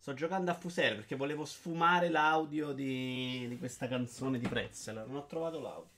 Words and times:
Sto 0.00 0.14
giocando 0.14 0.50
a 0.50 0.54
Fusere 0.54 0.94
perché 0.94 1.14
volevo 1.14 1.44
sfumare 1.44 2.08
l'audio 2.08 2.72
di, 2.72 3.46
di 3.46 3.58
questa 3.58 3.86
canzone 3.86 4.38
di 4.38 4.48
Pretzel. 4.48 5.04
Non 5.06 5.16
ho 5.16 5.26
trovato 5.26 5.60
l'audio. 5.60 5.90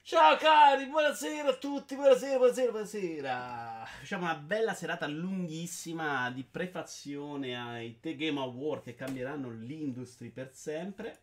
Ciao 0.00 0.38
cari, 0.38 0.86
buonasera 0.86 1.50
a 1.50 1.56
tutti, 1.56 1.96
buonasera, 1.96 2.38
buonasera, 2.38 2.70
buonasera. 2.70 3.84
Facciamo 3.98 4.24
una 4.24 4.36
bella 4.36 4.72
serata 4.72 5.06
lunghissima 5.06 6.30
di 6.30 6.44
prefazione 6.44 7.60
ai 7.60 8.00
The 8.00 8.16
Game 8.16 8.40
Award 8.40 8.84
che 8.84 8.94
cambieranno 8.94 9.50
l'industria 9.50 10.30
per 10.32 10.54
sempre. 10.54 11.18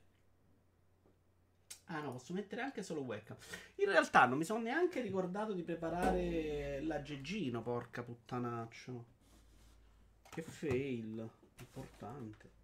Ah 1.86 2.02
no, 2.02 2.11
posso 2.11 2.32
mettere 2.32 2.61
anche 2.61 2.84
solo 2.84 3.02
webcam. 3.02 3.38
In 3.77 3.86
realtà 3.86 4.27
non 4.27 4.38
mi 4.38 4.45
sono 4.45 4.61
neanche 4.61 5.02
ricordato 5.02 5.52
di 5.52 5.64
preparare 5.64 6.79
l'aggeggino, 6.79 7.64
porca 7.64 8.04
puttanaccio. 8.04 9.05
Che 10.29 10.41
fail. 10.43 11.27
Importante. 11.60 12.56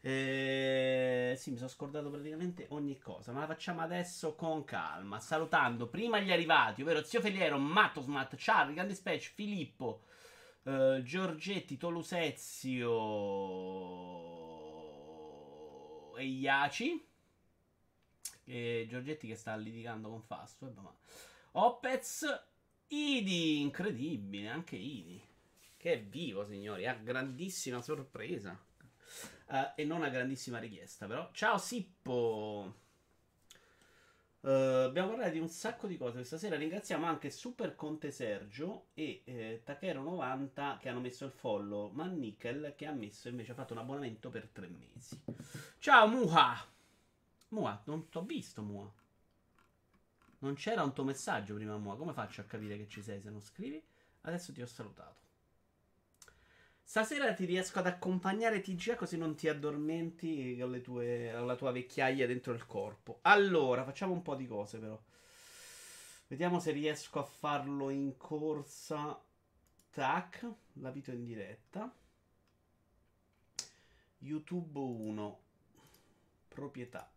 Eh, 0.00 1.34
sì, 1.36 1.50
mi 1.50 1.56
sono 1.56 1.68
scordato 1.68 2.08
praticamente 2.08 2.66
ogni 2.70 2.98
cosa, 2.98 3.32
ma 3.32 3.40
la 3.40 3.46
facciamo 3.46 3.80
adesso 3.80 4.34
con 4.34 4.64
calma. 4.64 5.18
Salutando 5.20 5.88
prima 5.88 6.20
gli 6.20 6.30
arrivati, 6.32 6.82
ovvero 6.82 7.02
Zio 7.02 7.20
Feliero, 7.20 7.58
Matosmat, 7.58 8.34
Charlie, 8.38 8.74
Grande 8.74 8.94
Spec, 8.94 9.20
Filippo, 9.34 10.04
eh, 10.64 11.02
Giorgetti, 11.04 11.76
Tolusezio 11.76 12.86
e 16.16 16.24
Iaci. 16.24 17.06
E 18.44 18.86
Giorgetti 18.88 19.26
che 19.26 19.34
sta 19.34 19.56
litigando 19.56 20.08
con 20.08 20.22
Fastweb, 20.22 20.78
ma 20.78 20.94
Opez, 21.52 22.24
Idi, 22.88 23.60
incredibile, 23.60 24.48
anche 24.48 24.76
Idi. 24.76 25.27
Che 25.78 25.92
è 25.92 26.02
vivo, 26.02 26.44
signori, 26.44 26.88
a 26.88 26.94
grandissima 26.94 27.80
sorpresa. 27.80 28.60
Uh, 29.46 29.70
e 29.76 29.84
non 29.84 30.02
a 30.02 30.08
grandissima 30.08 30.58
richiesta, 30.58 31.06
però. 31.06 31.30
Ciao 31.30 31.56
Sippo. 31.56 32.74
Uh, 34.40 34.48
abbiamo 34.86 35.10
parlato 35.10 35.30
di 35.30 35.38
un 35.38 35.48
sacco 35.48 35.86
di 35.86 35.96
cose 35.96 36.16
questa 36.16 36.36
sera. 36.36 36.56
Ringraziamo 36.56 37.06
anche 37.06 37.30
Super 37.30 37.76
Conte 37.76 38.10
Sergio 38.10 38.88
e 38.94 39.22
eh, 39.24 39.62
Takero90 39.64 40.78
che 40.78 40.88
hanno 40.88 40.98
messo 40.98 41.24
il 41.24 41.30
follow, 41.30 41.90
ma 41.92 42.06
Nickel 42.06 42.74
che 42.76 42.86
ha 42.86 42.92
messo 42.92 43.28
invece 43.28 43.52
ha 43.52 43.54
fatto 43.54 43.74
un 43.74 43.78
abbonamento 43.78 44.30
per 44.30 44.48
tre 44.48 44.66
mesi. 44.66 45.22
Ciao 45.78 46.08
Muha. 46.08 46.56
Muha, 47.50 47.80
non 47.84 48.08
t'ho 48.08 48.24
visto 48.24 48.62
Muha. 48.62 48.92
Non 50.40 50.54
c'era 50.54 50.82
un 50.82 50.92
tuo 50.92 51.04
messaggio 51.04 51.54
prima 51.54 51.78
Muha. 51.78 51.96
Come 51.96 52.12
faccio 52.12 52.40
a 52.40 52.44
capire 52.44 52.76
che 52.76 52.88
ci 52.88 53.00
sei 53.00 53.20
se 53.20 53.30
non 53.30 53.40
scrivi? 53.40 53.80
Adesso 54.22 54.52
ti 54.52 54.60
ho 54.60 54.66
salutato. 54.66 55.27
Stasera 56.88 57.34
ti 57.34 57.44
riesco 57.44 57.80
ad 57.80 57.86
accompagnare 57.86 58.62
TGA 58.62 58.96
così 58.96 59.18
non 59.18 59.34
ti 59.34 59.46
addormenti 59.46 60.56
con, 60.58 60.80
tue, 60.82 61.30
la 61.32 61.54
tua 61.54 61.70
vecchiaia 61.70 62.26
dentro 62.26 62.54
il 62.54 62.64
corpo. 62.64 63.18
Allora, 63.22 63.84
facciamo 63.84 64.14
un 64.14 64.22
po' 64.22 64.34
di 64.34 64.46
cose 64.46 64.78
però. 64.78 64.98
Vediamo 66.28 66.58
se 66.60 66.70
riesco 66.70 67.18
a 67.18 67.24
farlo 67.24 67.90
in 67.90 68.16
corsa. 68.16 69.22
Tac, 69.90 70.50
la 70.80 70.90
vito 70.90 71.10
in 71.10 71.24
diretta. 71.24 71.94
YouTube 74.20 74.78
1. 74.78 75.40
Proprietà. 76.48 77.12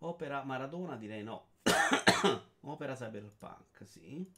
Opera 0.00 0.44
Maradona 0.44 0.94
direi 0.96 1.22
no. 1.22 1.52
Opera 2.60 2.94
Cyberpunk, 2.94 3.86
sì. 3.86 4.30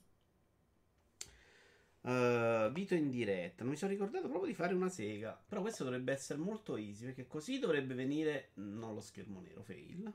Uh, 2.03 2.71
Vito 2.73 2.95
in 2.95 3.11
diretta. 3.11 3.65
Mi 3.65 3.77
sono 3.77 3.93
ricordato 3.93 4.29
proprio 4.29 4.51
di 4.51 4.55
fare 4.55 4.75
una 4.75 4.89
sega. 4.89 5.41
Però 5.49 5.61
questo 5.61 5.85
dovrebbe 5.85 6.13
essere 6.13 6.39
molto 6.39 6.77
easy. 6.77 7.07
Perché 7.07 7.27
così 7.27 7.59
dovrebbe 7.59 7.95
venire. 7.95 8.51
Non 8.55 8.95
lo 8.95 9.01
schermo 9.01 9.41
nero, 9.41 9.63
fail. 9.63 10.13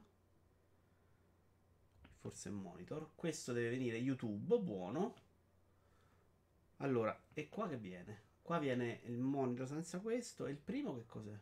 Forse 2.19 2.49
è 2.49 2.51
monitor. 2.51 3.11
Questo 3.15 3.53
deve 3.53 3.69
venire 3.69 3.97
YouTube. 3.97 4.57
Buono. 4.59 5.15
Allora, 6.77 7.17
e 7.33 7.49
qua 7.49 7.67
che 7.67 7.77
viene? 7.77 8.25
Qua 8.41 8.59
viene 8.59 9.01
il 9.05 9.17
monitor 9.17 9.67
senza 9.67 9.99
questo. 9.99 10.45
E 10.45 10.51
il 10.51 10.57
primo 10.57 10.95
che 10.95 11.05
cos'è? 11.05 11.37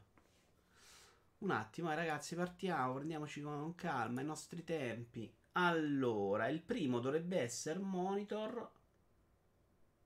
Un 1.40 1.52
attimo, 1.52 1.92
eh, 1.92 1.96
ragazzi, 1.96 2.36
partiamo. 2.36 2.94
Prendiamoci 2.96 3.42
con 3.42 3.74
calma 3.75 4.22
i 4.22 4.25
nostri 4.25 4.64
tempi. 4.64 5.34
Allora, 5.53 6.48
il 6.48 6.62
primo 6.62 7.00
dovrebbe 7.00 7.40
essere 7.40 7.80
monitor 7.80 8.72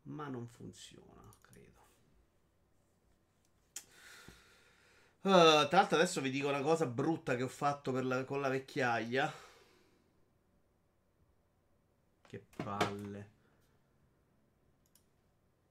ma 0.10 0.28
non 0.28 0.48
funziona, 0.48 1.34
credo. 1.42 1.88
Uh, 5.22 5.68
tra 5.68 5.80
l'altro 5.80 5.98
adesso 5.98 6.22
vi 6.22 6.30
dico 6.30 6.48
una 6.48 6.62
cosa 6.62 6.86
brutta 6.86 7.36
che 7.36 7.44
ho 7.44 7.48
fatto 7.48 7.92
la, 7.92 8.24
con 8.26 8.42
la 8.42 8.50
vecchiaia. 8.50 9.34
Che 12.26 12.46
palle. 12.56 13.38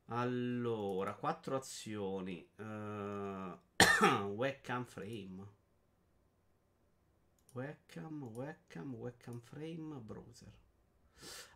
Allora, 0.06 1.14
quattro 1.14 1.56
azioni. 1.56 2.48
Uh, 2.56 3.58
webcam 4.34 4.84
frame. 4.84 5.56
Webcam, 7.52 8.22
webcam, 8.22 8.94
webcam 8.94 9.40
frame, 9.40 9.96
browser. 10.00 10.52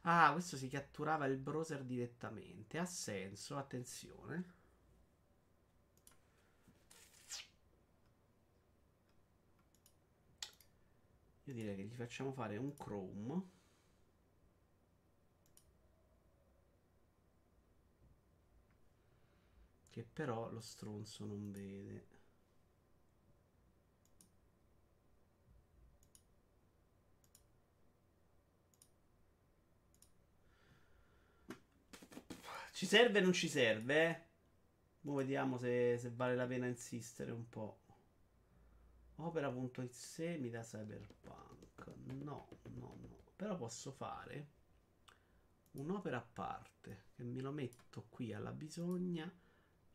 Ah, 0.03 0.31
questo 0.33 0.57
si 0.57 0.69
catturava 0.69 1.27
il 1.27 1.37
browser 1.39 1.83
direttamente. 1.85 2.79
Ha 2.79 2.85
senso, 2.85 3.57
attenzione. 3.57 4.61
Io 11.45 11.55
direi 11.55 11.77
che 11.77 11.83
gli 11.85 11.95
facciamo 11.95 12.33
fare 12.33 12.57
un 12.57 12.75
Chrome. 12.77 13.43
Che 19.91 20.05
però 20.13 20.51
lo 20.51 20.61
stronzo 20.61 21.25
non 21.25 21.53
vede. 21.53 22.22
Ci 32.83 32.89
serve 32.89 33.21
o 33.21 33.23
non 33.23 33.33
ci 33.33 33.49
serve? 33.49 34.09
Eh? 34.09 34.21
Ora 35.09 35.19
vediamo 35.19 35.57
se, 35.57 35.97
se, 35.99 36.11
vale 36.11 36.35
la 36.35 36.49
pena 36.49 36.67
insistere 36.67 37.31
un 37.31 37.49
po'. 37.49 37.79
Opera.exe 39.15 40.37
mi 40.39 40.51
dà 40.51 40.63
Cyberpunk. 40.63 41.87
No, 42.07 42.49
no, 42.75 42.97
no. 43.01 43.23
Però 43.37 43.57
posso 43.57 43.93
fare 43.93 44.49
un'opera 45.75 46.17
a 46.17 46.23
parte. 46.23 47.05
Che 47.15 47.23
me 47.23 47.41
lo 47.41 47.53
metto 47.53 48.07
qui 48.09 48.33
alla 48.33 48.51
bisogna. 48.51 49.33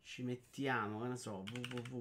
Ci 0.00 0.22
mettiamo, 0.22 1.02
che 1.02 1.08
ne 1.08 1.16
so, 1.18 1.44
www.lego.com 1.44 2.00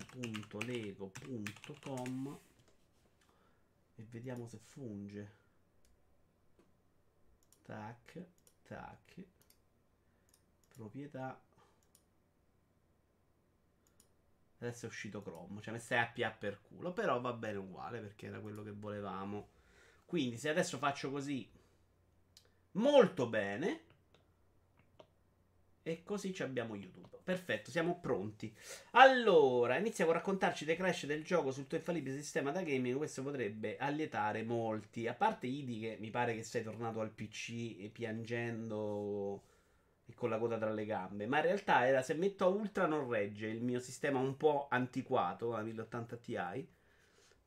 e 3.96 4.04
vediamo 4.10 4.48
se 4.48 4.58
funge. 4.58 5.36
Tac, 7.64 8.26
tac 8.64 9.36
proprietà 10.78 11.40
adesso 14.60 14.86
è 14.86 14.90
uscito 14.90 15.22
Chrome 15.22 15.62
cioè 15.62 15.74
messa 15.74 16.00
APA 16.00 16.32
per 16.32 16.62
culo 16.62 16.94
però 16.94 17.20
va 17.20 17.34
bene 17.34 17.58
uguale 17.58 18.00
perché 18.00 18.28
era 18.28 18.40
quello 18.40 18.64
che 18.64 18.72
volevamo 18.72 19.50
quindi 20.06 20.38
se 20.38 20.50
adesso 20.50 20.78
faccio 20.78 21.12
così 21.12 21.50
molto 22.74 23.28
bene 23.28 23.82
e 25.88 26.04
così 26.04 26.36
abbiamo 26.40 26.76
YouTube. 26.76 27.20
Perfetto, 27.24 27.72
siamo 27.72 28.00
pronti. 28.00 28.54
Allora, 28.92 29.78
iniziamo 29.78 30.12
a 30.12 30.16
raccontarci 30.16 30.66
dei 30.66 30.76
crash 30.76 31.06
del 31.06 31.24
gioco 31.24 31.52
sul 31.52 31.68
tuo 31.68 31.78
infallibile 31.78 32.18
sistema 32.18 32.52
da 32.52 32.62
gaming. 32.62 32.98
Questo 32.98 33.24
potrebbe 33.24 33.78
allietare 33.78 34.44
molti. 34.44 35.08
A 35.08 35.14
parte 35.14 35.48
Idi, 35.48 35.80
che 35.80 35.98
mi 36.00 36.10
pare 36.10 36.36
che 36.36 36.44
sei 36.44 36.62
tornato 36.62 37.00
al 37.00 37.12
PC 37.12 37.90
piangendo 37.90 39.44
e 40.10 40.14
con 40.14 40.30
la 40.30 40.38
coda 40.38 40.58
tra 40.58 40.72
le 40.72 40.86
gambe. 40.86 41.28
Ma 41.28 41.38
in 41.38 41.44
realtà 41.44 41.86
era 41.86 42.02
se 42.02 42.14
metto 42.16 42.46
a 42.46 42.48
ultra 42.48 42.88
non 42.88 43.10
regge 43.10 43.48
il 43.48 43.62
mio 43.62 43.80
sistema 43.80 44.20
un 44.20 44.38
po' 44.38 44.68
antiquato, 44.70 45.52
la 45.52 45.62
1080 45.62 46.16
Ti. 46.18 46.68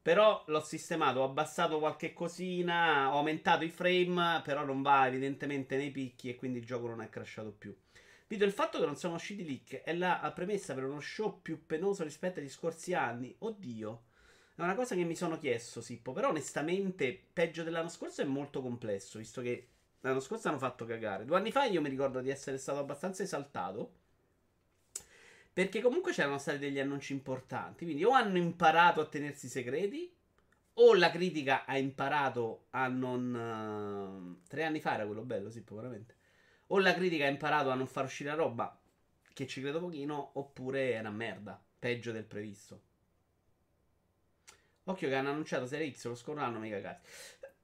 Però 0.03 0.45
l'ho 0.47 0.61
sistemato, 0.61 1.21
ho 1.21 1.25
abbassato 1.25 1.79
qualche 1.79 2.13
cosina, 2.13 3.13
ho 3.13 3.19
aumentato 3.19 3.65
i 3.65 3.69
frame, 3.69 4.41
però 4.43 4.65
non 4.65 4.81
va 4.81 5.07
evidentemente 5.07 5.77
nei 5.77 5.91
picchi 5.91 6.31
e 6.31 6.37
quindi 6.37 6.59
il 6.59 6.65
gioco 6.65 6.87
non 6.87 7.03
è 7.03 7.09
crashato 7.09 7.53
più. 7.53 7.77
Vedo 8.27 8.45
il 8.45 8.53
fatto 8.53 8.79
che 8.79 8.87
non 8.87 8.97
sono 8.97 9.15
usciti 9.15 9.45
leak 9.45 9.83
è 9.83 9.93
la 9.95 10.31
premessa 10.35 10.73
per 10.73 10.85
uno 10.85 11.01
show 11.01 11.41
più 11.43 11.67
penoso 11.67 12.05
rispetto 12.05 12.41
agli 12.41 12.49
scorsi 12.49 12.95
anni. 12.95 13.35
Oddio. 13.39 14.03
È 14.55 14.63
una 14.63 14.75
cosa 14.75 14.95
che 14.95 15.05
mi 15.05 15.17
sono 15.17 15.37
chiesto, 15.39 15.81
Sippo. 15.81 16.13
Però 16.13 16.29
onestamente, 16.29 17.19
peggio 17.33 17.63
dell'anno 17.63 17.89
scorso 17.89 18.23
è 18.23 18.27
molto 18.27 18.63
complesso, 18.63 19.19
visto 19.19 19.43
che 19.43 19.69
L'anno 20.01 20.21
scorso 20.21 20.49
hanno 20.49 20.59
fatto 20.59 20.85
cagare. 20.85 21.25
Due 21.25 21.37
anni 21.37 21.53
fa 21.53 21.65
io 21.65 21.81
mi 21.81 21.89
ricordo 21.89 22.21
di 22.21 22.31
essere 22.31 22.57
stato 22.57 22.79
abbastanza 22.79 23.23
esaltato. 23.23 23.99
Perché 25.53 25.81
comunque 25.81 26.13
c'erano 26.13 26.39
stati 26.39 26.59
degli 26.59 26.79
annunci 26.79 27.13
importanti. 27.13 27.85
Quindi 27.85 28.05
o 28.05 28.11
hanno 28.11 28.39
imparato 28.39 29.01
a 29.01 29.07
tenersi 29.07 29.49
segreti. 29.49 30.11
O 30.75 30.95
la 30.95 31.11
critica 31.11 31.67
ha 31.67 31.77
imparato 31.77 32.67
a 32.71 32.89
non. 32.89 34.39
Uh, 34.43 34.49
tre 34.49 34.65
anni 34.65 34.81
fa 34.81 34.95
era 34.95 35.05
quello 35.05 35.23
bello, 35.23 35.51
sì, 35.51 35.63
veramente. 35.69 36.17
O 36.69 36.79
la 36.79 36.95
critica 36.95 37.27
ha 37.27 37.29
imparato 37.29 37.71
a 37.71 37.75
non 37.75 37.87
far 37.87 38.05
uscire 38.05 38.31
la 38.31 38.37
roba. 38.37 38.81
Che 39.33 39.47
ci 39.47 39.61
credo 39.61 39.81
pochino. 39.81 40.31
Oppure 40.35 40.93
è 40.93 41.01
una 41.01 41.11
merda. 41.11 41.63
Peggio 41.79 42.13
del 42.13 42.25
previsto. 42.25 42.89
Occhio 44.85 45.09
che 45.09 45.15
hanno 45.15 45.31
annunciato 45.31 45.67
Serie 45.67 45.93
X 45.93 46.07
lo 46.07 46.15
scorso 46.15 46.41
anno, 46.41 46.59
mica 46.59 46.81
cazzo. 46.81 47.09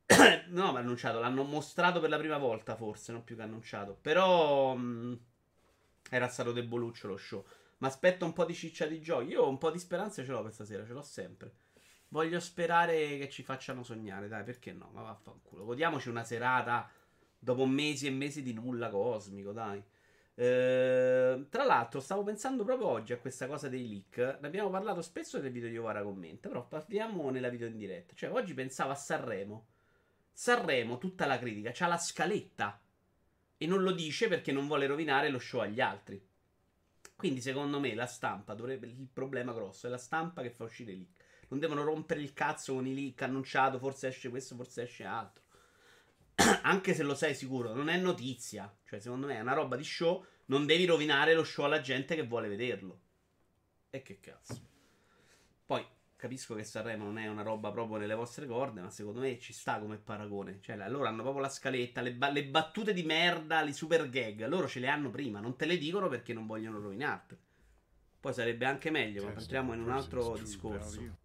no, 0.49 0.73
ma 0.73 0.79
annunciato, 0.79 1.19
l'hanno 1.19 1.43
mostrato 1.43 2.01
per 2.01 2.11
la 2.11 2.19
prima 2.19 2.39
volta, 2.39 2.77
forse, 2.77 3.13
non 3.13 3.25
più 3.25 3.37
che 3.37 3.43
annunciato. 3.43 3.97
Però 4.01 4.75
mh, 4.75 4.81
mm, 4.81 5.15
era 6.11 6.29
stato 6.29 6.53
deboluccio 6.53 7.09
lo 7.09 7.17
show. 7.17 7.45
Ma 7.79 7.89
aspetto 7.89 8.25
un 8.25 8.33
po' 8.33 8.45
di 8.45 8.55
ciccia 8.55 8.87
di 8.87 9.01
giochi. 9.01 9.29
Io 9.29 9.49
un 9.49 9.59
po' 9.59 9.71
di 9.71 9.79
speranza 9.79 10.25
ce 10.25 10.31
l'ho 10.31 10.43
questa 10.43 10.65
sera, 10.65 10.87
ce 10.87 10.93
l'ho 10.93 11.03
sempre. 11.03 11.53
Voglio 12.09 12.41
sperare 12.41 13.19
che 13.19 13.29
ci 13.29 13.43
facciano 13.43 13.83
sognare, 13.83 14.29
dai, 14.29 14.45
perché 14.45 14.73
no? 14.73 14.91
Ma 14.93 15.03
vaffanculo. 15.03 15.65
Godiamoci 15.65 16.09
una 16.09 16.25
serata 16.25 16.89
dopo 17.39 17.67
mesi 17.67 18.07
e 18.07 18.11
mesi 18.11 18.43
di 18.43 18.53
nulla 18.55 18.89
cosmico, 18.89 19.53
dai. 19.53 19.83
Ehm, 20.39 21.49
tra 21.49 21.65
l'altro, 21.65 22.01
stavo 22.01 22.23
pensando 22.23 22.65
proprio 22.65 22.89
oggi 22.89 23.13
a 23.13 23.19
questa 23.19 23.47
cosa 23.47 23.69
dei 23.69 23.89
leak. 23.89 24.39
Ne 24.41 24.47
abbiamo 24.47 24.71
parlato 24.71 25.03
spesso 25.03 25.41
nel 25.41 25.51
video 25.51 25.69
di 25.69 25.77
Ovara 25.77 26.03
Commenta. 26.03 26.49
Però 26.49 26.67
parliamo 26.67 27.31
nella 27.31 27.49
video 27.49 27.67
in 27.67 27.77
diretta. 27.77 28.15
Cioè, 28.15 28.31
oggi 28.31 28.55
pensavo 28.55 28.93
a 28.93 28.95
Sanremo. 28.95 29.67
Sanremo, 30.39 30.99
tutta 30.99 31.25
la 31.25 31.39
critica, 31.39 31.71
c'ha 31.73 31.87
la 31.87 31.97
scaletta. 31.97 32.79
E 33.57 33.67
non 33.67 33.83
lo 33.83 33.93
dice 33.93 34.29
perché 34.29 34.53
non 34.53 34.67
vuole 34.67 34.87
rovinare 34.87 35.31
lo 35.31 35.39
show 35.39 35.61
agli 35.61 35.81
altri. 35.81 36.23
Quindi, 37.17 37.41
secondo 37.41 37.81
me, 37.81 37.95
la 37.95 38.05
stampa 38.05 38.53
dovrebbe. 38.53 38.87
Il 38.87 39.09
problema 39.11 39.55
grosso 39.55 39.87
è 39.87 39.91
la 39.91 39.97
stampa 39.97 40.43
che 40.43 40.51
fa 40.51 40.65
uscire 40.65 40.93
i 40.93 40.97
leak. 40.99 41.25
Non 41.49 41.59
devono 41.59 41.85
rompere 41.85 42.21
il 42.21 42.35
cazzo 42.35 42.75
con 42.75 42.87
i 42.87 42.95
leak 42.95 43.23
annunciato. 43.23 43.79
Forse 43.79 44.09
esce 44.09 44.29
questo, 44.29 44.57
forse 44.57 44.83
esce 44.83 45.05
altro. 45.05 45.43
anche 46.65 46.93
se 46.93 47.03
lo 47.03 47.15
sai 47.15 47.35
sicuro, 47.35 47.73
non 47.73 47.89
è 47.89 47.97
notizia. 47.97 48.71
Cioè, 48.85 49.01
secondo 49.01 49.29
me 49.29 49.37
è 49.37 49.41
una 49.41 49.55
roba 49.55 49.75
di 49.77 49.85
show. 49.85 50.23
Non 50.47 50.67
devi 50.67 50.85
rovinare 50.85 51.33
lo 51.33 51.45
show 51.45 51.65
alla 51.65 51.81
gente 51.81 52.15
che 52.15 52.27
vuole 52.27 52.49
vederlo. 52.49 53.01
E 53.89 54.03
che 54.03 54.21
cazzo. 54.21 54.61
Poi 55.65 55.83
capisco 56.27 56.55
che 56.55 56.65
Sanremo 56.65 57.05
non 57.05 57.19
è 57.19 57.29
una 57.29 57.43
roba 57.43 57.71
proprio 57.71 57.99
nelle 57.99 58.15
vostre 58.15 58.47
corde, 58.47 58.81
ma 58.81 58.91
secondo 58.91 59.21
me 59.21 59.39
ci 59.39 59.53
sta 59.53 59.79
come 59.79 59.97
paragone. 59.97 60.59
Cioè, 60.61 60.77
loro 60.89 61.07
hanno 61.07 61.23
proprio 61.23 61.43
la 61.43 61.49
scaletta, 61.49 62.01
le, 62.01 62.13
ba- 62.13 62.31
le 62.31 62.45
battute 62.45 62.93
di 62.93 63.05
merda, 63.05 63.63
le 63.63 63.73
super 63.73 64.09
gag. 64.11 64.45
Loro 64.47 64.67
ce 64.67 64.81
le 64.81 64.89
hanno 64.89 65.11
prima, 65.11 65.39
non 65.41 65.57
te 65.57 65.67
le 65.67 65.79
dicono 65.79 66.09
perché 66.09 66.35
non 66.35 66.47
vogliono 66.47 66.81
rovinarti. 66.81 67.39
Poi 68.21 68.35
sarebbe 68.35 68.67
anche 68.67 68.91
meglio, 68.91 69.25
ma 69.25 69.33
entriamo 69.33 69.73
in 69.73 69.83
un 69.83 69.91
altro 69.91 70.37
discorso. 70.37 71.25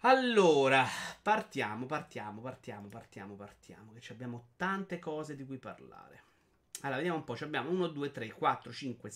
Allora, 0.00 0.86
partiamo, 1.20 1.84
partiamo, 1.84 2.40
partiamo, 2.40 2.88
partiamo, 2.88 3.34
partiamo. 3.34 3.92
Che 3.92 4.12
abbiamo 4.12 4.48
tante 4.56 4.98
cose 4.98 5.36
di 5.36 5.44
cui 5.44 5.58
parlare. 5.58 6.22
Allora, 6.80 6.96
vediamo 6.96 7.18
un 7.18 7.24
po'. 7.24 7.36
Abbiamo 7.40 7.70
1, 7.70 7.88
2, 7.88 8.10
3, 8.10 8.32
4, 8.32 8.72
5, 8.72 9.10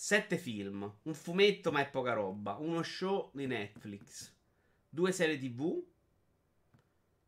7 0.00 0.38
film. 0.38 0.90
Un 1.02 1.12
fumetto, 1.12 1.70
ma 1.70 1.80
è 1.80 1.90
poca 1.90 2.14
roba. 2.14 2.54
Uno 2.54 2.82
show 2.82 3.30
di 3.34 3.46
Netflix. 3.46 4.32
Due 4.88 5.12
serie 5.12 5.38
TV. 5.38 5.78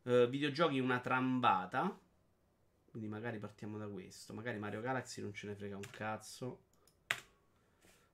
Eh, 0.01 0.27
videogiochi, 0.27 0.79
una 0.79 0.99
trambata. 0.99 1.95
Quindi 2.89 3.07
magari 3.07 3.37
partiamo 3.37 3.77
da 3.77 3.87
questo. 3.87 4.33
Magari 4.33 4.57
Mario 4.57 4.81
Galaxy 4.81 5.21
non 5.21 5.35
ce 5.35 5.45
ne 5.45 5.55
frega 5.55 5.75
un 5.75 5.87
cazzo. 5.91 6.63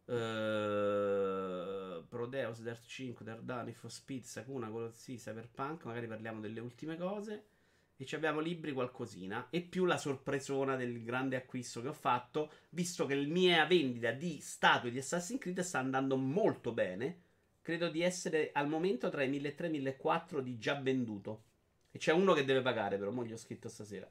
Uh, 0.04 2.06
Prodeus, 2.10 2.62
Dirt 2.62 2.86
5, 2.86 3.24
Dardani, 3.24 3.72
For 3.72 3.90
Speed, 3.90 4.26
Sakuna, 4.26 4.68
Colossi, 4.68 5.16
Cyberpunk. 5.16 5.86
Magari 5.86 6.08
parliamo 6.08 6.42
delle 6.42 6.60
ultime 6.60 6.98
cose. 6.98 7.46
E 8.01 8.06
ci 8.06 8.16
abbiamo 8.16 8.40
libri 8.40 8.72
qualcosina. 8.72 9.48
E 9.50 9.60
più 9.60 9.84
la 9.84 9.98
sorpresona 9.98 10.78
del 10.78 11.04
grande 11.04 11.36
acquisto 11.36 11.81
che 11.81 11.90
ho 11.90 11.94
fatto. 11.94 12.50
Visto 12.69 13.06
che 13.06 13.13
la 13.13 13.28
mia 13.28 13.66
vendita 13.66 14.12
di 14.12 14.40
statue 14.40 14.90
di 14.90 15.00
Assassin's 15.00 15.42
Creed 15.42 15.60
sta 15.60 15.80
andando 15.80 16.16
molto 16.16 16.72
bene. 16.72 17.24
Credo 17.62 17.90
di 17.90 18.01
essere 18.01 18.51
al 18.54 18.69
momento 18.69 19.10
tra 19.10 19.22
i 19.24 19.28
1300 19.28 19.63
e 19.66 19.68
i 19.68 19.81
1400 19.81 20.40
di 20.40 20.57
già 20.57 20.80
venduto. 20.80 21.44
E 21.92 21.98
c'è 21.98 22.13
uno 22.13 22.31
che 22.31 22.46
deve 22.46 22.62
pagare, 22.62 22.98
però. 22.98 23.12
Mo 23.12 23.25
gli 23.25 23.34
ho 23.34 23.38
scritto 23.38 23.68
stasera. 23.68 24.10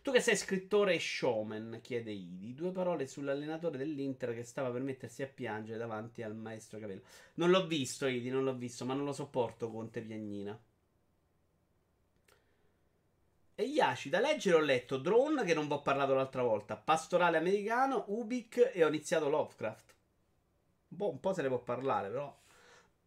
Tu 0.00 0.12
che 0.12 0.20
sei 0.20 0.36
scrittore 0.36 0.94
e 0.94 0.98
showman, 0.98 1.80
chiede 1.82 2.12
Idi, 2.12 2.54
due 2.54 2.70
parole 2.70 3.06
sull'allenatore 3.06 3.76
dell'Inter 3.76 4.32
che 4.32 4.44
stava 4.44 4.70
per 4.70 4.80
mettersi 4.80 5.22
a 5.22 5.26
piangere 5.26 5.76
davanti 5.76 6.22
al 6.22 6.34
maestro 6.34 6.78
Capello. 6.78 7.02
Non 7.34 7.50
l'ho 7.50 7.66
visto, 7.66 8.06
Idi, 8.06 8.30
non 8.30 8.44
l'ho 8.44 8.56
visto, 8.56 8.86
ma 8.86 8.94
non 8.94 9.04
lo 9.04 9.12
sopporto 9.12 9.70
Conte 9.70 10.00
Piagnina. 10.00 10.58
E 13.58 13.62
Yashi, 13.62 14.10
da 14.10 14.20
leggere 14.20 14.56
ho 14.56 14.60
letto 14.60 14.98
Drone, 14.98 15.42
che 15.42 15.54
non 15.54 15.66
vi 15.66 15.72
ho 15.72 15.80
parlato 15.80 16.12
l'altra 16.12 16.42
volta, 16.42 16.76
Pastorale 16.76 17.38
Americano, 17.38 18.04
Ubik 18.08 18.72
e 18.74 18.84
ho 18.84 18.88
iniziato 18.88 19.30
Lovecraft. 19.30 19.94
Boh, 20.88 21.10
un 21.10 21.20
po' 21.20 21.32
se 21.32 21.40
ne 21.40 21.48
può 21.48 21.60
parlare, 21.60 22.10
però 22.10 22.38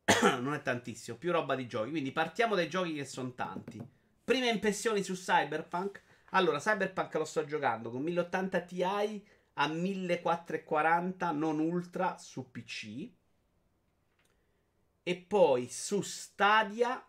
non 0.42 0.56
è 0.56 0.62
tantissimo, 0.64 1.18
più 1.18 1.32
roba 1.32 1.54
di 1.54 1.68
giochi. 1.68 1.92
Quindi 1.92 2.12
partiamo 2.12 2.56
dai 2.56 2.68
giochi 2.68 2.96
che 2.96 3.06
sono 3.06 3.36
tanti. 3.36 3.80
Prime 4.24 4.50
impressioni 4.50 5.04
su 5.04 5.14
Cyberpunk. 5.14 6.02
Allora, 6.32 6.58
Cyberpunk 6.58 7.14
lo 7.14 7.26
sto 7.26 7.46
giocando 7.46 7.92
con 7.92 8.02
1080 8.02 8.62
Ti 8.62 8.84
a 8.84 9.68
1440 9.68 11.32
non 11.32 11.60
ultra 11.60 12.18
su 12.18 12.50
PC. 12.50 13.08
E 15.04 15.16
poi 15.16 15.70
su 15.70 16.02
Stadia 16.02 17.04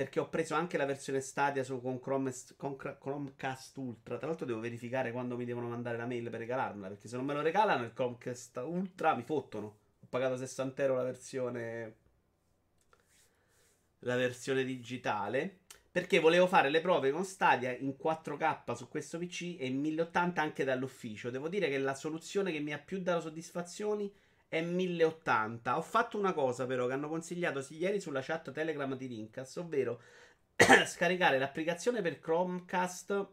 perché 0.00 0.18
ho 0.18 0.30
preso 0.30 0.54
anche 0.54 0.78
la 0.78 0.86
versione 0.86 1.20
Stadia 1.20 1.62
su, 1.62 1.78
con, 1.82 2.00
Chrome, 2.00 2.32
con 2.56 2.74
Chromecast 2.74 3.76
Ultra. 3.76 4.16
Tra 4.16 4.28
l'altro 4.28 4.46
devo 4.46 4.58
verificare 4.58 5.12
quando 5.12 5.36
mi 5.36 5.44
devono 5.44 5.68
mandare 5.68 5.98
la 5.98 6.06
mail 6.06 6.30
per 6.30 6.40
regalarmela, 6.40 6.88
perché 6.88 7.06
se 7.06 7.16
non 7.16 7.26
me 7.26 7.34
lo 7.34 7.42
regalano 7.42 7.84
il 7.84 7.92
Chromecast 7.92 8.62
Ultra 8.64 9.14
mi 9.14 9.24
fottono. 9.24 9.66
Ho 9.66 10.06
pagato 10.08 10.38
60 10.38 10.82
euro 10.82 10.94
la 10.94 11.02
versione 11.02 11.96
la 13.98 14.16
versione 14.16 14.64
digitale 14.64 15.58
perché 15.90 16.18
volevo 16.18 16.46
fare 16.46 16.70
le 16.70 16.80
prove 16.80 17.10
con 17.10 17.26
Stadia 17.26 17.76
in 17.76 17.94
4K 18.02 18.72
su 18.72 18.88
questo 18.88 19.18
PC 19.18 19.56
e 19.58 19.66
in 19.66 19.80
1080 19.80 20.40
anche 20.40 20.64
dall'ufficio. 20.64 21.28
Devo 21.28 21.50
dire 21.50 21.68
che 21.68 21.76
la 21.76 21.94
soluzione 21.94 22.52
che 22.52 22.60
mi 22.60 22.72
ha 22.72 22.78
più 22.78 23.02
dato 23.02 23.20
soddisfazioni 23.20 24.10
è 24.50 24.60
1080. 24.60 25.78
Ho 25.78 25.80
fatto 25.80 26.18
una 26.18 26.34
cosa 26.34 26.66
però 26.66 26.86
che 26.86 26.92
hanno 26.92 27.08
consigliato 27.08 27.64
ieri 27.70 28.00
sulla 28.00 28.20
chat 28.20 28.52
Telegram 28.52 28.94
di 28.94 29.06
Rincas, 29.06 29.56
ovvero 29.56 30.02
scaricare 30.86 31.38
l'applicazione 31.38 32.02
per 32.02 32.18
Chromecast 32.18 33.28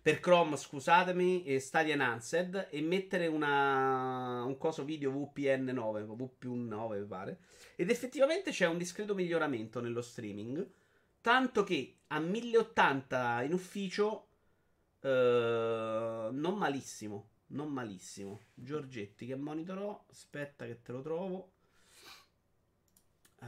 per 0.00 0.18
Chrome, 0.20 0.56
scusatemi, 0.56 1.44
e 1.44 1.60
Stadia 1.60 1.94
Enhanced 1.94 2.68
e 2.70 2.80
mettere 2.80 3.28
una, 3.28 4.42
un 4.44 4.58
coso 4.58 4.84
video 4.84 5.12
VPN 5.12 5.70
9, 5.72 6.02
VP9 6.02 6.98
mi 6.98 7.06
pare. 7.06 7.38
Ed 7.76 7.88
effettivamente 7.88 8.50
c'è 8.50 8.66
un 8.66 8.78
discreto 8.78 9.14
miglioramento 9.14 9.80
nello 9.80 10.02
streaming 10.02 10.68
Tanto 11.22 11.62
che 11.62 11.98
a 12.08 12.18
1080 12.18 13.42
in 13.42 13.52
ufficio, 13.52 14.26
eh, 15.00 16.28
non 16.32 16.58
malissimo. 16.58 17.28
Non 17.52 17.68
malissimo. 17.70 18.40
Giorgetti, 18.54 19.26
che 19.26 19.36
monitor 19.36 19.78
ho? 19.78 20.04
Aspetta 20.10 20.64
che 20.66 20.80
te 20.82 20.92
lo 20.92 21.02
trovo. 21.02 21.52
Uh, 23.40 23.44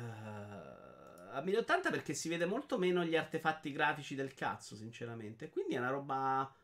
a 1.32 1.40
1080 1.42 1.90
perché 1.90 2.14
si 2.14 2.28
vede 2.28 2.46
molto 2.46 2.78
meno 2.78 3.04
gli 3.04 3.16
artefatti 3.16 3.72
grafici 3.72 4.14
del 4.14 4.34
cazzo, 4.34 4.76
sinceramente. 4.76 5.48
Quindi 5.48 5.74
è 5.74 5.78
una 5.78 5.90
roba 5.90 6.54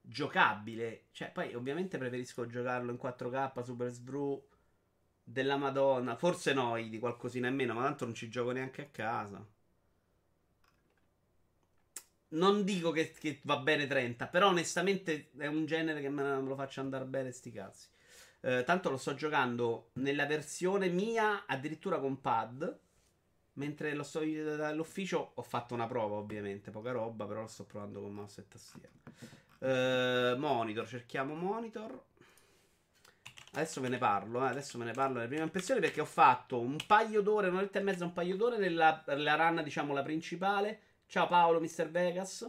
giocabile. 0.00 1.06
Cioè, 1.12 1.30
poi 1.30 1.54
ovviamente 1.54 1.98
preferisco 1.98 2.46
giocarlo 2.46 2.90
in 2.90 2.98
4K 3.00 3.62
Super 3.62 3.90
Svru 3.90 4.48
della 5.22 5.56
Madonna. 5.56 6.16
Forse 6.16 6.52
no, 6.52 6.76
di 6.76 6.98
qualcosina 6.98 7.48
in 7.48 7.54
meno, 7.54 7.74
ma 7.74 7.82
tanto 7.82 8.04
non 8.04 8.14
ci 8.14 8.28
gioco 8.28 8.50
neanche 8.50 8.82
a 8.82 8.88
casa. 8.90 9.46
Non 12.32 12.64
dico 12.64 12.92
che, 12.92 13.12
che, 13.12 13.40
va 13.42 13.58
bene 13.58 13.86
30, 13.86 14.28
però 14.28 14.48
onestamente 14.48 15.30
è 15.36 15.46
un 15.46 15.66
genere 15.66 16.00
che 16.00 16.08
me, 16.08 16.40
lo 16.40 16.54
faccia 16.54 16.80
andare 16.80 17.04
bene 17.04 17.32
sti 17.32 17.50
cazzi. 17.50 17.88
Eh, 18.42 18.62
tanto 18.64 18.88
lo 18.88 18.96
sto 18.96 19.14
giocando 19.14 19.90
nella 19.94 20.26
versione 20.26 20.88
mia, 20.88 21.44
addirittura 21.46 21.98
con 21.98 22.20
pad. 22.20 22.78
Mentre 23.54 23.94
lo 23.94 24.04
sto 24.04 24.20
dall'ufficio 24.20 25.32
ho 25.34 25.42
fatto 25.42 25.74
una 25.74 25.88
prova, 25.88 26.16
ovviamente, 26.16 26.70
poca 26.70 26.92
roba, 26.92 27.26
però 27.26 27.40
lo 27.42 27.46
sto 27.48 27.64
provando 27.64 28.00
con 28.00 28.12
mouse 28.12 28.40
e 28.42 28.48
tastiera. 28.48 28.92
Eh, 29.58 30.36
monitor, 30.38 30.86
cerchiamo 30.86 31.34
monitor. 31.34 32.04
Adesso 33.52 33.80
ve 33.80 33.88
ne 33.88 33.98
parlo, 33.98 34.44
eh. 34.44 34.48
adesso 34.48 34.78
ve 34.78 34.84
ne 34.84 34.92
parlo 34.92 35.14
delle 35.16 35.26
prime 35.26 35.42
impressioni 35.42 35.80
perché 35.80 36.00
ho 36.00 36.04
fatto 36.04 36.60
un 36.60 36.76
paio 36.86 37.20
d'ore, 37.20 37.48
un'oretta 37.48 37.80
e 37.80 37.82
mezza, 37.82 38.04
un 38.04 38.12
paio 38.12 38.36
d'ore 38.36 38.56
nella, 38.56 39.02
nella 39.08 39.34
run, 39.34 39.60
diciamo, 39.64 39.92
la 39.92 40.02
principale 40.02 40.80
Ciao 41.10 41.26
Paolo, 41.26 41.58
Mr. 41.58 41.90
Vegas. 41.90 42.48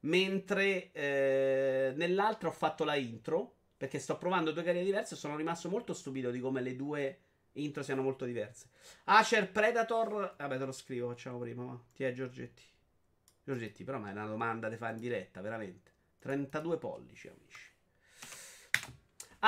Mentre 0.00 0.90
eh, 0.90 1.92
nell'altra 1.94 2.48
ho 2.48 2.52
fatto 2.52 2.82
la 2.82 2.96
intro. 2.96 3.58
Perché 3.76 4.00
sto 4.00 4.18
provando 4.18 4.50
due 4.50 4.64
carriere 4.64 4.84
diverse. 4.84 5.14
E 5.14 5.16
sono 5.16 5.36
rimasto 5.36 5.68
molto 5.68 5.94
stupito 5.94 6.32
di 6.32 6.40
come 6.40 6.62
le 6.62 6.74
due 6.74 7.20
intro 7.52 7.84
siano 7.84 8.02
molto 8.02 8.24
diverse. 8.24 8.70
Acer 9.04 9.52
Predator. 9.52 10.34
Vabbè, 10.36 10.58
te 10.58 10.64
lo 10.64 10.72
scrivo, 10.72 11.10
facciamo 11.10 11.38
prima. 11.38 11.62
Ma. 11.62 11.80
Ti 11.94 12.02
è 12.02 12.10
Giorgetti. 12.10 12.64
Giorgetti, 13.44 13.84
però 13.84 13.98
ma 14.00 14.08
è 14.08 14.12
una 14.12 14.26
domanda 14.26 14.68
da 14.68 14.76
fare 14.76 14.94
in 14.94 15.00
diretta, 15.00 15.40
veramente. 15.40 15.92
32 16.18 16.78
pollici, 16.78 17.28
amici. 17.28 17.70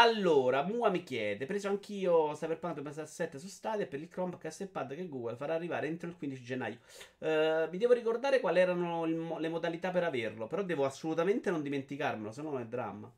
Allora, 0.01 0.63
Mua 0.63 0.91
mi 0.91 1.03
chiede: 1.03 1.45
Preso 1.45 1.67
anch'io 1.69 2.33
Cyberpunk 2.35 2.75
2077 2.75 3.37
su 3.37 3.49
Stadia 3.49 3.85
per 3.89 4.01
il 4.01 4.07
Chromecast 4.07 4.61
e 4.61 4.67
Pad 4.69 4.95
che 4.95 5.09
Google 5.09 5.35
farà 5.35 5.55
arrivare 5.55 5.89
entro 5.89 6.09
il 6.09 6.17
15 6.17 6.41
gennaio. 6.41 6.79
Uh, 7.19 7.69
mi 7.69 7.79
devo 7.79 7.95
ricordare 7.95 8.39
quali 8.39 8.61
erano 8.61 9.05
il, 9.07 9.37
le 9.41 9.49
modalità 9.49 9.91
per 9.91 10.05
averlo. 10.05 10.47
Però 10.47 10.63
devo 10.63 10.85
assolutamente 10.85 11.51
non 11.51 11.63
dimenticarmelo, 11.63 12.31
se 12.31 12.43
no 12.43 12.61
è 12.61 12.65
dramma. 12.65 13.13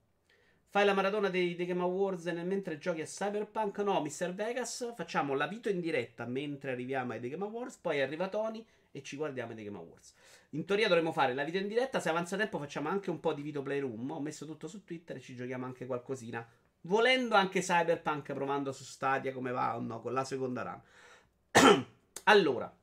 Fai 0.68 0.86
la 0.86 0.94
maratona 0.94 1.28
dei, 1.28 1.54
dei, 1.54 1.66
Game 1.66 1.82
Awards 1.82 2.24
nel 2.24 2.46
mentre 2.46 2.78
giochi 2.78 3.02
a 3.02 3.04
Cyberpunk? 3.04 3.76
No, 3.80 4.00
Mr. 4.00 4.32
Vegas. 4.32 4.94
Facciamo 4.96 5.34
la 5.34 5.46
vito 5.46 5.68
in 5.68 5.80
diretta 5.80 6.24
mentre 6.24 6.70
arriviamo 6.70 7.12
ai 7.12 7.20
The 7.20 7.28
Game 7.28 7.44
Awards. 7.44 7.76
Poi 7.76 8.00
arriva 8.00 8.28
Tony 8.28 8.64
e 8.90 9.02
ci 9.02 9.16
guardiamo 9.16 9.52
i 9.52 9.54
The 9.54 9.64
Game 9.64 9.76
Awards. 9.76 10.14
In 10.50 10.64
teoria 10.64 10.88
dovremmo 10.88 11.12
fare 11.12 11.34
la 11.34 11.44
vito 11.44 11.58
in 11.58 11.68
diretta. 11.68 12.00
Se 12.00 12.08
avanza 12.08 12.36
tempo, 12.36 12.58
facciamo 12.58 12.88
anche 12.88 13.10
un 13.10 13.20
po' 13.20 13.34
di 13.34 13.42
video 13.42 13.60
playroom. 13.62 14.10
Ho 14.12 14.20
messo 14.20 14.46
tutto 14.46 14.66
su 14.66 14.82
Twitter 14.82 15.16
e 15.16 15.20
ci 15.20 15.34
giochiamo 15.34 15.66
anche 15.66 15.86
qualcosina. 15.86 16.46
Volendo 16.82 17.34
anche 17.34 17.60
Cyberpunk 17.60 18.32
provando 18.32 18.72
su 18.72 18.84
Stadia 18.84 19.32
come 19.32 19.50
va 19.50 19.76
o 19.76 19.80
no 19.80 20.00
con 20.00 20.14
la 20.14 20.24
seconda 20.24 20.62
run. 20.62 21.86
allora, 22.24 22.74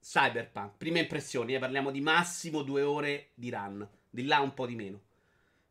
Cyberpunk, 0.00 0.76
prime 0.78 1.00
impressioni, 1.00 1.54
eh, 1.54 1.58
parliamo 1.58 1.90
di 1.90 2.00
massimo 2.00 2.62
due 2.62 2.82
ore 2.82 3.30
di 3.34 3.50
run, 3.50 3.86
di 4.08 4.24
là 4.24 4.40
un 4.40 4.54
po' 4.54 4.66
di 4.66 4.76
meno. 4.76 5.02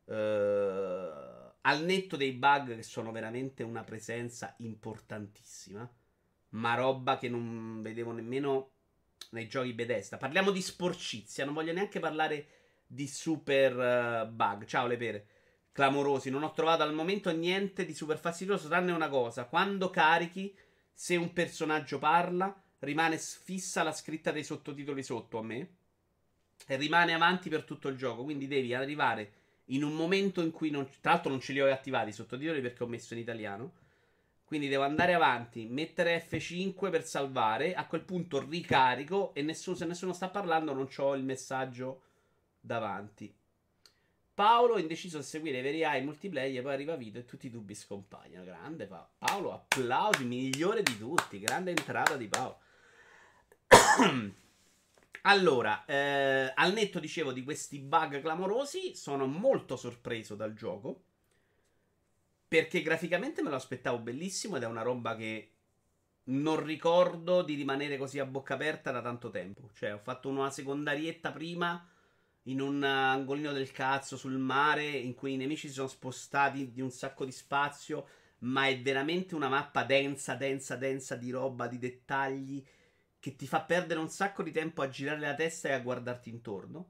Uh, 0.06 1.52
al 1.62 1.84
netto 1.84 2.16
dei 2.16 2.34
bug 2.34 2.76
che 2.76 2.84
sono 2.84 3.12
veramente 3.12 3.64
una 3.64 3.84
presenza 3.84 4.54
importantissima, 4.60 5.90
ma 6.50 6.76
roba 6.76 7.18
che 7.18 7.28
non 7.28 7.82
vedevo 7.82 8.12
nemmeno 8.12 8.70
nei 9.32 9.48
giochi 9.48 9.74
Bethesda. 9.74 10.18
Parliamo 10.18 10.52
di 10.52 10.62
sporcizia, 10.62 11.44
non 11.44 11.56
voglio 11.56 11.74
neanche 11.74 12.00
parlare 12.00 12.48
di 12.86 13.08
super 13.08 14.28
uh, 14.28 14.30
bug. 14.30 14.66
Ciao 14.66 14.86
le 14.86 14.98
pere 14.98 15.28
clamorosi. 15.76 16.30
Non 16.30 16.44
ho 16.44 16.54
trovato 16.54 16.84
al 16.84 16.94
momento 16.94 17.30
niente 17.32 17.86
di 17.86 17.94
super 17.94 18.18
fastidioso, 18.18 18.70
tranne 18.70 18.94
una 18.94 19.10
cosa. 19.10 19.44
Quando 19.44 19.90
carichi, 19.90 20.56
se 20.94 21.18
un 21.18 21.34
personaggio 21.34 22.00
parla, 22.00 22.56
rimane 22.80 23.18
fissa 23.18 23.84
la 23.84 23.92
scritta 23.92 24.32
dei 24.32 24.46
sottotitoli 24.46 25.04
sotto 25.04 25.38
a 25.38 25.44
me. 25.44 25.70
E 26.66 26.78
rimane 26.78 27.14
avanti 27.14 27.50
per 27.50 27.66
tutto 27.66 27.90
il 27.90 27.98
gioco. 27.98 28.24
Quindi 28.24 28.48
devi 28.48 28.74
arrivare 28.74 29.34
in 29.66 29.84
un 29.84 29.94
momento 29.94 30.42
in 30.42 30.52
cui 30.52 30.70
non. 30.70 30.88
Tra 31.02 31.12
l'altro, 31.12 31.30
non 31.30 31.42
ce 31.42 31.52
li 31.52 31.60
ho 31.60 31.70
attivati 31.70 32.10
i 32.10 32.14
sottotitoli 32.14 32.62
perché 32.62 32.84
ho 32.84 32.88
messo 32.88 33.14
in 33.14 33.20
italiano. 33.20 33.74
Quindi 34.46 34.70
devo 34.70 34.84
andare 34.84 35.14
avanti, 35.14 35.66
mettere 35.66 36.26
F5 36.26 36.90
per 36.90 37.06
salvare. 37.06 37.74
A 37.74 37.86
quel 37.86 38.04
punto 38.04 38.40
ricarico. 38.40 39.34
E 39.34 39.42
nessuno, 39.42 39.76
se 39.76 39.86
nessuno 39.86 40.14
sta 40.14 40.30
parlando, 40.30 40.72
non 40.74 40.88
ho 40.96 41.16
il 41.16 41.24
messaggio 41.24 42.02
davanti. 42.62 43.44
Paolo 44.36 44.78
indeciso 44.78 45.22
se 45.22 45.30
seguire 45.30 45.60
i 45.60 45.62
veri 45.62 45.86
AI 45.86 46.04
multiplayer, 46.04 46.62
poi 46.62 46.74
arriva 46.74 46.98
Vito 46.98 47.18
e 47.18 47.24
tutti 47.24 47.48
i 47.48 47.50
dubbi 47.50 47.74
scompaiono. 47.74 48.44
Grande 48.44 48.86
pa- 48.86 49.10
Paolo, 49.18 49.54
applausi, 49.54 50.26
migliore 50.26 50.84
di 50.84 50.98
tutti. 50.98 51.40
Grande 51.40 51.72
entrata 51.72 52.18
di 52.18 52.28
Paolo. 52.28 52.60
allora, 55.22 55.86
eh, 55.86 56.52
al 56.54 56.74
netto 56.74 57.00
dicevo 57.00 57.32
di 57.32 57.46
questi 57.46 57.80
bug 57.80 58.20
clamorosi, 58.20 58.94
sono 58.94 59.26
molto 59.26 59.78
sorpreso 59.78 60.36
dal 60.36 60.54
gioco. 60.54 61.04
Perché 62.46 62.82
graficamente 62.82 63.42
me 63.42 63.50
lo 63.50 63.56
aspettavo 63.56 64.00
bellissimo 64.00 64.58
ed 64.58 64.64
è 64.64 64.68
una 64.68 64.82
roba 64.82 65.16
che 65.16 65.52
non 66.24 66.62
ricordo 66.62 67.42
di 67.42 67.56
rimanere 67.56 67.98
così 67.98 68.20
a 68.20 68.26
bocca 68.26 68.56
aperta 68.56 68.92
da 68.92 69.02
tanto 69.02 69.30
tempo. 69.30 69.70
Cioè, 69.74 69.94
ho 69.94 70.00
fatto 70.00 70.28
una 70.28 70.50
secondarietta 70.50 71.32
prima 71.32 71.90
in 72.48 72.62
un 72.62 72.84
angolino 72.84 73.52
del 73.52 73.72
cazzo 73.72 74.18
sul 74.18 74.38
mare 74.38 74.86
in 74.86 75.14
cui 75.16 75.34
i 75.34 75.38
nemici 75.38 75.68
si 75.68 75.74
sono 75.74 75.88
spostati 75.88 76.72
di 76.72 76.82
un 76.82 76.92
sacco 76.92 77.26
di 77.26 77.32
spazio, 77.32 78.08
ma 78.40 78.68
è 78.68 78.80
veramente 78.82 79.34
una 79.36 79.48
mappa 79.48 79.84
densa, 79.84 80.36
densa, 80.36 80.76
densa 80.76 81.16
di 81.16 81.32
roba, 81.32 81.68
di 81.68 81.80
dettagli 81.80 82.64
che 83.20 83.36
ti 83.36 83.48
fa 83.48 83.62
perdere 83.62 84.00
un 84.00 84.10
sacco 84.10 84.44
di 84.44 84.52
tempo 84.52 84.84
a 84.84 84.90
girare 84.90 85.20
la 85.20 85.34
testa 85.34 85.70
e 85.70 85.72
a 85.72 85.80
guardarti 85.80 86.30
intorno. 86.30 86.90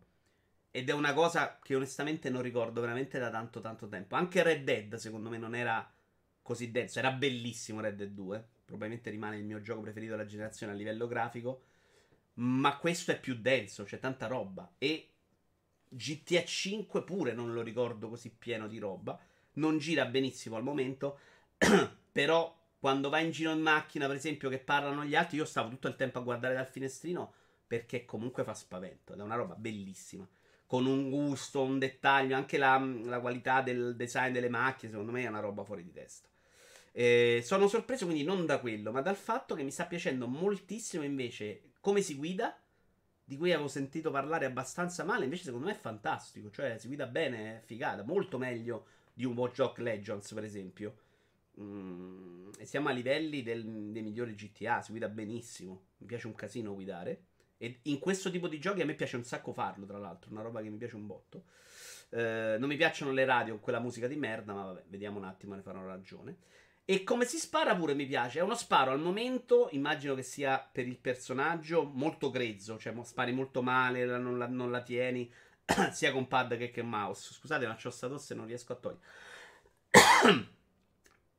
Ed 0.72 0.90
è 0.90 0.92
una 0.92 1.14
cosa 1.14 1.60
che 1.64 1.76
onestamente 1.76 2.30
non 2.30 2.42
ricordo 2.42 2.82
veramente 2.82 3.18
da 3.18 3.30
tanto 3.30 3.62
tanto 3.62 3.88
tempo. 3.88 4.16
Anche 4.16 4.44
Red 4.44 4.66
Dead 4.66 4.96
secondo 4.96 5.30
me 5.30 5.38
non 5.38 5.56
era 5.56 5.90
così 6.42 6.70
denso, 6.70 7.00
era 7.00 7.12
bellissimo 7.12 7.80
Red 7.80 7.96
Dead 7.96 8.12
2, 8.12 8.46
probabilmente 8.66 9.10
rimane 9.10 9.38
il 9.38 9.46
mio 9.46 9.62
gioco 9.62 9.82
preferito 9.82 10.12
della 10.12 10.26
generazione 10.26 10.74
a 10.74 10.76
livello 10.76 11.08
grafico, 11.08 11.64
ma 12.34 12.78
questo 12.78 13.14
è 13.14 13.20
più 13.20 13.36
denso, 13.36 13.86
c'è 13.86 14.00
tanta 14.00 14.28
roba 14.28 14.70
e 14.78 15.15
GTA 15.96 16.44
5 16.44 17.04
pure 17.04 17.34
non 17.34 17.54
lo 17.54 17.62
ricordo 17.62 18.10
così 18.10 18.30
pieno 18.30 18.68
di 18.68 18.80
roba. 18.80 19.18
Non 19.54 19.78
gira 19.78 20.06
benissimo 20.06 20.58
al 20.58 20.64
momento. 20.64 21.20
però 22.12 22.54
quando 22.80 23.10
vai 23.10 23.26
in 23.26 23.32
giro 23.32 23.52
in 23.52 23.62
macchina, 23.62 24.08
per 24.08 24.18
esempio, 24.18 24.50
che 24.50 24.60
parlano 24.60 25.06
gli 25.06 25.16
altri, 25.16 25.38
io 25.38 25.46
stavo 25.46 25.70
tutto 25.70 25.88
il 25.88 25.96
tempo 25.96 26.20
a 26.20 26.22
guardare 26.24 26.54
dal 26.54 26.68
finestrino 26.68 27.34
perché 27.66 28.06
comunque 28.06 28.44
fa 28.44 28.54
spavento. 28.54 29.14
È 29.14 29.22
una 29.22 29.36
roba 29.36 29.56
bellissima. 29.56 30.28
Con 30.68 30.86
un 30.86 31.10
gusto, 31.10 31.62
un 31.62 31.80
dettaglio, 31.80 32.36
anche 32.36 32.58
la, 32.58 32.78
la 32.78 33.20
qualità 33.20 33.62
del 33.62 33.96
design 33.96 34.34
delle 34.34 34.50
macchine, 34.50 34.92
secondo 34.92 35.12
me 35.12 35.24
è 35.24 35.28
una 35.28 35.40
roba 35.40 35.64
fuori 35.64 35.84
di 35.84 35.92
testa. 35.92 36.28
Eh, 36.92 37.42
sono 37.44 37.68
sorpreso 37.68 38.06
quindi 38.06 38.24
non 38.24 38.46
da 38.46 38.60
quello, 38.60 38.92
ma 38.92 39.02
dal 39.02 39.16
fatto 39.16 39.56
che 39.56 39.64
mi 39.64 39.72
sta 39.72 39.86
piacendo 39.86 40.28
moltissimo 40.28 41.04
invece 41.04 41.74
come 41.82 42.02
si 42.02 42.16
guida 42.16 42.58
di 43.26 43.38
cui 43.38 43.52
avevo 43.52 43.68
sentito 43.68 44.12
parlare 44.12 44.46
abbastanza 44.46 45.04
male, 45.04 45.24
invece 45.24 45.46
secondo 45.46 45.66
me 45.66 45.72
è 45.72 45.78
fantastico, 45.78 46.52
cioè 46.52 46.78
si 46.78 46.88
guida 46.88 47.08
bene, 47.08 47.58
è 47.58 47.62
figata, 47.66 48.04
molto 48.04 48.38
meglio 48.38 48.86
di 49.14 49.26
un 49.26 49.36
Watch 49.36 49.78
Legends 49.78 50.32
per 50.34 50.44
esempio. 50.44 50.98
Mm, 51.60 52.50
e 52.60 52.66
siamo 52.66 52.90
a 52.90 52.92
livelli 52.92 53.42
del, 53.42 53.64
dei 53.92 54.04
migliori 54.04 54.36
GTA, 54.36 54.82
si 54.82 54.92
guida 54.92 55.10
benissimo, 55.10 55.86
mi 55.98 56.08
piace 56.08 56.28
un 56.28 56.36
casino 56.36 56.74
guidare. 56.74 57.24
E 57.58 57.80
in 57.84 58.00
questo 58.00 58.30
tipo 58.30 58.48
di 58.48 58.60
giochi 58.60 58.82
a 58.82 58.86
me 58.86 58.94
piace 58.94 59.16
un 59.16 59.24
sacco 59.24 59.54
farlo, 59.54 59.86
tra 59.86 59.98
l'altro, 59.98 60.30
una 60.32 60.42
roba 60.42 60.62
che 60.62 60.70
mi 60.70 60.78
piace 60.78 60.96
un 60.96 61.08
botto. 61.08 61.46
Eh, 62.10 62.58
non 62.60 62.68
mi 62.68 62.76
piacciono 62.76 63.12
le 63.12 63.26
radio 63.26 63.54
con 63.54 63.62
quella 63.64 63.80
musica 63.80 64.08
di 64.08 64.18
merda, 64.18 64.54
ma 64.54 64.66
vabbè, 64.66 64.84
vediamo 64.88 65.18
un 65.18 65.26
attimo, 65.26 65.56
ne 65.56 65.62
farò 65.62 65.84
ragione. 65.84 66.38
E 66.88 67.04
come 67.04 67.26
si 67.26 67.40
spara 67.40 67.76
pure 67.76 67.96
mi 67.96 68.06
piace. 68.06 68.38
È 68.38 68.44
uno 68.44 68.54
sparo 68.54 68.92
al 68.92 69.00
momento, 69.00 69.70
immagino 69.72 70.14
che 70.14 70.22
sia 70.22 70.60
per 70.60 70.86
il 70.88 71.00
personaggio, 71.00 71.84
molto 71.84 72.30
grezzo. 72.30 72.78
Cioè, 72.78 72.94
spari 73.04 73.32
molto 73.32 73.64
male, 73.64 74.06
non 74.06 74.38
la, 74.38 74.48
non 74.48 74.70
la 74.70 74.84
tieni, 74.84 75.32
sia 75.92 76.12
con 76.12 76.28
pad 76.28 76.56
che 76.58 76.72
con 76.72 76.88
mouse. 76.88 77.34
Scusate, 77.34 77.66
ma 77.66 77.76
c'ho 77.76 77.90
sta 77.90 78.08
tosse 78.08 78.36
non 78.36 78.46
riesco 78.46 78.74
a 78.74 78.76
togliere. 78.76 79.04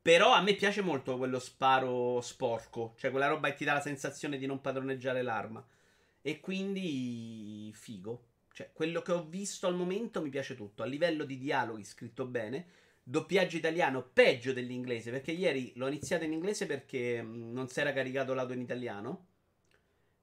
Però 0.01 0.33
a 0.33 0.41
me 0.41 0.53
piace 0.53 0.81
molto 0.81 1.17
quello 1.17 1.39
sparo 1.39 2.19
sporco. 2.19 2.95
Cioè, 2.97 3.09
quella 3.11 3.27
roba 3.27 3.49
che 3.49 3.55
ti 3.55 3.65
dà 3.65 3.73
la 3.73 3.81
sensazione 3.81 4.37
di 4.37 4.45
non 4.47 4.59
padroneggiare 4.59 5.21
l'arma. 5.21 5.65
E 6.21 6.41
quindi, 6.41 7.71
figo. 7.73 8.25
Cioè, 8.51 8.71
quello 8.73 9.01
che 9.01 9.13
ho 9.13 9.23
visto 9.23 9.65
al 9.67 9.75
momento 9.75 10.21
mi 10.21 10.29
piace 10.29 10.55
tutto. 10.55 10.83
A 10.83 10.85
livello 10.85 11.23
di 11.23 11.37
dialoghi, 11.37 11.85
scritto 11.85 12.25
bene 12.25 12.85
doppiaggio 13.09 13.55
italiano 13.55 14.09
peggio 14.11 14.51
dell'inglese. 14.51 15.11
Perché 15.11 15.31
ieri 15.31 15.71
l'ho 15.75 15.87
iniziato 15.87 16.25
in 16.25 16.33
inglese 16.33 16.65
perché 16.65 17.21
mm, 17.21 17.53
non 17.53 17.69
si 17.69 17.79
era 17.79 17.93
caricato 17.93 18.33
l'auto 18.33 18.53
in 18.53 18.61
italiano. 18.61 19.25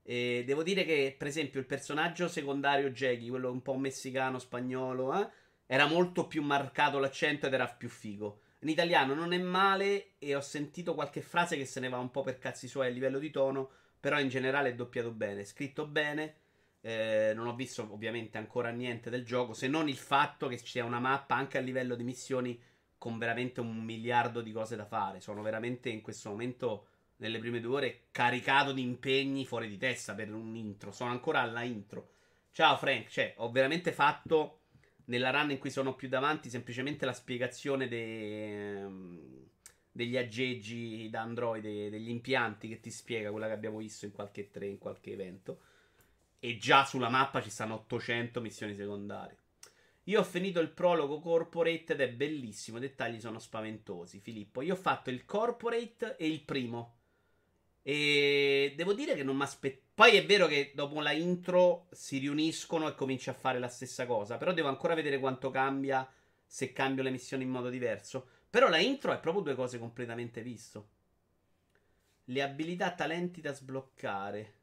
E 0.02 0.42
devo 0.44 0.62
dire 0.62 0.84
che, 0.84 1.14
per 1.16 1.26
esempio, 1.26 1.60
il 1.60 1.66
personaggio 1.66 2.28
secondario 2.28 2.90
Jackie, 2.90 3.30
quello 3.30 3.50
un 3.50 3.62
po' 3.62 3.76
messicano, 3.76 4.38
spagnolo, 4.38 5.18
eh, 5.18 5.28
era 5.66 5.86
molto 5.86 6.26
più 6.26 6.42
marcato 6.42 6.98
l'accento 6.98 7.46
ed 7.46 7.54
era 7.54 7.66
più 7.66 7.88
figo. 7.88 8.40
In 8.60 8.68
italiano 8.68 9.14
non 9.14 9.32
è 9.32 9.38
male 9.38 10.12
e 10.18 10.34
ho 10.34 10.40
sentito 10.40 10.94
qualche 10.94 11.22
frase 11.22 11.56
che 11.56 11.64
se 11.64 11.80
ne 11.80 11.88
va 11.88 11.98
un 11.98 12.10
po' 12.10 12.22
per 12.22 12.38
cazzi 12.38 12.68
suoi 12.68 12.88
a 12.88 12.90
livello 12.90 13.18
di 13.18 13.30
tono, 13.30 13.70
però 13.98 14.20
in 14.20 14.28
generale 14.28 14.70
è 14.70 14.74
doppiato 14.74 15.10
bene, 15.10 15.44
scritto 15.44 15.86
bene. 15.86 16.36
Eh, 16.82 17.32
non 17.34 17.46
ho 17.46 17.54
visto 17.54 17.86
ovviamente 17.90 18.36
ancora 18.36 18.68
niente 18.68 19.08
del 19.08 19.24
gioco, 19.24 19.54
se 19.54 19.68
non 19.68 19.88
il 19.88 19.96
fatto 19.96 20.48
che 20.48 20.58
sia 20.58 20.84
una 20.84 20.98
mappa 20.98 21.34
anche 21.34 21.56
a 21.56 21.62
livello 21.62 21.94
di 21.94 22.04
missioni 22.04 22.60
con 23.04 23.18
veramente 23.18 23.61
un 23.61 23.84
miliardo 23.84 24.40
di 24.40 24.50
cose 24.50 24.76
da 24.76 24.87
fare. 24.87 25.20
Sono 25.20 25.42
veramente 25.42 25.90
in 25.90 26.00
questo 26.00 26.30
momento, 26.30 26.87
nelle 27.16 27.38
prime 27.38 27.61
due 27.61 27.75
ore, 27.75 28.00
caricato 28.11 28.73
di 28.73 28.80
impegni 28.80 29.44
fuori 29.44 29.68
di 29.68 29.76
testa 29.76 30.14
per 30.14 30.32
un 30.32 30.56
intro. 30.56 30.90
Sono 30.90 31.11
ancora 31.11 31.42
alla 31.42 31.64
intro. 31.64 32.12
Ciao 32.50 32.78
Frank, 32.78 33.08
cioè, 33.08 33.34
ho 33.37 33.50
veramente 33.50 33.92
fatto 33.92 34.61
nella 35.06 35.28
run 35.28 35.50
in 35.50 35.58
cui 35.58 35.68
sono 35.68 35.94
più 35.94 36.08
davanti 36.08 36.49
semplicemente 36.49 37.04
la 37.04 37.12
spiegazione 37.12 37.88
de... 37.88 38.78
Ehm, 38.78 39.49
degli 39.92 40.16
aggeggi 40.16 41.11
da 41.11 41.20
Android, 41.20 41.62
degli 41.62 42.08
impianti 42.08 42.68
che 42.68 42.80
ti 42.80 42.90
spiega 42.90 43.30
quella 43.30 43.49
che 43.49 43.52
abbiamo 43.52 43.78
visto 43.78 44.06
in 44.06 44.12
qualche 44.12 44.50
tre, 44.50 44.66
in 44.66 44.78
qualche 44.78 45.12
evento. 45.12 45.61
E 46.38 46.56
già 46.56 46.87
sulla 46.87 47.11
mappa 47.11 47.42
ci 47.42 47.50
stanno 47.50 47.75
800 47.75 48.40
missioni 48.40 48.75
secondarie. 48.75 49.43
Io 50.04 50.20
ho 50.20 50.25
finito 50.25 50.61
il 50.61 50.70
prologo 50.70 51.20
corporate 51.20 51.94
ed 51.94 52.00
è 52.00 52.11
bellissimo. 52.11 52.76
I 52.76 52.80
dettagli 52.80 53.20
sono 53.20 53.38
spaventosi. 53.38 54.20
Filippo, 54.20 54.61
io 54.61 54.75
ho 54.75 54.76
fatto 54.76 55.11
il 55.11 55.25
corporate 55.25 56.16
e 56.16 56.26
il 56.28 56.42
primo. 56.42 56.96
E 57.82 58.75
devo 58.76 58.92
dire 58.92 59.14
che 59.14 59.23
non 59.23 59.37
mi 59.37 59.42
aspetto. 59.42 59.82
Poi 59.94 60.16
è 60.16 60.26
vero 60.26 60.46
che 60.46 60.73
dopo 60.75 61.00
la 61.00 61.12
intro 61.12 61.87
si 61.92 62.18
riuniscono 62.18 62.88
e 62.88 62.94
cominci 62.94 63.30
a 63.30 63.34
fare 63.34 63.58
la 63.58 63.68
stessa 63.68 64.06
cosa. 64.06 64.37
Però 64.37 64.52
devo 64.52 64.68
ancora 64.68 64.94
vedere 64.94 65.18
quanto 65.18 65.50
cambia 65.50 66.06
se 66.46 66.73
cambio 66.73 67.02
le 67.02 67.11
missioni 67.11 67.44
in 67.44 67.50
modo 67.50 67.70
diverso. 67.70 68.28
Però 68.50 68.68
la 68.68 68.78
intro 68.78 69.12
è 69.12 69.18
proprio 69.20 69.42
due 69.42 69.54
cose 69.54 69.78
completamente 69.78 70.42
visto. 70.42 70.88
Le 72.25 72.42
abilità 72.42 72.92
talenti 72.92 73.40
da 73.40 73.52
sbloccare. 73.52 74.54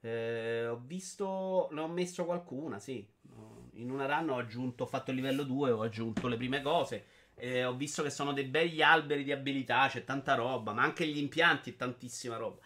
Eh, 0.00 0.66
ho 0.66 0.80
visto. 0.84 1.68
Ne 1.72 1.80
ho 1.80 1.88
messo 1.88 2.24
qualcuna, 2.24 2.78
sì. 2.78 3.06
In 3.76 3.90
una 3.90 4.06
run 4.06 4.30
ho 4.30 4.38
aggiunto. 4.38 4.84
Ho 4.84 4.86
fatto 4.86 5.10
il 5.10 5.16
livello 5.16 5.42
2, 5.42 5.70
ho 5.70 5.82
aggiunto 5.82 6.28
le 6.28 6.36
prime 6.36 6.62
cose. 6.62 7.06
Eh, 7.34 7.64
ho 7.64 7.74
visto 7.74 8.02
che 8.02 8.10
sono 8.10 8.32
dei 8.32 8.44
begli 8.44 8.82
alberi 8.82 9.24
di 9.24 9.32
abilità. 9.32 9.88
C'è 9.88 10.04
tanta 10.04 10.34
roba. 10.34 10.72
Ma 10.72 10.82
anche 10.82 11.06
gli 11.06 11.18
impianti, 11.18 11.76
tantissima 11.76 12.36
roba. 12.36 12.60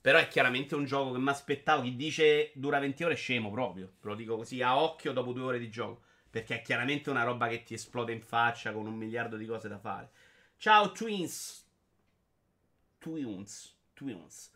Però 0.00 0.18
è 0.18 0.28
chiaramente 0.28 0.74
un 0.74 0.84
gioco 0.84 1.12
che 1.12 1.18
mi 1.18 1.28
aspettavo. 1.28 1.82
Chi 1.82 1.96
dice 1.96 2.52
dura 2.54 2.78
20 2.78 3.04
ore 3.04 3.14
è 3.14 3.16
scemo 3.16 3.50
proprio. 3.50 3.92
Lo 4.00 4.14
dico 4.14 4.36
così 4.36 4.62
a 4.62 4.80
occhio 4.80 5.12
dopo 5.12 5.32
due 5.32 5.44
ore 5.44 5.58
di 5.58 5.70
gioco. 5.70 6.02
Perché 6.30 6.56
è 6.56 6.62
chiaramente 6.62 7.10
una 7.10 7.24
roba 7.24 7.48
che 7.48 7.62
ti 7.62 7.74
esplode 7.74 8.12
in 8.12 8.22
faccia 8.22 8.72
con 8.72 8.86
un 8.86 8.94
miliardo 8.94 9.36
di 9.36 9.46
cose 9.46 9.68
da 9.68 9.78
fare. 9.78 10.10
Ciao 10.56 10.92
Twins. 10.92 11.66
Twins. 12.98 13.76
Twins. 13.92 14.50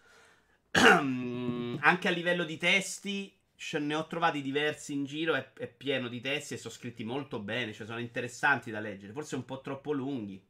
Anche 0.70 2.08
a 2.08 2.10
livello 2.10 2.44
di 2.44 2.56
testi 2.56 3.35
ne 3.78 3.94
ho 3.94 4.06
trovati 4.06 4.42
diversi 4.42 4.92
in 4.92 5.04
giro, 5.04 5.34
è, 5.34 5.52
è, 5.54 5.66
pieno 5.66 6.08
di 6.08 6.20
testi 6.20 6.54
e 6.54 6.58
sono 6.58 6.74
scritti 6.74 7.04
molto 7.04 7.40
bene, 7.40 7.72
cioè 7.72 7.86
sono 7.86 8.00
interessanti 8.00 8.70
da 8.70 8.80
leggere, 8.80 9.12
forse 9.12 9.34
un 9.36 9.44
po' 9.44 9.60
troppo 9.60 9.92
lunghi. 9.92 10.42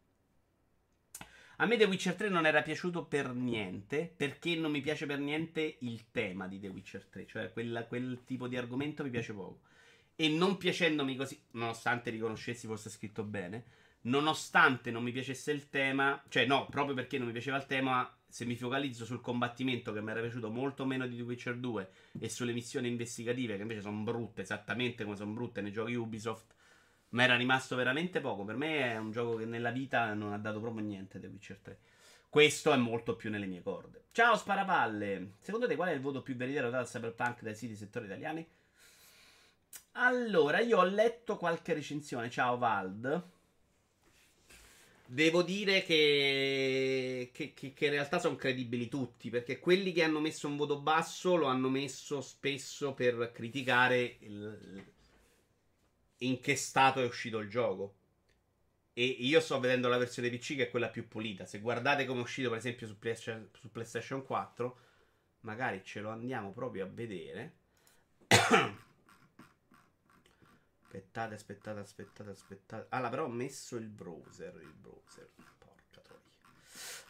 A 1.58 1.66
me 1.66 1.76
The 1.78 1.84
Witcher 1.84 2.14
3 2.14 2.28
non 2.28 2.44
era 2.44 2.60
piaciuto 2.62 3.06
per 3.06 3.32
niente, 3.32 4.12
perché 4.14 4.56
non 4.56 4.70
mi 4.70 4.82
piace 4.82 5.06
per 5.06 5.18
niente 5.18 5.76
il 5.80 6.10
tema 6.10 6.46
di 6.46 6.60
The 6.60 6.68
Witcher 6.68 7.06
3, 7.06 7.26
cioè 7.26 7.52
quella, 7.52 7.86
quel 7.86 8.24
tipo 8.24 8.46
di 8.46 8.56
argomento 8.56 9.02
mi 9.02 9.10
piace 9.10 9.32
poco. 9.32 9.60
E 10.16 10.28
non 10.28 10.58
piacendomi 10.58 11.16
così, 11.16 11.40
nonostante 11.52 12.10
riconoscessi 12.10 12.66
fosse 12.66 12.90
scritto 12.90 13.22
bene, 13.22 13.64
nonostante 14.02 14.90
non 14.90 15.02
mi 15.02 15.12
piacesse 15.12 15.52
il 15.52 15.70
tema, 15.70 16.22
cioè 16.28 16.44
no, 16.44 16.66
proprio 16.68 16.94
perché 16.94 17.16
non 17.16 17.28
mi 17.28 17.32
piaceva 17.32 17.56
il 17.56 17.66
tema, 17.66 18.14
se 18.36 18.44
mi 18.44 18.54
focalizzo 18.54 19.06
sul 19.06 19.22
combattimento 19.22 19.94
che 19.94 20.02
mi 20.02 20.10
era 20.10 20.20
piaciuto 20.20 20.50
molto 20.50 20.84
meno 20.84 21.06
di 21.06 21.16
The 21.16 21.22
Witcher 21.22 21.56
2 21.56 21.90
e 22.18 22.28
sulle 22.28 22.52
missioni 22.52 22.86
investigative 22.86 23.56
che 23.56 23.62
invece 23.62 23.80
sono 23.80 24.02
brutte, 24.02 24.42
esattamente 24.42 25.04
come 25.04 25.16
sono 25.16 25.32
brutte 25.32 25.62
nei 25.62 25.72
giochi 25.72 25.94
Ubisoft, 25.94 26.52
mi 27.10 27.22
era 27.22 27.34
rimasto 27.34 27.76
veramente 27.76 28.20
poco. 28.20 28.44
Per 28.44 28.56
me 28.56 28.92
è 28.92 28.98
un 28.98 29.10
gioco 29.10 29.36
che 29.36 29.46
nella 29.46 29.70
vita 29.70 30.12
non 30.12 30.34
ha 30.34 30.36
dato 30.36 30.60
proprio 30.60 30.84
niente 30.84 31.18
The 31.18 31.28
Witcher 31.28 31.56
3. 31.62 31.78
Questo 32.28 32.74
è 32.74 32.76
molto 32.76 33.16
più 33.16 33.30
nelle 33.30 33.46
mie 33.46 33.62
corde. 33.62 34.08
Ciao 34.12 34.36
Sparapalle! 34.36 35.36
Secondo 35.40 35.66
te 35.66 35.74
qual 35.74 35.88
è 35.88 35.92
il 35.92 36.02
voto 36.02 36.20
più 36.20 36.36
veritiero 36.36 36.68
dato 36.68 36.82
al 36.82 36.90
Cyberpunk 36.90 37.40
dai 37.40 37.54
siti 37.54 37.74
settori 37.74 38.04
italiani? 38.04 38.46
Allora, 39.92 40.60
io 40.60 40.76
ho 40.76 40.84
letto 40.84 41.38
qualche 41.38 41.72
recensione. 41.72 42.28
Ciao 42.28 42.58
Vald. 42.58 43.35
Devo 45.08 45.42
dire 45.42 45.84
che, 45.84 47.30
che, 47.32 47.54
che, 47.54 47.72
che 47.72 47.84
in 47.84 47.90
realtà 47.92 48.18
sono 48.18 48.34
credibili 48.34 48.88
tutti, 48.88 49.30
perché 49.30 49.60
quelli 49.60 49.92
che 49.92 50.02
hanno 50.02 50.20
messo 50.20 50.48
un 50.48 50.56
voto 50.56 50.80
basso 50.80 51.36
lo 51.36 51.46
hanno 51.46 51.68
messo 51.68 52.20
spesso 52.20 52.92
per 52.92 53.30
criticare 53.32 54.16
il, 54.20 54.84
in 56.18 56.40
che 56.40 56.56
stato 56.56 57.00
è 57.00 57.04
uscito 57.04 57.38
il 57.38 57.48
gioco. 57.48 57.94
E 58.92 59.04
io 59.04 59.40
sto 59.40 59.60
vedendo 59.60 59.88
la 59.88 59.98
versione 59.98 60.30
PC 60.30 60.56
che 60.56 60.64
è 60.64 60.70
quella 60.70 60.88
più 60.88 61.06
pulita. 61.06 61.46
Se 61.46 61.60
guardate 61.60 62.04
come 62.06 62.20
è 62.20 62.22
uscito, 62.22 62.48
per 62.48 62.58
esempio, 62.58 62.86
su 62.86 62.98
PlayStation, 62.98 63.48
su 63.52 63.70
PlayStation 63.70 64.24
4, 64.24 64.78
magari 65.40 65.82
ce 65.84 66.00
lo 66.00 66.10
andiamo 66.10 66.52
proprio 66.52 66.84
a 66.84 66.88
vedere. 66.88 67.54
Aspettate, 70.96 71.34
aspettate, 71.34 71.80
aspettate, 71.80 72.30
aspettate. 72.30 72.86
Allora, 72.88 73.10
però 73.10 73.24
ho 73.24 73.28
messo 73.28 73.76
il 73.76 73.86
browser. 73.86 74.54
Il 74.62 74.72
browser. 74.72 75.28
Porca 75.58 76.00
troia. 76.00 76.20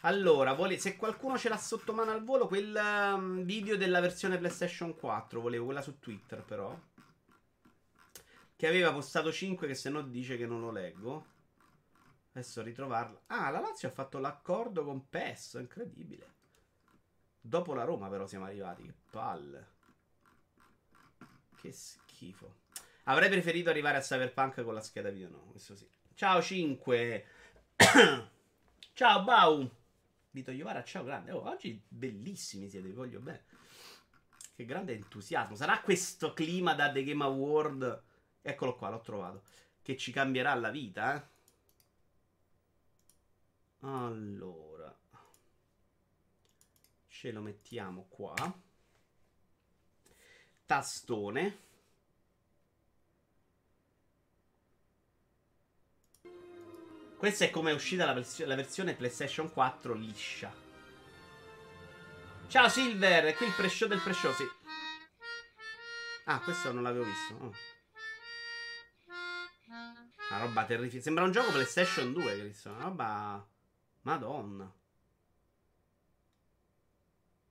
Allora, 0.00 0.54
vole... 0.54 0.76
se 0.76 0.96
qualcuno 0.96 1.38
ce 1.38 1.48
l'ha 1.48 1.56
sotto 1.56 1.92
mano 1.92 2.10
al 2.10 2.24
volo, 2.24 2.48
quel 2.48 2.74
um, 2.74 3.44
video 3.44 3.76
della 3.76 4.00
versione 4.00 4.38
PlayStation 4.38 4.96
4, 4.96 5.40
volevo 5.40 5.66
quella 5.66 5.82
su 5.82 6.00
Twitter, 6.00 6.42
però. 6.42 6.76
Che 8.56 8.66
aveva 8.66 8.92
postato 8.92 9.30
5, 9.30 9.68
che 9.68 9.74
se 9.74 9.88
no 9.88 10.02
dice 10.02 10.36
che 10.36 10.46
non 10.46 10.60
lo 10.60 10.72
leggo. 10.72 11.26
Adesso 12.32 12.62
ritrovarla. 12.62 13.22
Ah, 13.26 13.50
la 13.50 13.60
Lazio 13.60 13.86
ha 13.86 13.92
fatto 13.92 14.18
l'accordo 14.18 14.84
con 14.84 15.08
PES, 15.08 15.58
incredibile. 15.60 16.34
Dopo 17.40 17.72
la 17.72 17.84
Roma, 17.84 18.08
però, 18.08 18.26
siamo 18.26 18.46
arrivati. 18.46 18.82
Che 18.82 18.94
palle. 19.10 19.66
Che 21.54 21.70
schifo. 21.70 22.64
Avrei 23.08 23.28
preferito 23.28 23.70
arrivare 23.70 23.98
a 23.98 24.00
Cyberpunk 24.00 24.64
con 24.64 24.74
la 24.74 24.80
scheda 24.80 25.10
video, 25.10 25.28
no, 25.28 25.38
questo 25.50 25.76
sì. 25.76 25.88
Ciao 26.14 26.42
5. 26.42 27.26
ciao 28.94 29.22
Bau. 29.22 29.70
Vito 30.30 30.50
Iovara, 30.50 30.82
ciao 30.82 31.04
grande. 31.04 31.30
Oh, 31.30 31.48
oggi 31.48 31.80
bellissimi 31.86 32.68
siete, 32.68 32.88
vi 32.88 32.94
voglio 32.94 33.20
bene. 33.20 33.44
Che 34.56 34.64
grande 34.64 34.94
entusiasmo. 34.94 35.54
Sarà 35.54 35.80
questo 35.80 36.32
clima 36.32 36.74
da 36.74 36.90
The 36.90 37.04
Game 37.04 37.22
Award. 37.22 38.02
Eccolo 38.42 38.74
qua, 38.74 38.90
l'ho 38.90 39.00
trovato. 39.00 39.42
Che 39.82 39.96
ci 39.96 40.10
cambierà 40.10 40.54
la 40.54 40.70
vita, 40.70 41.14
eh. 41.14 41.26
Allora. 43.86 44.92
Ce 47.06 47.30
lo 47.30 47.40
mettiamo 47.40 48.06
qua. 48.08 48.34
Tastone. 50.66 51.65
Questa 57.16 57.46
è 57.46 57.50
come 57.50 57.70
è 57.70 57.74
uscita 57.74 58.04
la, 58.04 58.12
vers- 58.12 58.44
la, 58.44 58.54
versione 58.54 58.94
PlayStation 58.94 59.50
4 59.50 59.94
liscia. 59.94 60.52
Ciao 62.48 62.68
Silver, 62.68 63.24
è 63.24 63.34
qui 63.34 63.46
il 63.46 63.52
pre-show 63.54 63.88
del 63.88 64.00
pre-show, 64.00 64.32
sì. 64.32 64.44
Ah, 66.24 66.40
questo 66.40 66.72
non 66.72 66.82
l'avevo 66.82 67.04
visto. 67.04 67.34
Oh. 67.40 67.52
Una 70.28 70.40
roba 70.40 70.64
terrificante. 70.66 71.02
Sembra 71.02 71.24
un 71.24 71.32
gioco 71.32 71.52
PlayStation 71.52 72.12
2, 72.12 72.38
Cristo. 72.38 72.70
Una 72.70 72.82
roba... 72.82 73.48
Madonna. 74.02 74.72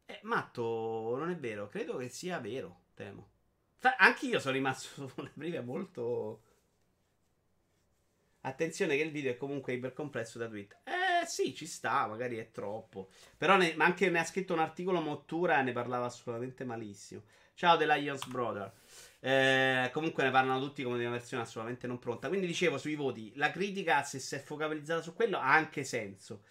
Eh, 0.06 0.20
matto, 0.24 1.16
non 1.18 1.32
è 1.32 1.36
vero. 1.36 1.68
Credo 1.70 1.98
che 1.98 2.10
sia 2.10 2.40
vero, 2.40 2.82
temo. 2.94 3.30
Anche 3.98 4.28
io 4.28 4.40
sono 4.40 4.54
rimasto 4.54 5.10
sulle 5.10 5.30
prime 5.30 5.62
molto 5.62 6.42
Attenzione 8.46 8.96
che 8.96 9.02
il 9.02 9.12
video 9.12 9.32
è 9.32 9.38
comunque 9.38 9.74
ipercomplesso 9.74 10.38
da 10.38 10.48
Twitter. 10.48 10.78
Eh 10.84 11.26
sì, 11.26 11.56
ci 11.56 11.66
sta, 11.66 12.06
magari 12.06 12.38
è 12.38 12.52
troppo. 12.52 13.10
Però 13.38 13.58
ne, 13.58 13.74
ma 13.76 13.86
anche 13.86 14.08
ne 14.12 14.20
ha 14.20 14.24
scritto 14.24 14.54
un 14.54 14.60
articolo 14.60 15.02
Mottura 15.02 15.60
e 15.60 15.64
ne 15.64 15.72
parlava 15.72 16.06
assolutamente 16.06 16.64
malissimo. 16.64 17.24
Ciao 17.56 17.76
The 17.76 17.88
Lions 17.88 18.24
Brother. 18.28 18.72
Eh, 19.20 19.90
comunque 19.92 20.22
ne 20.22 20.30
parlano 20.30 20.60
tutti 20.60 20.84
come 20.84 21.00
di 21.00 21.06
una 21.06 21.14
versione 21.14 21.42
assolutamente 21.42 21.88
non 21.88 21.98
pronta. 21.98 22.28
Quindi 22.28 22.46
dicevo 22.46 22.78
sui 22.78 22.94
voti, 22.94 23.32
la 23.36 23.50
critica 23.50 24.04
se 24.04 24.20
si 24.20 24.36
è 24.36 24.40
focalizzata 24.40 25.02
su 25.02 25.16
quello 25.16 25.40
ha 25.40 25.52
anche 25.52 25.84
senso. 25.84 26.44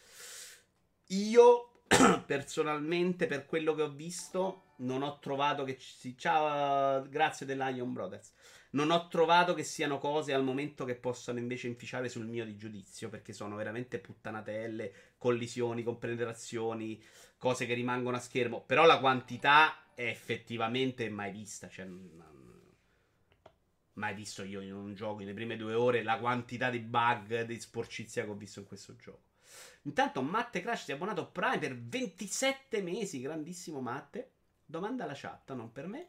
Io 1.08 1.82
personalmente 2.26 3.28
per 3.28 3.46
quello 3.46 3.72
che 3.76 3.82
ho 3.82 3.90
visto 3.90 4.72
non 4.78 5.02
ho 5.02 5.20
trovato 5.20 5.62
che 5.62 5.78
ci. 5.78 6.18
Ciao, 6.18 7.08
grazie 7.08 7.46
The 7.46 7.54
Lion 7.54 7.92
Brothers 7.92 8.32
non 8.74 8.90
ho 8.90 9.08
trovato 9.08 9.54
che 9.54 9.62
siano 9.62 9.98
cose 9.98 10.32
al 10.32 10.44
momento 10.44 10.84
che 10.84 10.96
possano 10.96 11.38
invece 11.38 11.68
inficiare 11.68 12.08
sul 12.08 12.26
mio 12.26 12.44
di 12.44 12.56
giudizio, 12.56 13.08
perché 13.08 13.32
sono 13.32 13.56
veramente 13.56 13.98
puttanatelle, 13.98 14.92
collisioni, 15.16 15.82
compenetrazioni, 15.82 17.02
cose 17.38 17.66
che 17.66 17.74
rimangono 17.74 18.16
a 18.16 18.20
schermo. 18.20 18.62
Però 18.62 18.84
la 18.84 18.98
quantità 18.98 19.94
è 19.94 20.06
effettivamente 20.06 21.08
mai 21.08 21.30
vista, 21.30 21.68
cioè 21.68 21.88
mai 23.94 24.14
visto 24.14 24.42
io 24.42 24.60
in 24.60 24.74
un 24.74 24.94
gioco 24.94 25.20
nelle 25.20 25.34
prime 25.34 25.56
due 25.56 25.74
ore 25.74 26.02
la 26.02 26.18
quantità 26.18 26.68
di 26.68 26.80
bug, 26.80 27.42
di 27.42 27.60
sporcizia 27.60 28.24
che 28.24 28.30
ho 28.30 28.34
visto 28.34 28.58
in 28.58 28.66
questo 28.66 28.96
gioco. 28.96 29.22
Intanto 29.82 30.20
Matte 30.20 30.60
Crash 30.60 30.84
si 30.84 30.90
è 30.90 30.94
abbonato 30.94 31.30
Prime 31.30 31.58
per 31.58 31.78
27 31.78 32.82
mesi, 32.82 33.20
grandissimo 33.20 33.80
Matte. 33.80 34.32
Domanda 34.64 35.04
alla 35.04 35.14
chat, 35.14 35.52
non 35.52 35.70
per 35.70 35.86
me. 35.86 36.08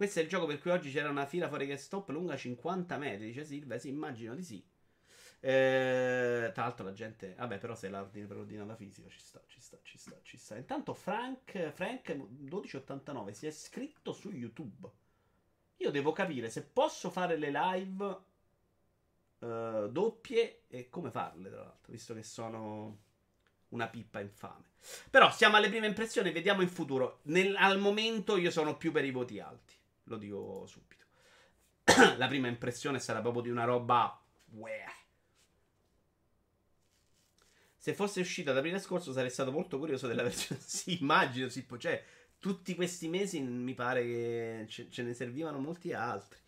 Questo 0.00 0.20
è 0.20 0.22
il 0.22 0.30
gioco 0.30 0.46
per 0.46 0.58
cui 0.60 0.70
oggi 0.70 0.90
c'era 0.90 1.10
una 1.10 1.26
fila 1.26 1.46
fuori 1.46 1.66
che 1.66 1.76
stop 1.76 2.08
lunga 2.08 2.34
50 2.34 2.96
metri, 2.96 3.26
dice 3.26 3.44
Silva. 3.44 3.76
Sì, 3.76 3.90
immagino 3.90 4.34
di 4.34 4.42
sì. 4.42 4.64
Eh, 5.40 6.50
tra 6.54 6.62
l'altro 6.62 6.86
la 6.86 6.94
gente... 6.94 7.34
Vabbè, 7.36 7.58
però 7.58 7.74
se 7.74 7.90
l'ordine 7.90 8.24
per 8.24 8.38
ordinata 8.38 8.74
fisica 8.76 9.10
ci 9.10 9.20
sta, 9.20 9.42
ci 9.46 9.60
sta, 9.60 9.78
ci 9.82 9.98
sta, 9.98 10.18
ci 10.22 10.38
sta. 10.38 10.56
Intanto 10.56 10.94
Frank, 10.94 11.70
Frank 11.72 12.14
1289 12.14 13.34
si 13.34 13.44
è 13.44 13.50
iscritto 13.50 14.14
su 14.14 14.30
YouTube. 14.30 14.88
Io 15.76 15.90
devo 15.90 16.12
capire 16.12 16.48
se 16.48 16.62
posso 16.62 17.10
fare 17.10 17.36
le 17.36 17.50
live 17.50 18.18
uh, 19.40 19.86
doppie 19.86 20.62
e 20.68 20.88
come 20.88 21.10
farle, 21.10 21.50
tra 21.50 21.60
l'altro, 21.60 21.92
visto 21.92 22.14
che 22.14 22.22
sono 22.22 23.02
una 23.68 23.86
pippa 23.86 24.20
infame. 24.20 24.64
Però 25.10 25.30
siamo 25.30 25.56
alle 25.56 25.68
prime 25.68 25.88
impressioni, 25.88 26.32
vediamo 26.32 26.62
in 26.62 26.70
futuro. 26.70 27.18
Nel, 27.24 27.54
al 27.56 27.78
momento 27.78 28.38
io 28.38 28.50
sono 28.50 28.78
più 28.78 28.92
per 28.92 29.04
i 29.04 29.10
voti 29.10 29.38
alti, 29.40 29.74
lo 30.04 30.16
dico 30.16 30.66
subito. 30.66 31.04
La 32.16 32.26
prima 32.28 32.48
impressione 32.48 32.98
sarà 32.98 33.20
proprio 33.20 33.42
di 33.42 33.50
una 33.50 33.64
roba... 33.64 34.20
Ueh. 34.52 34.84
Se 37.76 37.94
fosse 37.94 38.20
uscita 38.20 38.52
da 38.52 38.58
aprile 38.58 38.78
scorso 38.78 39.12
sarei 39.12 39.30
stato 39.30 39.52
molto 39.52 39.78
curioso 39.78 40.06
della 40.06 40.22
versione. 40.24 40.60
sì, 40.64 41.00
immagino, 41.00 41.48
sì, 41.48 41.66
cioè 41.78 42.04
tutti 42.38 42.74
questi 42.74 43.08
mesi 43.08 43.40
mi 43.40 43.74
pare 43.74 44.02
che 44.02 44.66
ce 44.68 45.02
ne 45.02 45.14
servivano 45.14 45.58
molti 45.58 45.92
altri. 45.92 46.38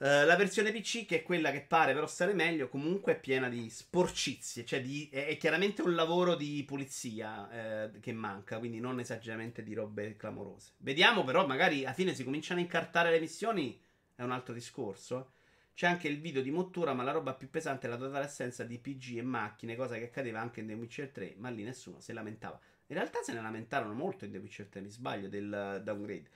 Uh, 0.00 0.24
la 0.24 0.36
versione 0.36 0.70
PC, 0.70 1.06
che 1.06 1.16
è 1.16 1.22
quella 1.24 1.50
che 1.50 1.60
pare 1.60 1.92
però 1.92 2.06
stare 2.06 2.32
meglio, 2.32 2.68
comunque 2.68 3.14
è 3.14 3.20
piena 3.20 3.48
di 3.48 3.68
sporcizie, 3.68 4.64
cioè 4.64 4.80
di, 4.80 5.08
è, 5.10 5.26
è, 5.26 5.36
chiaramente 5.36 5.82
un 5.82 5.96
lavoro 5.96 6.36
di 6.36 6.62
pulizia 6.64 7.50
eh, 7.90 7.98
che 7.98 8.12
manca, 8.12 8.60
quindi 8.60 8.78
non 8.78 9.00
esageramente 9.00 9.64
di 9.64 9.74
robe 9.74 10.14
clamorose. 10.16 10.74
Vediamo 10.76 11.24
però, 11.24 11.48
magari 11.48 11.84
alla 11.84 11.94
fine 11.94 12.14
si 12.14 12.22
cominciano 12.22 12.60
a 12.60 12.62
incartare 12.62 13.10
le 13.10 13.18
missioni, 13.18 13.80
è 14.14 14.22
un 14.22 14.30
altro 14.30 14.54
discorso. 14.54 15.32
C'è 15.74 15.88
anche 15.88 16.06
il 16.06 16.20
video 16.20 16.42
di 16.42 16.52
Mottura, 16.52 16.92
ma 16.92 17.02
la 17.02 17.12
roba 17.12 17.34
più 17.34 17.50
pesante 17.50 17.88
è 17.88 17.90
la 17.90 17.96
totale 17.96 18.24
assenza 18.24 18.62
di 18.62 18.78
PG 18.78 19.16
e 19.16 19.22
macchine, 19.22 19.74
cosa 19.74 19.96
che 19.96 20.04
accadeva 20.04 20.40
anche 20.40 20.60
in 20.60 20.68
The 20.68 20.74
Witcher 20.74 21.08
3, 21.10 21.34
ma 21.38 21.50
lì 21.50 21.64
nessuno 21.64 21.98
se 21.98 22.12
lamentava. 22.12 22.58
In 22.86 22.94
realtà 22.96 23.20
se 23.22 23.32
ne 23.32 23.40
lamentarono 23.40 23.94
molto 23.94 24.24
in 24.24 24.30
The 24.30 24.38
Witcher 24.38 24.66
3, 24.66 24.80
mi 24.80 24.90
sbaglio, 24.90 25.28
del 25.28 25.80
downgrade. 25.82 26.30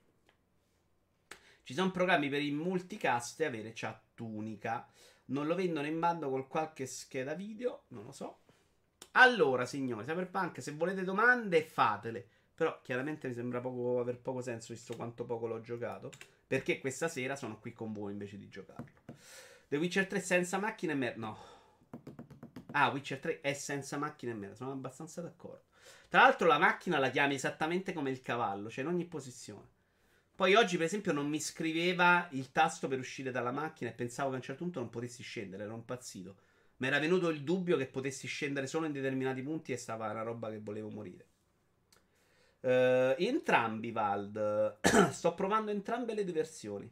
Ci 1.70 1.76
sono 1.76 1.92
programmi 1.92 2.30
per 2.30 2.42
il 2.42 2.52
multicast 2.52 3.42
e 3.42 3.46
avere 3.46 3.74
chat 3.76 4.20
unica. 4.22 4.90
Non 5.26 5.46
lo 5.46 5.54
vendono 5.54 5.86
in 5.86 6.00
bando 6.00 6.28
con 6.28 6.48
qualche 6.48 6.88
scheda 6.88 7.36
video, 7.36 7.84
non 7.90 8.06
lo 8.06 8.12
so. 8.12 8.40
Allora, 9.12 9.68
signori, 9.68 10.04
Cyberpunk, 10.04 10.64
se 10.64 10.72
volete 10.72 11.04
domande, 11.04 11.62
fatele. 11.62 12.28
Però 12.56 12.80
chiaramente 12.82 13.28
mi 13.28 13.36
sembra 13.36 13.62
poco, 13.62 14.00
aver 14.00 14.18
poco 14.18 14.42
senso 14.42 14.74
visto 14.74 14.96
quanto 14.96 15.26
poco 15.26 15.46
l'ho 15.46 15.62
giocato. 15.62 16.10
Perché 16.48 16.80
questa 16.80 17.08
sera 17.08 17.36
sono 17.36 17.60
qui 17.60 17.72
con 17.72 17.94
voi 17.94 18.14
invece 18.14 18.40
di 18.40 18.50
giocarlo. 18.50 18.90
The 19.68 19.78
Witcher 19.78 20.08
3 20.08 20.22
senza 20.22 20.58
macchina 20.58 20.94
e 20.94 20.96
merda. 20.96 21.20
No. 21.20 21.38
Ah, 22.72 22.90
Witcher 22.90 23.20
3 23.20 23.42
è 23.42 23.54
senza 23.54 23.96
macchina 23.98 24.32
e 24.32 24.36
merda. 24.36 24.56
Sono 24.56 24.72
abbastanza 24.72 25.22
d'accordo. 25.22 25.66
Tra 26.08 26.22
l'altro, 26.22 26.48
la 26.48 26.58
macchina 26.58 26.98
la 26.98 27.12
chiami 27.12 27.36
esattamente 27.36 27.94
come 27.94 28.10
il 28.10 28.24
cavallo, 28.24 28.72
cioè 28.72 28.84
in 28.84 28.90
ogni 28.90 29.06
posizione. 29.06 29.78
Poi 30.40 30.56
oggi, 30.56 30.78
per 30.78 30.86
esempio, 30.86 31.12
non 31.12 31.28
mi 31.28 31.42
scriveva 31.42 32.26
il 32.32 32.54
tasto 32.54 32.88
per 32.88 32.98
uscire 32.98 33.30
dalla 33.30 33.52
macchina 33.52 33.90
e 33.90 33.94
pensavo 33.94 34.30
che 34.30 34.36
a 34.36 34.38
un 34.38 34.44
certo 34.46 34.64
punto 34.64 34.80
non 34.80 34.90
potessi 34.90 35.22
scendere. 35.22 35.66
Ero 35.66 35.76
impazzito. 35.76 36.38
Mi 36.78 36.88
era 36.88 36.98
venuto 36.98 37.28
il 37.28 37.44
dubbio 37.44 37.76
che 37.76 37.88
potessi 37.88 38.26
scendere 38.26 38.66
solo 38.66 38.86
in 38.86 38.94
determinati 38.94 39.42
punti 39.42 39.74
e 39.74 39.76
stava 39.76 40.10
una 40.10 40.22
roba 40.22 40.50
che 40.50 40.62
volevo 40.62 40.90
morire. 40.92 41.28
Uh, 42.62 43.22
entrambi, 43.22 43.92
Vald. 43.92 44.78
Sto 45.12 45.36
provando 45.36 45.72
entrambe 45.72 46.14
le 46.14 46.24
due 46.24 46.34
versioni. 46.34 46.90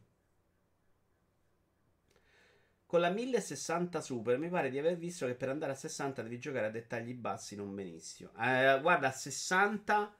Con 2.86 3.00
la 3.00 3.10
1060 3.10 4.02
Super 4.02 4.38
mi 4.40 4.50
pare 4.50 4.70
di 4.70 4.78
aver 4.78 4.98
visto 4.98 5.26
che 5.26 5.36
per 5.36 5.48
andare 5.48 5.72
a 5.72 5.76
60 5.76 6.22
devi 6.22 6.38
giocare 6.38 6.66
a 6.66 6.70
dettagli 6.70 7.14
bassi, 7.14 7.56
non 7.56 7.74
benissimo. 7.74 8.32
Uh, 8.32 8.82
guarda, 8.82 9.08
a 9.08 9.12
60 9.12 10.18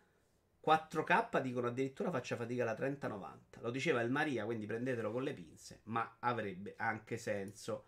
4K 0.68 1.40
dicono 1.40 1.68
addirittura 1.68 2.12
faccia 2.12 2.36
fatica 2.36 2.66
la 2.66 2.74
3090. 2.74 3.62
Lo 3.62 3.72
diceva 3.72 4.02
il 4.02 4.12
Maria, 4.12 4.44
quindi 4.44 4.66
prendetelo 4.66 5.12
con 5.14 5.24
le 5.24 5.34
pinze, 5.34 5.80
ma 5.84 6.18
avrebbe 6.20 6.74
anche 6.78 7.18
senso. 7.18 7.86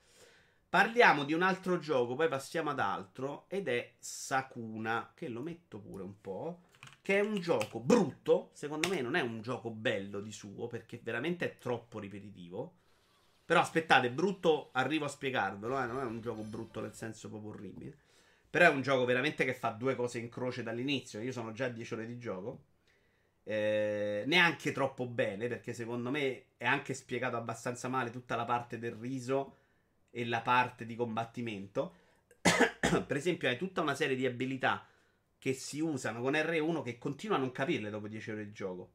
Parliamo 0.70 1.26
di 1.26 1.34
un 1.34 1.42
altro 1.42 1.80
gioco, 1.80 2.16
poi 2.16 2.30
passiamo 2.30 2.70
ad 2.70 2.80
altro, 2.80 3.46
ed 3.50 3.68
è 3.68 3.96
Sakuna, 4.00 5.12
che 5.14 5.28
lo 5.28 5.42
metto 5.42 5.80
pure 5.80 6.04
un 6.04 6.22
po' 6.22 6.60
che 7.02 7.18
è 7.18 7.22
un 7.22 7.40
gioco 7.40 7.80
brutto, 7.80 8.52
secondo 8.54 8.88
me 8.88 9.02
non 9.02 9.16
è 9.16 9.22
un 9.22 9.42
gioco 9.42 9.72
bello 9.72 10.20
di 10.20 10.32
suo, 10.32 10.68
perché 10.68 11.00
veramente 11.02 11.46
è 11.46 11.58
troppo 11.58 11.98
ripetitivo. 11.98 12.76
Però 13.46 13.62
aspettate, 13.62 14.12
brutto, 14.12 14.70
arrivo 14.74 15.06
a 15.06 15.10
spiegarvelo, 15.10 15.82
eh, 15.82 15.88
non 15.88 16.02
è 16.02 16.04
un 16.04 16.22
gioco 16.22 16.44
brutto 16.44 16.82
nel 16.82 16.94
senso 16.94 17.30
proprio 17.30 17.50
orribile. 17.50 17.98
Però 18.50 18.66
è 18.66 18.70
un 18.70 18.82
gioco 18.82 19.06
veramente 19.06 19.46
che 19.46 19.54
fa 19.54 19.70
due 19.70 19.96
cose 19.96 20.20
in 20.20 20.30
croce 20.30 20.64
dall'inizio. 20.64 21.22
Io 21.22 21.32
sono 21.32 21.52
già 21.52 21.66
a 21.66 21.70
10 21.70 21.94
ore 21.94 22.06
di 22.06 22.18
gioco. 22.18 22.64
Eh, 23.44 24.24
neanche 24.28 24.72
troppo 24.72 25.08
bene, 25.08 25.48
perché 25.48 25.74
secondo 25.74 26.10
me 26.10 26.46
è 26.58 26.66
anche 26.66 26.94
spiegato 26.94 27.36
abbastanza 27.38 27.88
male 27.88 28.10
tutta 28.10 28.36
la 28.36 28.46
parte 28.46 28.80
del 28.80 28.94
riso 28.94 29.58
e 30.10 30.26
la 30.26 30.42
parte 30.42 30.86
di 30.86 30.96
combattimento. 30.96 31.96
per 33.06 33.18
esempio, 33.18 33.48
hai 33.48 33.58
tutta 33.58 33.82
una 33.82 33.96
serie 33.96 34.16
di 34.16 34.26
abilità 34.26 34.88
che 35.38 35.54
si 35.54 35.80
usano 35.80 36.22
con 36.22 36.34
R1 36.34 36.82
che 36.84 36.98
continuo 36.98 37.38
a 37.38 37.40
non 37.40 37.52
capirle 37.52 37.90
dopo 37.90 38.08
10 38.08 38.32
ore 38.32 38.46
di 38.46 38.52
gioco. 38.52 38.92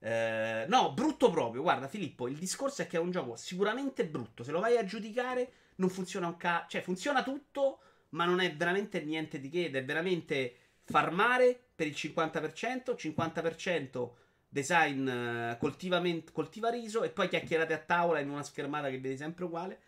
Eh, 0.00 0.66
no, 0.68 0.92
brutto 0.92 1.30
proprio. 1.30 1.62
Guarda, 1.62 1.88
Filippo, 1.88 2.28
il 2.28 2.36
discorso 2.36 2.82
è 2.82 2.86
che 2.86 2.96
è 2.96 3.00
un 3.00 3.10
gioco 3.10 3.36
sicuramente 3.36 4.06
brutto. 4.06 4.44
Se 4.44 4.52
lo 4.52 4.60
vai 4.60 4.76
a 4.76 4.84
giudicare, 4.84 5.52
non 5.76 5.88
funziona 5.88 6.26
un 6.26 6.36
cazzo. 6.36 6.68
Cioè, 6.70 6.82
funziona 6.82 7.22
tutto, 7.22 7.80
ma 8.10 8.24
non 8.24 8.40
è 8.40 8.54
veramente 8.54 9.00
niente 9.00 9.40
di 9.40 9.48
che. 9.48 9.66
Ed 9.66 9.76
è 9.76 9.84
veramente 9.84 10.54
farmare 10.84 11.58
per 11.74 11.86
il 11.86 11.94
50%, 11.96 12.94
50% 12.96 14.10
design 14.50 15.06
uh, 15.06 15.58
coltiva 15.58 16.70
riso 16.70 17.02
e 17.02 17.10
poi 17.10 17.28
chiacchierate 17.28 17.74
a 17.74 17.78
tavola 17.78 18.20
in 18.20 18.30
una 18.30 18.42
schermata 18.42 18.88
che 18.88 18.98
vedi 18.98 19.16
sempre 19.16 19.44
uguale. 19.44 19.80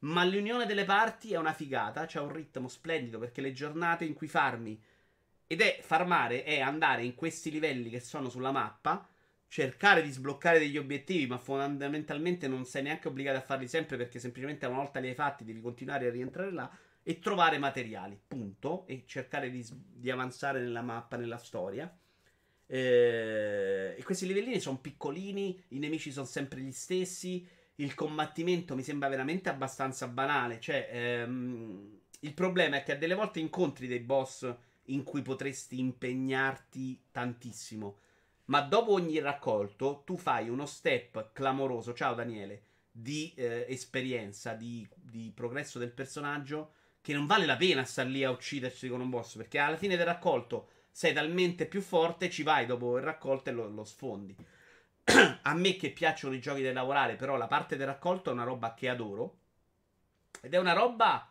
Ma 0.00 0.24
l'unione 0.24 0.66
delle 0.66 0.84
parti 0.84 1.32
è 1.32 1.38
una 1.38 1.52
figata. 1.52 2.06
C'è 2.06 2.20
un 2.20 2.32
ritmo 2.32 2.68
splendido 2.68 3.18
perché 3.18 3.40
le 3.40 3.52
giornate 3.52 4.04
in 4.04 4.14
cui 4.14 4.28
farmi 4.28 4.80
ed 5.46 5.60
è 5.60 5.78
farmare, 5.80 6.42
è 6.42 6.60
andare 6.60 7.04
in 7.04 7.14
questi 7.14 7.50
livelli 7.50 7.88
che 7.88 8.00
sono 8.00 8.28
sulla 8.28 8.50
mappa, 8.50 9.06
cercare 9.48 10.02
di 10.02 10.10
sbloccare 10.10 10.58
degli 10.58 10.76
obiettivi, 10.76 11.26
ma 11.26 11.38
fondamentalmente 11.38 12.48
non 12.48 12.64
sei 12.64 12.82
neanche 12.82 13.08
obbligato 13.08 13.38
a 13.38 13.42
farli 13.42 13.68
sempre 13.68 13.96
perché 13.96 14.18
semplicemente 14.18 14.66
una 14.66 14.78
volta 14.78 14.98
li 14.98 15.08
hai 15.08 15.14
fatti 15.14 15.44
devi 15.44 15.60
continuare 15.60 16.08
a 16.08 16.10
rientrare 16.10 16.50
là 16.50 16.70
e 17.08 17.20
trovare 17.20 17.56
materiali, 17.58 18.20
punto, 18.26 18.84
e 18.88 19.04
cercare 19.06 19.48
di, 19.48 19.64
di 19.94 20.10
avanzare 20.10 20.58
nella 20.58 20.82
mappa, 20.82 21.16
nella 21.16 21.38
storia. 21.38 21.96
Eh, 22.66 23.94
e 23.96 24.02
questi 24.02 24.26
livellini 24.26 24.58
sono 24.58 24.80
piccolini, 24.80 25.62
i 25.68 25.78
nemici 25.78 26.10
sono 26.10 26.26
sempre 26.26 26.60
gli 26.60 26.72
stessi, 26.72 27.46
il 27.76 27.94
combattimento 27.94 28.74
mi 28.74 28.82
sembra 28.82 29.06
veramente 29.08 29.48
abbastanza 29.48 30.08
banale, 30.08 30.58
cioè 30.58 30.88
ehm, 30.90 32.00
il 32.20 32.34
problema 32.34 32.78
è 32.78 32.82
che 32.82 32.94
a 32.94 32.96
delle 32.96 33.14
volte 33.14 33.38
incontri 33.38 33.86
dei 33.86 34.00
boss 34.00 34.52
in 34.86 35.04
cui 35.04 35.22
potresti 35.22 35.78
impegnarti 35.78 37.04
tantissimo. 37.12 37.98
Ma 38.46 38.62
dopo 38.62 38.90
ogni 38.90 39.20
raccolto 39.20 40.02
tu 40.04 40.16
fai 40.16 40.48
uno 40.48 40.66
step 40.66 41.30
clamoroso, 41.32 41.94
ciao 41.94 42.14
Daniele, 42.14 42.62
di 42.90 43.32
eh, 43.36 43.66
esperienza, 43.68 44.54
di, 44.54 44.84
di, 44.92 45.30
progresso 45.32 45.78
del 45.78 45.92
personaggio, 45.92 46.72
che 47.06 47.12
non 47.12 47.26
vale 47.26 47.46
la 47.46 47.54
pena 47.54 47.84
star 47.84 48.08
lì 48.08 48.24
a 48.24 48.30
uccidersi 48.30 48.88
con 48.88 49.00
un 49.00 49.08
boss, 49.08 49.36
perché 49.36 49.60
alla 49.60 49.76
fine 49.76 49.96
del 49.96 50.06
raccolto 50.06 50.70
sei 50.90 51.12
talmente 51.12 51.66
più 51.66 51.80
forte, 51.80 52.28
ci 52.28 52.42
vai 52.42 52.66
dopo 52.66 52.96
il 52.96 53.04
raccolto 53.04 53.48
e 53.48 53.52
lo, 53.52 53.68
lo 53.68 53.84
sfondi. 53.84 54.34
a 55.42 55.54
me 55.54 55.76
che 55.76 55.92
piacciono 55.92 56.34
i 56.34 56.40
giochi 56.40 56.64
da 56.64 56.72
lavorare, 56.72 57.14
però 57.14 57.36
la 57.36 57.46
parte 57.46 57.76
del 57.76 57.86
raccolto 57.86 58.30
è 58.30 58.32
una 58.32 58.42
roba 58.42 58.74
che 58.74 58.88
adoro. 58.88 59.38
Ed 60.40 60.52
è 60.52 60.58
una 60.58 60.72
roba 60.72 61.30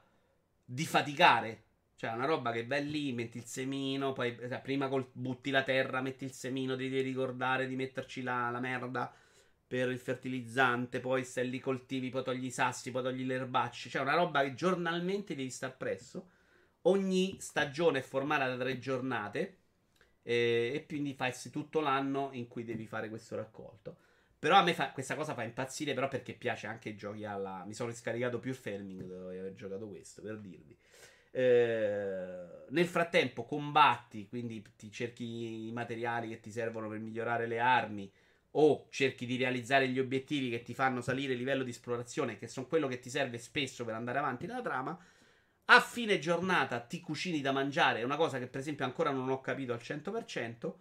di 0.64 0.86
faticare. 0.86 1.64
Cioè, 1.98 2.12
una 2.12 2.26
roba 2.26 2.54
che 2.54 2.66
vai 2.66 2.90
lì, 2.90 3.12
metti 3.12 3.38
il 3.38 3.44
semino, 3.44 4.14
poi 4.14 4.34
cioè, 4.34 4.62
prima 4.62 4.88
col, 4.88 5.10
butti 5.12 5.52
la 5.52 5.64
terra, 5.64 6.00
metti 6.00 6.24
il 6.24 6.32
semino, 6.32 6.78
devi 6.78 7.02
ricordare 7.02 7.68
di 7.68 7.76
metterci 7.76 8.22
la, 8.22 8.50
la, 8.50 8.62
merda 8.62 9.14
per 9.68 9.90
il 9.90 10.00
fertilizzante, 10.00 11.00
poi 11.00 11.24
stai 11.24 11.50
lì 11.50 11.60
coltivi, 11.60 12.10
poi 12.10 12.24
togli 12.24 12.46
i 12.46 12.52
sassi, 12.52 12.92
poi 12.92 13.04
togli 13.04 13.26
le 13.26 13.36
erbacce. 13.36 13.90
Cioè, 13.90 14.02
una 14.02 14.16
roba 14.16 14.44
che 14.44 14.54
giornalmente 14.54 15.36
devi 15.36 15.50
stare 15.50 15.74
presso. 15.78 16.30
Ogni 16.84 17.38
stagione 17.40 18.00
è 18.00 18.04
formata 18.04 18.48
da 18.48 18.58
tre 18.58 18.78
giornate 18.78 19.58
eh, 20.22 20.72
e 20.76 20.86
quindi 20.88 21.14
fai 21.16 21.34
tutto 21.52 21.80
l'anno 21.80 22.30
in 22.34 22.48
cui 22.48 22.64
devi 22.64 22.86
fare 22.86 23.10
questo 23.10 23.36
raccolto. 23.36 23.98
Però 24.38 24.58
a 24.58 24.64
me 24.64 24.76
fa, 24.76 24.92
questa 24.92 25.16
cosa 25.16 25.34
fa 25.34 25.42
impazzire, 25.44 25.96
però 25.96 26.08
perché 26.08 26.34
piace 26.34 26.68
anche 26.68 26.90
i 26.90 26.96
giochi 26.96 27.26
alla... 27.26 27.64
Mi 27.66 27.74
sono 27.74 27.90
riscaricato 27.90 28.38
più 28.38 28.54
Ferming 28.54 29.04
dopo 29.04 29.30
aver 29.30 29.56
giocato 29.56 29.88
questo, 29.88 30.22
per 30.22 30.38
dirvi. 30.40 30.78
Eh, 31.32 32.66
nel 32.70 32.86
frattempo 32.86 33.46
combatti, 33.46 34.28
quindi 34.28 34.64
ti 34.76 34.92
cerchi 34.92 35.68
i 35.68 35.72
materiali 35.72 36.30
che 36.30 36.40
ti 36.40 36.52
servono 36.52 36.88
per 36.88 37.00
migliorare 37.00 37.48
le 37.48 37.60
armi 37.60 38.12
o 38.58 38.88
cerchi 38.90 39.26
di 39.26 39.38
realizzare 39.38 39.88
gli 39.88 40.00
obiettivi 40.00 40.50
che 40.50 40.62
ti 40.62 40.74
fanno 40.74 41.02
salire 41.02 41.34
il 41.34 41.40
livello 41.40 41.64
di 41.64 41.72
esplorazione, 41.72 42.38
che 42.38 42.48
sono 42.48 42.68
quello 42.68 42.88
che 42.88 43.00
ti 43.00 43.10
serve 43.10 43.38
spesso 43.38 43.84
per 43.84 43.96
andare 43.96 44.20
avanti 44.20 44.46
nella 44.46 44.62
trama. 44.62 44.98
A 45.66 45.82
fine 45.82 46.20
giornata 46.20 46.80
ti 46.80 47.02
cucini 47.02 47.42
da 47.42 47.52
mangiare, 47.52 48.00
è 48.00 48.04
una 48.04 48.18
cosa 48.18 48.38
che 48.40 48.48
per 48.48 48.62
esempio 48.62 48.86
ancora 48.86 49.12
non 49.12 49.30
ho 49.30 49.42
capito 49.42 49.74
al 49.74 49.80
100%. 49.82 50.74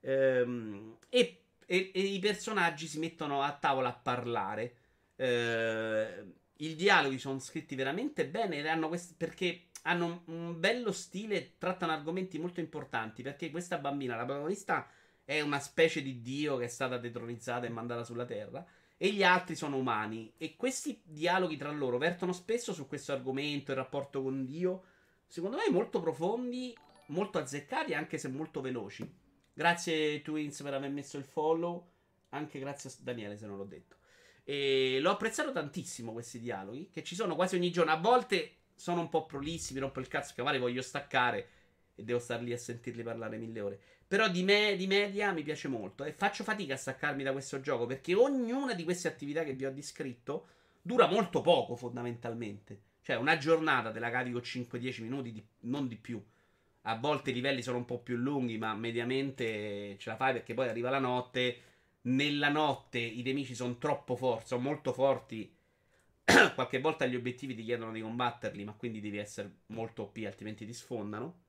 Ehm, 0.00 0.96
e, 1.08 1.42
e, 1.66 1.90
e, 1.94 2.00
i 2.00 2.18
personaggi 2.18 2.86
si 2.86 2.98
mettono 2.98 3.42
a 3.42 3.52
tavola 3.52 3.88
a 3.88 3.94
parlare. 3.94 4.74
Ehm, 5.16 6.32
I 6.58 6.74
dialoghi 6.74 7.18
sono 7.18 7.38
scritti 7.38 7.74
veramente 7.74 8.26
bene 8.28 8.66
hanno 8.68 8.88
quest- 8.88 9.14
perché 9.16 9.68
hanno 9.82 10.22
un 10.26 10.58
bello 10.60 10.92
stile, 10.92 11.54
trattano 11.58 11.92
argomenti 11.92 12.38
molto 12.38 12.60
importanti. 12.60 13.22
Perché 13.22 13.50
questa 13.50 13.78
bambina, 13.78 14.16
la 14.16 14.24
protagonista, 14.24 14.86
è 15.24 15.40
una 15.40 15.58
specie 15.58 16.02
di 16.02 16.20
dio 16.20 16.56
che 16.56 16.64
è 16.64 16.68
stata 16.68 16.98
detronizzata 16.98 17.66
e 17.66 17.70
mandata 17.70 18.04
sulla 18.04 18.26
Terra. 18.26 18.64
E 18.96 19.12
gli 19.12 19.22
altri 19.22 19.56
sono 19.56 19.76
umani. 19.76 20.32
E 20.36 20.56
questi 20.56 21.00
dialoghi 21.02 21.56
tra 21.56 21.70
loro 21.70 21.98
vertono 21.98 22.32
spesso 22.32 22.72
su 22.72 22.86
questo 22.86 23.12
argomento, 23.12 23.70
il 23.70 23.78
rapporto 23.78 24.22
con 24.22 24.44
Dio. 24.44 24.84
Secondo 25.26 25.56
me 25.56 25.64
molto 25.70 26.00
profondi, 26.00 26.76
molto 27.06 27.38
azzeccati, 27.38 27.94
anche 27.94 28.18
se 28.18 28.28
molto 28.28 28.60
veloci. 28.60 29.10
Grazie 29.52 30.22
Twins 30.22 30.60
per 30.62 30.74
aver 30.74 30.90
messo 30.90 31.16
il 31.16 31.24
follow. 31.24 31.90
Anche 32.30 32.58
grazie 32.58 32.90
a 32.90 32.92
Daniele, 33.00 33.36
se 33.36 33.46
non 33.46 33.56
l'ho 33.56 33.64
detto. 33.64 33.96
E 34.44 34.98
l'ho 35.00 35.10
apprezzato 35.10 35.52
tantissimo 35.52 36.12
questi 36.12 36.38
dialoghi, 36.38 36.90
che 36.92 37.02
ci 37.02 37.14
sono 37.14 37.34
quasi 37.34 37.56
ogni 37.56 37.70
giorno. 37.70 37.92
A 37.92 37.96
volte 37.96 38.56
sono 38.74 39.00
un 39.00 39.08
po' 39.08 39.24
prolissi, 39.24 39.72
mi 39.72 39.80
rompo 39.80 40.00
il 40.00 40.08
cazzo 40.08 40.32
che 40.34 40.42
magari 40.42 40.60
voglio 40.60 40.82
staccare 40.82 41.48
e 41.94 42.02
devo 42.02 42.18
star 42.18 42.42
lì 42.42 42.52
a 42.52 42.58
sentirli 42.58 43.02
parlare 43.02 43.36
mille 43.36 43.60
ore. 43.60 43.80
Però 44.06 44.28
di, 44.28 44.42
me, 44.42 44.76
di 44.76 44.86
media 44.86 45.32
mi 45.32 45.42
piace 45.42 45.68
molto 45.68 46.04
e 46.04 46.12
faccio 46.12 46.44
fatica 46.44 46.74
a 46.74 46.76
staccarmi 46.76 47.22
da 47.22 47.32
questo 47.32 47.60
gioco 47.60 47.86
perché 47.86 48.14
ognuna 48.14 48.74
di 48.74 48.84
queste 48.84 49.08
attività 49.08 49.44
che 49.44 49.54
vi 49.54 49.64
ho 49.64 49.72
descritto 49.72 50.46
dura 50.82 51.06
molto 51.06 51.40
poco 51.40 51.76
fondamentalmente. 51.76 52.80
Cioè 53.02 53.16
una 53.16 53.36
giornata 53.38 53.90
te 53.90 53.98
la 53.98 54.10
cavi 54.10 54.32
con 54.32 54.40
5-10 54.40 55.02
minuti, 55.02 55.32
di, 55.32 55.44
non 55.60 55.88
di 55.88 55.96
più. 55.96 56.22
A 56.86 56.96
volte 56.96 57.30
i 57.30 57.34
livelli 57.34 57.62
sono 57.62 57.78
un 57.78 57.84
po' 57.86 57.98
più 57.98 58.16
lunghi, 58.16 58.58
ma 58.58 58.74
mediamente 58.74 59.96
ce 59.98 60.10
la 60.10 60.16
fai 60.16 60.34
perché 60.34 60.54
poi 60.54 60.68
arriva 60.68 60.90
la 60.90 60.98
notte. 60.98 61.60
Nella 62.02 62.50
notte 62.50 62.98
i 62.98 63.22
nemici 63.22 63.54
sono 63.54 63.78
troppo 63.78 64.14
forti, 64.16 64.48
sono 64.48 64.60
molto 64.60 64.92
forti 64.92 65.50
qualche 66.54 66.80
volta 66.80 67.06
gli 67.06 67.14
obiettivi 67.14 67.54
ti 67.54 67.64
chiedono 67.64 67.92
di 67.92 68.00
combatterli, 68.00 68.64
ma 68.64 68.72
quindi 68.72 69.00
devi 69.00 69.18
essere 69.18 69.50
molto 69.66 70.02
OP, 70.04 70.22
altrimenti 70.24 70.64
ti 70.66 70.72
sfondano. 70.72 71.42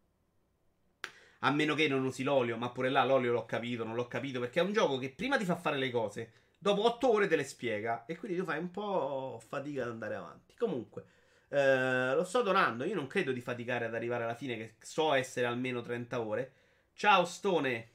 A 1.45 1.51
meno 1.51 1.75
che 1.75 1.87
non 1.87 2.03
usi 2.03 2.23
l'olio, 2.23 2.57
ma 2.57 2.71
pure 2.71 2.89
là 2.89 3.03
l'olio 3.03 3.31
l'ho 3.31 3.45
capito, 3.45 3.83
non 3.83 3.93
l'ho 3.93 4.07
capito, 4.07 4.39
perché 4.39 4.59
è 4.59 4.63
un 4.63 4.73
gioco 4.73 4.97
che 4.97 5.11
prima 5.11 5.37
ti 5.37 5.45
fa 5.45 5.55
fare 5.55 5.77
le 5.77 5.91
cose, 5.91 6.31
dopo 6.57 6.83
8 6.85 7.11
ore 7.11 7.27
te 7.27 7.35
le 7.35 7.43
spiega, 7.43 8.05
e 8.07 8.17
quindi 8.17 8.35
tu 8.37 8.43
fai 8.43 8.57
un 8.57 8.71
po' 8.71 9.39
fatica 9.47 9.83
ad 9.83 9.89
andare 9.89 10.15
avanti. 10.15 10.55
Comunque, 10.57 11.05
eh, 11.49 12.15
lo 12.15 12.23
sto 12.23 12.41
donando, 12.41 12.83
io 12.83 12.95
non 12.95 13.05
credo 13.05 13.31
di 13.31 13.41
faticare 13.41 13.85
ad 13.85 13.93
arrivare 13.93 14.23
alla 14.23 14.33
fine, 14.33 14.57
che 14.57 14.75
so 14.79 15.13
essere 15.13 15.45
almeno 15.45 15.81
30 15.81 16.19
ore. 16.19 16.53
Ciao 16.93 17.25
Stone. 17.25 17.89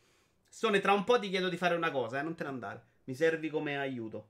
Stone, 0.49 0.81
tra 0.81 0.93
un 0.93 1.03
po' 1.03 1.19
ti 1.19 1.29
chiedo 1.29 1.49
di 1.49 1.57
fare 1.57 1.75
una 1.75 1.91
cosa, 1.91 2.21
eh, 2.21 2.23
non 2.23 2.37
te 2.37 2.45
ne 2.45 2.51
andare. 2.51 2.85
Mi 3.05 3.15
servi 3.17 3.49
come 3.51 3.79
aiuto. 3.79 4.29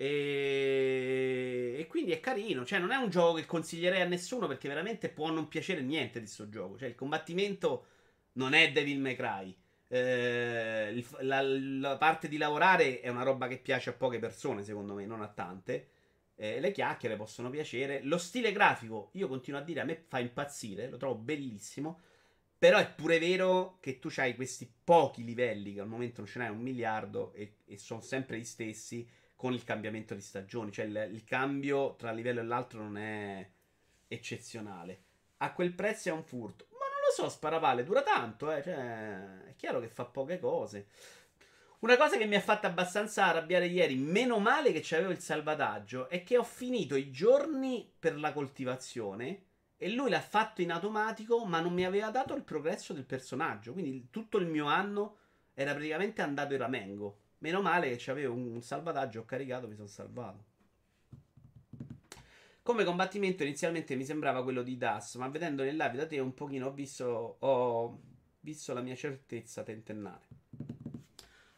E... 0.00 1.76
e, 1.78 1.86
quindi 1.86 2.12
è 2.12 2.20
carino. 2.20 2.64
Cioè, 2.64 2.78
non 2.78 2.90
è 2.90 2.96
un 2.96 3.10
gioco 3.10 3.34
che 3.34 3.44
consiglierei 3.44 4.00
a 4.00 4.06
nessuno 4.06 4.46
perché 4.46 4.66
veramente 4.66 5.10
può 5.10 5.30
non 5.30 5.46
piacere 5.46 5.82
niente 5.82 6.20
di 6.20 6.24
questo 6.24 6.48
gioco. 6.48 6.78
Cioè, 6.78 6.88
il 6.88 6.94
combattimento 6.94 7.84
non 8.32 8.54
è 8.54 8.72
Devil 8.72 8.98
May 8.98 9.14
Cry. 9.14 9.54
Eh, 9.88 11.04
la, 11.20 11.42
la, 11.42 11.98
parte 11.98 12.28
di 12.28 12.38
lavorare 12.38 13.00
è 13.00 13.08
una 13.08 13.24
roba 13.24 13.46
che 13.46 13.58
piace 13.58 13.90
a 13.90 13.92
poche 13.92 14.18
persone, 14.18 14.62
secondo 14.62 14.94
me, 14.94 15.04
non 15.04 15.20
a 15.20 15.28
tante. 15.28 15.88
Eh, 16.34 16.60
le 16.60 16.72
chiacchiere 16.72 17.16
possono 17.16 17.50
piacere. 17.50 18.00
Lo 18.02 18.16
stile 18.16 18.52
grafico, 18.52 19.10
io 19.12 19.28
continuo 19.28 19.60
a 19.60 19.62
dire, 19.62 19.80
a 19.80 19.84
me 19.84 20.02
fa 20.08 20.18
impazzire, 20.18 20.88
lo 20.88 20.96
trovo 20.96 21.16
bellissimo. 21.16 22.00
Però 22.58 22.78
è 22.78 22.90
pure 22.90 23.18
vero 23.18 23.76
che 23.80 23.98
tu 23.98 24.08
hai 24.16 24.34
questi 24.34 24.70
pochi 24.82 25.24
livelli, 25.24 25.74
che 25.74 25.80
al 25.80 25.88
momento 25.88 26.22
non 26.22 26.30
ce 26.30 26.38
n'hai 26.38 26.50
un 26.50 26.60
miliardo, 26.60 27.34
e, 27.34 27.56
e 27.66 27.76
sono 27.76 28.00
sempre 28.00 28.38
gli 28.38 28.44
stessi 28.44 29.06
con 29.40 29.54
il 29.54 29.64
cambiamento 29.64 30.12
di 30.12 30.20
stagioni. 30.20 30.70
Cioè 30.70 30.84
il, 30.84 31.08
il 31.12 31.24
cambio 31.24 31.96
tra 31.96 32.12
livello 32.12 32.40
e 32.40 32.42
l'altro 32.42 32.82
non 32.82 32.98
è 32.98 33.48
eccezionale. 34.06 35.04
A 35.38 35.54
quel 35.54 35.72
prezzo 35.72 36.10
è 36.10 36.12
un 36.12 36.22
furto. 36.22 36.66
Ma 36.72 36.84
non 36.84 37.00
lo 37.06 37.10
so, 37.14 37.30
Sparavalle 37.30 37.82
dura 37.82 38.02
tanto, 38.02 38.52
eh. 38.52 38.62
Cioè, 38.62 39.44
è 39.46 39.54
chiaro 39.56 39.80
che 39.80 39.88
fa 39.88 40.04
poche 40.04 40.38
cose. 40.38 40.88
Una 41.78 41.96
cosa 41.96 42.18
che 42.18 42.26
mi 42.26 42.34
ha 42.34 42.40
fatto 42.42 42.66
abbastanza 42.66 43.24
arrabbiare 43.24 43.64
ieri, 43.64 43.94
meno 43.94 44.38
male 44.40 44.72
che 44.72 44.82
c'avevo 44.82 45.10
il 45.10 45.20
salvataggio, 45.20 46.10
è 46.10 46.22
che 46.22 46.36
ho 46.36 46.44
finito 46.44 46.94
i 46.94 47.10
giorni 47.10 47.90
per 47.98 48.18
la 48.18 48.34
coltivazione 48.34 49.44
e 49.78 49.88
lui 49.88 50.10
l'ha 50.10 50.20
fatto 50.20 50.60
in 50.60 50.70
automatico, 50.70 51.46
ma 51.46 51.60
non 51.60 51.72
mi 51.72 51.86
aveva 51.86 52.10
dato 52.10 52.34
il 52.34 52.42
progresso 52.42 52.92
del 52.92 53.06
personaggio. 53.06 53.72
Quindi 53.72 54.08
tutto 54.10 54.36
il 54.36 54.44
mio 54.44 54.66
anno 54.66 55.16
era 55.54 55.72
praticamente 55.72 56.20
andato 56.20 56.52
in 56.52 56.58
ramengo. 56.58 57.20
Meno 57.40 57.62
male 57.62 57.96
che 57.96 58.10
avevo 58.10 58.34
un 58.34 58.60
salvataggio, 58.62 59.20
ho 59.20 59.24
caricato, 59.24 59.66
mi 59.66 59.74
sono 59.74 59.88
salvato. 59.88 60.44
Come 62.62 62.84
combattimento 62.84 63.42
inizialmente 63.42 63.96
mi 63.96 64.04
sembrava 64.04 64.42
quello 64.42 64.62
di 64.62 64.76
Das, 64.76 65.14
ma 65.14 65.26
vedendo 65.28 65.62
nel 65.62 65.76
live 65.76 65.96
da 65.96 66.06
te 66.06 66.18
un 66.18 66.34
pochino 66.34 66.66
ho 66.66 66.72
visto, 66.72 67.36
ho 67.38 68.00
visto 68.40 68.74
la 68.74 68.82
mia 68.82 68.94
certezza 68.94 69.62
tentennare. 69.62 70.26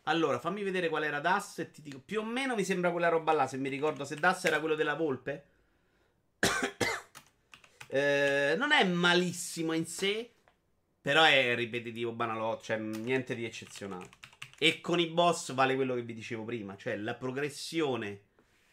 Allora, 0.04 0.38
fammi 0.38 0.62
vedere 0.62 0.88
qual 0.88 1.02
era 1.02 1.18
Das 1.18 1.58
e 1.58 1.70
ti 1.72 1.82
dico, 1.82 2.00
più 2.00 2.20
o 2.20 2.24
meno 2.24 2.54
mi 2.54 2.64
sembra 2.64 2.92
quella 2.92 3.08
roba 3.08 3.32
là, 3.32 3.48
se 3.48 3.56
mi 3.56 3.68
ricordo, 3.68 4.04
se 4.04 4.14
Das 4.14 4.44
era 4.44 4.60
quello 4.60 4.76
della 4.76 4.94
volpe. 4.94 5.46
eh, 7.88 8.54
non 8.56 8.70
è 8.70 8.84
malissimo 8.84 9.72
in 9.72 9.86
sé, 9.86 10.30
però 11.00 11.24
è 11.24 11.56
ripetitivo, 11.56 12.12
banalotto, 12.12 12.62
cioè 12.62 12.78
niente 12.78 13.34
di 13.34 13.44
eccezionale. 13.44 14.21
E 14.62 14.80
con 14.80 15.00
i 15.00 15.08
boss 15.08 15.52
vale 15.54 15.74
quello 15.74 15.96
che 15.96 16.02
vi 16.02 16.14
dicevo 16.14 16.44
prima, 16.44 16.76
cioè 16.76 16.96
la 16.96 17.16
progressione 17.16 18.26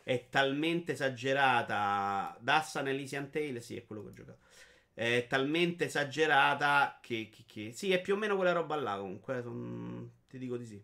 è 0.04 0.28
talmente 0.30 0.92
esagerata. 0.92 2.38
Dassa 2.40 2.84
nell'Elysian 2.84 3.32
Tale, 3.32 3.60
sì, 3.60 3.76
è 3.76 3.88
quello 3.88 4.04
che 4.04 4.10
ho 4.10 4.14
giocato. 4.14 4.38
È 4.94 5.26
talmente 5.28 5.86
esagerata 5.86 7.00
che, 7.02 7.32
che, 7.32 7.44
che, 7.48 7.72
Sì, 7.72 7.92
è 7.92 8.00
più 8.02 8.14
o 8.14 8.18
meno 8.18 8.36
quella 8.36 8.52
roba 8.52 8.76
là. 8.76 8.98
Comunque, 8.98 9.42
son... 9.42 10.12
ti 10.28 10.38
dico 10.38 10.58
di 10.58 10.66
sì. 10.68 10.80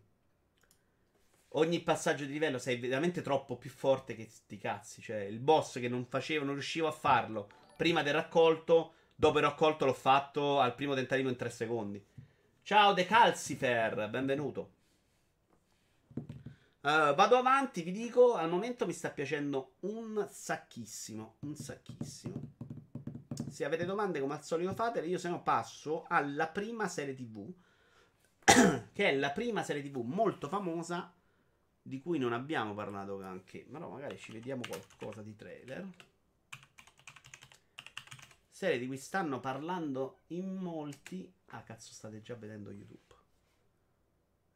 Ogni 1.50 1.78
passaggio 1.82 2.24
di 2.24 2.32
livello 2.32 2.58
sei 2.58 2.76
veramente 2.76 3.22
troppo 3.22 3.56
più 3.56 3.70
forte 3.70 4.16
che 4.16 4.26
sti 4.28 4.58
cazzi. 4.58 5.02
Cioè, 5.02 5.18
il 5.18 5.38
boss 5.38 5.78
che 5.78 5.88
non 5.88 6.04
facevo, 6.04 6.44
non 6.44 6.54
riuscivo 6.54 6.88
a 6.88 6.92
farlo 6.92 7.48
prima 7.76 8.02
del 8.02 8.14
raccolto. 8.14 8.94
Dopo 9.14 9.38
il 9.38 9.44
raccolto 9.44 9.84
l'ho 9.84 9.92
fatto 9.92 10.58
al 10.58 10.74
primo 10.74 10.94
tentativo 10.94 11.28
in 11.28 11.36
3 11.36 11.48
secondi. 11.48 12.04
Ciao 12.64 12.92
De 12.92 13.06
Calcifer, 13.06 14.08
benvenuto. 14.10 14.75
Uh, 16.86 17.16
vado 17.16 17.36
avanti, 17.36 17.82
vi 17.82 17.90
dico, 17.90 18.34
al 18.34 18.48
momento 18.48 18.86
mi 18.86 18.92
sta 18.92 19.10
piacendo 19.10 19.72
un 19.80 20.24
sacchissimo, 20.30 21.38
un 21.40 21.56
sacchissimo. 21.56 22.52
Se 23.50 23.64
avete 23.64 23.84
domande 23.84 24.20
come 24.20 24.34
al 24.34 24.44
solito 24.44 24.72
fatele, 24.72 25.08
io 25.08 25.18
se 25.18 25.28
no 25.28 25.42
passo 25.42 26.04
alla 26.06 26.46
prima 26.46 26.86
serie 26.86 27.16
tv, 27.16 27.52
che 28.92 29.08
è 29.08 29.16
la 29.16 29.32
prima 29.32 29.64
serie 29.64 29.82
tv 29.82 29.96
molto 30.04 30.46
famosa, 30.46 31.12
di 31.82 32.00
cui 32.00 32.18
non 32.18 32.32
abbiamo 32.32 32.72
parlato 32.72 33.20
anche, 33.20 33.66
ma 33.68 33.80
no, 33.80 33.88
magari 33.88 34.16
ci 34.16 34.30
vediamo 34.30 34.62
qualcosa 34.64 35.22
di 35.22 35.34
trailer. 35.34 35.88
Serie 38.48 38.78
di 38.78 38.86
cui 38.86 38.98
stanno 38.98 39.40
parlando 39.40 40.20
in 40.28 40.54
molti. 40.54 41.28
Ah, 41.46 41.64
cazzo, 41.64 41.92
state 41.92 42.22
già 42.22 42.36
vedendo 42.36 42.70
YouTube. 42.70 43.05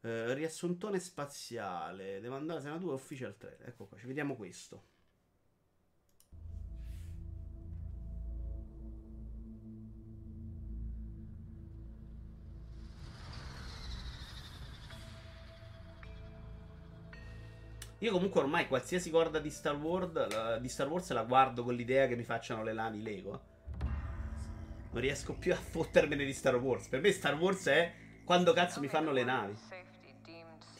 Eh, 0.03 0.33
riassuntone 0.33 0.99
spaziale. 0.99 2.19
Devo 2.21 2.35
andare 2.35 2.59
a 2.59 2.61
Senatura 2.61 2.93
Official 2.93 3.37
3. 3.37 3.59
Ecco 3.65 3.85
qua, 3.85 3.97
ci 3.99 4.07
vediamo 4.07 4.35
questo. 4.35 4.89
Io 17.99 18.11
comunque 18.11 18.41
ormai 18.41 18.67
qualsiasi 18.67 19.11
corda 19.11 19.37
di 19.37 19.51
Star 19.51 19.75
Wars, 19.75 20.11
la, 20.11 20.57
di 20.57 20.67
Star 20.67 20.87
Wars 20.87 21.11
la 21.11 21.23
guardo 21.23 21.63
con 21.63 21.75
l'idea 21.75 22.07
che 22.07 22.15
mi 22.15 22.23
facciano 22.23 22.63
le 22.63 22.73
navi 22.73 23.03
Lego. 23.03 23.41
Non 24.89 25.01
riesco 25.01 25.35
più 25.35 25.53
a 25.53 25.55
fottermene 25.55 26.25
di 26.25 26.33
Star 26.33 26.55
Wars. 26.55 26.87
Per 26.87 26.99
me 26.99 27.11
Star 27.11 27.35
Wars 27.35 27.67
è 27.67 27.93
quando 28.25 28.53
cazzo 28.53 28.79
mi 28.79 28.87
fanno 28.87 29.11
le 29.11 29.23
navi. 29.23 29.55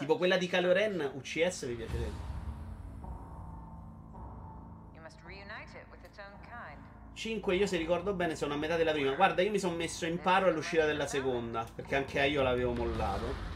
Tipo 0.02 0.18
quella 0.18 0.38
di 0.38 0.48
Caloren 0.48 1.12
UCS 1.14 1.62
mi 1.66 1.76
piacerebbe. 1.76 2.30
5 7.14 7.56
io 7.56 7.68
se 7.68 7.78
ricordo 7.78 8.14
bene 8.14 8.36
sono 8.36 8.56
a 8.56 8.58
metà 8.58 8.78
della 8.78 8.94
prima. 8.94 9.14
Guarda, 9.14 9.44
io 9.44 9.52
mi 9.52 9.60
sono 9.60 9.76
messo 9.76 10.08
in 10.08 10.20
paro 10.20 10.48
all'uscita 10.48 10.88
della 10.88 11.06
seconda, 11.06 11.68
perché 11.76 11.96
anche 11.96 12.26
io 12.26 12.42
l'avevo 12.42 12.74
mollato. 12.74 13.51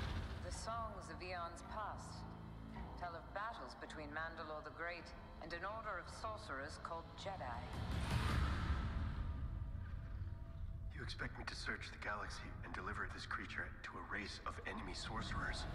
Expect 11.05 11.37
me 11.37 11.45
to 11.45 11.55
search 11.55 11.91
the 11.91 12.03
galaxy 12.03 12.49
and 12.63 12.73
deliver 12.73 13.07
this 13.13 13.27
creature 13.27 13.69
to 13.83 13.91
a 13.93 14.03
race 14.11 14.39
of 14.47 14.59
enemy 14.65 14.95
sorcerers? 14.95 15.65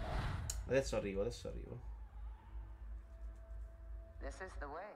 Adesso 0.67 0.97
arrivo, 0.97 1.21
adesso 1.21 1.47
arrivo. 1.47 1.79
This 4.19 4.35
is 4.41 4.51
the 4.59 4.67
way. 4.67 4.91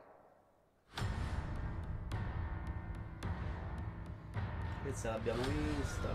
Questa 4.83 5.11
l'abbiamo 5.11 5.41
vista. 5.41 6.09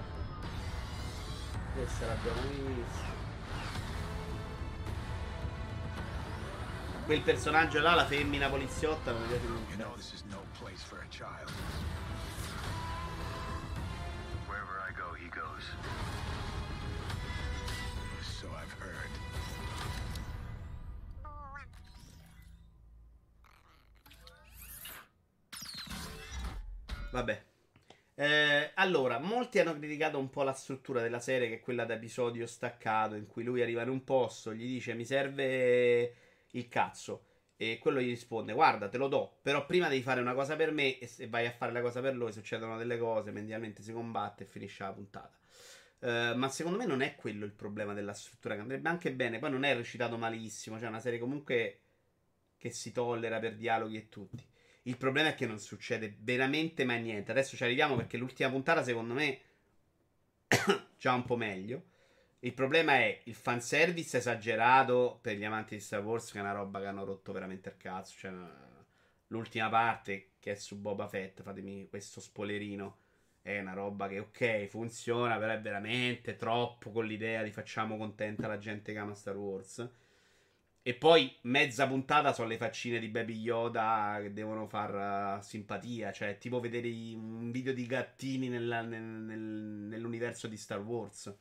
Questa 1.74 2.06
l'abbiamo 2.06 2.40
vista. 2.42 3.18
Quel 7.06 7.22
personaggio 7.22 7.80
là, 7.80 7.94
la 7.94 8.04
femmina 8.04 8.50
poliziotta, 8.50 9.12
non 9.12 9.22
mi 9.22 9.28
piace 9.28 9.46
You 9.46 9.76
know 9.78 9.96
this 9.96 10.12
is 10.12 10.22
no 10.30 10.42
place 10.58 10.82
for 10.82 10.98
a 11.00 11.08
child. 11.08 11.50
Goes. 15.60 15.64
So 18.22 18.48
I've 18.48 18.74
heard. 18.78 19.10
Vabbè. 27.12 27.48
Eh, 28.14 28.72
allora, 28.74 29.18
molti 29.18 29.58
hanno 29.58 29.76
criticato 29.78 30.18
un 30.18 30.28
po' 30.28 30.42
la 30.42 30.52
struttura 30.52 31.00
della 31.00 31.20
serie, 31.20 31.48
che 31.48 31.54
è 31.54 31.60
quella 31.60 31.84
da 31.86 31.94
episodio 31.94 32.46
staccato, 32.46 33.14
in 33.14 33.26
cui 33.26 33.42
lui 33.42 33.62
arriva 33.62 33.82
in 33.82 33.88
un 33.88 34.04
posto, 34.04 34.52
gli 34.52 34.66
dice 34.66 34.92
mi 34.94 35.06
serve 35.06 36.14
il 36.50 36.68
cazzo. 36.68 37.29
E 37.62 37.76
quello 37.78 38.00
gli 38.00 38.08
risponde: 38.08 38.54
Guarda, 38.54 38.88
te 38.88 38.96
lo 38.96 39.06
do, 39.06 39.36
però 39.42 39.66
prima 39.66 39.88
devi 39.88 40.00
fare 40.00 40.22
una 40.22 40.32
cosa 40.32 40.56
per 40.56 40.72
me. 40.72 40.98
E 40.98 41.06
se 41.06 41.28
vai 41.28 41.44
a 41.44 41.50
fare 41.50 41.72
la 41.72 41.82
cosa 41.82 42.00
per 42.00 42.16
lui, 42.16 42.32
succedono 42.32 42.78
delle 42.78 42.96
cose. 42.96 43.32
Mediamente 43.32 43.82
si 43.82 43.92
combatte 43.92 44.44
e 44.44 44.46
finisce 44.46 44.82
la 44.82 44.92
puntata. 44.92 45.38
Eh, 45.98 46.32
ma 46.34 46.48
secondo 46.48 46.78
me 46.78 46.86
non 46.86 47.02
è 47.02 47.16
quello 47.16 47.44
il 47.44 47.52
problema 47.52 47.92
della 47.92 48.14
struttura, 48.14 48.54
che 48.54 48.62
andrebbe 48.62 48.88
anche 48.88 49.12
bene. 49.12 49.38
Poi 49.38 49.50
non 49.50 49.64
è 49.64 49.74
recitato 49.74 50.16
malissimo. 50.16 50.78
Cioè, 50.78 50.88
una 50.88 51.00
serie 51.00 51.18
comunque 51.18 51.80
che 52.56 52.70
si 52.70 52.92
tollera 52.92 53.38
per 53.40 53.56
dialoghi 53.56 53.96
e 53.98 54.08
tutti. 54.08 54.42
Il 54.84 54.96
problema 54.96 55.28
è 55.28 55.34
che 55.34 55.44
non 55.44 55.58
succede 55.58 56.16
veramente 56.20 56.86
mai 56.86 57.02
niente. 57.02 57.30
Adesso 57.30 57.56
ci 57.56 57.64
arriviamo 57.64 57.94
perché 57.94 58.16
l'ultima 58.16 58.48
puntata, 58.48 58.82
secondo 58.82 59.12
me, 59.12 59.40
già 60.96 61.12
un 61.12 61.26
po' 61.26 61.36
meglio. 61.36 61.89
Il 62.42 62.54
problema 62.54 62.94
è 62.94 63.20
il 63.24 63.34
fanservice 63.34 64.16
esagerato 64.16 65.18
per 65.20 65.36
gli 65.36 65.44
amanti 65.44 65.74
di 65.74 65.80
Star 65.82 66.02
Wars, 66.02 66.32
che 66.32 66.38
è 66.38 66.40
una 66.40 66.52
roba 66.52 66.80
che 66.80 66.86
hanno 66.86 67.04
rotto 67.04 67.32
veramente 67.32 67.68
il 67.68 67.76
cazzo. 67.76 68.16
Cioè, 68.18 68.32
l'ultima 69.28 69.68
parte 69.68 70.30
che 70.38 70.52
è 70.52 70.54
su 70.54 70.80
Boba 70.80 71.06
Fett, 71.06 71.42
fatemi 71.42 71.86
questo 71.88 72.20
spoilerino. 72.20 72.96
È 73.42 73.58
una 73.60 73.74
roba 73.74 74.08
che, 74.08 74.20
ok, 74.20 74.66
funziona, 74.68 75.38
però 75.38 75.52
è 75.52 75.60
veramente 75.60 76.36
troppo 76.36 76.90
con 76.90 77.06
l'idea 77.06 77.42
di 77.42 77.50
facciamo 77.50 77.96
contenta 77.98 78.46
la 78.46 78.58
gente 78.58 78.92
che 78.92 78.98
ama 78.98 79.14
Star 79.14 79.36
Wars. 79.36 79.88
E 80.82 80.94
poi 80.94 81.34
mezza 81.42 81.86
puntata 81.86 82.32
sono 82.32 82.48
le 82.48 82.56
faccine 82.56 82.98
di 82.98 83.08
Baby 83.08 83.34
Yoda 83.38 84.18
che 84.22 84.32
devono 84.32 84.66
far 84.66 85.38
uh, 85.38 85.42
simpatia. 85.42 86.10
Cioè, 86.10 86.38
tipo 86.38 86.58
vedere 86.58 86.88
un 86.88 87.50
video 87.50 87.74
di 87.74 87.86
gattini 87.86 88.48
nella- 88.48 88.80
nel- 88.80 89.02
nel- 89.02 89.38
nell'universo 89.38 90.48
di 90.48 90.56
Star 90.56 90.80
Wars. 90.80 91.34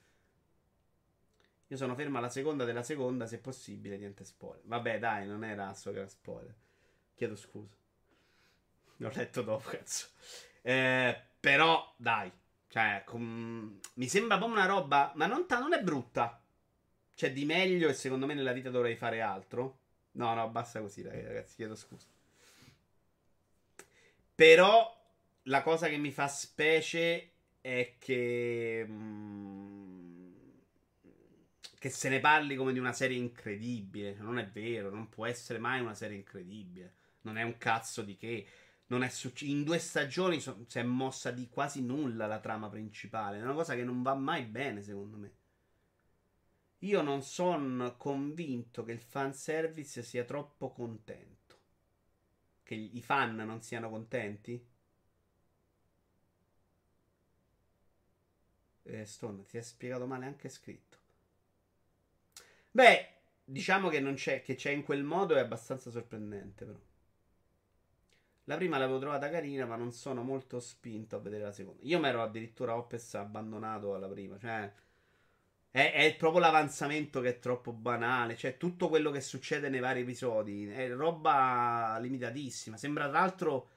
Io 1.70 1.78
sono 1.78 1.96
fermo 1.96 2.18
alla 2.18 2.30
seconda 2.30 2.66
della 2.66 2.84
seconda, 2.84 3.26
se 3.28 3.40
possibile, 3.40 3.98
niente 3.98 4.24
spoiler. 4.26 4.64
Vabbè, 4.66 5.00
dai, 5.00 5.28
non 5.28 5.44
era 5.44 5.74
so 5.74 5.92
che 5.92 6.00
era 6.00 6.08
spoiler. 6.10 6.56
Chiedo 7.16 7.36
scusa. 7.36 7.76
L'ho 8.98 9.12
letto 9.14 9.42
dopo, 9.42 9.70
cazzo. 9.70 10.08
Eh, 10.62 11.16
però, 11.40 11.94
dai. 11.98 12.32
Cioè, 12.68 13.04
com- 13.06 13.80
mi 13.94 14.08
sembra 14.08 14.38
proprio 14.38 14.58
una 14.58 14.68
roba, 14.68 15.12
ma 15.16 15.26
non, 15.26 15.48
ta- 15.48 15.60
non 15.60 15.74
è 15.74 15.82
brutta. 15.82 16.42
C'è 17.16 17.32
di 17.34 17.46
meglio 17.46 17.90
e 17.90 17.94
secondo 17.94 18.26
me 18.26 18.34
nella 18.34 18.54
vita 18.54 18.70
dovrei 18.70 18.96
fare 18.96 19.22
altro. 19.22 19.80
No, 20.14 20.34
no, 20.34 20.50
basta 20.50 20.82
così, 20.82 21.02
ragazzi, 21.04 21.56
chiedo 21.56 21.76
scusa. 21.76 22.08
Però 24.36 24.96
la 25.44 25.62
cosa 25.62 25.88
che 25.90 25.98
mi 25.98 26.12
fa 26.12 26.28
specie 26.28 27.32
è 27.62 27.96
che... 28.00 28.86
mm, 28.88 29.79
che 31.80 31.90
se 31.90 32.10
ne 32.10 32.20
parli 32.20 32.56
come 32.56 32.74
di 32.74 32.80
una 32.80 32.94
serie 32.94 33.18
incredibile. 33.18 34.16
Non 34.20 34.38
è 34.40 34.48
vero, 34.48 34.90
non 34.92 35.10
può 35.10 35.26
essere 35.26 35.58
mai 35.60 35.80
una 35.82 35.96
serie 35.96 36.18
incredibile. 36.18 36.94
Non 37.22 37.38
è 37.38 37.44
un 37.44 37.58
cazzo 37.58 38.02
di 38.04 38.16
che. 38.18 38.48
Non 38.88 39.04
è 39.04 39.10
succe- 39.10 39.46
in 39.46 39.64
due 39.64 39.80
stagioni 39.80 40.40
so- 40.42 40.66
si 40.68 40.80
è 40.80 40.84
mossa 40.84 41.32
di 41.32 41.48
quasi 41.50 41.82
nulla 41.84 42.28
la 42.28 42.40
trama 42.40 42.70
principale. 42.70 43.40
È 43.40 43.42
una 43.44 43.54
cosa 43.54 43.76
che 43.76 43.84
non 43.84 44.02
va 44.04 44.14
mai 44.16 44.44
bene, 44.46 44.82
secondo 44.84 45.18
me. 45.18 45.32
Io 46.80 47.02
non 47.02 47.22
sono 47.24 47.96
convinto 47.96 48.84
che 48.84 48.92
il 48.92 49.00
fanservice 49.00 50.04
sia 50.04 50.26
troppo 50.26 50.74
contento. 50.74 51.58
Che 52.64 52.74
i 52.74 53.02
fan 53.02 53.36
non 53.36 53.62
siano 53.62 53.90
contenti? 53.90 54.66
Eh, 58.84 59.06
Stone, 59.06 59.46
ti 59.46 59.58
è 59.58 59.62
spiegato 59.62 60.06
male 60.06 60.26
anche 60.26 60.50
scritto. 60.50 60.89
Beh, 62.80 63.08
diciamo 63.44 63.90
che 63.90 64.00
non 64.00 64.14
c'è, 64.14 64.42
che 64.42 64.56
c'è 64.56 64.72
in 64.72 64.84
quel 64.84 65.04
modo 65.04 65.36
è 65.36 65.40
abbastanza 65.40 65.92
sorprendente, 65.92 66.64
però. 66.64 66.80
La 68.46 68.56
prima 68.56 68.78
l'avevo 68.78 69.00
trovata 69.00 69.30
carina, 69.30 69.66
ma 69.66 69.76
non 69.76 69.92
sono 69.92 70.24
molto 70.24 70.62
spinto 70.62 71.18
a 71.18 71.20
vedere 71.20 71.44
la 71.44 71.52
seconda. 71.52 71.82
Io 71.84 72.00
mi 72.00 72.08
ero 72.08 72.24
addirittura 72.24 72.78
Hoppes 72.78 73.16
abbandonato 73.16 73.96
alla 73.96 74.08
prima, 74.08 74.38
cioè. 74.40 74.72
È, 75.72 75.92
è 75.94 76.16
proprio 76.16 76.40
l'avanzamento 76.40 77.20
che 77.20 77.30
è 77.30 77.40
troppo 77.40 77.74
banale. 77.74 78.38
Cioè, 78.38 78.56
tutto 78.56 78.88
quello 78.88 79.12
che 79.12 79.20
succede 79.20 79.68
nei 79.68 79.82
vari 79.82 80.00
episodi 80.02 80.70
è 80.70 80.90
roba 80.90 81.98
limitatissima. 82.00 82.78
Sembra 82.78 83.10
tra 83.10 83.20
l'altro 83.20 83.70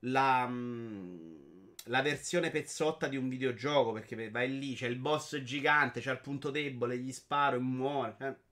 la, 0.00 0.46
mm, 0.46 1.51
la 1.86 2.02
versione 2.02 2.50
pezzotta 2.50 3.08
di 3.08 3.16
un 3.16 3.28
videogioco. 3.28 3.92
Perché 3.92 4.30
vai 4.30 4.58
lì, 4.58 4.74
c'è 4.74 4.86
il 4.88 4.96
boss 4.96 5.36
gigante, 5.42 6.00
c'è 6.00 6.12
il 6.12 6.20
punto 6.20 6.50
debole, 6.50 6.98
gli 6.98 7.12
sparo 7.12 7.56
e 7.56 7.60
muore. 7.60 8.16
eh. 8.20 8.50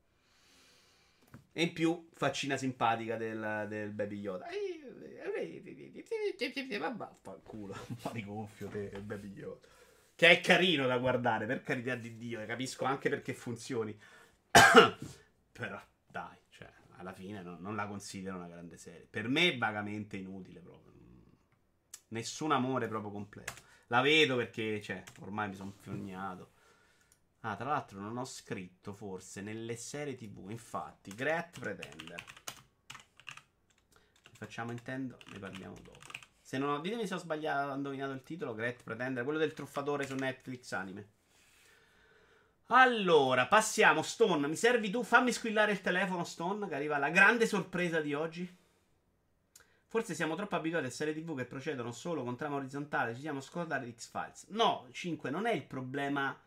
E 1.52 1.62
in 1.62 1.72
più, 1.72 2.08
faccina 2.12 2.56
simpatica 2.56 3.16
del, 3.16 3.66
del 3.68 3.90
Baby 3.90 4.18
Yoda. 4.20 4.46
Vabbè, 6.78 7.08
fanculo. 7.20 7.74
Un 7.88 7.96
po' 7.96 8.10
di 8.12 8.24
gonfio 8.24 8.68
te, 8.68 8.88
Baby 9.00 9.32
Yoda. 9.32 9.66
Che 10.14 10.28
è 10.28 10.40
carino 10.40 10.86
da 10.86 10.98
guardare, 10.98 11.46
per 11.46 11.62
carità 11.62 11.94
di 11.96 12.16
Dio, 12.16 12.44
capisco 12.46 12.84
anche 12.84 13.08
perché 13.08 13.34
funzioni. 13.34 13.98
Però, 15.52 15.80
dai, 16.06 16.36
cioè, 16.50 16.70
alla 16.96 17.12
fine 17.12 17.42
non, 17.42 17.58
non 17.60 17.74
la 17.74 17.86
considero 17.86 18.36
una 18.36 18.46
grande 18.48 18.76
serie. 18.76 19.06
Per 19.10 19.28
me 19.28 19.52
è 19.52 19.58
vagamente 19.58 20.16
inutile 20.16 20.60
proprio. 20.60 20.89
Nessun 22.10 22.52
amore 22.52 22.88
proprio 22.88 23.10
completo. 23.10 23.54
La 23.88 24.00
vedo 24.00 24.36
perché, 24.36 24.80
cioè, 24.80 25.02
ormai 25.20 25.48
mi 25.48 25.54
sono 25.54 25.72
fognato. 25.80 26.52
Ah, 27.40 27.56
tra 27.56 27.70
l'altro 27.70 28.00
non 28.00 28.16
ho 28.18 28.24
scritto 28.24 28.92
forse 28.92 29.40
nelle 29.40 29.76
serie 29.76 30.14
TV, 30.14 30.50
infatti, 30.50 31.14
Great 31.14 31.58
Pretender. 31.58 32.24
Facciamo 34.32 34.72
intendo, 34.72 35.18
ne 35.32 35.38
parliamo 35.38 35.74
dopo. 35.82 35.98
Se 36.40 36.58
non 36.58 36.70
ho, 36.70 36.80
ditemi 36.80 37.06
se 37.06 37.14
ho 37.14 37.18
sbagliato, 37.18 37.70
ho 37.70 37.74
indovinato 37.74 38.12
il 38.12 38.22
titolo, 38.22 38.54
Great 38.54 38.82
Pretender, 38.82 39.24
quello 39.24 39.38
del 39.38 39.54
truffatore 39.54 40.06
su 40.06 40.14
Netflix 40.14 40.72
anime. 40.72 41.08
Allora, 42.66 43.46
passiamo, 43.46 44.02
Stone, 44.02 44.46
mi 44.46 44.56
servi 44.56 44.90
tu? 44.90 45.02
Fammi 45.02 45.32
squillare 45.32 45.72
il 45.72 45.80
telefono, 45.80 46.24
Stone, 46.24 46.68
che 46.68 46.74
arriva 46.74 46.98
la 46.98 47.10
grande 47.10 47.46
sorpresa 47.46 48.00
di 48.00 48.14
oggi. 48.14 48.58
Forse 49.90 50.14
siamo 50.14 50.36
troppo 50.36 50.54
abituati 50.54 50.86
a 50.86 50.90
serie 50.90 51.12
TV 51.12 51.36
che 51.36 51.46
procedono 51.46 51.90
solo 51.90 52.22
con 52.22 52.36
trama 52.36 52.54
orizzontale, 52.54 53.12
ci 53.12 53.22
siamo 53.22 53.40
scordati 53.40 53.86
di 53.86 53.92
X-Files. 53.92 54.46
No, 54.50 54.86
5, 54.92 55.30
non 55.30 55.46
è 55.46 55.52
il 55.52 55.64
problema 55.64 56.38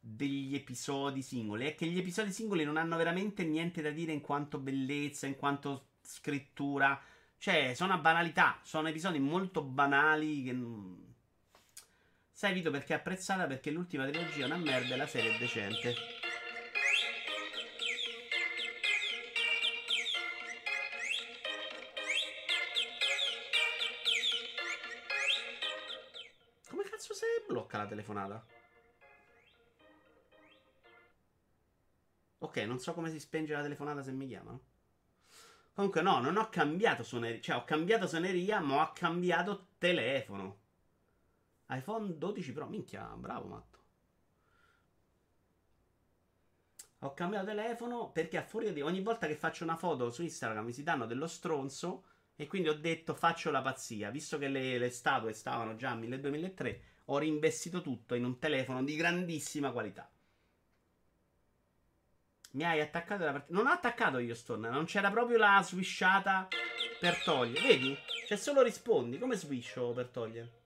degli 0.00 0.56
episodi 0.56 1.22
singoli, 1.22 1.66
è 1.66 1.76
che 1.76 1.86
gli 1.86 1.98
episodi 1.98 2.32
singoli 2.32 2.64
non 2.64 2.76
hanno 2.76 2.96
veramente 2.96 3.44
niente 3.44 3.80
da 3.80 3.90
dire 3.90 4.10
in 4.10 4.20
quanto 4.20 4.58
bellezza, 4.58 5.28
in 5.28 5.36
quanto 5.36 5.90
scrittura. 6.02 7.00
Cioè, 7.38 7.74
sono 7.74 7.92
a 7.92 7.98
banalità, 7.98 8.58
sono 8.64 8.88
episodi 8.88 9.20
molto 9.20 9.62
banali 9.62 10.42
che... 10.42 10.58
Sai 12.32 12.52
Vito 12.52 12.72
perché 12.72 12.94
è 12.94 12.96
apprezzata? 12.96 13.46
Perché 13.46 13.70
l'ultima 13.70 14.04
trilogia 14.08 14.42
è 14.42 14.46
una 14.46 14.56
merda 14.56 14.94
e 14.94 14.96
la 14.96 15.06
serie 15.06 15.36
è 15.36 15.38
decente. 15.38 16.19
La 27.82 27.88
telefonata? 27.88 28.44
Ok, 32.42 32.56
non 32.58 32.78
so 32.78 32.94
come 32.94 33.10
si 33.10 33.20
spenge 33.20 33.52
la 33.52 33.62
telefonata 33.62 34.02
se 34.02 34.12
mi 34.12 34.26
chiamano. 34.26 34.68
Comunque, 35.74 36.02
no, 36.02 36.20
non 36.20 36.36
ho 36.36 36.48
cambiato 36.48 37.02
suoneria. 37.02 37.40
Cioè, 37.40 37.56
ho 37.56 37.64
cambiato 37.64 38.06
suoneria, 38.06 38.60
ma 38.60 38.82
ho 38.82 38.92
cambiato 38.92 39.68
telefono. 39.78 40.58
iPhone 41.68 42.16
12 42.18 42.52
Pro, 42.52 42.66
minchia, 42.66 43.04
bravo 43.16 43.46
matto. 43.46 43.78
Ho 47.00 47.14
cambiato 47.14 47.46
telefono 47.46 48.10
perché 48.10 48.36
a 48.36 48.42
furia 48.42 48.72
di 48.72 48.82
ogni 48.82 49.00
volta 49.00 49.26
che 49.26 49.36
faccio 49.36 49.64
una 49.64 49.76
foto 49.76 50.10
su 50.10 50.22
Instagram 50.22 50.66
mi 50.66 50.72
si 50.72 50.82
danno 50.82 51.06
dello 51.06 51.26
stronzo. 51.26 52.04
E 52.36 52.46
quindi 52.46 52.68
ho 52.68 52.78
detto 52.78 53.14
faccio 53.14 53.50
la 53.50 53.62
pazzia. 53.62 54.10
Visto 54.10 54.38
che 54.38 54.48
le, 54.48 54.78
le 54.78 54.90
statue 54.90 55.32
stavano 55.32 55.76
già 55.76 55.90
a 55.90 55.96
1200-1300, 55.96 56.80
ho 57.12 57.18
reinvestito 57.18 57.82
tutto 57.82 58.14
in 58.14 58.24
un 58.24 58.38
telefono 58.38 58.84
di 58.84 58.94
grandissima 58.94 59.72
qualità. 59.72 60.08
Mi 62.52 62.64
hai 62.64 62.80
attaccato 62.80 63.24
la 63.24 63.32
partita. 63.32 63.52
Non 63.54 63.66
ho 63.66 63.70
attaccato 63.70 64.18
io 64.18 64.34
Stone. 64.34 64.70
Non 64.70 64.84
c'era 64.84 65.10
proprio 65.10 65.36
la 65.36 65.60
swishata 65.62 66.48
per 67.00 67.22
togliere. 67.22 67.66
Vedi? 67.66 67.96
C'è 68.26 68.36
solo 68.36 68.62
rispondi. 68.62 69.18
Come 69.18 69.34
swisho 69.36 69.92
per 69.92 70.08
togliere? 70.08 70.58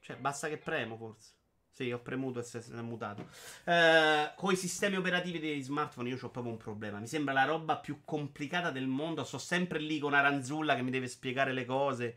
Cioè, 0.00 0.16
basta 0.16 0.48
che 0.48 0.56
premo 0.56 0.96
forse. 0.96 1.32
Sì, 1.74 1.90
ho 1.90 2.00
premuto 2.00 2.38
e 2.40 2.42
si 2.42 2.58
è 2.58 2.80
mutato. 2.82 3.26
Eh, 3.64 4.32
con 4.36 4.52
i 4.52 4.56
sistemi 4.56 4.96
operativi 4.96 5.38
dei 5.38 5.62
smartphone 5.62 6.10
io 6.10 6.18
ho 6.20 6.30
proprio 6.30 6.52
un 6.52 6.58
problema. 6.58 6.98
Mi 6.98 7.06
sembra 7.06 7.32
la 7.32 7.44
roba 7.44 7.78
più 7.78 8.02
complicata 8.04 8.70
del 8.70 8.86
mondo. 8.86 9.24
Sto 9.24 9.38
sempre 9.38 9.78
lì 9.78 9.98
con 9.98 10.12
una 10.12 10.20
ranzulla 10.20 10.74
che 10.76 10.82
mi 10.82 10.90
deve 10.90 11.08
spiegare 11.08 11.52
le 11.52 11.64
cose. 11.64 12.14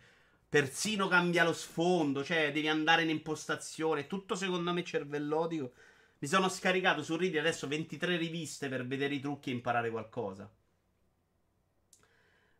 Persino 0.49 1.07
cambia 1.07 1.43
lo 1.45 1.53
sfondo, 1.53 2.23
cioè 2.23 2.51
devi 2.51 2.67
andare 2.67 3.03
in 3.03 3.09
impostazione. 3.09 4.07
Tutto 4.07 4.35
secondo 4.35 4.73
me 4.73 4.83
cervellotico. 4.83 5.71
Mi 6.19 6.27
sono 6.27 6.49
scaricato 6.49 7.01
su 7.03 7.15
Reddit 7.15 7.39
adesso 7.39 7.67
23 7.67 8.17
riviste 8.17 8.67
per 8.69 8.85
vedere 8.85 9.15
i 9.15 9.19
trucchi 9.21 9.51
e 9.51 9.53
imparare 9.53 9.89
qualcosa. 9.89 10.49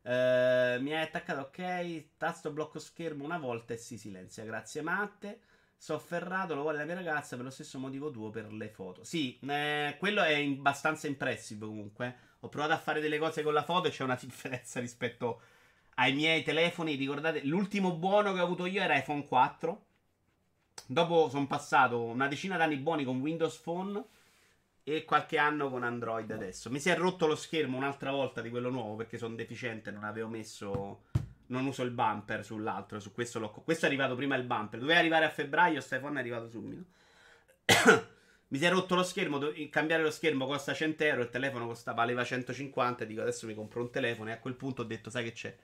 Uh, 0.03 0.79
mi 0.81 0.93
hai 0.93 1.01
attaccato, 1.01 1.41
ok. 1.41 2.17
Tasto 2.17 2.51
blocco 2.51 2.79
schermo 2.79 3.23
una 3.23 3.37
volta 3.39 3.73
e 3.73 3.77
si 3.77 3.97
silenzia. 3.97 4.43
Grazie, 4.45 4.81
Matte. 4.81 5.39
Sofferrato, 5.77 6.55
lo 6.55 6.61
vuole 6.61 6.77
la 6.77 6.85
mia 6.85 6.95
ragazza 6.95 7.35
per 7.35 7.45
lo 7.45 7.51
stesso 7.51 7.77
motivo 7.77 8.09
tuo 8.11 8.29
per 8.29 8.51
le 8.51 8.69
foto. 8.69 9.03
Sì, 9.03 9.37
eh, 9.47 9.95
quello 9.99 10.23
è 10.23 10.43
abbastanza 10.43 11.07
impressive 11.07 11.65
comunque. 11.65 12.15
Ho 12.39 12.49
provato 12.49 12.73
a 12.73 12.77
fare 12.77 13.01
delle 13.01 13.19
cose 13.19 13.43
con 13.43 13.53
la 13.53 13.63
foto 13.63 13.87
e 13.87 13.91
c'è 13.91 14.03
una 14.03 14.17
differenza 14.21 14.79
rispetto 14.79 15.41
ai 15.95 16.13
miei 16.13 16.43
telefoni. 16.43 16.95
Ricordate, 16.95 17.43
l'ultimo 17.43 17.93
buono 17.93 18.33
che 18.33 18.39
ho 18.39 18.43
avuto 18.43 18.65
io 18.65 18.81
era 18.81 18.97
iPhone 18.97 19.25
4. 19.25 19.85
Dopo 20.87 21.29
sono 21.29 21.47
passato 21.47 22.03
una 22.03 22.27
decina 22.27 22.57
d'anni 22.57 22.77
buoni 22.77 23.03
con 23.03 23.19
Windows 23.19 23.57
Phone 23.57 24.03
e 24.83 25.03
qualche 25.03 25.37
anno 25.37 25.69
con 25.69 25.83
Android 25.83 26.29
adesso. 26.29 26.69
Mi 26.69 26.79
si 26.79 26.89
è 26.89 26.95
rotto 26.95 27.25
lo 27.25 27.35
schermo 27.35 27.75
un'altra 27.77 28.11
volta 28.11 28.41
di 28.41 28.49
quello 28.49 28.69
nuovo 28.69 28.95
perché 28.95 29.17
sono 29.17 29.35
deficiente, 29.35 29.89
non 29.89 30.03
avevo 30.03 30.27
messo 30.27 31.05
non 31.47 31.65
uso 31.65 31.83
il 31.83 31.91
bumper 31.91 32.43
sull'altro, 32.43 32.99
su 32.99 33.11
questo 33.11 33.39
l'ho 33.39 33.49
questo 33.51 33.85
è 33.85 33.87
arrivato 33.87 34.15
prima 34.15 34.35
il 34.35 34.43
bumper. 34.43 34.79
Doveva 34.79 34.99
arrivare 34.99 35.25
a 35.25 35.29
febbraio, 35.29 35.81
Stefano 35.81 36.17
è 36.17 36.19
arrivato 36.19 36.49
subito. 36.49 36.83
mi 38.47 38.57
si 38.57 38.65
è 38.65 38.69
rotto 38.69 38.95
lo 38.95 39.03
schermo, 39.03 39.39
cambiare 39.69 40.03
lo 40.03 40.11
schermo 40.11 40.45
costa 40.45 40.73
100 40.73 41.03
euro, 41.03 41.21
il 41.21 41.29
telefono 41.29 41.67
costava 41.67 41.97
valeva 41.97 42.23
150, 42.23 43.05
dico 43.05 43.21
adesso 43.21 43.47
mi 43.47 43.53
compro 43.53 43.81
un 43.81 43.89
telefono 43.89 44.29
e 44.29 44.33
a 44.33 44.39
quel 44.39 44.55
punto 44.55 44.81
ho 44.81 44.85
detto 44.85 45.09
sai 45.09 45.23
che 45.23 45.31
c'è? 45.31 45.55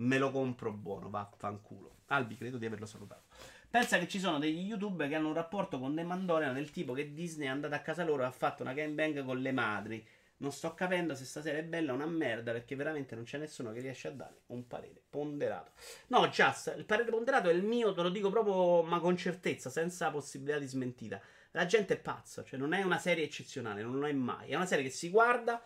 me 0.00 0.18
lo 0.18 0.30
compro 0.30 0.72
buono, 0.72 1.10
vaffanculo. 1.10 1.98
Albi, 2.06 2.36
credo 2.36 2.58
di 2.58 2.66
averlo 2.66 2.86
salutato. 2.86 3.24
Pensa 3.68 3.98
che 3.98 4.08
ci 4.08 4.18
sono 4.18 4.38
degli 4.38 4.66
youtuber 4.66 5.08
che 5.08 5.14
hanno 5.14 5.28
un 5.28 5.34
rapporto 5.34 5.78
con 5.78 5.94
The 5.94 6.02
Mandalorian 6.02 6.54
del 6.54 6.70
tipo 6.70 6.92
che 6.92 7.12
Disney 7.12 7.46
è 7.46 7.50
andata 7.50 7.76
a 7.76 7.80
casa 7.80 8.04
loro 8.04 8.22
e 8.22 8.26
ha 8.26 8.30
fatto 8.30 8.62
una 8.62 8.72
gangbang 8.72 9.24
con 9.24 9.38
le 9.38 9.52
madri. 9.52 10.06
Non 10.40 10.52
sto 10.52 10.74
capendo 10.74 11.14
se 11.14 11.24
stasera 11.24 11.58
è 11.58 11.64
bella 11.64 11.92
o 11.92 11.94
una 11.94 12.06
merda 12.06 12.52
perché 12.52 12.74
veramente 12.74 13.14
non 13.14 13.24
c'è 13.24 13.38
nessuno 13.38 13.72
che 13.72 13.80
riesce 13.80 14.08
a 14.08 14.12
dare 14.12 14.40
un 14.46 14.66
parere 14.66 15.02
ponderato. 15.08 15.72
No, 16.08 16.26
Just, 16.28 16.74
il 16.76 16.84
parere 16.86 17.10
ponderato 17.10 17.50
è 17.50 17.52
il 17.52 17.62
mio, 17.62 17.92
te 17.92 18.02
lo 18.02 18.08
dico 18.08 18.30
proprio 18.30 18.82
ma 18.82 19.00
con 19.00 19.16
certezza, 19.16 19.68
senza 19.68 20.10
possibilità 20.10 20.58
di 20.58 20.66
smentita. 20.66 21.20
La 21.52 21.66
gente 21.66 21.94
è 21.94 21.98
pazza, 21.98 22.42
cioè 22.42 22.58
non 22.58 22.72
è 22.72 22.82
una 22.82 22.98
serie 22.98 23.24
eccezionale, 23.24 23.82
non 23.82 23.98
lo 23.98 24.06
è 24.06 24.12
mai. 24.12 24.50
È 24.50 24.54
una 24.54 24.66
serie 24.66 24.84
che 24.84 24.90
si 24.90 25.10
guarda, 25.10 25.62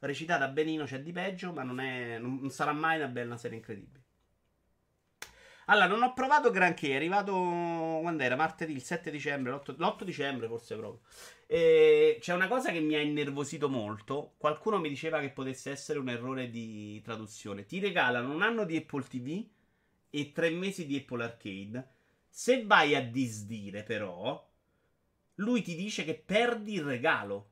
recitata 0.00 0.48
benino, 0.48 0.84
c'è 0.84 1.00
di 1.00 1.12
peggio, 1.12 1.52
ma 1.52 1.62
non, 1.62 1.80
è, 1.80 2.18
non 2.18 2.50
sarà 2.50 2.72
mai 2.72 2.96
una 2.96 3.08
bella 3.08 3.36
serie 3.36 3.56
incredibile. 3.56 4.07
Allora, 5.70 5.86
non 5.86 6.02
ho 6.02 6.14
provato 6.14 6.50
granché, 6.50 6.92
è 6.92 6.94
arrivato 6.94 7.32
quando 8.00 8.22
era? 8.22 8.36
Martedì, 8.36 8.72
il 8.72 8.82
7 8.82 9.10
dicembre, 9.10 9.52
l'8, 9.52 9.74
l'8 9.76 10.02
dicembre 10.02 10.48
forse 10.48 10.76
proprio. 10.76 11.02
E 11.46 12.16
c'è 12.20 12.32
una 12.32 12.48
cosa 12.48 12.72
che 12.72 12.80
mi 12.80 12.94
ha 12.94 13.00
innervosito 13.00 13.68
molto. 13.68 14.34
Qualcuno 14.38 14.78
mi 14.78 14.88
diceva 14.88 15.20
che 15.20 15.28
potesse 15.28 15.70
essere 15.70 15.98
un 15.98 16.08
errore 16.08 16.48
di 16.48 17.02
traduzione. 17.02 17.66
Ti 17.66 17.80
regalano 17.80 18.32
un 18.32 18.40
anno 18.40 18.64
di 18.64 18.78
Apple 18.78 19.02
TV 19.02 19.46
e 20.08 20.32
tre 20.32 20.48
mesi 20.48 20.86
di 20.86 20.96
Apple 20.96 21.24
Arcade. 21.24 21.88
Se 22.30 22.64
vai 22.64 22.94
a 22.94 23.02
disdire, 23.02 23.82
però, 23.82 24.42
lui 25.36 25.60
ti 25.60 25.74
dice 25.74 26.02
che 26.02 26.14
perdi 26.14 26.74
il 26.74 26.82
regalo. 26.84 27.50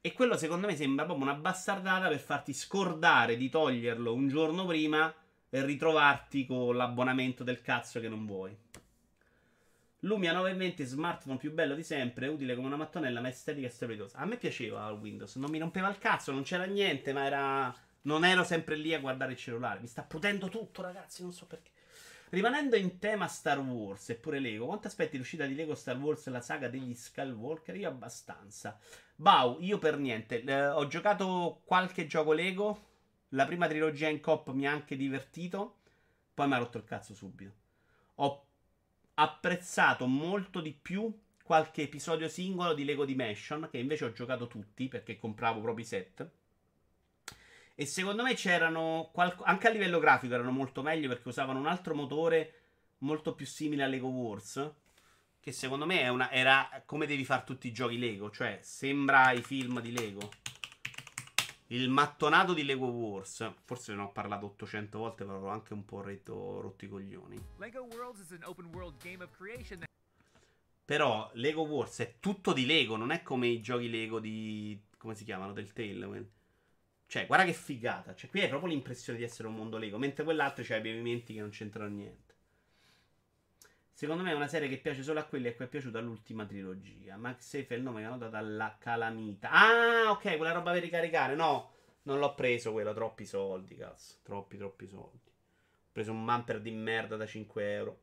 E 0.00 0.12
quello 0.12 0.36
secondo 0.36 0.68
me 0.68 0.76
sembra 0.76 1.04
proprio 1.04 1.26
una 1.26 1.34
bastardata 1.34 2.06
per 2.06 2.20
farti 2.20 2.52
scordare 2.52 3.36
di 3.36 3.48
toglierlo 3.48 4.14
un 4.14 4.28
giorno 4.28 4.64
prima 4.64 5.12
e 5.50 5.64
ritrovarti 5.64 6.46
con 6.46 6.76
l'abbonamento 6.76 7.44
del 7.44 7.60
cazzo 7.60 8.00
che 8.00 8.08
non 8.08 8.26
vuoi. 8.26 8.56
Lumia 10.02 10.32
920 10.32 10.84
smartphone 10.84 11.38
più 11.38 11.52
bello 11.52 11.74
di 11.74 11.82
sempre, 11.82 12.28
utile 12.28 12.54
come 12.54 12.68
una 12.68 12.76
mattonella, 12.76 13.20
ma 13.20 13.28
estetica 13.28 13.66
e 13.66 13.70
strepitosa. 13.70 14.18
A 14.18 14.24
me 14.26 14.36
piaceva 14.36 14.90
Windows, 14.92 15.34
non 15.36 15.50
mi 15.50 15.58
rompeva 15.58 15.88
il 15.88 15.98
cazzo, 15.98 16.30
non 16.30 16.42
c'era 16.42 16.64
niente, 16.64 17.12
ma 17.12 17.24
era 17.24 17.74
non 18.02 18.24
ero 18.24 18.44
sempre 18.44 18.76
lì 18.76 18.94
a 18.94 19.00
guardare 19.00 19.32
il 19.32 19.38
cellulare. 19.38 19.80
Mi 19.80 19.86
sta 19.86 20.02
potendo 20.02 20.48
tutto, 20.48 20.82
ragazzi, 20.82 21.22
non 21.22 21.32
so 21.32 21.46
perché. 21.46 21.70
Rimanendo 22.30 22.76
in 22.76 22.98
tema 22.98 23.26
Star 23.26 23.58
Wars 23.58 24.10
e 24.10 24.14
pure 24.14 24.38
Lego, 24.38 24.66
quanto 24.66 24.86
aspetti 24.86 25.16
l'uscita 25.16 25.46
di 25.46 25.54
Lego 25.54 25.74
Star 25.74 25.96
Wars 25.96 26.26
e 26.26 26.30
la 26.30 26.40
saga 26.40 26.68
degli 26.68 26.94
Skywalker? 26.94 27.76
Io 27.76 27.88
abbastanza. 27.88 28.78
Bau, 29.16 29.58
io 29.60 29.78
per 29.78 29.98
niente. 29.98 30.42
Eh, 30.42 30.66
ho 30.68 30.86
giocato 30.86 31.62
qualche 31.64 32.06
gioco 32.06 32.32
Lego. 32.32 32.86
La 33.30 33.44
prima 33.46 33.66
trilogia 33.66 34.08
in 34.08 34.20
cop 34.20 34.50
mi 34.52 34.66
ha 34.66 34.72
anche 34.72 34.96
divertito. 34.96 35.76
Poi 36.34 36.46
mi 36.46 36.54
ha 36.54 36.58
rotto 36.58 36.78
il 36.78 36.84
cazzo 36.84 37.14
subito. 37.14 37.52
Ho 38.16 38.44
apprezzato 39.14 40.06
molto 40.06 40.60
di 40.60 40.72
più 40.72 41.12
qualche 41.42 41.82
episodio 41.82 42.28
singolo 42.28 42.74
di 42.74 42.84
Lego 42.84 43.04
Dimension, 43.04 43.68
che 43.70 43.78
invece 43.78 44.04
ho 44.04 44.12
giocato 44.12 44.46
tutti 44.46 44.88
perché 44.88 45.18
compravo 45.18 45.60
proprio 45.60 45.84
i 45.84 45.88
set. 45.88 46.30
E 47.74 47.86
secondo 47.86 48.22
me 48.22 48.34
c'erano. 48.34 49.10
Qualco... 49.12 49.44
Anche 49.44 49.68
a 49.68 49.70
livello 49.70 49.98
grafico 49.98 50.34
erano 50.34 50.50
molto 50.50 50.82
meglio 50.82 51.08
perché 51.08 51.28
usavano 51.28 51.58
un 51.58 51.66
altro 51.66 51.94
motore 51.94 52.54
molto 52.98 53.34
più 53.34 53.46
simile 53.46 53.84
a 53.84 53.86
Lego 53.86 54.08
Wars. 54.08 54.72
Che 55.40 55.52
secondo 55.52 55.86
me 55.86 56.06
una, 56.08 56.30
era 56.30 56.82
come 56.84 57.06
devi 57.06 57.24
fare 57.24 57.44
tutti 57.44 57.68
i 57.68 57.72
giochi 57.72 57.98
Lego, 57.98 58.30
cioè 58.30 58.58
sembra 58.62 59.30
i 59.32 59.42
film 59.42 59.80
di 59.80 59.92
Lego. 59.92 60.28
Il 61.70 61.90
mattonato 61.90 62.54
di 62.54 62.64
Lego 62.64 62.86
Wars. 62.86 63.52
Forse 63.64 63.94
ne 63.94 64.00
ho 64.00 64.10
parlato 64.10 64.46
800 64.46 64.98
volte, 64.98 65.24
però 65.24 65.40
ho 65.40 65.48
anche 65.48 65.74
un 65.74 65.84
po' 65.84 66.00
retto, 66.00 66.60
rotto 66.60 66.86
i 66.86 66.88
coglioni. 66.88 67.38
Lego 67.58 67.82
Worlds 67.82 68.20
is 68.20 68.32
an 68.32 68.44
open 68.44 68.66
world 68.72 68.96
game 69.02 69.22
of 69.22 69.30
creation. 69.36 69.84
Però 70.84 71.30
Lego 71.34 71.62
Wars 71.62 71.98
è 71.98 72.14
tutto 72.18 72.54
di 72.54 72.64
Lego, 72.64 72.96
non 72.96 73.10
è 73.10 73.22
come 73.22 73.48
i 73.48 73.60
giochi 73.60 73.90
Lego 73.90 74.18
di. 74.18 74.80
come 74.96 75.14
si 75.14 75.24
chiamano? 75.24 75.52
Del 75.52 75.70
Tale. 75.74 76.30
Cioè, 77.06 77.26
guarda 77.26 77.44
che 77.44 77.52
figata. 77.52 78.14
Cioè, 78.14 78.30
qui 78.30 78.40
hai 78.40 78.48
proprio 78.48 78.70
l'impressione 78.70 79.18
di 79.18 79.24
essere 79.24 79.48
un 79.48 79.54
mondo 79.54 79.76
Lego, 79.76 79.98
mentre 79.98 80.24
quell'altro 80.24 80.64
c'ha 80.64 80.76
i 80.76 80.80
pavimenti 80.80 81.34
che 81.34 81.40
non 81.40 81.50
c'entrano 81.50 81.94
niente. 81.94 82.27
Secondo 83.98 84.22
me 84.22 84.30
è 84.30 84.34
una 84.34 84.46
serie 84.46 84.68
che 84.68 84.76
piace 84.76 85.02
solo 85.02 85.18
a 85.18 85.24
quelli 85.24 85.48
a 85.48 85.54
cui 85.54 85.64
è 85.64 85.68
piaciuta 85.68 85.98
l'ultima 85.98 86.46
trilogia. 86.46 87.16
Max 87.16 87.40
Safe 87.40 87.74
è 87.74 87.76
il 87.76 87.82
nome 87.82 87.98
che 87.98 88.06
hanno 88.06 88.16
dato 88.16 88.36
alla 88.36 88.76
calamita. 88.78 89.50
Ah, 89.50 90.12
ok, 90.12 90.36
quella 90.36 90.52
roba 90.52 90.70
per 90.70 90.82
ricaricare. 90.82 91.34
No, 91.34 91.72
non 92.02 92.20
l'ho 92.20 92.32
preso 92.36 92.70
quello. 92.70 92.94
Troppi 92.94 93.26
soldi, 93.26 93.74
cazzo. 93.74 94.18
Troppi, 94.22 94.56
troppi 94.56 94.86
soldi. 94.86 95.26
Ho 95.26 95.88
preso 95.90 96.12
un 96.12 96.24
bumper 96.24 96.60
di 96.60 96.70
merda 96.70 97.16
da 97.16 97.26
5 97.26 97.72
euro. 97.74 97.98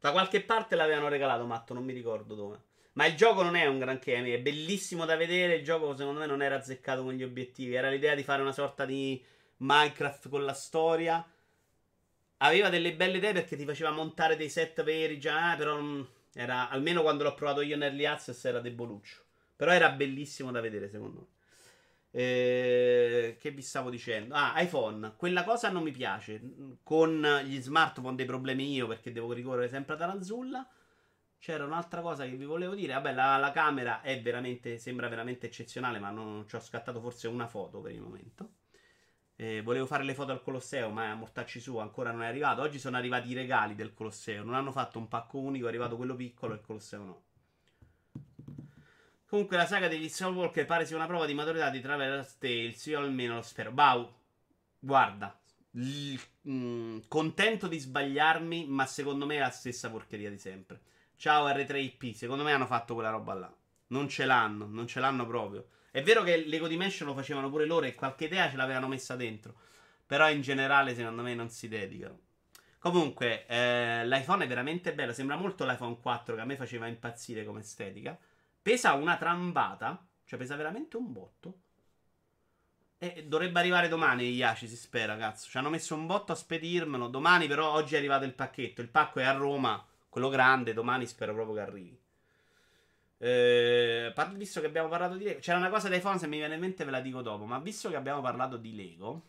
Da 0.00 0.10
qualche 0.10 0.40
parte 0.40 0.74
l'avevano 0.74 1.08
regalato, 1.08 1.44
matto, 1.44 1.74
non 1.74 1.84
mi 1.84 1.92
ricordo 1.92 2.34
dove. 2.34 2.60
Ma 2.94 3.04
il 3.04 3.16
gioco 3.16 3.42
non 3.42 3.56
è 3.56 3.66
un 3.66 3.78
granché. 3.78 4.16
È 4.16 4.40
bellissimo 4.40 5.04
da 5.04 5.16
vedere. 5.16 5.56
Il 5.56 5.64
gioco, 5.64 5.94
secondo 5.94 6.20
me, 6.20 6.26
non 6.26 6.40
era 6.40 6.56
azzeccato 6.56 7.02
con 7.02 7.12
gli 7.12 7.24
obiettivi. 7.24 7.74
Era 7.74 7.90
l'idea 7.90 8.14
di 8.14 8.22
fare 8.22 8.40
una 8.40 8.52
sorta 8.52 8.86
di 8.86 9.22
Minecraft 9.58 10.30
con 10.30 10.46
la 10.46 10.54
storia 10.54 11.22
aveva 12.44 12.68
delle 12.68 12.94
belle 12.94 13.16
idee 13.16 13.32
perché 13.32 13.56
ti 13.56 13.64
faceva 13.64 13.90
montare 13.90 14.36
dei 14.36 14.48
set 14.48 14.82
veri 14.82 15.18
già, 15.18 15.54
però 15.56 15.80
era, 16.34 16.68
almeno 16.68 17.02
quando 17.02 17.24
l'ho 17.24 17.34
provato 17.34 17.60
io 17.60 17.76
nell'Early 17.76 18.04
Access 18.04 18.44
era 18.44 18.60
deboluccio. 18.60 19.22
Però 19.56 19.70
era 19.72 19.90
bellissimo 19.90 20.50
da 20.50 20.60
vedere 20.60 20.88
secondo 20.88 21.20
me. 21.20 21.26
Eh, 22.16 23.36
che 23.40 23.50
vi 23.50 23.62
stavo 23.62 23.90
dicendo? 23.90 24.34
Ah, 24.34 24.60
iPhone. 24.60 25.14
Quella 25.16 25.44
cosa 25.44 25.70
non 25.70 25.82
mi 25.82 25.90
piace. 25.90 26.40
Con 26.82 27.22
gli 27.44 27.60
smartphone 27.60 28.16
dei 28.16 28.26
problemi 28.26 28.72
io 28.72 28.86
perché 28.86 29.12
devo 29.12 29.32
ricorrere 29.32 29.68
sempre 29.68 29.94
a 29.94 29.96
Taranzulla. 29.96 30.68
C'era 31.38 31.64
un'altra 31.64 32.00
cosa 32.00 32.24
che 32.24 32.36
vi 32.36 32.44
volevo 32.44 32.74
dire. 32.74 32.94
Vabbè, 32.94 33.12
la, 33.12 33.36
la 33.36 33.50
camera 33.52 34.00
è 34.00 34.20
veramente, 34.20 34.78
sembra 34.78 35.08
veramente 35.08 35.46
eccezionale, 35.46 35.98
ma 35.98 36.10
non 36.10 36.44
ci 36.48 36.56
ho 36.56 36.60
scattato 36.60 37.00
forse 37.00 37.28
una 37.28 37.46
foto 37.46 37.80
per 37.80 37.92
il 37.92 38.00
momento. 38.00 38.48
Eh, 39.36 39.62
volevo 39.62 39.86
fare 39.86 40.04
le 40.04 40.14
foto 40.14 40.32
al 40.32 40.42
Colosseo, 40.42 40.90
ma 40.90 41.12
mortacci 41.14 41.60
su, 41.60 41.76
ancora 41.78 42.12
non 42.12 42.22
è 42.22 42.26
arrivato. 42.26 42.62
Oggi 42.62 42.78
sono 42.78 42.96
arrivati 42.96 43.30
i 43.30 43.34
regali 43.34 43.74
del 43.74 43.92
Colosseo. 43.92 44.44
Non 44.44 44.54
hanno 44.54 44.72
fatto 44.72 44.98
un 44.98 45.08
pacco 45.08 45.38
unico, 45.38 45.66
è 45.66 45.68
arrivato 45.68 45.96
quello 45.96 46.14
piccolo 46.14 46.52
e 46.52 46.56
il 46.56 46.62
Colosseo 46.62 47.02
no. 47.02 47.22
Comunque 49.26 49.56
la 49.56 49.66
saga 49.66 49.88
degli 49.88 50.08
Soulwalker 50.08 50.64
pare 50.64 50.86
sia 50.86 50.94
una 50.94 51.06
prova 51.06 51.26
di 51.26 51.34
maturità 51.34 51.68
di 51.68 51.80
Traveler's 51.80 52.38
Tales, 52.38 52.86
io 52.86 53.00
almeno 53.00 53.34
lo 53.34 53.42
spero. 53.42 53.72
Bau, 53.72 54.08
guarda, 54.78 55.36
l- 55.72 56.14
mm, 56.48 56.98
contento 57.08 57.66
di 57.66 57.78
sbagliarmi, 57.78 58.66
ma 58.66 58.86
secondo 58.86 59.26
me 59.26 59.36
è 59.36 59.40
la 59.40 59.50
stessa 59.50 59.90
porcheria 59.90 60.30
di 60.30 60.38
sempre. 60.38 60.80
Ciao 61.16 61.48
R3IP, 61.48 62.12
secondo 62.12 62.44
me 62.44 62.52
hanno 62.52 62.66
fatto 62.66 62.94
quella 62.94 63.10
roba 63.10 63.34
là. 63.34 63.52
Non 63.88 64.08
ce 64.08 64.24
l'hanno, 64.24 64.66
non 64.66 64.86
ce 64.86 65.00
l'hanno 65.00 65.26
proprio. 65.26 65.66
È 65.94 66.02
vero 66.02 66.24
che 66.24 66.44
Lego 66.44 66.66
Dimension 66.66 67.06
lo 67.06 67.14
facevano 67.14 67.48
pure 67.48 67.66
loro 67.66 67.86
e 67.86 67.94
qualche 67.94 68.24
idea 68.24 68.50
ce 68.50 68.56
l'avevano 68.56 68.88
messa 68.88 69.14
dentro. 69.14 69.54
Però 70.04 70.28
in 70.28 70.40
generale, 70.40 70.92
secondo 70.92 71.22
me, 71.22 71.36
non 71.36 71.50
si 71.50 71.68
dedicano. 71.68 72.18
Comunque, 72.80 73.46
eh, 73.46 74.04
l'iPhone 74.04 74.42
è 74.42 74.48
veramente 74.48 74.92
bello. 74.92 75.12
Sembra 75.12 75.36
molto 75.36 75.64
l'iPhone 75.64 76.00
4 76.00 76.34
che 76.34 76.40
a 76.40 76.44
me 76.44 76.56
faceva 76.56 76.88
impazzire 76.88 77.44
come 77.44 77.60
estetica. 77.60 78.18
Pesa 78.60 78.94
una 78.94 79.16
trambata, 79.16 80.04
cioè 80.24 80.36
pesa 80.36 80.56
veramente 80.56 80.96
un 80.96 81.12
botto. 81.12 81.58
E 82.98 83.26
dovrebbe 83.28 83.60
arrivare 83.60 83.86
domani 83.86 84.28
Iaci, 84.30 84.66
si 84.66 84.76
spera, 84.76 85.16
cazzo. 85.16 85.48
Ci 85.48 85.58
hanno 85.58 85.70
messo 85.70 85.94
un 85.94 86.06
botto 86.06 86.32
a 86.32 86.34
spedirmelo. 86.34 87.06
Domani 87.06 87.46
però 87.46 87.70
oggi 87.70 87.94
è 87.94 87.98
arrivato 87.98 88.24
il 88.24 88.34
pacchetto. 88.34 88.80
Il 88.80 88.88
pacco 88.88 89.20
è 89.20 89.24
a 89.24 89.32
Roma, 89.32 89.80
quello 90.08 90.28
grande, 90.28 90.74
domani 90.74 91.06
spero 91.06 91.34
proprio 91.34 91.54
che 91.54 91.60
arrivi. 91.60 92.03
Eh, 93.24 94.12
visto 94.34 94.60
che 94.60 94.66
abbiamo 94.66 94.88
parlato 94.88 95.16
di 95.16 95.24
Lego, 95.24 95.40
c'era 95.40 95.56
una 95.56 95.70
cosa 95.70 95.88
dei 95.88 95.96
iPhone, 95.96 96.18
se 96.18 96.26
mi 96.26 96.36
viene 96.36 96.56
in 96.56 96.60
mente 96.60 96.84
ve 96.84 96.90
la 96.90 97.00
dico 97.00 97.22
dopo, 97.22 97.46
ma 97.46 97.58
visto 97.58 97.88
che 97.88 97.96
abbiamo 97.96 98.20
parlato 98.20 98.58
di 98.58 98.74
Lego, 98.74 99.22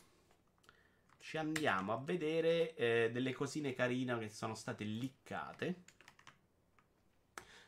ci 1.20 1.38
andiamo 1.38 1.94
a 1.94 1.98
vedere 2.04 2.76
eh, 2.76 3.10
delle 3.14 3.32
cosine 3.32 3.74
carine 3.74 4.20
che 4.20 4.28
sono 4.28 4.54
state 4.54 4.84
liccate. 4.84 5.84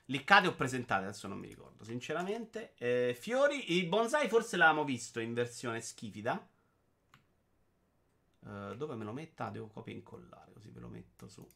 Liccate 0.07 0.47
o 0.47 0.53
presentate, 0.53 1.05
adesso 1.05 1.29
non 1.29 1.39
mi 1.39 1.47
ricordo, 1.47 1.85
sinceramente. 1.85 2.73
Eh, 2.75 3.15
fiori, 3.17 3.77
il 3.77 3.87
bonsai 3.87 4.27
forse 4.27 4.57
l'avevamo 4.57 4.83
visto 4.83 5.21
in 5.21 5.33
versione 5.33 5.79
schifida. 5.79 6.45
Uh, 8.39 8.75
dove 8.75 8.95
me 8.95 9.05
lo 9.05 9.13
metta? 9.13 9.49
Devo 9.49 9.67
copia 9.67 9.93
e 9.93 9.95
incollare, 9.95 10.51
così 10.51 10.69
ve 10.71 10.79
lo 10.81 10.89
metto 10.89 11.29
su. 11.29 11.47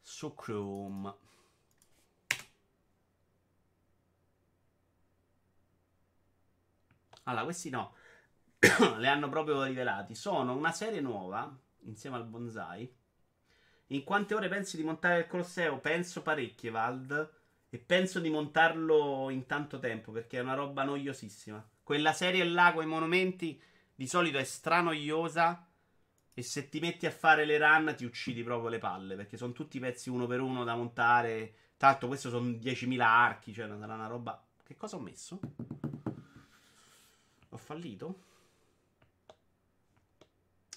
Su 0.00 0.34
Chrome. 0.34 1.32
Allora, 7.24 7.44
questi 7.44 7.70
no. 7.70 7.94
Le 8.98 9.08
hanno 9.08 9.28
proprio 9.28 9.62
rivelati. 9.64 10.14
Sono 10.14 10.54
una 10.54 10.72
serie 10.72 11.00
nuova, 11.00 11.54
insieme 11.82 12.16
al 12.16 12.24
bonsai 12.24 13.02
in 13.88 14.02
quante 14.02 14.34
ore 14.34 14.48
pensi 14.48 14.76
di 14.76 14.82
montare 14.82 15.20
il 15.20 15.26
Colosseo? 15.26 15.78
Penso 15.78 16.22
parecchie, 16.22 16.70
Vald. 16.70 17.32
E 17.68 17.78
penso 17.78 18.20
di 18.20 18.30
montarlo 18.30 19.28
in 19.30 19.46
tanto 19.46 19.78
tempo 19.78 20.12
perché 20.12 20.38
è 20.38 20.42
una 20.42 20.54
roba 20.54 20.84
noiosissima. 20.84 21.70
Quella 21.82 22.12
serie 22.12 22.44
là 22.44 22.72
con 22.72 22.84
i 22.84 22.86
monumenti 22.86 23.60
di 23.94 24.06
solito 24.06 24.38
è 24.38 24.44
stranoiosa. 24.44 25.68
E 26.32 26.42
se 26.42 26.68
ti 26.68 26.80
metti 26.80 27.06
a 27.06 27.10
fare 27.10 27.44
le 27.44 27.58
run 27.58 27.94
ti 27.96 28.04
uccidi 28.04 28.42
proprio 28.42 28.68
le 28.68 28.78
palle 28.78 29.14
perché 29.14 29.36
sono 29.36 29.52
tutti 29.52 29.78
pezzi 29.78 30.08
uno 30.08 30.26
per 30.26 30.40
uno 30.40 30.64
da 30.64 30.74
montare. 30.74 31.54
L'altro, 31.78 32.08
questo 32.08 32.30
sono 32.30 32.48
10.000 32.48 33.00
archi. 33.00 33.52
Cioè, 33.52 33.68
sarà 33.68 33.94
una 33.94 34.06
roba. 34.06 34.42
Che 34.64 34.76
cosa 34.76 34.96
ho 34.96 35.00
messo? 35.00 35.38
Ho 37.54 37.56
fallito? 37.56 38.22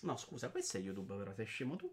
No, 0.02 0.16
scusa, 0.16 0.52
questo 0.52 0.78
è 0.78 0.80
YouTube, 0.80 1.16
però 1.16 1.34
sei 1.34 1.46
scemo 1.46 1.76
tu. 1.76 1.92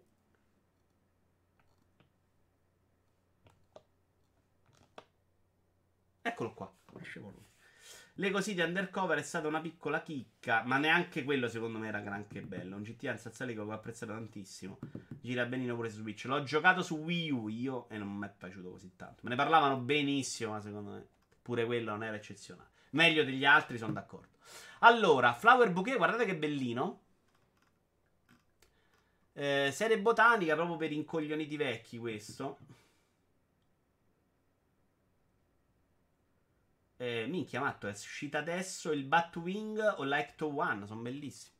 Eccolo 6.21 6.53
qua. 6.53 6.71
Lego 8.17 8.41
City 8.41 8.61
Undercover 8.61 9.17
è 9.17 9.23
stata 9.23 9.47
una 9.47 9.59
piccola 9.59 10.03
chicca, 10.03 10.61
ma 10.63 10.77
neanche 10.77 11.23
quello 11.23 11.49
secondo 11.49 11.79
me 11.79 11.87
era 11.87 11.99
granché 11.99 12.41
bello. 12.41 12.75
Un 12.75 12.83
GTA 12.83 13.11
in 13.13 13.17
salsa 13.17 13.43
Lego 13.43 13.65
che 13.65 13.71
ho 13.71 13.73
apprezzato 13.73 14.11
tantissimo. 14.11 14.77
Gira 15.19 15.45
benino 15.45 15.75
pure 15.75 15.89
su 15.89 15.97
Switch. 15.97 16.25
L'ho 16.25 16.43
giocato 16.43 16.83
su 16.83 16.95
Wii 16.97 17.31
U 17.31 17.47
io 17.47 17.89
e 17.89 17.97
non 17.97 18.15
mi 18.15 18.27
è 18.27 18.31
piaciuto 18.31 18.69
così 18.69 18.95
tanto. 18.95 19.21
Me 19.23 19.31
ne 19.31 19.35
parlavano 19.35 19.79
benissimo, 19.79 20.51
ma 20.51 20.61
secondo 20.61 20.91
me 20.91 21.07
pure 21.41 21.65
quello 21.65 21.89
non 21.89 22.03
era 22.03 22.15
eccezionale. 22.15 22.73
Meglio 22.91 23.23
degli 23.23 23.45
altri, 23.45 23.77
sono 23.77 23.93
d'accordo. 23.93 24.37
Allora, 24.79 25.33
Flower 25.33 25.71
Bouquet, 25.71 25.97
guardate 25.97 26.25
che 26.25 26.35
bellino. 26.35 27.01
Eh, 29.33 29.69
serie 29.73 29.99
botanica 29.99 30.55
proprio 30.55 30.77
per 30.77 30.91
incoglioniti 30.91 31.57
vecchi 31.57 31.97
questo. 31.97 32.57
Eh, 36.97 37.25
minchia, 37.27 37.59
matto, 37.59 37.87
è 37.87 37.91
uscita 37.91 38.37
adesso 38.39 38.91
il 38.91 39.03
Batwing 39.03 39.95
o 39.97 40.03
l'Ecto 40.03 40.55
One, 40.57 40.87
sono 40.87 41.01
bellissimi. 41.01 41.53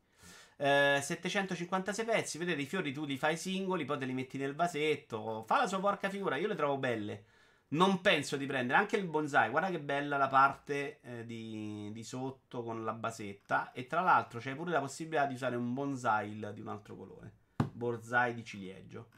Eh, 0.57 0.99
756 1.01 2.05
pezzi, 2.05 2.37
vedete 2.37 2.61
i 2.61 2.65
fiori 2.65 2.93
tu 2.93 3.03
li 3.05 3.17
fai 3.17 3.35
singoli, 3.37 3.83
poi 3.83 3.97
te 3.97 4.05
li 4.05 4.13
metti 4.13 4.37
nel 4.37 4.55
vasetto. 4.55 5.43
Fa 5.45 5.57
la 5.57 5.67
sua 5.67 5.79
porca 5.79 6.09
figura, 6.09 6.37
io 6.37 6.47
le 6.47 6.55
trovo 6.55 6.77
belle. 6.77 7.25
Non 7.67 8.01
penso 8.01 8.37
di 8.37 8.45
prendere 8.45 8.77
anche 8.79 8.95
il 8.95 9.05
bonsai. 9.05 9.49
Guarda 9.49 9.69
che 9.69 9.79
bella 9.79 10.17
la 10.17 10.27
parte 10.27 10.99
eh, 11.01 11.25
di, 11.25 11.89
di, 11.91 12.03
sotto 12.03 12.63
con 12.63 12.83
la 12.83 12.93
basetta. 12.93 13.71
E 13.71 13.87
tra 13.87 14.01
l'altro 14.01 14.39
c'è 14.39 14.55
pure 14.55 14.71
la 14.71 14.79
possibilità 14.79 15.25
di 15.25 15.33
usare 15.33 15.55
un 15.55 15.73
bonsai 15.73 16.51
di 16.53 16.61
un 16.61 16.67
altro 16.67 16.95
colore. 16.95 17.33
Bonsai 17.71 18.33
di 18.33 18.43
ciliegio. 18.43 19.09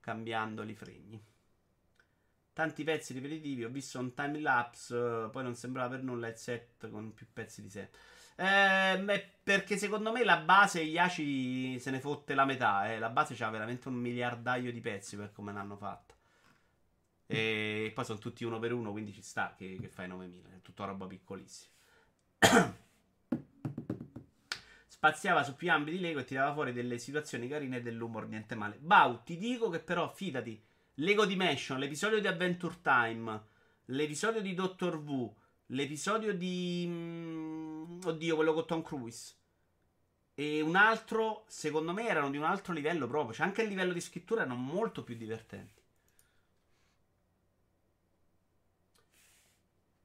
Cambiando 0.00 0.62
i 0.62 0.74
fregni 0.74 1.34
tanti 2.56 2.84
pezzi 2.84 3.12
ripetitivi. 3.12 3.64
Ho 3.64 3.68
visto 3.68 3.98
un 3.98 4.14
time 4.14 4.40
lapse, 4.40 4.94
uh, 4.94 5.30
poi 5.30 5.42
non 5.42 5.54
sembrava 5.54 5.90
per 5.90 6.02
nulla 6.02 6.28
il 6.28 6.36
set 6.36 6.88
con 6.88 7.12
più 7.12 7.26
pezzi 7.30 7.60
di 7.60 7.68
sé. 7.68 7.90
Eh, 8.34 9.30
perché 9.42 9.76
secondo 9.76 10.12
me 10.12 10.24
la 10.24 10.38
base 10.38 10.80
Yaci 10.80 11.78
se 11.78 11.90
ne 11.90 12.00
fotte 12.00 12.34
la 12.34 12.46
metà. 12.46 12.90
Eh. 12.90 12.98
La 12.98 13.10
base 13.10 13.34
c'ha 13.34 13.50
veramente 13.50 13.88
un 13.88 13.94
miliardaio 13.96 14.72
di 14.72 14.80
pezzi 14.80 15.16
per 15.16 15.32
come 15.32 15.52
l'hanno 15.52 15.76
fatta. 15.76 16.15
E 17.26 17.90
poi 17.94 18.04
sono 18.04 18.18
tutti 18.18 18.44
uno 18.44 18.58
per 18.58 18.72
uno, 18.72 18.92
quindi 18.92 19.12
ci 19.12 19.22
sta 19.22 19.54
che, 19.56 19.76
che 19.80 19.88
fai 19.88 20.08
9000. 20.08 20.48
È 20.54 20.62
tutta 20.62 20.84
roba 20.84 21.06
piccolissima. 21.06 21.72
Spaziava 24.86 25.42
su 25.42 25.56
più 25.56 25.70
ambiti 25.70 26.00
Lego 26.00 26.20
e 26.20 26.24
tirava 26.24 26.52
fuori 26.52 26.72
delle 26.72 26.98
situazioni 26.98 27.48
carine 27.48 27.78
e 27.78 27.82
dell'umor 27.82 28.28
niente 28.28 28.54
male. 28.54 28.78
Bau, 28.78 29.22
ti 29.24 29.36
dico 29.36 29.68
che 29.68 29.80
però 29.80 30.08
fidati 30.08 30.62
Lego 30.94 31.26
Dimension, 31.26 31.78
l'episodio 31.78 32.20
di 32.20 32.26
Adventure 32.26 32.78
Time, 32.80 33.42
l'episodio 33.86 34.40
di 34.40 34.54
Doctor 34.54 34.96
Who, 34.96 35.34
l'episodio 35.66 36.34
di... 36.34 36.86
Mm, 36.88 38.00
oddio, 38.04 38.36
quello 38.36 38.54
con 38.54 38.66
Tom 38.66 38.82
Cruise. 38.82 39.34
E 40.34 40.60
un 40.60 40.76
altro, 40.76 41.44
secondo 41.48 41.92
me, 41.92 42.06
erano 42.08 42.30
di 42.30 42.36
un 42.36 42.44
altro 42.44 42.72
livello 42.72 43.06
proprio. 43.06 43.34
Cioè, 43.34 43.46
anche 43.46 43.62
il 43.62 43.68
livello 43.68 43.92
di 43.92 44.00
scrittura 44.00 44.42
erano 44.42 44.56
molto 44.56 45.02
più 45.02 45.16
divertenti. 45.16 45.75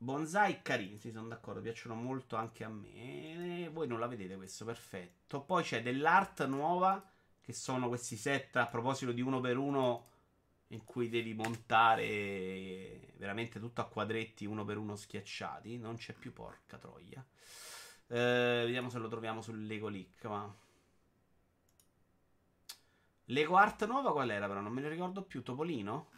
Bonsai 0.02 0.64
carini, 0.64 0.98
sì, 0.98 1.12
sono 1.12 1.28
d'accordo, 1.28 1.62
piacciono 1.62 1.94
molto 1.94 2.36
anche 2.36 2.64
a 2.64 2.70
me. 2.70 3.70
Voi 3.72 3.88
non 3.88 4.00
la 4.00 4.08
vedete 4.08 4.36
questo, 4.36 4.66
perfetto. 4.66 5.42
Poi 5.42 5.62
c'è 5.62 5.84
dell'art 5.84 6.44
nuova, 6.48 7.08
che 7.40 7.54
sono 7.54 7.88
questi 7.88 8.16
set 8.18 8.56
a 8.56 8.66
proposito 8.66 9.12
di 9.12 9.22
uno 9.22 9.40
per 9.40 9.58
uno 9.58 10.08
in 10.70 10.84
cui 10.86 11.08
devi 11.08 11.36
montare 11.36 13.14
veramente 13.18 13.60
tutto 13.60 13.82
a 13.82 13.88
quadretti 13.88 14.46
uno 14.46 14.66
per 14.66 14.78
uno 14.78 14.96
schiacciati. 14.96 15.78
Non 15.78 15.98
c'è 15.98 16.14
più 16.14 16.34
porca 16.34 16.80
troia. 16.80 17.24
Eh, 18.08 18.64
vediamo 18.66 18.90
se 18.90 18.98
lo 18.98 19.08
troviamo 19.08 19.44
sul 19.44 19.68
Lego 19.68 19.88
Leak. 19.88 20.26
Ma... 20.26 20.52
Lego 23.26 23.56
Art 23.56 23.86
nuova 23.86 24.12
qual 24.14 24.32
era 24.32 24.48
però? 24.48 24.62
Non 24.62 24.74
me 24.74 24.82
ne 24.82 24.90
ricordo 24.90 25.22
più. 25.22 25.44
Topolino? 25.44 26.10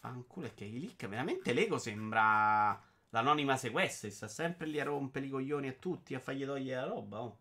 Affanculo 0.00 0.46
è 0.46 0.54
che 0.54 0.64
i 0.64 0.80
leak 0.80 1.06
veramente 1.08 1.52
Lego 1.52 1.78
sembra 1.78 2.82
l'anonima 3.10 3.56
sequestra. 3.56 4.10
Sta 4.10 4.28
sempre 4.28 4.66
lì 4.66 4.80
a 4.80 4.84
rompere 4.84 5.26
i 5.26 5.30
coglioni 5.30 5.68
a 5.68 5.72
tutti, 5.74 6.14
a 6.14 6.20
fargli 6.20 6.44
togliere 6.44 6.80
la 6.80 6.86
roba. 6.86 7.20
Oh. 7.20 7.38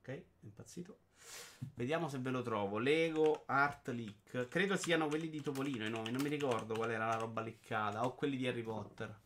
Ok, 0.00 0.08
è 0.08 0.24
impazzito. 0.40 0.98
Vediamo 1.74 2.08
se 2.08 2.18
ve 2.18 2.30
lo 2.30 2.42
trovo. 2.42 2.78
Lego 2.78 3.42
Art 3.46 3.88
Leak. 3.88 4.48
Credo 4.48 4.76
siano 4.76 5.08
quelli 5.08 5.28
di 5.28 5.40
Topolino 5.40 5.84
i 5.86 5.90
nomi. 5.90 6.10
Non 6.10 6.22
mi 6.22 6.28
ricordo 6.28 6.74
qual 6.74 6.90
era 6.90 7.06
la 7.06 7.16
roba 7.16 7.40
leccata. 7.40 8.04
O 8.04 8.14
quelli 8.14 8.36
di 8.36 8.46
Harry 8.46 8.62
Potter. 8.62 9.20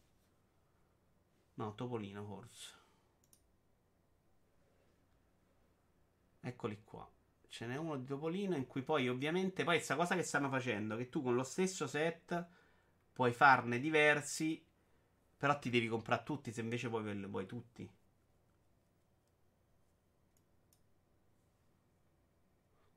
No, 1.55 1.75
Topolino 1.75 2.25
forse. 2.25 2.75
Eccoli 6.41 6.81
qua. 6.85 7.11
Ce 7.49 7.67
n'è 7.67 7.77
uno 7.77 7.97
di 7.97 8.05
Topolino 8.05 8.57
in 8.57 8.67
cui 8.67 8.83
poi 8.83 9.09
ovviamente 9.09 9.65
poi 9.65 9.77
questa 9.77 9.97
cosa 9.97 10.15
che 10.15 10.23
stanno 10.23 10.49
facendo 10.51 10.97
che 10.97 11.09
tu 11.09 11.23
con 11.23 11.35
lo 11.35 11.43
stesso 11.43 11.87
set 11.87 12.47
puoi 13.13 13.33
farne 13.33 13.79
diversi, 13.79 14.63
però 15.37 15.59
ti 15.59 15.71
devi 15.71 15.89
comprare 15.89 16.23
tutti 16.23 16.53
se 16.53 16.61
invece 16.61 16.89
vuoi, 16.89 17.25
vuoi 17.27 17.47
tutti. 17.47 17.89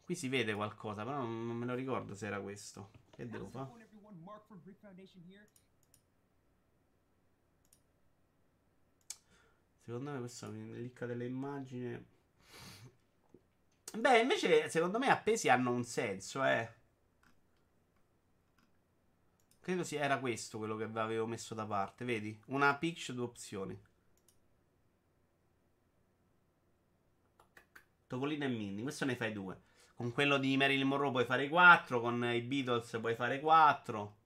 Qui 0.03 0.15
si 0.15 0.27
vede 0.27 0.53
qualcosa, 0.55 1.03
però 1.03 1.17
non, 1.17 1.45
non 1.45 1.55
me 1.55 1.65
lo 1.65 1.75
ricordo 1.75 2.15
se 2.15 2.25
era 2.25 2.41
questo. 2.41 2.89
Che 3.11 3.27
devo 3.29 3.47
fare? 3.49 3.67
Secondo 9.83 10.11
me 10.11 10.19
questo 10.19 10.51
mi 10.51 10.73
licca 10.73 11.05
delle 11.05 11.25
immagini. 11.25 12.05
Beh, 13.97 14.19
invece, 14.19 14.69
secondo 14.69 14.97
me 14.99 15.09
appesi 15.09 15.49
hanno 15.49 15.71
un 15.71 15.83
senso, 15.83 16.43
eh. 16.43 16.67
Credo 19.61 19.83
sia 19.83 20.01
era 20.01 20.19
questo 20.19 20.57
quello 20.57 20.75
che 20.75 20.89
avevo 20.93 21.25
messo 21.27 21.53
da 21.53 21.65
parte, 21.65 22.03
vedi? 22.03 22.39
Una 22.47 22.75
pitch, 22.75 23.11
due 23.11 23.25
opzioni. 23.25 23.79
Topolino 28.07 28.45
e 28.45 28.47
Minnie, 28.47 28.83
questo 28.83 29.05
ne 29.05 29.15
fai 29.15 29.31
due. 29.31 29.61
Con 29.95 30.11
quello 30.11 30.37
di 30.37 30.57
Marilyn 30.57 30.87
Monroe 30.87 31.11
puoi 31.11 31.25
fare 31.25 31.47
4, 31.47 32.01
con 32.01 32.23
i 32.33 32.41
Beatles 32.41 32.97
puoi 32.99 33.15
fare 33.15 33.39
4. 33.39 34.17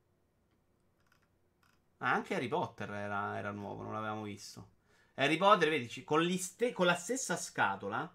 Ah, 1.98 2.12
anche 2.14 2.36
Harry 2.36 2.48
Potter 2.48 2.90
era, 2.92 3.38
era 3.38 3.52
nuovo, 3.52 3.84
non 3.84 3.94
l'avevamo 3.94 4.24
visto. 4.24 4.70
Harry 5.16 5.38
Potter, 5.38 5.70
vedi, 5.70 6.04
con, 6.04 6.26
con 6.74 6.86
la 6.86 6.96
stessa 6.96 7.36
scatola, 7.36 8.10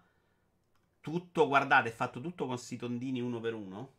tutto, 1.09 1.47
guardate, 1.47 1.89
è 1.89 1.91
fatto 1.91 2.21
tutto 2.21 2.45
con 2.45 2.57
sti 2.57 2.77
tondini 2.77 3.19
uno 3.21 3.39
per 3.39 3.53
uno. 3.53 3.93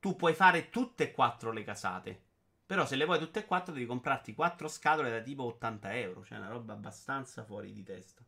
Tu 0.00 0.16
puoi 0.16 0.34
fare 0.34 0.70
tutte 0.70 1.04
e 1.04 1.10
quattro 1.12 1.52
le 1.52 1.64
casate. 1.64 2.22
Però 2.64 2.86
se 2.86 2.96
le 2.96 3.04
vuoi 3.04 3.18
tutte 3.18 3.40
e 3.40 3.44
quattro 3.44 3.74
devi 3.74 3.84
comprarti 3.86 4.34
quattro 4.34 4.68
scatole 4.68 5.10
da 5.10 5.20
tipo 5.20 5.44
80 5.44 5.94
euro. 5.96 6.24
Cioè 6.24 6.38
una 6.38 6.48
roba 6.48 6.72
abbastanza 6.72 7.44
fuori 7.44 7.72
di 7.72 7.82
testa. 7.82 8.24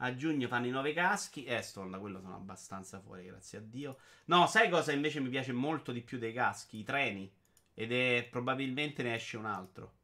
A 0.00 0.14
giugno 0.14 0.48
fanno 0.48 0.66
i 0.66 0.70
nove 0.70 0.92
caschi. 0.92 1.44
Eh, 1.44 1.62
Stonna, 1.62 1.98
quello 1.98 2.20
sono 2.20 2.34
abbastanza 2.36 3.00
fuori, 3.00 3.24
grazie 3.24 3.58
a 3.58 3.60
Dio. 3.62 3.98
No, 4.26 4.46
sai 4.46 4.68
cosa 4.68 4.92
invece 4.92 5.20
mi 5.20 5.28
piace 5.30 5.52
molto 5.52 5.92
di 5.92 6.02
più 6.02 6.18
dei 6.18 6.32
caschi? 6.32 6.78
I 6.78 6.84
treni. 6.84 7.32
Ed 7.74 7.92
è 7.92 8.26
probabilmente 8.30 9.02
ne 9.02 9.14
esce 9.14 9.36
un 9.36 9.46
altro. 9.46 9.97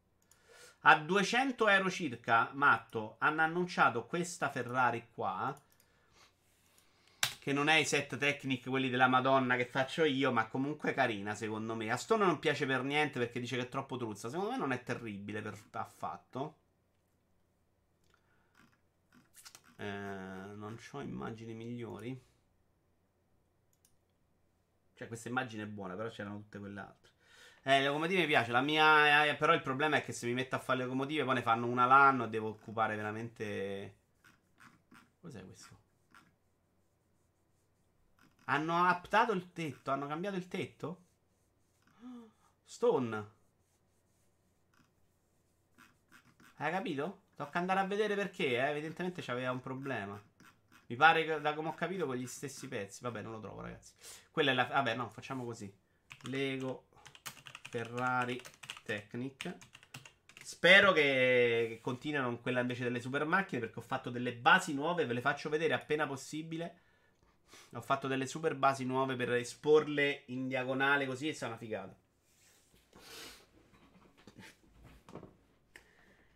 A 0.87 0.99
200 0.99 1.66
euro 1.68 1.91
circa, 1.91 2.51
Matto, 2.53 3.16
hanno 3.18 3.41
annunciato 3.41 4.05
questa 4.05 4.51
Ferrari 4.51 5.09
qua. 5.14 5.59
Che 7.39 7.53
non 7.55 7.68
è 7.68 7.76
i 7.76 7.87
set 7.87 8.18
Technic, 8.18 8.68
quelli 8.68 8.91
della 8.91 9.07
Madonna 9.07 9.57
che 9.57 9.64
faccio 9.64 10.05
io, 10.05 10.30
ma 10.30 10.47
comunque 10.47 10.93
carina, 10.93 11.35
secondo 11.35 11.74
me. 11.74 11.91
A 11.91 11.97
Stone 11.97 12.26
non 12.26 12.39
piace 12.39 12.66
per 12.66 12.82
niente 12.82 13.18
perché 13.18 13.41
dice 13.41 13.57
che 13.57 13.62
è 13.62 13.68
troppo 13.70 13.97
truzza. 13.97 14.28
Secondo 14.28 14.51
me 14.51 14.59
non 14.59 14.72
è 14.72 14.82
terribile 14.82 15.41
per, 15.41 15.59
affatto. 15.72 16.57
Eh, 19.76 19.85
non 19.85 20.78
ho 20.93 21.01
immagini 21.01 21.55
migliori. 21.55 22.22
Cioè, 24.95 25.09
questa 25.09 25.28
immagine 25.30 25.62
è 25.62 25.66
buona, 25.66 25.95
però 25.95 26.11
c'erano 26.11 26.37
tutte 26.37 26.59
quelle 26.59 26.80
altre. 26.80 27.13
Eh, 27.66 27.78
le 27.80 27.86
locomotive 27.86 28.20
mi 28.20 28.26
piace. 28.26 28.52
La 28.52 28.60
mia. 28.60 29.24
Eh, 29.24 29.36
però 29.36 29.54
il 29.54 29.62
problema 29.62 29.96
è 29.96 30.04
che 30.04 30.12
se 30.12 30.26
mi 30.26 30.34
metto 30.34 30.54
a 30.54 30.58
fare 30.58 30.78
le 30.80 30.84
locomotive, 30.84 31.24
poi 31.24 31.34
ne 31.34 31.42
fanno 31.42 31.66
una 31.66 31.86
l'anno 31.86 32.24
e 32.24 32.28
devo 32.28 32.48
occupare 32.48 32.94
veramente. 32.94 33.96
Cos'è 35.20 35.42
questo? 35.46 35.80
Hanno 38.44 38.84
aptato 38.84 39.32
il 39.32 39.52
tetto. 39.52 39.90
Hanno 39.90 40.06
cambiato 40.06 40.36
il 40.36 40.46
tetto? 40.46 41.04
Stone. 42.64 43.32
Hai 46.56 46.70
capito? 46.70 47.22
Tocca 47.34 47.58
andare 47.58 47.80
a 47.80 47.86
vedere 47.86 48.14
perché, 48.14 48.56
eh. 48.56 48.70
Evidentemente 48.70 49.22
c'aveva 49.22 49.50
un 49.52 49.60
problema. 49.60 50.22
Mi 50.86 50.96
pare 50.96 51.24
che, 51.24 51.40
da 51.40 51.54
come 51.54 51.68
ho 51.68 51.74
capito, 51.74 52.04
con 52.04 52.16
gli 52.16 52.26
stessi 52.26 52.68
pezzi. 52.68 53.02
Vabbè, 53.02 53.22
non 53.22 53.32
lo 53.32 53.40
trovo, 53.40 53.62
ragazzi. 53.62 53.94
Quella 54.30 54.50
è 54.50 54.54
la. 54.54 54.64
Vabbè, 54.64 54.94
no, 54.96 55.08
facciamo 55.08 55.44
così. 55.46 55.74
Lego 56.24 56.88
Ferrari 57.75 58.41
Technic. 58.85 59.53
Spero 60.45 60.93
che, 60.93 61.66
che 61.70 61.79
continuino 61.83 62.27
con 62.27 62.41
quella 62.41 62.61
invece 62.61 62.85
delle 62.85 63.01
super 63.01 63.25
macchine 63.25 63.61
perché 63.61 63.81
ho 63.81 63.83
fatto 63.83 64.11
delle 64.11 64.33
basi 64.33 64.75
nuove, 64.75 65.07
ve 65.07 65.14
le 65.14 65.20
faccio 65.20 65.49
vedere 65.49 65.75
appena 65.75 66.07
possibile. 66.07 66.83
Ho 67.72 67.81
fatto 67.81 68.07
delle 68.07 68.27
super 68.27 68.55
basi 68.55 68.85
nuove 68.85 69.16
per 69.16 69.33
esporle 69.33 70.22
in 70.27 70.47
diagonale 70.47 71.05
così 71.05 71.27
e 71.27 71.33
sia 71.33 71.49
una 71.49 71.57
figata. 71.57 71.97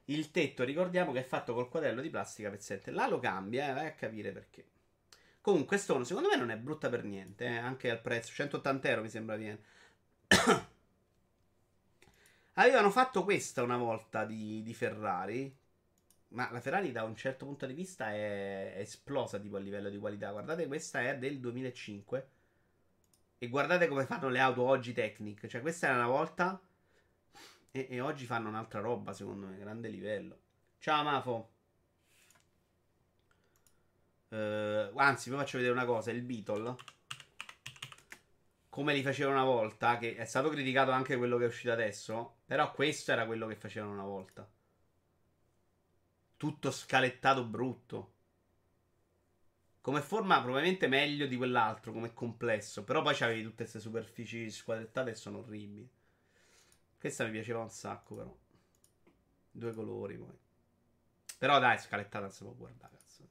Il 0.06 0.32
tetto, 0.32 0.64
ricordiamo 0.64 1.12
che 1.12 1.20
è 1.20 1.24
fatto 1.24 1.54
col 1.54 1.68
quaderno 1.68 2.00
di 2.00 2.10
plastica 2.10 2.50
pezzente. 2.50 2.90
Là 2.90 3.06
lo 3.06 3.20
cambia, 3.20 3.68
eh, 3.68 3.74
vai 3.74 3.86
a 3.86 3.92
capire 3.92 4.32
perché. 4.32 4.64
Comunque, 5.40 5.76
Stone, 5.76 6.04
secondo 6.04 6.30
me 6.30 6.36
non 6.36 6.50
è 6.50 6.56
brutta 6.56 6.88
per 6.88 7.04
niente, 7.04 7.44
eh, 7.44 7.58
anche 7.58 7.90
al 7.90 8.00
prezzo. 8.00 8.32
180 8.32 8.88
euro 8.88 9.02
mi 9.02 9.08
sembra 9.08 9.36
viene. 9.36 9.60
Avevano 12.58 12.90
fatto 12.90 13.22
questa 13.22 13.62
una 13.62 13.76
volta 13.76 14.24
di, 14.24 14.62
di, 14.62 14.74
Ferrari. 14.74 15.56
Ma 16.30 16.50
la 16.50 16.60
Ferrari 16.60 16.90
da 16.90 17.04
un 17.04 17.14
certo 17.14 17.46
punto 17.46 17.66
di 17.66 17.72
vista 17.72 18.12
è, 18.12 18.74
è 18.74 18.80
esplosa 18.80 19.38
tipo 19.38 19.56
a 19.56 19.60
livello 19.60 19.88
di 19.88 19.96
qualità. 19.96 20.32
Guardate, 20.32 20.66
questa 20.66 21.00
è 21.02 21.16
del 21.16 21.38
2005. 21.38 22.28
E 23.38 23.48
guardate 23.48 23.86
come 23.86 24.04
fanno 24.06 24.28
le 24.28 24.40
auto 24.40 24.62
oggi 24.62 24.92
Technic. 24.92 25.46
Cioè, 25.46 25.60
questa 25.60 25.86
era 25.86 25.98
una 25.98 26.08
volta. 26.08 26.60
E, 27.70 27.86
e 27.90 28.00
oggi 28.00 28.26
fanno 28.26 28.48
un'altra 28.48 28.80
roba, 28.80 29.12
secondo 29.12 29.46
me. 29.46 29.56
Grande 29.56 29.88
livello. 29.88 30.38
Ciao, 30.80 31.04
Mafo. 31.04 31.50
Uh, 34.30 34.98
anzi, 34.98 35.30
vi 35.30 35.36
faccio 35.36 35.58
vedere 35.58 35.74
una 35.74 35.86
cosa. 35.86 36.10
Il 36.10 36.22
Beetle 36.22 36.76
come 38.78 38.94
li 38.94 39.02
facevano 39.02 39.42
una 39.42 39.44
volta, 39.44 39.98
che 39.98 40.14
è 40.14 40.24
stato 40.24 40.50
criticato 40.50 40.92
anche 40.92 41.16
quello 41.16 41.36
che 41.36 41.42
è 41.42 41.48
uscito 41.48 41.72
adesso, 41.72 42.36
però 42.46 42.70
questo 42.70 43.10
era 43.10 43.26
quello 43.26 43.48
che 43.48 43.56
facevano 43.56 43.92
una 43.92 44.04
volta. 44.04 44.48
Tutto 46.36 46.70
scalettato 46.70 47.44
brutto. 47.44 48.12
Come 49.80 50.00
forma 50.00 50.40
probabilmente 50.40 50.86
meglio 50.86 51.26
di 51.26 51.36
quell'altro, 51.36 51.90
come 51.90 52.14
complesso, 52.14 52.84
però 52.84 53.02
poi 53.02 53.16
c'avevi 53.16 53.42
tutte 53.42 53.64
queste 53.64 53.80
superfici 53.80 54.48
squadrettate 54.48 55.10
e 55.10 55.14
sono 55.16 55.38
orribili. 55.38 55.90
Questa 57.00 57.24
mi 57.24 57.32
piaceva 57.32 57.58
un 57.58 57.70
sacco 57.70 58.14
però. 58.14 58.36
Due 59.50 59.74
colori 59.74 60.16
poi. 60.16 60.38
Però 61.36 61.58
dai, 61.58 61.78
scalettata 61.80 62.26
non 62.26 62.30
si 62.30 62.44
può 62.44 62.52
guardare. 62.52 62.96
Cazzo. 62.96 63.28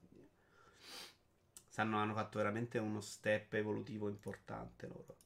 Sanno, 1.68 1.96
hanno 1.96 2.12
fatto 2.12 2.36
veramente 2.36 2.76
uno 2.76 3.00
step 3.00 3.54
evolutivo 3.54 4.10
importante 4.10 4.86
loro. 4.86 5.16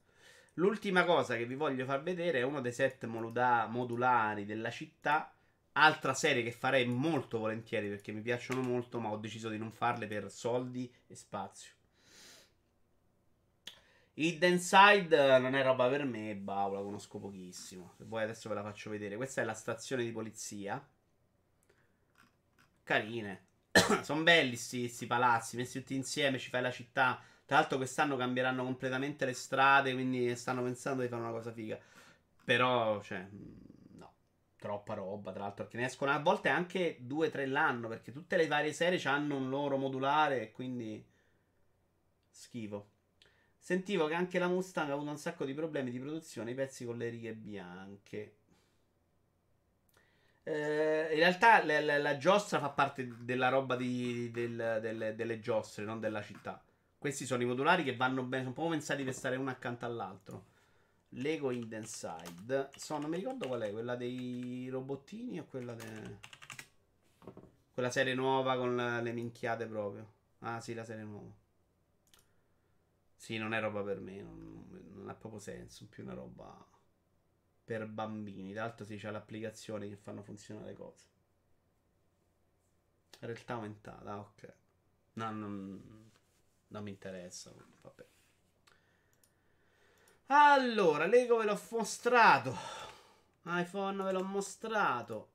L'ultima 0.54 1.04
cosa 1.04 1.36
che 1.36 1.46
vi 1.46 1.54
voglio 1.54 1.84
far 1.86 2.02
vedere 2.02 2.40
è 2.40 2.42
uno 2.42 2.60
dei 2.60 2.72
set 2.72 3.06
moduda- 3.06 3.66
modulari 3.66 4.44
della 4.44 4.70
città. 4.70 5.34
Altra 5.74 6.12
serie 6.12 6.42
che 6.42 6.52
farei 6.52 6.84
molto 6.84 7.38
volentieri 7.38 7.88
perché 7.88 8.12
mi 8.12 8.20
piacciono 8.20 8.60
molto, 8.60 9.00
ma 9.00 9.10
ho 9.10 9.16
deciso 9.16 9.48
di 9.48 9.56
non 9.56 9.72
farle 9.72 10.06
per 10.06 10.30
soldi 10.30 10.92
e 11.06 11.14
spazio. 11.14 11.72
Hidden 14.14 14.58
Side 14.58 15.38
non 15.38 15.54
è 15.54 15.62
roba 15.62 15.88
per 15.88 16.04
me, 16.04 16.34
bah, 16.36 16.68
la 16.68 16.82
conosco 16.82 17.18
pochissimo. 17.18 17.94
Se 17.96 18.04
vuoi 18.04 18.24
adesso 18.24 18.50
ve 18.50 18.54
la 18.56 18.62
faccio 18.62 18.90
vedere. 18.90 19.16
Questa 19.16 19.40
è 19.40 19.44
la 19.44 19.54
stazione 19.54 20.04
di 20.04 20.12
polizia. 20.12 20.86
Carine. 22.82 23.46
Sono 24.02 24.22
belli 24.22 24.58
questi 24.58 25.06
palazzi, 25.06 25.56
messi 25.56 25.78
tutti 25.78 25.94
insieme, 25.94 26.38
ci 26.38 26.50
fai 26.50 26.60
la 26.60 26.70
città 26.70 27.22
tra 27.44 27.56
l'altro 27.56 27.76
quest'anno 27.76 28.16
cambieranno 28.16 28.64
completamente 28.64 29.24
le 29.24 29.34
strade, 29.34 29.92
quindi 29.92 30.34
stanno 30.36 30.62
pensando 30.62 31.02
di 31.02 31.08
fare 31.08 31.22
una 31.22 31.30
cosa 31.30 31.52
figa. 31.52 31.78
Però, 32.44 33.00
cioè, 33.02 33.26
mm, 33.30 33.98
no, 33.98 34.12
troppa 34.58 34.94
roba, 34.94 35.32
tra 35.32 35.42
l'altro, 35.42 35.64
perché 35.64 35.78
ne 35.78 35.86
escono 35.86 36.10
a 36.12 36.18
volte 36.18 36.48
anche 36.48 36.98
2-3 37.00 37.46
l'anno, 37.46 37.88
perché 37.88 38.12
tutte 38.12 38.36
le 38.36 38.46
varie 38.46 38.72
serie 38.72 39.00
hanno 39.04 39.36
un 39.36 39.48
loro 39.48 39.76
modulare 39.76 40.50
quindi 40.52 41.04
schifo. 42.30 42.88
Sentivo 43.58 44.06
che 44.08 44.14
anche 44.14 44.38
la 44.40 44.48
Mustang 44.48 44.90
ha 44.90 44.94
avuto 44.94 45.10
un 45.10 45.18
sacco 45.18 45.44
di 45.44 45.54
problemi 45.54 45.90
di 45.90 46.00
produzione, 46.00 46.50
i 46.50 46.54
pezzi 46.54 46.84
con 46.84 46.96
le 46.96 47.08
righe 47.08 47.32
bianche. 47.34 48.36
Eh, 50.44 51.08
in 51.12 51.18
realtà 51.18 51.64
la, 51.64 51.80
la, 51.80 51.98
la, 51.98 52.16
giostra 52.18 52.58
fa 52.58 52.70
parte 52.70 53.08
della 53.20 53.48
roba 53.48 53.76
di, 53.76 54.30
del, 54.32 54.78
delle, 54.80 55.14
delle 55.14 55.38
giostre, 55.38 55.84
non 55.84 56.00
della 56.00 56.22
città. 56.22 56.60
Questi 57.02 57.26
sono 57.26 57.42
i 57.42 57.46
modulari 57.46 57.82
che 57.82 57.96
vanno 57.96 58.22
bene, 58.22 58.44
sono 58.44 58.54
proprio 58.54 58.76
pensati 58.76 59.02
per 59.02 59.12
stare 59.12 59.34
uno 59.34 59.50
accanto 59.50 59.84
all'altro. 59.84 60.44
Lego 61.08 61.50
Hidden 61.50 61.84
Side. 61.84 62.70
Sono, 62.76 63.00
non 63.00 63.10
mi 63.10 63.16
ricordo 63.16 63.48
qual 63.48 63.62
è, 63.62 63.72
quella 63.72 63.96
dei 63.96 64.68
robottini 64.70 65.40
o 65.40 65.44
quella 65.46 65.74
de... 65.74 66.18
Quella 67.74 67.90
serie 67.90 68.14
nuova 68.14 68.56
con 68.56 68.76
le 68.76 69.12
minchiate 69.12 69.66
proprio. 69.66 70.12
Ah, 70.42 70.60
sì, 70.60 70.74
la 70.74 70.84
serie 70.84 71.02
nuova. 71.02 71.34
Sì, 73.16 73.36
non 73.36 73.52
è 73.52 73.58
roba 73.58 73.82
per 73.82 73.98
me, 73.98 74.22
non, 74.22 74.64
non 74.94 75.08
ha 75.08 75.14
proprio 75.14 75.40
senso, 75.40 75.88
più 75.88 76.04
una 76.04 76.14
roba 76.14 76.56
per 77.64 77.88
bambini. 77.88 78.52
Tra 78.52 78.62
l'altro 78.62 78.84
sì, 78.84 78.96
c'è 78.96 79.10
l'applicazione 79.10 79.88
che 79.88 79.96
fanno 79.96 80.22
funzionare 80.22 80.66
le 80.68 80.74
cose. 80.74 81.06
Realtà 83.18 83.54
aumentata, 83.54 84.20
ok. 84.20 84.54
No, 85.14 85.30
non, 85.32 86.10
non 86.72 86.82
mi 86.82 86.90
interessa, 86.90 87.52
vabbè. 87.82 88.06
Allora, 90.26 91.06
Lego 91.06 91.36
ve 91.36 91.44
l'ho 91.44 91.60
mostrato. 91.70 92.56
iPhone 93.44 94.02
ve 94.02 94.12
l'ho 94.12 94.24
mostrato. 94.24 95.30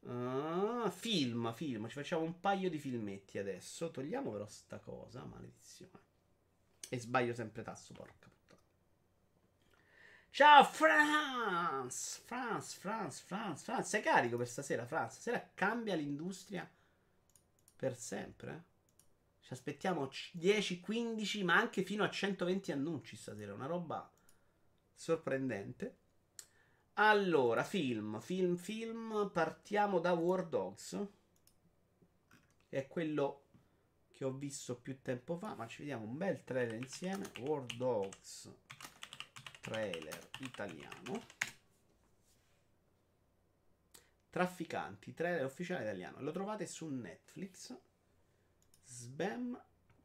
Uh, 0.00 0.90
film, 0.90 1.52
film. 1.52 1.86
Ci 1.86 1.94
facciamo 1.94 2.22
un 2.22 2.40
paio 2.40 2.68
di 2.68 2.78
filmetti 2.78 3.38
adesso. 3.38 3.90
Togliamo 3.90 4.32
però 4.32 4.46
sta 4.46 4.78
cosa, 4.78 5.24
maledizione. 5.24 6.08
E 6.88 6.98
sbaglio 6.98 7.34
sempre 7.34 7.62
tasto, 7.62 7.94
porca 7.94 8.28
puttana. 8.28 8.62
Ciao 10.30 10.64
France! 10.64 12.22
France, 12.24 12.78
France, 12.80 13.22
France, 13.24 13.62
France. 13.62 13.88
Sei 13.88 14.02
carico 14.02 14.36
per 14.36 14.48
stasera, 14.48 14.84
France? 14.86 15.20
Stasera 15.20 15.50
cambia 15.54 15.94
l'industria 15.94 16.68
per 17.76 17.96
sempre. 17.96 18.52
Eh? 18.52 18.69
Ci 19.50 19.56
aspettiamo 19.56 20.08
10, 20.34 20.78
15, 20.78 21.42
ma 21.42 21.56
anche 21.56 21.82
fino 21.82 22.04
a 22.04 22.08
120 22.08 22.70
annunci 22.70 23.16
stasera. 23.16 23.52
Una 23.52 23.66
roba 23.66 24.08
sorprendente. 24.94 25.96
Allora, 26.92 27.64
film, 27.64 28.20
film, 28.20 28.54
film. 28.54 29.28
Partiamo 29.32 29.98
da 29.98 30.12
War 30.12 30.46
Dogs. 30.46 31.04
È 32.68 32.86
quello 32.86 33.46
che 34.12 34.24
ho 34.24 34.30
visto 34.30 34.76
più 34.76 35.02
tempo 35.02 35.36
fa, 35.36 35.56
ma 35.56 35.66
ci 35.66 35.78
vediamo 35.78 36.04
un 36.04 36.16
bel 36.16 36.44
trailer 36.44 36.74
insieme. 36.74 37.32
War 37.40 37.64
Dogs 37.64 38.48
trailer 39.62 40.28
italiano. 40.38 41.24
Trafficanti, 44.30 45.12
trailer 45.12 45.44
ufficiale 45.44 45.82
italiano. 45.82 46.20
Lo 46.20 46.30
trovate 46.30 46.68
su 46.68 46.86
Netflix. 46.86 47.76
Sbam 49.00 49.58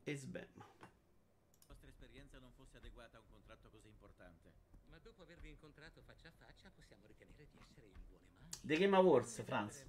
e 0.05 0.15
Sbam. 0.15 0.55
La 0.55 1.65
vostra 1.67 1.89
esperienza 1.89 2.39
non 2.39 2.53
fosse 2.53 2.77
adeguata 2.77 3.17
a 3.17 3.19
un 3.19 3.27
contratto 3.27 3.69
così 3.69 3.89
importante. 3.89 4.53
Ma 4.85 4.97
dopo 4.99 5.23
avervi 5.23 5.49
incontrato 5.49 6.01
faccia 6.01 6.29
a 6.29 6.31
faccia 6.31 6.71
possiamo 6.71 7.05
ritenere 7.05 7.45
di 7.51 7.59
essere 7.59 7.87
in 7.87 8.01
buone 8.07 8.29
mani. 8.29 8.49
The 8.61 8.77
Game 8.77 8.95
Awards, 8.95 9.43
Franz. 9.43 9.85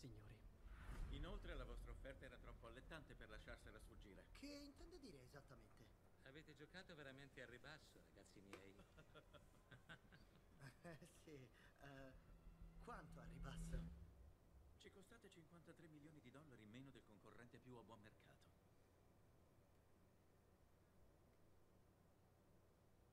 Signori, 0.00 0.34
Inoltre 1.10 1.54
la 1.54 1.64
vostra 1.64 1.92
offerta 1.92 2.24
era 2.24 2.36
troppo 2.38 2.66
allettante 2.66 3.14
per 3.14 3.28
lasciarsela 3.28 3.78
sfuggire. 3.78 4.24
Che 4.32 4.46
intende 4.46 4.98
dire 4.98 5.22
esattamente? 5.22 5.76
avete 6.36 6.54
giocato 6.54 6.94
veramente 6.94 7.40
al 7.40 7.48
ribasso, 7.48 8.02
43 15.66 15.88
milioni 15.88 16.20
di 16.20 16.30
dollari 16.30 16.62
in 16.62 16.70
meno 16.70 16.90
del 16.92 17.02
concorrente 17.04 17.58
più 17.58 17.74
a 17.74 17.82
buon 17.82 17.98
mercato. 18.00 18.38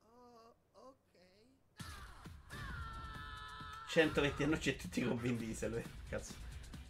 Oh, 0.05 0.55
ok. 0.71 1.17
120 3.87 4.43
anni 4.43 4.57
c'è 4.57 4.75
tutti 4.75 5.03
con 5.03 5.17
Vin 5.17 5.37
Diesel, 5.37 5.77
eh, 5.77 5.85
cazzo. 6.07 6.33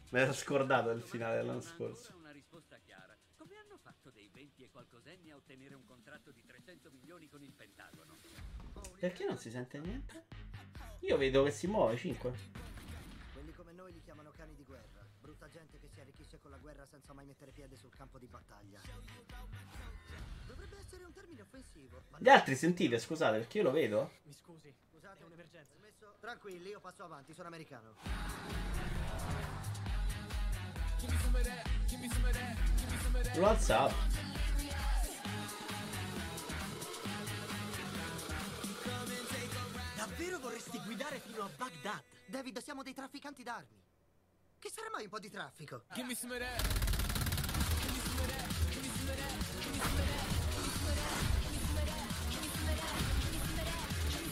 Me 0.10 0.20
l'ero 0.20 0.34
scordato 0.34 0.90
il 0.92 1.02
finale 1.02 1.38
dell'anno 1.38 1.62
scorso. 1.62 2.14
una 2.18 2.32
risposta 2.32 2.78
chiara. 2.84 3.18
Come 3.38 3.56
hanno 3.56 3.78
fatto 3.78 4.10
dei 4.12 4.30
20 4.34 4.64
e 4.64 4.70
qualcosenni 4.70 5.32
a 5.32 5.38
ottenere 5.38 5.76
un 5.76 5.86
contratto 5.86 6.32
di 6.32 6.44
300 6.46 6.92
milioni 6.92 7.30
con 7.30 7.42
il 7.42 7.54
Pentagono? 7.54 8.18
Perché 9.00 9.24
non 9.26 9.38
si 9.38 9.50
sente 9.50 9.80
niente? 9.80 10.26
Io 11.00 11.16
vedo 11.16 11.44
che 11.44 11.52
si 11.52 11.68
muove 11.68 11.96
5. 11.96 12.34
Quelli 13.34 13.54
come 13.54 13.72
noi 13.72 13.92
li 13.94 14.02
chiamano 14.02 14.32
cani 14.32 14.56
di 14.56 14.63
gente 15.54 15.78
che 15.78 15.88
si 15.88 16.00
arricchisce 16.00 16.40
con 16.40 16.50
la 16.50 16.58
guerra 16.58 16.84
senza 16.84 17.14
mai 17.14 17.28
mettere 17.28 17.52
piede 17.52 17.76
sul 17.76 17.94
campo 17.96 18.18
di 18.18 18.26
battaglia. 18.26 18.82
Dovrebbe 20.48 20.78
essere 20.80 21.04
un 21.04 21.14
termine 21.14 21.42
offensivo. 21.42 22.02
Ma 22.10 22.18
Gli 22.20 22.28
altri 22.28 22.56
sentite, 22.56 22.98
scusate, 22.98 23.38
perché 23.38 23.60
io 23.60 23.64
lo 23.64 23.72
vedo. 23.72 24.14
Mi 24.24 24.34
scusi. 24.34 24.74
Scusate, 24.90 25.22
è 25.22 25.26
un'emergenza. 25.26 25.74
Smesso? 25.78 26.16
Tranquilli, 26.20 26.70
io 26.70 26.80
passo 26.80 27.04
avanti, 27.04 27.34
sono 27.34 27.50
americano. 27.50 27.94
Lo 33.36 33.48
alzavo. 33.48 33.94
Davvero 39.96 40.40
vorresti 40.40 40.80
guidare 40.80 41.20
fino 41.20 41.44
a 41.44 41.50
Baghdad? 41.56 42.04
David, 42.26 42.58
siamo 42.58 42.82
dei 42.82 42.94
trafficanti 42.94 43.44
d'armi. 43.44 43.83
Che 44.64 44.70
sarà 44.70 44.88
mai 44.94 45.04
un 45.04 45.10
po' 45.10 45.20
di 45.20 45.30
traffico? 45.30 45.84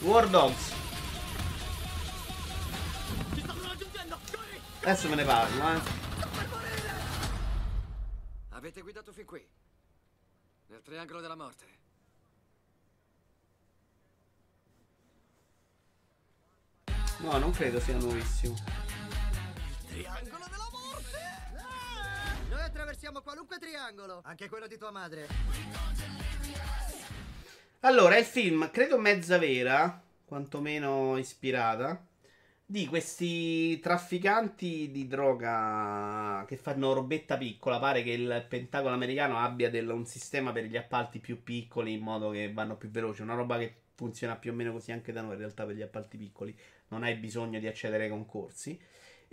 War 0.00 0.30
Dogs. 0.30 0.72
Adesso 4.80 5.08
me 5.10 5.16
ne 5.16 5.24
parlo, 5.24 5.68
eh. 5.68 5.80
Avete 8.48 8.80
guidato 8.80 9.12
fin 9.12 9.26
qui? 9.26 9.46
Nel 10.68 10.80
triangolo 10.80 11.20
della 11.20 11.36
morte? 11.36 11.66
No, 17.18 17.36
non 17.36 17.50
credo 17.50 17.78
sia 17.80 17.98
nuovissimo. 17.98 18.56
Triangolo 19.92 20.46
della 20.48 20.68
morte! 20.72 21.18
Noi 22.48 22.62
attraversiamo 22.62 23.20
qualunque 23.20 23.58
triangolo, 23.58 24.22
anche 24.24 24.48
quello 24.48 24.66
di 24.66 24.78
tua 24.78 24.90
madre. 24.90 25.26
Allora, 27.80 28.14
è 28.14 28.18
il 28.20 28.24
film, 28.24 28.70
credo 28.70 28.98
mezza 28.98 29.36
vera, 29.36 30.02
quantomeno 30.24 31.18
ispirata, 31.18 32.06
di 32.64 32.86
questi 32.86 33.78
trafficanti 33.80 34.90
di 34.90 35.06
droga 35.06 36.42
che 36.48 36.56
fanno 36.56 36.94
robetta 36.94 37.36
piccola. 37.36 37.78
Pare 37.78 38.02
che 38.02 38.12
il 38.12 38.46
Pentagono 38.48 38.94
americano 38.94 39.40
abbia 39.40 39.68
del- 39.68 39.90
un 39.90 40.06
sistema 40.06 40.52
per 40.52 40.64
gli 40.64 40.76
appalti 40.78 41.18
più 41.18 41.42
piccoli 41.42 41.92
in 41.92 42.00
modo 42.00 42.30
che 42.30 42.50
vanno 42.50 42.76
più 42.78 42.88
veloci. 42.88 43.20
Una 43.20 43.34
roba 43.34 43.58
che 43.58 43.74
funziona 43.94 44.36
più 44.36 44.52
o 44.52 44.54
meno 44.54 44.72
così 44.72 44.90
anche 44.90 45.12
da 45.12 45.20
noi 45.20 45.32
in 45.32 45.38
realtà 45.40 45.66
per 45.66 45.74
gli 45.74 45.82
appalti 45.82 46.16
piccoli. 46.16 46.58
Non 46.88 47.02
hai 47.02 47.14
bisogno 47.16 47.58
di 47.58 47.66
accedere 47.66 48.04
ai 48.04 48.08
concorsi. 48.08 48.80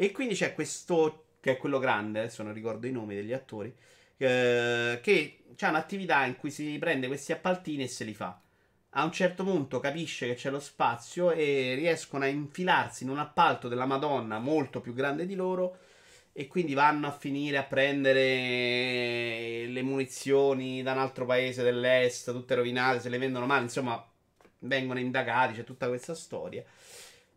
E 0.01 0.13
quindi 0.13 0.33
c'è 0.33 0.53
questo, 0.53 1.25
che 1.41 1.51
è 1.51 1.57
quello 1.57 1.77
grande, 1.77 2.19
adesso 2.19 2.41
non 2.41 2.53
ricordo 2.53 2.87
i 2.87 2.91
nomi 2.91 3.15
degli 3.15 3.33
attori, 3.33 3.75
eh, 4.15 4.99
che 5.01 5.39
ha 5.59 5.67
un'attività 5.67 6.23
in 6.23 6.37
cui 6.37 6.51
si 6.51 6.77
prende 6.79 7.07
questi 7.07 7.33
appaltini 7.33 7.83
e 7.83 7.89
se 7.89 8.05
li 8.05 8.13
fa. 8.13 8.39
A 8.91 9.03
un 9.03 9.11
certo 9.11 9.43
punto 9.43 9.81
capisce 9.81 10.27
che 10.27 10.35
c'è 10.35 10.51
lo 10.51 10.61
spazio 10.61 11.31
e 11.31 11.73
riescono 11.75 12.23
a 12.23 12.27
infilarsi 12.27 13.03
in 13.03 13.09
un 13.09 13.19
appalto 13.19 13.67
della 13.67 13.85
Madonna 13.85 14.39
molto 14.39 14.79
più 14.79 14.93
grande 14.93 15.25
di 15.25 15.35
loro 15.35 15.79
e 16.31 16.47
quindi 16.47 16.73
vanno 16.73 17.07
a 17.07 17.11
finire 17.11 17.57
a 17.57 17.63
prendere 17.63 19.65
le 19.67 19.81
munizioni 19.81 20.81
da 20.81 20.93
un 20.93 20.99
altro 20.99 21.25
paese 21.25 21.61
dell'est, 21.61 22.31
tutte 22.31 22.55
rovinate, 22.55 23.01
se 23.01 23.09
le 23.09 23.17
vendono 23.17 23.45
male, 23.45 23.63
insomma, 23.63 24.01
vengono 24.59 24.99
indagati, 24.99 25.55
c'è 25.55 25.65
tutta 25.65 25.89
questa 25.89 26.15
storia. 26.15 26.63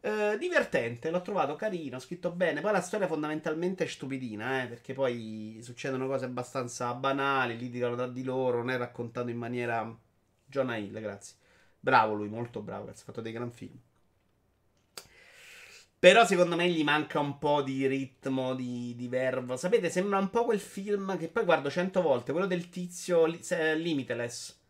Eh, 0.04 0.36
divertente, 0.36 1.10
l'ho 1.10 1.22
trovato 1.22 1.54
carino, 1.54 2.00
scritto 2.00 2.32
bene. 2.32 2.60
Poi 2.60 2.72
la 2.72 2.80
storia 2.80 3.06
fondamentalmente 3.06 3.84
è 3.84 3.86
stupidina, 3.86 4.64
eh, 4.64 4.66
perché 4.66 4.94
poi 4.94 5.60
succedono 5.62 6.08
cose 6.08 6.24
abbastanza 6.24 6.92
banali, 6.94 7.56
litigano 7.56 7.94
tra 7.94 8.08
di 8.08 8.24
loro, 8.24 8.58
non 8.58 8.70
è 8.70 8.76
raccontato 8.76 9.28
in 9.30 9.38
maniera... 9.38 9.96
Jonah 10.44 10.76
Hill, 10.76 11.00
grazie. 11.00 11.36
Bravo 11.78 12.14
lui, 12.14 12.28
molto 12.28 12.60
bravo, 12.60 12.88
ha 12.90 12.92
fatto 12.92 13.20
dei 13.20 13.32
gran 13.32 13.52
film. 13.52 13.78
Però 15.98 16.26
secondo 16.26 16.56
me 16.56 16.68
gli 16.68 16.82
manca 16.82 17.20
un 17.20 17.38
po' 17.38 17.62
di 17.62 17.86
ritmo, 17.86 18.54
di, 18.54 18.94
di 18.96 19.06
verbo. 19.06 19.56
Sapete, 19.56 19.88
sembra 19.88 20.18
un 20.18 20.30
po' 20.30 20.44
quel 20.44 20.58
film 20.58 21.16
che 21.16 21.28
poi 21.28 21.44
guardo 21.44 21.70
cento 21.70 22.02
volte, 22.02 22.32
quello 22.32 22.48
del 22.48 22.68
tizio 22.68 23.24
Limitless. 23.24 24.61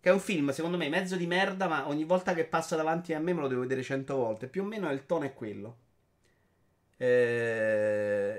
Che 0.00 0.08
è 0.08 0.12
un 0.12 0.20
film, 0.20 0.50
secondo 0.50 0.78
me, 0.78 0.88
mezzo 0.88 1.16
di 1.16 1.26
merda, 1.26 1.68
ma 1.68 1.86
ogni 1.86 2.04
volta 2.04 2.32
che 2.32 2.46
passa 2.46 2.74
davanti 2.74 3.12
a 3.12 3.18
me 3.20 3.34
me 3.34 3.42
lo 3.42 3.48
devo 3.48 3.60
vedere 3.60 3.82
cento 3.82 4.16
volte. 4.16 4.48
Più 4.48 4.62
o 4.62 4.64
meno 4.64 4.90
il 4.90 5.04
tono 5.04 5.26
è 5.26 5.34
quello. 5.34 5.76
Eh, 6.96 7.06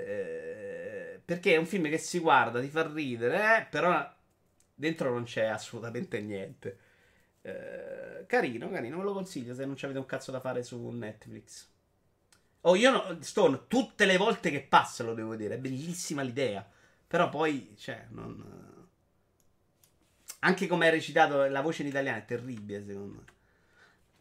eh, 0.06 1.20
perché 1.24 1.54
è 1.54 1.56
un 1.56 1.66
film 1.66 1.88
che 1.88 1.98
si 1.98 2.18
guarda, 2.18 2.60
ti 2.60 2.68
fa 2.68 2.90
ridere, 2.92 3.58
eh, 3.58 3.66
però 3.70 4.12
dentro 4.74 5.10
non 5.10 5.22
c'è 5.24 5.44
assolutamente 5.46 6.20
niente. 6.20 6.78
Eh, 7.42 8.24
carino, 8.26 8.68
carino, 8.70 8.98
ve 8.98 9.02
lo 9.04 9.12
consiglio 9.12 9.54
se 9.54 9.64
non 9.64 9.76
avete 9.80 9.98
un 9.98 10.06
cazzo 10.06 10.32
da 10.32 10.40
fare 10.40 10.62
su 10.64 10.80
Netflix. 10.90 11.68
Oh, 12.62 12.76
io 12.76 12.90
no, 12.90 13.18
Stone, 13.20 13.66
tutte 13.68 14.04
le 14.04 14.16
volte 14.16 14.50
che 14.50 14.62
passa 14.62 15.04
lo 15.04 15.14
devo 15.14 15.36
dire, 15.36 15.54
è 15.54 15.58
bellissima 15.58 16.22
l'idea. 16.22 16.68
Però 17.06 17.28
poi, 17.28 17.74
cioè, 17.76 18.06
non... 18.10 18.71
Anche 20.44 20.66
come 20.66 20.88
è 20.88 20.90
recitato 20.90 21.46
la 21.46 21.60
voce 21.60 21.82
in 21.82 21.88
italiano 21.88 22.18
è 22.18 22.24
terribile, 22.24 22.84
secondo 22.84 23.24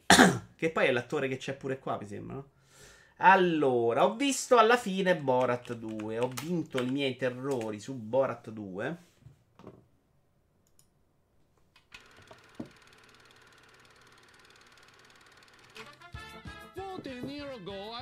me. 0.05 0.43
che 0.55 0.69
poi 0.69 0.85
è 0.85 0.91
l'attore 0.91 1.27
che 1.27 1.37
c'è 1.37 1.53
pure 1.55 1.79
qua, 1.79 1.97
mi 1.99 2.07
sembra, 2.07 2.35
no? 2.35 2.49
Allora, 3.23 4.05
ho 4.05 4.15
visto 4.15 4.57
alla 4.57 4.77
fine 4.77 5.15
Borat 5.15 5.73
2. 5.73 6.19
Ho 6.19 6.27
vinto 6.27 6.81
i 6.81 6.89
miei 6.89 7.15
terrori 7.17 7.79
su 7.79 7.93
Borat 7.93 8.49
2. 8.49 8.97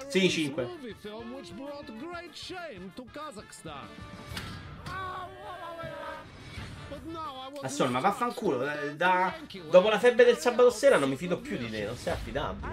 Sì, 0.10 0.30
5. 0.30 0.64
Assol, 7.62 7.90
ma 7.92 8.00
vaffanculo. 8.00 8.70
eh, 8.72 8.96
Da... 8.96 9.34
Dopo 9.70 9.90
la 9.90 10.00
febbre 10.00 10.26
del 10.26 10.38
sabato 10.38 10.70
sera 10.70 10.98
non 10.98 11.10
mi 11.10 11.16
fido 11.16 11.38
più 11.40 11.58
di 11.58 11.70
te, 11.70 11.86
non 11.86 11.96
sei 11.96 12.14
affidabile. 12.14 12.68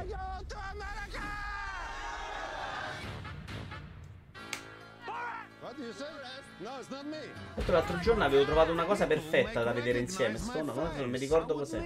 Tra 7.65 7.73
l'altro 7.79 7.99
giorno 7.99 8.25
avevo 8.25 8.45
trovato 8.45 8.71
una 8.73 8.85
cosa 8.85 9.07
perfetta 9.07 9.63
da 9.63 9.73
vedere 9.73 9.99
insieme. 9.99 10.39
Stone, 10.39 10.73
no? 10.73 10.91
non 10.97 11.11
mi 11.11 11.19
ricordo 11.19 11.55
cos'è. 11.55 11.79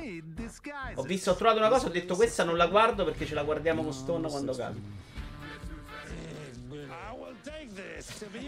Ho 0.95 1.03
visto, 1.03 1.31
ho 1.31 1.35
trovato 1.35 1.59
una 1.59 1.69
cosa, 1.69 1.87
ho 1.87 1.91
detto 1.91 2.15
questa 2.15 2.45
non 2.45 2.57
la 2.57 2.67
guardo 2.67 3.05
perché 3.05 3.27
ce 3.27 3.35
la 3.35 3.43
guardiamo 3.43 3.83
con 3.83 3.93
Stone 3.93 4.29
quando 4.29 4.55
cade. 4.55 4.81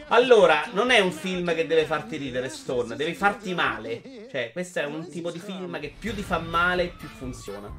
Allora, 0.09 0.69
non 0.73 0.91
è 0.91 0.99
un 1.01 1.13
film 1.13 1.55
che 1.55 1.67
deve 1.67 1.85
farti 1.85 2.17
ridere, 2.17 2.49
Stone, 2.49 2.97
deve 2.97 3.15
farti 3.15 3.55
male. 3.55 4.29
Cioè, 4.31 4.53
questo 4.53 4.81
è 4.81 4.85
un 4.85 5.09
tipo 5.09 5.31
di 5.31 5.39
film 5.39 5.79
che 5.81 5.95
più 5.97 6.15
ti 6.15 6.23
fa 6.23 6.39
male, 6.39 6.89
più 6.89 7.09
funziona. 7.09 7.71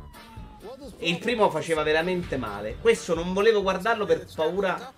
E 0.98 1.10
il 1.10 1.20
primo 1.20 1.50
faceva 1.50 1.84
veramente 1.84 2.38
male. 2.38 2.78
Questo 2.80 3.14
non 3.14 3.34
volevo 3.34 3.62
guardarlo 3.62 4.06
per 4.06 4.26
paura 4.34 4.94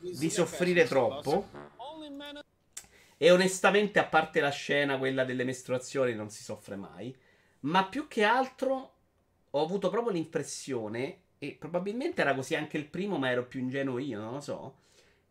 di 0.00 0.30
soffrire 0.30 0.86
troppo. 0.86 1.48
E 3.16 3.30
onestamente, 3.30 3.98
a 3.98 4.04
parte 4.04 4.40
la 4.40 4.50
scena, 4.50 4.98
quella 4.98 5.24
delle 5.24 5.44
mestruazioni, 5.44 6.14
non 6.14 6.30
si 6.30 6.42
soffre 6.42 6.76
mai. 6.76 7.14
Ma 7.60 7.84
più 7.84 8.08
che 8.08 8.24
altro 8.24 8.94
ho 9.50 9.62
avuto 9.62 9.90
proprio 9.90 10.12
l'impressione, 10.12 11.18
e 11.38 11.56
probabilmente 11.58 12.20
era 12.20 12.34
così 12.34 12.54
anche 12.54 12.76
il 12.76 12.86
primo, 12.86 13.18
ma 13.18 13.30
ero 13.30 13.44
più 13.46 13.60
ingenuo 13.60 13.98
io, 13.98 14.20
non 14.20 14.34
lo 14.34 14.40
so, 14.40 14.74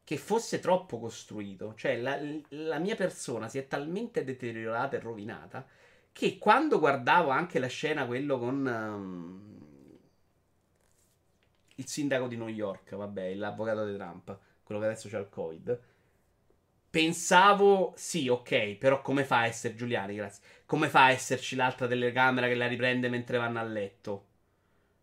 che 0.09 0.17
fosse 0.17 0.57
troppo 0.57 0.97
costruito. 0.97 1.75
Cioè, 1.75 1.97
la, 1.97 2.17
la 2.49 2.79
mia 2.79 2.95
persona 2.95 3.47
si 3.47 3.59
è 3.59 3.67
talmente 3.67 4.23
deteriorata 4.23 4.97
e 4.97 4.99
rovinata 4.99 5.67
che 6.11 6.39
quando 6.39 6.79
guardavo 6.79 7.29
anche 7.29 7.59
la 7.59 7.67
scena, 7.67 8.07
quello 8.07 8.39
con 8.39 8.65
um, 8.65 9.97
il 11.75 11.85
sindaco 11.85 12.25
di 12.25 12.37
New 12.37 12.47
York, 12.47 12.95
vabbè, 12.95 13.35
l'avvocato 13.35 13.85
di 13.85 13.93
Trump, 13.93 14.35
quello 14.63 14.81
che 14.81 14.87
adesso 14.87 15.09
c'ha 15.09 15.19
il 15.19 15.29
Covid. 15.29 15.79
Pensavo, 16.89 17.93
sì, 17.95 18.27
ok, 18.29 18.77
però 18.77 19.03
come 19.03 19.23
fa 19.23 19.41
a 19.41 19.45
essere 19.45 19.75
Giuliani, 19.75 20.15
grazie. 20.15 20.43
Come 20.65 20.89
fa 20.89 21.03
a 21.03 21.11
esserci 21.11 21.55
l'altra 21.55 21.85
telecamera 21.85 22.47
che 22.47 22.55
la 22.55 22.65
riprende 22.65 23.09
mentre 23.09 23.37
vanno 23.37 23.59
a 23.59 23.63
letto? 23.63 24.25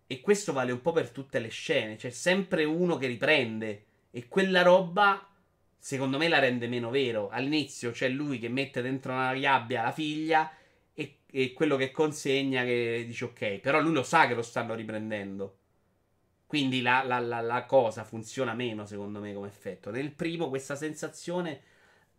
E 0.08 0.20
questo 0.20 0.52
vale 0.52 0.72
un 0.72 0.80
po' 0.80 0.90
per 0.90 1.10
tutte 1.10 1.38
le 1.38 1.50
scene. 1.50 1.94
C'è 1.94 2.10
sempre 2.10 2.64
uno 2.64 2.96
che 2.96 3.06
riprende. 3.06 3.84
E 4.16 4.28
quella 4.28 4.62
roba, 4.62 5.28
secondo 5.76 6.16
me, 6.16 6.26
la 6.28 6.38
rende 6.38 6.68
meno 6.68 6.88
vero. 6.88 7.28
All'inizio 7.28 7.90
c'è 7.90 8.08
lui 8.08 8.38
che 8.38 8.48
mette 8.48 8.80
dentro 8.80 9.12
una 9.12 9.34
gabbia 9.34 9.82
la 9.82 9.92
figlia. 9.92 10.50
E, 10.94 11.18
e 11.30 11.52
quello 11.52 11.76
che 11.76 11.90
consegna 11.90 12.64
che 12.64 13.04
dice 13.06 13.26
ok. 13.26 13.58
Però 13.58 13.78
lui 13.78 13.92
lo 13.92 14.02
sa 14.02 14.26
che 14.26 14.32
lo 14.32 14.40
stanno 14.40 14.74
riprendendo. 14.74 15.58
Quindi 16.46 16.80
la, 16.80 17.02
la, 17.04 17.18
la, 17.18 17.42
la 17.42 17.66
cosa 17.66 18.04
funziona 18.04 18.54
meno, 18.54 18.86
secondo 18.86 19.20
me, 19.20 19.34
come 19.34 19.48
effetto. 19.48 19.90
Nel 19.90 20.12
primo, 20.12 20.48
questa 20.48 20.76
sensazione 20.76 21.60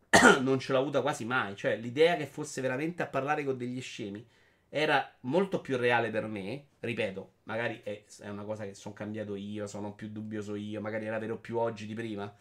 non 0.42 0.60
ce 0.60 0.74
l'ho 0.74 0.80
avuta 0.80 1.02
quasi 1.02 1.26
mai. 1.26 1.56
Cioè, 1.56 1.78
l'idea 1.78 2.16
che 2.16 2.28
fosse 2.28 2.62
veramente 2.62 3.02
a 3.02 3.08
parlare 3.08 3.44
con 3.44 3.58
degli 3.58 3.82
scemi 3.82 4.24
era 4.70 5.16
molto 5.22 5.62
più 5.62 5.78
reale 5.78 6.10
per 6.10 6.28
me. 6.28 6.66
Ripeto, 6.80 7.32
magari 7.44 7.82
è, 7.84 8.04
è 8.20 8.30
una 8.30 8.44
cosa 8.44 8.66
che 8.66 8.74
sono 8.74 8.94
cambiato 8.94 9.36
io, 9.36 9.68
sono 9.68 9.94
più 9.94 10.10
dubbioso 10.10 10.56
io, 10.56 10.82
magari 10.82 11.06
era 11.06 11.20
vero 11.20 11.38
più 11.38 11.58
oggi 11.58 11.86
di 11.86 11.94
prima. 11.94 12.34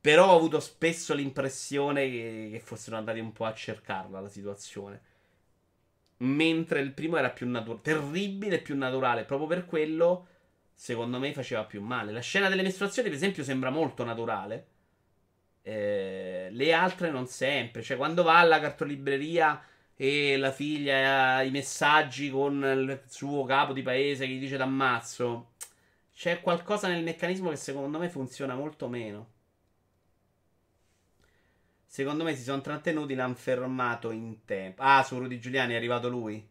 Però 0.00 0.32
ho 0.32 0.36
avuto 0.36 0.58
spesso 0.58 1.14
l'impressione 1.14 2.10
che, 2.10 2.48
che 2.52 2.60
fossero 2.60 2.96
andati 2.96 3.20
un 3.20 3.32
po' 3.32 3.44
a 3.44 3.54
cercarla 3.54 4.20
la 4.20 4.28
situazione. 4.28 5.00
Mentre 6.18 6.80
il 6.80 6.92
primo 6.92 7.16
era 7.16 7.30
più 7.30 7.48
naturale, 7.48 7.82
terribile 7.82 8.56
e 8.56 8.60
più 8.62 8.76
naturale. 8.76 9.24
Proprio 9.24 9.46
per 9.46 9.64
quello, 9.64 10.26
secondo 10.74 11.18
me, 11.18 11.32
faceva 11.32 11.64
più 11.64 11.80
male. 11.82 12.10
La 12.10 12.20
scena 12.20 12.48
delle 12.48 12.62
mestruazioni, 12.62 13.08
per 13.08 13.16
esempio, 13.16 13.44
sembra 13.44 13.70
molto 13.70 14.04
naturale. 14.04 14.66
Eh, 15.62 16.48
le 16.50 16.72
altre 16.72 17.10
non 17.10 17.26
sempre. 17.28 17.82
Cioè, 17.82 17.96
quando 17.96 18.24
va 18.24 18.40
alla 18.40 18.58
cartolibreria 18.58 19.62
e 20.02 20.36
la 20.36 20.50
figlia 20.50 21.36
ha 21.36 21.42
i 21.44 21.52
messaggi 21.52 22.28
con 22.28 22.54
il 22.56 23.04
suo 23.06 23.44
capo 23.44 23.72
di 23.72 23.82
paese 23.82 24.26
che 24.26 24.32
gli 24.32 24.40
dice 24.40 24.56
t'ammazzo. 24.56 25.52
C'è 26.12 26.40
qualcosa 26.40 26.88
nel 26.88 27.04
meccanismo 27.04 27.50
che 27.50 27.56
secondo 27.56 28.00
me 28.00 28.08
funziona 28.08 28.56
molto 28.56 28.88
meno. 28.88 29.30
Secondo 31.86 32.24
me 32.24 32.34
si 32.34 32.42
sono 32.42 32.60
trattenuti, 32.60 33.14
l'hanno 33.14 33.36
fermato 33.36 34.10
in 34.10 34.44
tempo. 34.44 34.82
Ah, 34.82 35.04
su 35.04 35.16
Rudy 35.20 35.38
Giuliani 35.38 35.74
è 35.74 35.76
arrivato 35.76 36.08
lui. 36.08 36.44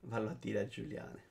Vallo 0.00 0.30
a 0.30 0.36
dire 0.40 0.58
a 0.58 0.66
Giuliani. 0.66 1.22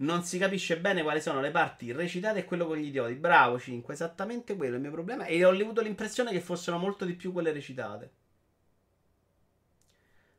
Non 0.00 0.22
si 0.22 0.38
capisce 0.38 0.78
bene 0.78 1.02
quali 1.02 1.20
sono 1.20 1.40
le 1.40 1.50
parti 1.50 1.90
recitate 1.90 2.40
e 2.40 2.44
quello 2.44 2.66
con 2.66 2.76
gli 2.76 2.86
idioti. 2.86 3.14
Bravo 3.14 3.58
5, 3.58 3.94
esattamente 3.94 4.54
quello 4.54 4.74
è 4.74 4.76
il 4.76 4.82
mio 4.82 4.92
problema. 4.92 5.24
E 5.24 5.44
ho 5.44 5.50
avuto 5.50 5.80
l'impressione 5.80 6.30
che 6.30 6.40
fossero 6.40 6.78
molto 6.78 7.04
di 7.04 7.14
più 7.14 7.32
quelle 7.32 7.50
recitate. 7.50 8.12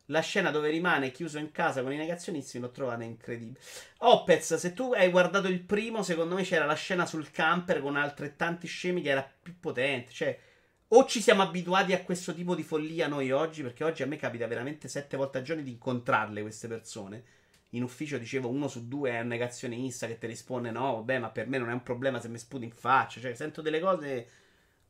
La 0.05 0.21
scena 0.21 0.49
dove 0.49 0.69
rimane 0.69 1.11
chiuso 1.11 1.39
in 1.39 1.51
casa 1.51 1.83
con 1.83 1.91
i 1.91 1.97
negazionisti 1.97 2.57
l'ho 2.57 2.71
trovata 2.71 3.03
incredibile. 3.03 3.59
Opez, 3.97 4.55
se 4.55 4.73
tu 4.73 4.93
hai 4.93 5.11
guardato 5.11 5.49
il 5.49 5.59
primo, 5.61 6.03
secondo 6.03 6.35
me 6.35 6.43
c'era 6.43 6.65
la 6.65 6.73
scena 6.73 7.05
sul 7.05 7.29
camper 7.29 7.81
con 7.81 7.97
altrettanti 7.97 8.65
scemi 8.65 9.01
che 9.01 9.09
era 9.09 9.29
più 9.41 9.59
potente. 9.59 10.13
Cioè, 10.13 10.39
o 10.87 11.05
ci 11.05 11.21
siamo 11.21 11.41
abituati 11.41 11.93
a 11.93 12.01
questo 12.01 12.33
tipo 12.33 12.55
di 12.55 12.63
follia 12.63 13.07
noi 13.07 13.29
oggi, 13.31 13.61
perché 13.61 13.83
oggi 13.83 14.03
a 14.03 14.07
me 14.07 14.15
capita 14.15 14.47
veramente 14.47 14.87
sette 14.87 15.17
volte 15.17 15.39
al 15.39 15.43
giorno 15.43 15.63
di 15.63 15.71
incontrarle 15.71 16.41
queste 16.41 16.69
persone 16.69 17.23
in 17.71 17.83
ufficio 17.83 18.17
dicevo 18.17 18.49
uno 18.49 18.67
su 18.67 18.87
due 18.87 19.11
è 19.11 19.19
un 19.21 19.27
negazionista 19.27 20.07
che 20.07 20.17
ti 20.17 20.27
risponde 20.27 20.71
no, 20.71 20.95
vabbè, 20.95 21.19
ma 21.19 21.29
per 21.29 21.47
me 21.47 21.57
non 21.57 21.69
è 21.69 21.73
un 21.73 21.83
problema 21.83 22.19
se 22.19 22.27
mi 22.27 22.37
sputi 22.37 22.65
in 22.65 22.71
faccia, 22.71 23.19
cioè 23.19 23.35
sento 23.35 23.61
delle 23.61 23.79
cose 23.79 24.27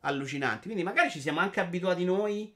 allucinanti. 0.00 0.66
Quindi 0.66 0.82
magari 0.82 1.10
ci 1.10 1.20
siamo 1.20 1.40
anche 1.40 1.60
abituati 1.60 2.04
noi 2.04 2.54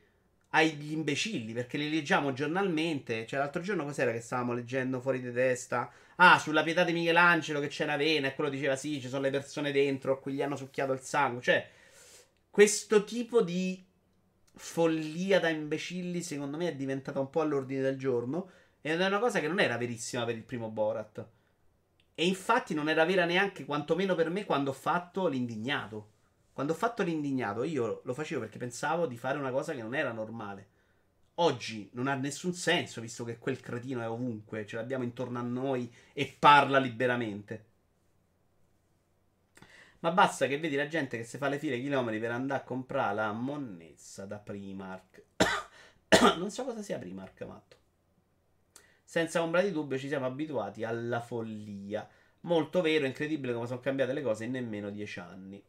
agli 0.51 0.93
imbecilli, 0.93 1.53
perché 1.53 1.77
li 1.77 1.91
leggiamo 1.91 2.33
giornalmente. 2.33 3.27
Cioè 3.27 3.39
l'altro 3.39 3.61
giorno 3.61 3.85
cos'era 3.85 4.13
che 4.13 4.21
stavamo 4.21 4.53
leggendo 4.55 5.01
fuori 5.01 5.21
di 5.21 5.33
testa? 5.33 5.91
Ah, 6.17 6.39
sulla 6.39 6.63
pietà 6.63 6.85
di 6.85 6.93
Michelangelo 6.93 7.61
che 7.61 7.67
c'è 7.67 7.85
una 7.85 7.97
vena 7.97 8.29
e 8.29 8.35
quello 8.35 8.51
diceva 8.51 8.77
sì, 8.77 9.01
ci 9.01 9.09
sono 9.09 9.23
le 9.23 9.31
persone 9.31 9.73
dentro 9.73 10.13
a 10.13 10.19
cui 10.19 10.33
gli 10.33 10.43
hanno 10.43 10.57
succhiato 10.57 10.93
il 10.93 11.01
sangue. 11.01 11.43
Cioè, 11.43 11.69
questo 12.51 13.05
tipo 13.05 13.43
di 13.43 13.85
follia 14.57 15.41
da 15.41 15.49
imbecilli 15.49 16.23
secondo 16.23 16.57
me 16.57 16.69
è 16.69 16.75
diventata 16.77 17.19
un 17.19 17.29
po' 17.31 17.41
all'ordine 17.41 17.83
del 17.83 17.99
giorno. 17.99 18.49
Ed 18.87 19.01
è 19.01 19.07
una 19.07 19.19
cosa 19.19 19.41
che 19.41 19.49
non 19.49 19.61
era 19.61 19.79
verissima 19.79 20.27
per 20.27 20.37
il 20.37 20.43
primo 20.43 20.69
Borat. 20.69 21.27
E 22.15 22.27
infatti 22.27 22.75
non 22.75 22.91
era 22.91 23.07
vera 23.07 23.25
neanche, 23.25 23.65
quantomeno 23.65 24.15
per 24.15 24.29
me, 24.29 24.45
quando 24.45 24.71
ho 24.71 24.75
fatto 24.75 25.27
l'indignato. 25.27 26.11
Quando 26.53 26.75
ho 26.75 26.77
fatto 26.77 27.03
l'indignato, 27.03 27.63
io 27.63 28.03
lo 28.05 28.13
facevo 28.13 28.43
perché 28.43 28.59
pensavo 28.59 29.07
di 29.07 29.17
fare 29.17 29.39
una 29.39 29.51
cosa 29.51 29.73
che 29.73 29.81
non 29.81 29.95
era 29.95 30.13
normale. 30.13 30.69
Oggi 31.37 31.89
non 31.95 32.09
ha 32.09 32.15
nessun 32.15 32.53
senso, 32.53 33.01
visto 33.01 33.25
che 33.25 33.39
quel 33.39 33.59
cretino 33.59 34.03
è 34.03 34.09
ovunque, 34.09 34.67
ce 34.67 34.77
l'abbiamo 34.77 35.05
intorno 35.05 35.39
a 35.39 35.43
noi 35.43 35.91
e 36.13 36.37
parla 36.39 36.79
liberamente. 36.79 37.65
Ma 40.01 40.11
basta 40.11 40.47
che 40.47 40.59
vedi 40.59 40.77
la 40.77 40.89
gente 40.89 41.17
che 41.17 41.25
si 41.25 41.39
fa 41.39 41.49
le 41.49 41.59
file 41.59 41.81
chilometri 41.81 42.21
per 42.21 42.33
andare 42.33 42.61
a 42.61 42.65
comprare 42.65 43.15
la 43.15 43.33
monnezza 43.33 44.27
da 44.27 44.37
Primark. 44.37 45.23
non 46.37 46.51
so 46.51 46.65
cosa 46.65 46.83
sia 46.83 46.99
Primark, 46.99 47.41
matto. 47.45 47.83
Senza 49.15 49.43
ombra 49.43 49.63
di 49.63 49.71
dubbio 49.71 49.97
ci 49.97 50.09
siamo 50.09 50.27
abituati 50.27 50.83
alla 50.83 51.21
follia. 51.21 52.05
Molto 52.41 52.81
vero, 52.81 53.07
incredibile 53.07 53.53
come 53.53 53.69
sono 53.69 53.79
cambiate 53.79 54.13
le 54.13 54.23
cose 54.23 54.43
in 54.43 54.51
nemmeno 54.51 54.91
dieci 54.91 55.21
anni. 55.21 55.63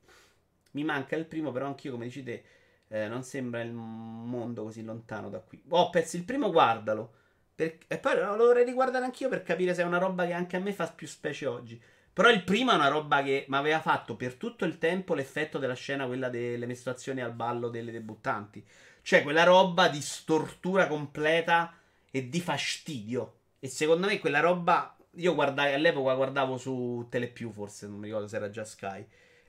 Mi 0.72 0.84
manca 0.84 1.16
il 1.16 1.26
primo, 1.26 1.52
però 1.52 1.68
anch'io, 1.68 1.92
come 1.92 2.06
dici 2.06 2.24
te, 2.24 2.44
eh, 2.88 3.08
non 3.08 3.22
sembra 3.22 3.62
il 3.62 3.72
mondo 3.72 4.64
così 4.64 4.84
lontano 4.84 5.30
da 5.30 5.42
qui. 5.42 5.62
Oh, 5.70 5.92
pezzi, 5.92 6.18
il 6.18 6.24
primo 6.24 6.50
guardalo. 6.50 7.14
Per... 7.54 7.78
E 7.86 8.00
poi 8.00 8.18
lo 8.18 8.36
dovrei 8.36 8.66
riguardare 8.66 9.06
anch'io 9.06 9.30
per 9.30 9.44
capire 9.44 9.76
se 9.76 9.84
è 9.84 9.86
una 9.86 10.00
roba 10.00 10.26
che 10.26 10.34
anche 10.34 10.56
a 10.56 10.60
me 10.60 10.74
fa 10.74 10.88
più 10.88 11.06
specie 11.06 11.46
oggi. 11.46 11.80
Però 12.12 12.32
il 12.32 12.44
primo 12.44 12.72
è 12.72 12.76
una 12.76 12.88
roba 12.88 13.22
che 13.22 13.46
mi 13.48 13.58
aveva 13.58 13.80
fatto 13.80 14.16
per 14.16 14.34
tutto 14.34 14.66
il 14.66 14.80
tempo 14.80 15.14
l'effetto 15.14 15.60
della 15.60 15.76
scena, 15.76 16.08
quella 16.08 16.30
delle 16.30 16.66
mestruazioni 16.66 17.22
al 17.22 17.34
ballo 17.34 17.70
delle 17.70 17.92
debuttanti. 17.92 18.66
Cioè, 19.04 19.22
quella 19.22 19.44
roba 19.44 19.88
di 19.88 20.02
stortura 20.02 20.88
completa 20.88 21.78
e 22.10 22.28
di 22.28 22.40
fastidio. 22.40 23.35
E 23.66 23.68
secondo 23.68 24.06
me 24.06 24.20
quella 24.20 24.42
roba. 24.42 24.96
Io 25.16 25.34
guardai 25.34 25.74
all'epoca 25.74 26.14
guardavo 26.14 26.56
su 26.56 27.08
Telepiù, 27.10 27.52
forse 27.52 27.88
non 27.88 27.98
mi 27.98 28.06
ricordo 28.06 28.28
se 28.28 28.36
era 28.36 28.52
già 28.52 28.64
Sky. 28.64 29.04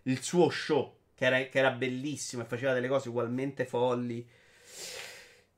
Il 0.05 0.23
suo 0.23 0.49
show, 0.49 1.01
che 1.15 1.27
era, 1.27 1.39
che 1.49 1.59
era 1.59 1.71
bellissimo 1.71 2.41
e 2.41 2.47
faceva 2.47 2.73
delle 2.73 2.89
cose 2.89 3.11
ugualmente 3.11 3.67
folli. 3.67 4.27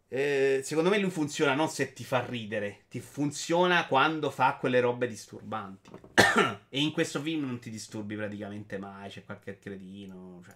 Eh, 0.09 0.61
secondo 0.65 0.91
me 0.91 0.99
lui 0.99 1.11
funziona 1.11 1.55
non 1.55 1.69
se 1.69 1.93
ti 1.93 2.03
fa 2.03 2.25
ridere, 2.27 2.87
ti 2.89 2.99
funziona 2.99 3.87
quando 3.87 4.29
fa 4.31 4.57
quelle 4.57 4.81
robe 4.81 5.07
disturbanti. 5.07 5.91
e 6.69 6.81
in 6.81 6.91
questo 6.91 7.21
film 7.21 7.45
non 7.45 7.61
ti 7.61 7.71
disturbi 7.71 8.17
praticamente 8.17 8.77
mai, 8.77 9.09
c'è 9.09 9.25
qualche 9.25 9.61
cretino. 9.61 10.43
Cioè... 10.45 10.55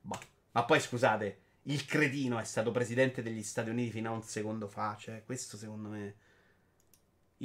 Boh. 0.00 0.18
Ma 0.50 0.64
poi 0.64 0.80
scusate, 0.80 1.38
il 1.64 1.84
cretino 1.84 2.40
è 2.40 2.44
stato 2.44 2.72
presidente 2.72 3.22
degli 3.22 3.44
Stati 3.44 3.70
Uniti 3.70 3.92
fino 3.92 4.10
a 4.10 4.14
un 4.14 4.24
secondo 4.24 4.66
fa. 4.66 4.96
Cioè, 4.98 5.22
questo 5.24 5.56
secondo 5.56 5.88
me. 5.90 6.16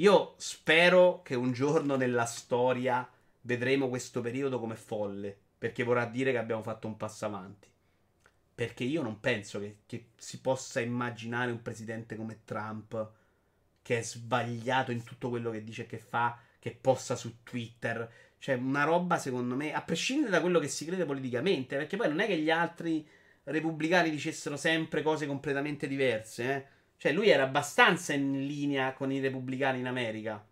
Io 0.00 0.34
spero 0.38 1.20
che 1.22 1.34
un 1.34 1.52
giorno 1.52 1.94
nella 1.94 2.24
storia 2.24 3.06
vedremo 3.42 3.90
questo 3.90 4.22
periodo 4.22 4.58
come 4.58 4.74
folle. 4.74 5.36
Perché 5.58 5.82
vorrà 5.82 6.06
dire 6.06 6.32
che 6.32 6.38
abbiamo 6.38 6.62
fatto 6.62 6.86
un 6.86 6.96
passo 6.96 7.26
avanti. 7.26 7.68
Perché 8.54 8.84
io 8.84 9.02
non 9.02 9.20
penso 9.20 9.58
che, 9.58 9.80
che 9.84 10.08
si 10.16 10.40
possa 10.40 10.80
immaginare 10.80 11.50
un 11.50 11.60
presidente 11.60 12.16
come 12.16 12.40
Trump 12.46 13.10
che 13.82 13.98
è 13.98 14.02
sbagliato 14.02 14.90
in 14.90 15.04
tutto 15.04 15.28
quello 15.28 15.50
che 15.50 15.64
dice 15.64 15.82
e 15.82 15.86
che 15.86 15.98
fa, 15.98 16.38
che 16.58 16.70
possa 16.70 17.14
su 17.14 17.42
Twitter. 17.42 18.10
Cioè, 18.38 18.54
una 18.54 18.84
roba, 18.84 19.18
secondo 19.18 19.54
me, 19.54 19.74
a 19.74 19.82
prescindere 19.82 20.30
da 20.30 20.40
quello 20.40 20.60
che 20.60 20.68
si 20.68 20.86
crede 20.86 21.04
politicamente, 21.04 21.76
perché 21.76 21.98
poi 21.98 22.08
non 22.08 22.20
è 22.20 22.26
che 22.26 22.38
gli 22.38 22.50
altri 22.50 23.06
repubblicani 23.44 24.08
dicessero 24.08 24.56
sempre 24.56 25.02
cose 25.02 25.26
completamente 25.26 25.86
diverse. 25.86 26.54
Eh? 26.54 26.66
Cioè, 27.00 27.12
lui 27.12 27.30
era 27.30 27.44
abbastanza 27.44 28.12
in 28.12 28.46
linea 28.46 28.92
con 28.92 29.10
i 29.10 29.20
repubblicani 29.20 29.78
in 29.78 29.86
America. 29.86 30.44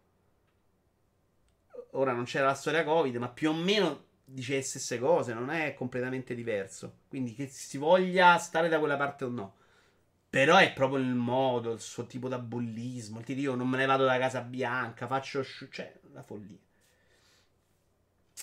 Ora 1.93 2.13
non 2.13 2.25
c'era 2.25 2.47
la 2.47 2.55
storia 2.55 2.85
Covid, 2.85 3.17
ma 3.17 3.29
più 3.29 3.51
o 3.51 3.53
meno 3.53 4.07
dice 4.25 4.55
le 4.55 4.63
stesse 4.63 4.99
cose, 4.99 5.35
non 5.35 5.51
è 5.51 5.75
completamente 5.75 6.35
diverso. 6.35 7.01
Quindi 7.09 7.35
che 7.35 7.49
si 7.49 7.77
voglia 7.79 8.37
stare 8.39 8.69
da 8.69 8.79
quella 8.79 8.97
parte 8.97 9.25
o 9.25 9.29
no. 9.29 9.55
Però 10.31 10.57
è 10.59 10.73
proprio 10.73 11.01
il 11.01 11.15
modo, 11.15 11.73
il 11.73 11.81
suo 11.81 12.07
tipo 12.07 12.29
da 12.29 12.39
bullismo. 12.39 13.23
Il 13.27 13.39
io 13.39 13.55
non 13.55 13.69
me 13.69 13.79
ne 13.79 13.87
vado 13.87 14.05
da 14.05 14.19
Casa 14.19 14.41
Bianca, 14.43 15.07
faccio... 15.07 15.43
Sci- 15.43 15.69
cioè, 15.71 15.93
la 16.13 16.23
follia. 16.23 16.57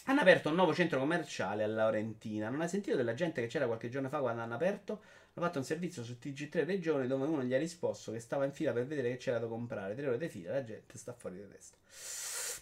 Hanno 0.06 0.22
aperto 0.22 0.50
un 0.50 0.56
nuovo 0.56 0.74
centro 0.74 1.00
commerciale 1.00 1.64
a 1.64 1.68
Laurentina. 1.68 2.50
Non 2.50 2.62
hai 2.62 2.70
sentito 2.70 2.96
della 2.96 3.14
gente 3.14 3.42
che 3.42 3.48
c'era 3.48 3.66
qualche 3.66 3.90
giorno 3.90 4.08
fa 4.10 4.20
quando 4.20 4.42
hanno 4.42 4.54
aperto? 4.54 5.02
Hanno 5.38 5.48
fatto 5.48 5.60
un 5.60 5.66
servizio 5.66 6.02
su 6.02 6.18
TG3 6.22 6.64
Regione 6.64 7.08
dove 7.08 7.26
uno 7.26 7.44
gli 7.44 7.54
ha 7.54 7.58
risposto 7.58 8.14
che 8.14 8.22
stava 8.22 8.46
in 8.46 8.54
fila 8.54 8.72
per 8.72 8.86
vedere 8.86 9.10
che 9.10 9.18
c'era 9.18 9.38
da 9.38 9.48
comprare. 9.48 9.94
Tre 9.94 10.08
ore 10.08 10.18
di 10.18 10.30
fila, 10.30 10.54
la 10.54 10.64
gente 10.64 10.98
sta 10.98 11.12
fuori 11.12 11.36
di 11.36 11.48
testa. 11.50 11.78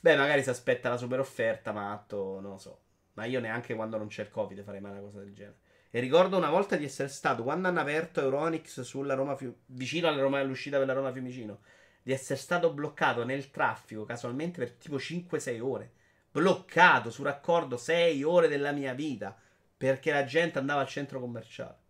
Beh, 0.01 0.15
magari 0.15 0.41
si 0.41 0.49
aspetta 0.49 0.89
la 0.89 0.97
super 0.97 1.19
offerta, 1.19 1.71
matto, 1.71 2.39
non 2.41 2.53
lo 2.53 2.57
so. 2.57 2.79
Ma 3.13 3.25
io 3.25 3.39
neanche 3.39 3.75
quando 3.75 3.97
non 3.97 4.07
c'è 4.07 4.23
il 4.23 4.31
Covid 4.31 4.63
farei 4.63 4.81
mai 4.81 4.91
una 4.91 5.01
cosa 5.01 5.19
del 5.19 5.35
genere. 5.35 5.57
E 5.91 5.99
ricordo 5.99 6.35
una 6.35 6.49
volta 6.49 6.75
di 6.75 6.85
essere 6.85 7.09
stato, 7.09 7.43
quando 7.43 7.67
hanno 7.67 7.79
aperto 7.79 8.19
Euronix 8.21 8.81
sulla 8.81 9.13
Roma 9.13 9.35
Fiu- 9.35 9.55
vicino 9.67 10.07
alla 10.07 10.21
Roma, 10.21 10.39
all'uscita 10.39 10.79
della 10.79 10.93
Roma 10.93 11.11
Fiumicino, 11.11 11.59
di 12.01 12.11
essere 12.11 12.39
stato 12.39 12.73
bloccato 12.73 13.23
nel 13.23 13.51
traffico 13.51 14.03
casualmente 14.03 14.57
per 14.57 14.71
tipo 14.71 14.97
5-6 14.97 15.59
ore. 15.61 15.91
Bloccato 16.31 17.11
su 17.11 17.21
raccordo 17.21 17.77
6 17.77 18.23
ore 18.23 18.47
della 18.47 18.71
mia 18.71 18.95
vita 18.95 19.39
perché 19.77 20.11
la 20.11 20.25
gente 20.25 20.57
andava 20.57 20.81
al 20.81 20.87
centro 20.87 21.19
commerciale. 21.19 21.82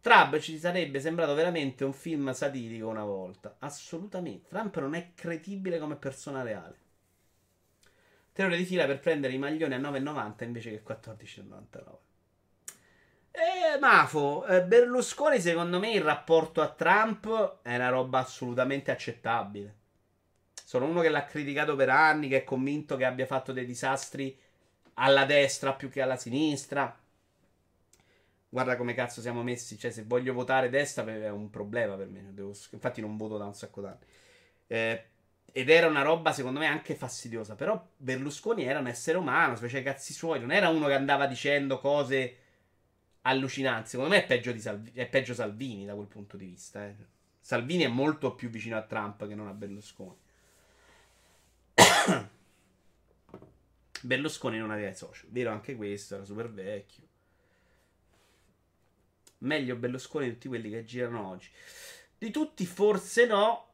Trump 0.00 0.38
ci 0.38 0.58
sarebbe 0.58 1.00
sembrato 1.00 1.34
veramente 1.34 1.84
un 1.84 1.92
film 1.92 2.32
satirico 2.32 2.88
una 2.88 3.04
volta. 3.04 3.56
Assolutamente. 3.58 4.48
Trump 4.48 4.78
non 4.78 4.94
è 4.94 5.12
credibile 5.14 5.78
come 5.78 5.96
persona 5.96 6.42
reale. 6.42 6.86
Tre 8.32 8.46
ore 8.46 8.56
di 8.56 8.64
fila 8.64 8.86
per 8.86 9.00
prendere 9.00 9.32
i 9.32 9.38
maglioni 9.38 9.74
a 9.74 9.78
9,90 9.78 10.44
invece 10.44 10.70
che 10.70 10.82
14,99. 10.86 12.06
Eh, 13.30 13.78
Mafo, 13.78 14.46
eh, 14.46 14.62
Berlusconi 14.62 15.40
secondo 15.40 15.78
me 15.78 15.90
in 15.90 16.02
rapporto 16.02 16.60
a 16.60 16.68
Trump 16.68 17.60
è 17.62 17.74
una 17.74 17.88
roba 17.88 18.20
assolutamente 18.20 18.90
accettabile. 18.90 19.76
Sono 20.64 20.86
uno 20.86 21.00
che 21.00 21.08
l'ha 21.08 21.24
criticato 21.24 21.76
per 21.76 21.88
anni, 21.88 22.28
che 22.28 22.38
è 22.38 22.44
convinto 22.44 22.96
che 22.96 23.04
abbia 23.04 23.26
fatto 23.26 23.52
dei 23.52 23.64
disastri 23.64 24.38
alla 24.94 25.24
destra 25.24 25.74
più 25.74 25.88
che 25.88 26.02
alla 26.02 26.16
sinistra. 26.16 26.96
Guarda 28.50 28.76
come 28.76 28.94
cazzo 28.94 29.20
siamo 29.20 29.42
messi. 29.42 29.78
Cioè, 29.78 29.90
se 29.90 30.04
voglio 30.04 30.32
votare 30.32 30.70
destra 30.70 31.04
è 31.06 31.30
un 31.30 31.50
problema 31.50 31.94
per 31.96 32.08
me. 32.08 32.32
Devo... 32.32 32.54
Infatti, 32.70 33.00
non 33.00 33.16
voto 33.16 33.36
da 33.36 33.44
un 33.44 33.54
sacco 33.54 33.80
d'anni. 33.80 34.04
Eh, 34.66 35.04
ed 35.52 35.70
era 35.70 35.86
una 35.86 36.02
roba, 36.02 36.32
secondo 36.32 36.60
me, 36.60 36.66
anche 36.66 36.94
fastidiosa. 36.94 37.54
Però 37.54 37.88
Berlusconi 37.96 38.64
era 38.64 38.78
un 38.78 38.86
essere 38.86 39.18
umano, 39.18 39.56
specie 39.56 39.78
i 39.78 39.82
cazzi 39.82 40.12
suoi. 40.12 40.40
Non 40.40 40.52
era 40.52 40.68
uno 40.68 40.86
che 40.86 40.94
andava 40.94 41.26
dicendo 41.26 41.78
cose 41.78 42.36
allucinanti. 43.22 43.90
Secondo 43.90 44.12
me 44.12 44.24
è 44.24 44.26
peggio, 44.26 44.56
Salvi- 44.58 44.92
è 44.94 45.06
peggio 45.08 45.34
Salvini 45.34 45.84
da 45.84 45.94
quel 45.94 46.06
punto 46.06 46.36
di 46.36 46.46
vista. 46.46 46.86
Eh. 46.86 46.94
Salvini 47.40 47.84
è 47.84 47.88
molto 47.88 48.34
più 48.34 48.50
vicino 48.50 48.76
a 48.76 48.82
Trump 48.82 49.26
che 49.26 49.34
non 49.34 49.48
a 49.48 49.52
Berlusconi. 49.52 50.16
Berlusconi 54.02 54.58
non 54.58 54.70
aveva 54.70 54.90
i 54.90 54.94
social. 54.94 55.28
Vero 55.30 55.50
anche 55.50 55.74
questo, 55.76 56.14
era 56.14 56.24
super 56.24 56.50
vecchio. 56.50 57.07
Meglio 59.38 59.76
Berlusconi 59.76 60.26
di 60.26 60.32
tutti 60.32 60.48
quelli 60.48 60.70
che 60.70 60.84
girano 60.84 61.28
oggi. 61.28 61.48
Di 62.18 62.30
tutti 62.30 62.66
forse 62.66 63.26
no. 63.26 63.66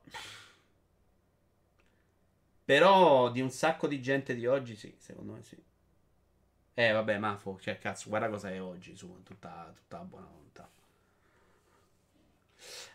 Però 2.64 3.30
di 3.30 3.40
un 3.40 3.50
sacco 3.50 3.86
di 3.86 4.00
gente 4.00 4.34
di 4.34 4.46
oggi 4.46 4.76
sì, 4.76 4.94
secondo 4.98 5.32
me 5.32 5.42
sì. 5.42 5.56
Eh 6.74 6.90
vabbè, 6.90 7.18
Mafo, 7.18 7.58
cioè 7.60 7.78
cazzo, 7.78 8.08
guarda 8.08 8.28
cosa 8.28 8.50
è 8.50 8.60
oggi, 8.60 8.96
su, 8.96 9.22
tutta, 9.22 9.72
tutta 9.74 9.98
la 9.98 10.04
buona 10.04 10.26
volontà. 10.26 10.68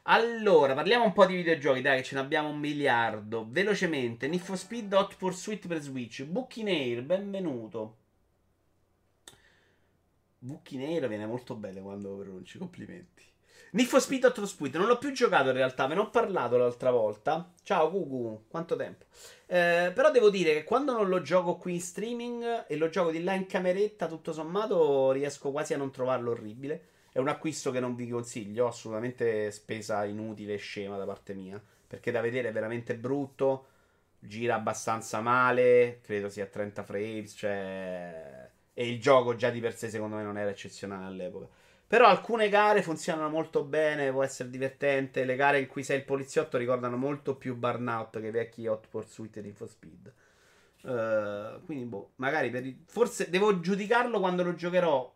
Allora, 0.04 0.74
parliamo 0.74 1.06
un 1.06 1.14
po' 1.14 1.26
di 1.26 1.36
videogiochi, 1.36 1.82
dai, 1.82 1.98
che 1.98 2.04
ce 2.04 2.16
ne 2.16 2.22
abbiamo 2.22 2.50
un 2.50 2.58
miliardo. 2.60 3.46
Velocemente, 3.48 4.28
Need 4.28 4.42
for 4.42 4.58
Speed 4.58 4.92
Hot 4.92 5.16
Pursuit 5.16 5.68
per 5.68 5.82
Switch. 5.82 6.24
Bucchinair, 6.24 7.04
benvenuto. 7.04 7.99
Bucchinair 10.42 11.08
viene 11.08 11.26
molto 11.26 11.56
bene 11.56 11.82
quando 11.82 12.16
pronunci, 12.16 12.58
complimenti. 12.58 13.24
For 13.86 14.02
Speed 14.02 14.24
Hot 14.24 14.34
Pursuit, 14.34 14.76
non 14.78 14.88
l'ho 14.88 14.98
più 14.98 15.12
giocato 15.12 15.50
in 15.50 15.56
realtà, 15.56 15.86
ve 15.86 15.94
ne 15.94 16.00
ho 16.00 16.10
parlato 16.10 16.58
l'altra 16.58 16.92
volta. 16.92 17.54
Ciao 17.62 17.92
Gugu, 17.92 18.46
quanto 18.48 18.76
tempo. 18.76 19.06
Eh, 19.46 19.92
però 19.94 20.10
devo 20.12 20.30
dire 20.30 20.54
che 20.54 20.64
quando 20.64 20.94
non 20.94 21.08
lo 21.08 21.22
gioco 21.22 21.58
qui 21.58 21.74
in 21.74 21.82
streaming 21.82 22.66
e 22.68 22.76
lo 22.78 22.90
gioco 22.90 23.12
di 23.12 23.22
là 23.22 23.34
in 23.34 23.46
cameretta, 23.46 24.08
tutto 24.08 24.32
sommato 24.32 25.12
riesco 25.12 25.52
quasi 25.52 25.74
a 25.74 25.78
non 25.78 25.92
trovarlo 25.92 26.32
orribile. 26.32 26.88
È 27.12 27.20
un 27.20 27.28
acquisto 27.28 27.70
che 27.70 27.80
non 27.80 27.96
vi 27.96 28.08
consiglio, 28.08 28.68
assolutamente 28.68 29.52
spesa 29.52 30.06
inutile 30.06 30.54
e 30.54 30.58
scema 30.58 30.98
da 30.98 31.06
parte 31.06 31.34
mia, 31.34 31.62
perché 31.86 32.12
da 32.12 32.22
vedere 32.22 32.50
è 32.50 32.52
veramente 32.52 32.96
brutto, 32.96 33.68
gira 34.20 34.56
abbastanza 34.56 35.20
male, 35.22 36.00
credo 36.02 36.30
sia 36.30 36.46
a 36.46 36.48
30 36.48 36.84
frames, 36.84 37.34
cioè... 37.36 38.50
E 38.80 38.88
il 38.88 39.02
gioco 39.02 39.36
già 39.36 39.50
di 39.50 39.60
per 39.60 39.76
sé 39.76 39.90
secondo 39.90 40.16
me 40.16 40.24
non 40.24 40.38
era 40.38 40.52
eccezionale 40.52 41.06
all'epoca. 41.06 41.50
Però 41.86 42.08
alcune 42.08 42.48
gare 42.48 42.82
funzionano 42.82 43.28
molto 43.28 43.66
bene, 43.66 44.10
può 44.10 44.24
essere 44.24 44.50
divertente. 44.50 45.26
Le 45.26 45.36
gare 45.36 45.60
in 45.60 45.68
cui 45.68 45.84
sei 45.84 45.98
il 45.98 46.06
poliziotto 46.06 46.58
ricordano 46.58 46.96
molto 46.96 47.36
più 47.36 47.58
Burnout 47.58 48.22
che 48.22 48.28
i 48.28 48.32
vecchi 48.32 48.68
Hot 48.68 48.88
Pursuit 48.88 49.42
di 49.42 49.54
Speed. 49.54 50.14
Uh, 50.84 51.62
quindi, 51.66 51.84
boh, 51.84 52.12
magari 52.16 52.50
per 52.50 52.66
i... 52.66 52.82
forse 52.86 53.30
devo 53.30 53.60
giudicarlo 53.60 54.18
quando 54.22 54.44
lo 54.44 54.56
giocherò 54.56 55.14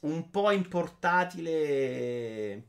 un 0.00 0.30
po' 0.30 0.50
in 0.50 0.66
portatile 0.66 2.62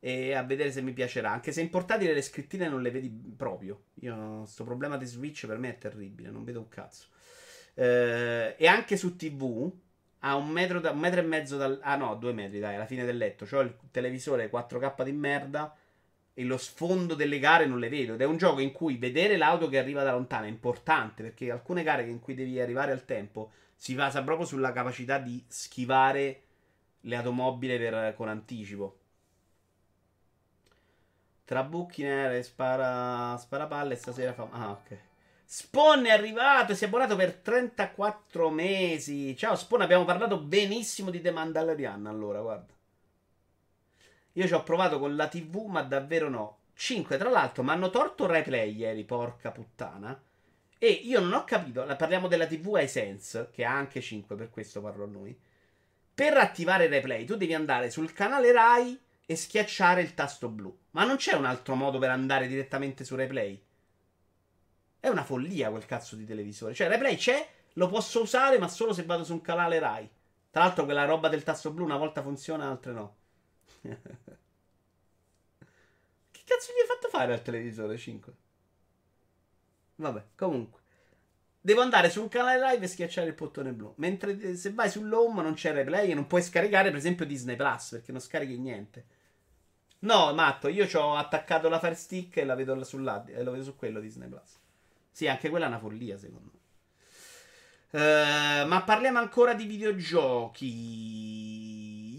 e 0.00 0.32
a 0.34 0.42
vedere 0.42 0.72
se 0.72 0.82
mi 0.82 0.92
piacerà. 0.92 1.30
Anche 1.30 1.52
se 1.52 1.60
in 1.60 1.70
portatile 1.70 2.12
le 2.12 2.22
scrittine 2.22 2.68
non 2.68 2.82
le 2.82 2.90
vedi 2.90 3.10
proprio. 3.36 3.84
Io 4.00 4.38
questo 4.38 4.64
problema 4.64 4.96
di 4.96 5.06
Switch 5.06 5.46
per 5.46 5.58
me 5.58 5.68
è 5.68 5.78
terribile, 5.78 6.30
non 6.30 6.42
vedo 6.42 6.58
un 6.58 6.68
cazzo. 6.68 7.06
Eh, 7.74 8.54
e 8.56 8.66
anche 8.66 8.96
su 8.96 9.16
TV 9.16 9.70
a 10.20 10.36
un 10.36 10.48
metro, 10.48 10.80
da, 10.80 10.90
un 10.90 10.98
metro 10.98 11.20
e 11.20 11.24
mezzo 11.24 11.56
dal... 11.56 11.78
Ah 11.82 11.96
no, 11.96 12.14
due 12.16 12.32
metri 12.32 12.58
dai, 12.58 12.74
alla 12.74 12.86
fine 12.86 13.04
del 13.04 13.16
letto. 13.16 13.46
C'ho 13.46 13.60
il 13.60 13.74
televisore 13.90 14.50
4K 14.50 15.02
di 15.04 15.12
merda 15.12 15.74
e 16.34 16.44
lo 16.44 16.56
sfondo 16.56 17.14
delle 17.14 17.38
gare 17.38 17.66
non 17.66 17.78
le 17.78 17.88
vedo. 17.88 18.14
Ed 18.14 18.20
è 18.20 18.26
un 18.26 18.36
gioco 18.36 18.60
in 18.60 18.72
cui 18.72 18.96
vedere 18.96 19.36
l'auto 19.36 19.68
che 19.68 19.78
arriva 19.78 20.02
da 20.02 20.12
lontano 20.12 20.44
è 20.44 20.48
importante 20.48 21.22
perché 21.22 21.50
alcune 21.50 21.82
gare 21.82 22.06
in 22.06 22.20
cui 22.20 22.34
devi 22.34 22.60
arrivare 22.60 22.92
al 22.92 23.04
tempo 23.04 23.52
si 23.74 23.94
basa 23.94 24.22
proprio 24.22 24.46
sulla 24.46 24.72
capacità 24.72 25.18
di 25.18 25.42
schivare 25.48 26.42
le 27.00 27.16
automobili 27.16 27.78
per, 27.78 28.14
con 28.14 28.28
anticipo. 28.28 28.98
Tra 31.44 31.62
buchi 31.64 32.02
nere 32.02 32.42
spara, 32.42 33.36
spara 33.38 33.66
palle 33.66 33.96
stasera 33.96 34.32
fa... 34.34 34.48
Ah, 34.50 34.70
ok. 34.70 34.98
Spawn 35.52 36.04
è 36.04 36.10
arrivato, 36.10 36.76
si 36.76 36.84
è 36.84 36.86
abbonato 36.86 37.16
per 37.16 37.34
34 37.34 38.50
mesi. 38.50 39.36
Ciao 39.36 39.56
Spawn, 39.56 39.82
abbiamo 39.82 40.04
parlato 40.04 40.38
benissimo 40.38 41.10
di 41.10 41.20
The 41.20 41.32
Mandalorian 41.32 42.06
allora, 42.06 42.40
guarda. 42.40 42.72
Io 44.34 44.46
ci 44.46 44.52
ho 44.52 44.62
provato 44.62 45.00
con 45.00 45.16
la 45.16 45.26
TV, 45.26 45.64
ma 45.64 45.82
davvero 45.82 46.28
no. 46.28 46.58
5, 46.74 47.18
tra 47.18 47.28
l'altro, 47.30 47.64
mi 47.64 47.70
hanno 47.70 47.90
torto 47.90 48.26
il 48.26 48.30
replay 48.30 48.76
ieri, 48.76 49.02
porca 49.02 49.50
puttana. 49.50 50.22
E 50.78 50.86
io 50.86 51.18
non 51.18 51.32
ho 51.32 51.42
capito, 51.42 51.84
parliamo 51.98 52.28
della 52.28 52.46
TV 52.46 52.78
iSense, 52.80 53.48
che 53.52 53.64
ha 53.64 53.72
anche 53.74 54.00
5, 54.00 54.36
per 54.36 54.50
questo 54.50 54.80
parlo 54.80 55.02
a 55.02 55.08
noi. 55.08 55.36
Per 56.14 56.36
attivare 56.36 56.84
il 56.84 56.90
replay, 56.90 57.24
tu 57.24 57.34
devi 57.34 57.54
andare 57.54 57.90
sul 57.90 58.12
canale 58.12 58.52
Rai 58.52 58.96
e 59.26 59.34
schiacciare 59.34 60.00
il 60.00 60.14
tasto 60.14 60.48
blu. 60.48 60.72
Ma 60.92 61.02
non 61.02 61.16
c'è 61.16 61.34
un 61.34 61.44
altro 61.44 61.74
modo 61.74 61.98
per 61.98 62.10
andare 62.10 62.46
direttamente 62.46 63.02
su 63.02 63.16
replay. 63.16 63.60
È 65.00 65.08
una 65.08 65.24
follia 65.24 65.70
quel 65.70 65.86
cazzo 65.86 66.14
di 66.14 66.26
televisore. 66.26 66.74
Cioè, 66.74 66.88
replay 66.88 67.16
c'è, 67.16 67.48
lo 67.72 67.88
posso 67.88 68.20
usare, 68.20 68.58
ma 68.58 68.68
solo 68.68 68.92
se 68.92 69.04
vado 69.04 69.24
su 69.24 69.32
un 69.32 69.40
canale 69.40 69.78
Rai. 69.78 70.08
Tra 70.50 70.64
l'altro, 70.64 70.84
quella 70.84 71.06
roba 71.06 71.28
del 71.28 71.42
tasto 71.42 71.70
blu 71.70 71.84
una 71.84 71.96
volta 71.96 72.22
funziona, 72.22 72.68
altre 72.68 72.92
no. 72.92 73.16
che 73.80 73.98
cazzo 76.44 76.72
gli 76.72 76.80
hai 76.80 76.86
fatto 76.86 77.08
fare 77.08 77.32
al 77.32 77.42
televisore 77.42 77.96
5? 77.96 78.32
Vabbè, 79.96 80.24
comunque. 80.36 80.80
Devo 81.62 81.82
andare 81.82 82.10
su 82.10 82.22
un 82.22 82.28
canale 82.28 82.72
live 82.72 82.84
e 82.84 82.88
schiacciare 82.88 83.28
il 83.28 83.34
bottone 83.34 83.72
blu. 83.72 83.92
Mentre 83.96 84.38
eh, 84.38 84.56
se 84.56 84.72
vai 84.72 84.90
sull'home 84.90 85.42
non 85.42 85.54
c'è 85.54 85.72
replay 85.72 86.10
e 86.10 86.14
non 86.14 86.26
puoi 86.26 86.42
scaricare, 86.42 86.90
per 86.90 86.98
esempio, 86.98 87.26
Disney 87.26 87.56
Plus 87.56 87.90
perché 87.90 88.12
non 88.12 88.20
scarichi 88.20 88.58
niente. 88.58 89.06
No, 90.00 90.32
matto, 90.34 90.68
io 90.68 90.86
ci 90.86 90.96
ho 90.96 91.16
attaccato 91.16 91.68
la 91.68 91.78
Fire 91.78 91.94
Stick 91.94 92.38
e 92.38 92.44
la 92.44 92.54
vedo 92.54 92.82
sull'ad 92.82 93.28
e 93.28 93.42
lo 93.42 93.50
vedo 93.52 93.64
su 93.64 93.76
quello 93.76 94.00
Disney 94.00 94.28
Plus. 94.28 94.59
Sì, 95.10 95.26
anche 95.28 95.48
quella 95.50 95.66
è 95.66 95.68
una 95.68 95.78
follia, 95.78 96.16
secondo 96.16 96.50
me. 96.52 96.58
Eh, 97.92 98.64
ma 98.66 98.82
parliamo 98.82 99.18
ancora 99.18 99.52
di 99.54 99.64
videogiochi. 99.64 100.68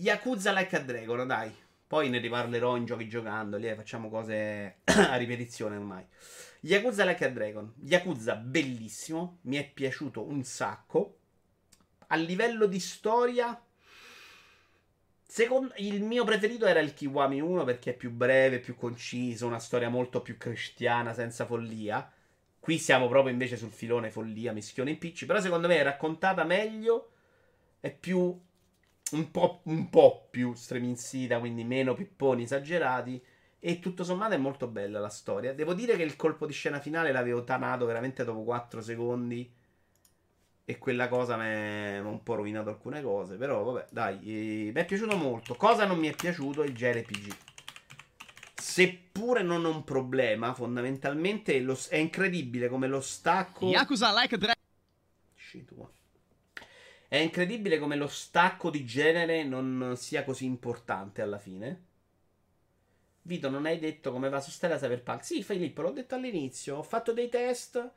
Yakuza 0.01 0.51
Like 0.51 0.75
a 0.75 0.79
Dragon, 0.79 1.25
dai. 1.25 1.55
Poi 1.87 2.09
ne 2.09 2.19
riparlerò 2.19 2.75
in 2.75 2.85
giochi 2.85 3.07
giocando. 3.07 3.57
Lì 3.57 3.73
facciamo 3.75 4.09
cose 4.09 4.79
a 4.83 5.15
ripetizione 5.15 5.77
ormai. 5.77 6.05
Yakuza 6.61 7.05
Like 7.05 7.25
a 7.25 7.29
Dragon. 7.29 7.73
Yakuza 7.83 8.35
bellissimo. 8.35 9.39
Mi 9.43 9.55
è 9.57 9.69
piaciuto 9.69 10.27
un 10.27 10.43
sacco. 10.43 11.17
A 12.07 12.15
livello 12.17 12.65
di 12.65 12.79
storia. 12.79 13.61
Secondo, 15.23 15.73
il 15.77 16.03
mio 16.03 16.25
preferito 16.25 16.65
era 16.65 16.81
il 16.81 16.93
Kiwami 16.93 17.39
1 17.39 17.63
perché 17.63 17.91
è 17.91 17.95
più 17.95 18.11
breve, 18.11 18.59
più 18.59 18.75
conciso, 18.75 19.47
una 19.47 19.59
storia 19.59 19.87
molto 19.87 20.21
più 20.21 20.35
cristiana, 20.35 21.13
senza 21.13 21.45
follia. 21.45 22.11
Qui 22.61 22.77
siamo 22.77 23.07
proprio 23.07 23.33
invece 23.33 23.57
sul 23.57 23.71
filone 23.71 24.11
follia, 24.11 24.53
mischione 24.53 24.91
impicci. 24.91 25.25
Però 25.25 25.39
secondo 25.41 25.67
me 25.67 25.77
è 25.79 25.83
raccontata 25.83 26.43
meglio. 26.43 27.09
È 27.79 27.91
più. 27.91 28.39
Un 29.13 29.31
po', 29.31 29.61
un 29.63 29.89
po' 29.89 30.27
più 30.29 30.53
streminzita, 30.53 31.39
quindi 31.39 31.63
meno 31.63 31.95
pipponi 31.95 32.43
esagerati. 32.43 33.19
E 33.59 33.79
tutto 33.79 34.03
sommato 34.03 34.35
è 34.35 34.37
molto 34.37 34.67
bella 34.67 34.99
la 34.99 35.09
storia. 35.09 35.53
Devo 35.55 35.73
dire 35.73 35.95
che 35.97 36.03
il 36.03 36.15
colpo 36.15 36.45
di 36.45 36.53
scena 36.53 36.79
finale 36.79 37.11
l'avevo 37.11 37.43
tanato 37.43 37.85
veramente 37.85 38.23
dopo 38.23 38.43
4 38.43 38.79
secondi. 38.81 39.51
E 40.63 40.77
quella 40.77 41.07
cosa 41.07 41.37
mi 41.37 41.97
ha 41.97 42.01
un 42.01 42.21
po' 42.21 42.35
rovinato 42.35 42.69
alcune 42.69 43.01
cose. 43.01 43.37
Però 43.37 43.63
vabbè, 43.63 43.87
dai, 43.89 44.67
eh, 44.67 44.71
mi 44.71 44.79
è 44.81 44.85
piaciuto 44.85 45.17
molto. 45.17 45.55
Cosa 45.55 45.85
non 45.85 45.97
mi 45.97 46.09
è 46.09 46.15
piaciuto? 46.15 46.63
Il 46.63 46.75
JRPG. 46.75 47.50
Seppure 48.71 49.43
non 49.43 49.65
è 49.65 49.67
un 49.67 49.83
problema, 49.83 50.53
fondamentalmente 50.53 51.59
lo- 51.59 51.77
è 51.89 51.97
incredibile 51.97 52.69
come 52.69 52.87
lo 52.87 53.01
stacco. 53.01 53.67
Yakuza 53.67 54.13
Like 54.13 54.37
Dragon. 54.37 54.63
Usci 55.35 55.65
tu. 55.65 55.85
È 57.09 57.17
incredibile 57.17 57.79
come 57.79 57.97
lo 57.97 58.07
stacco 58.07 58.69
di 58.69 58.85
genere 58.85 59.43
non 59.43 59.95
sia 59.97 60.23
così 60.23 60.45
importante 60.45 61.21
alla 61.21 61.37
fine. 61.37 61.83
Vito, 63.23 63.49
non 63.49 63.65
hai 63.65 63.77
detto 63.77 64.13
come 64.13 64.29
va 64.29 64.39
su 64.39 64.51
Stella 64.51 64.77
Cyberpunk? 64.77 65.25
Sì, 65.25 65.43
Filippo, 65.43 65.81
l'ho 65.81 65.91
detto 65.91 66.15
all'inizio. 66.15 66.77
Ho 66.77 66.83
fatto 66.83 67.11
dei 67.11 67.27
test 67.27 67.91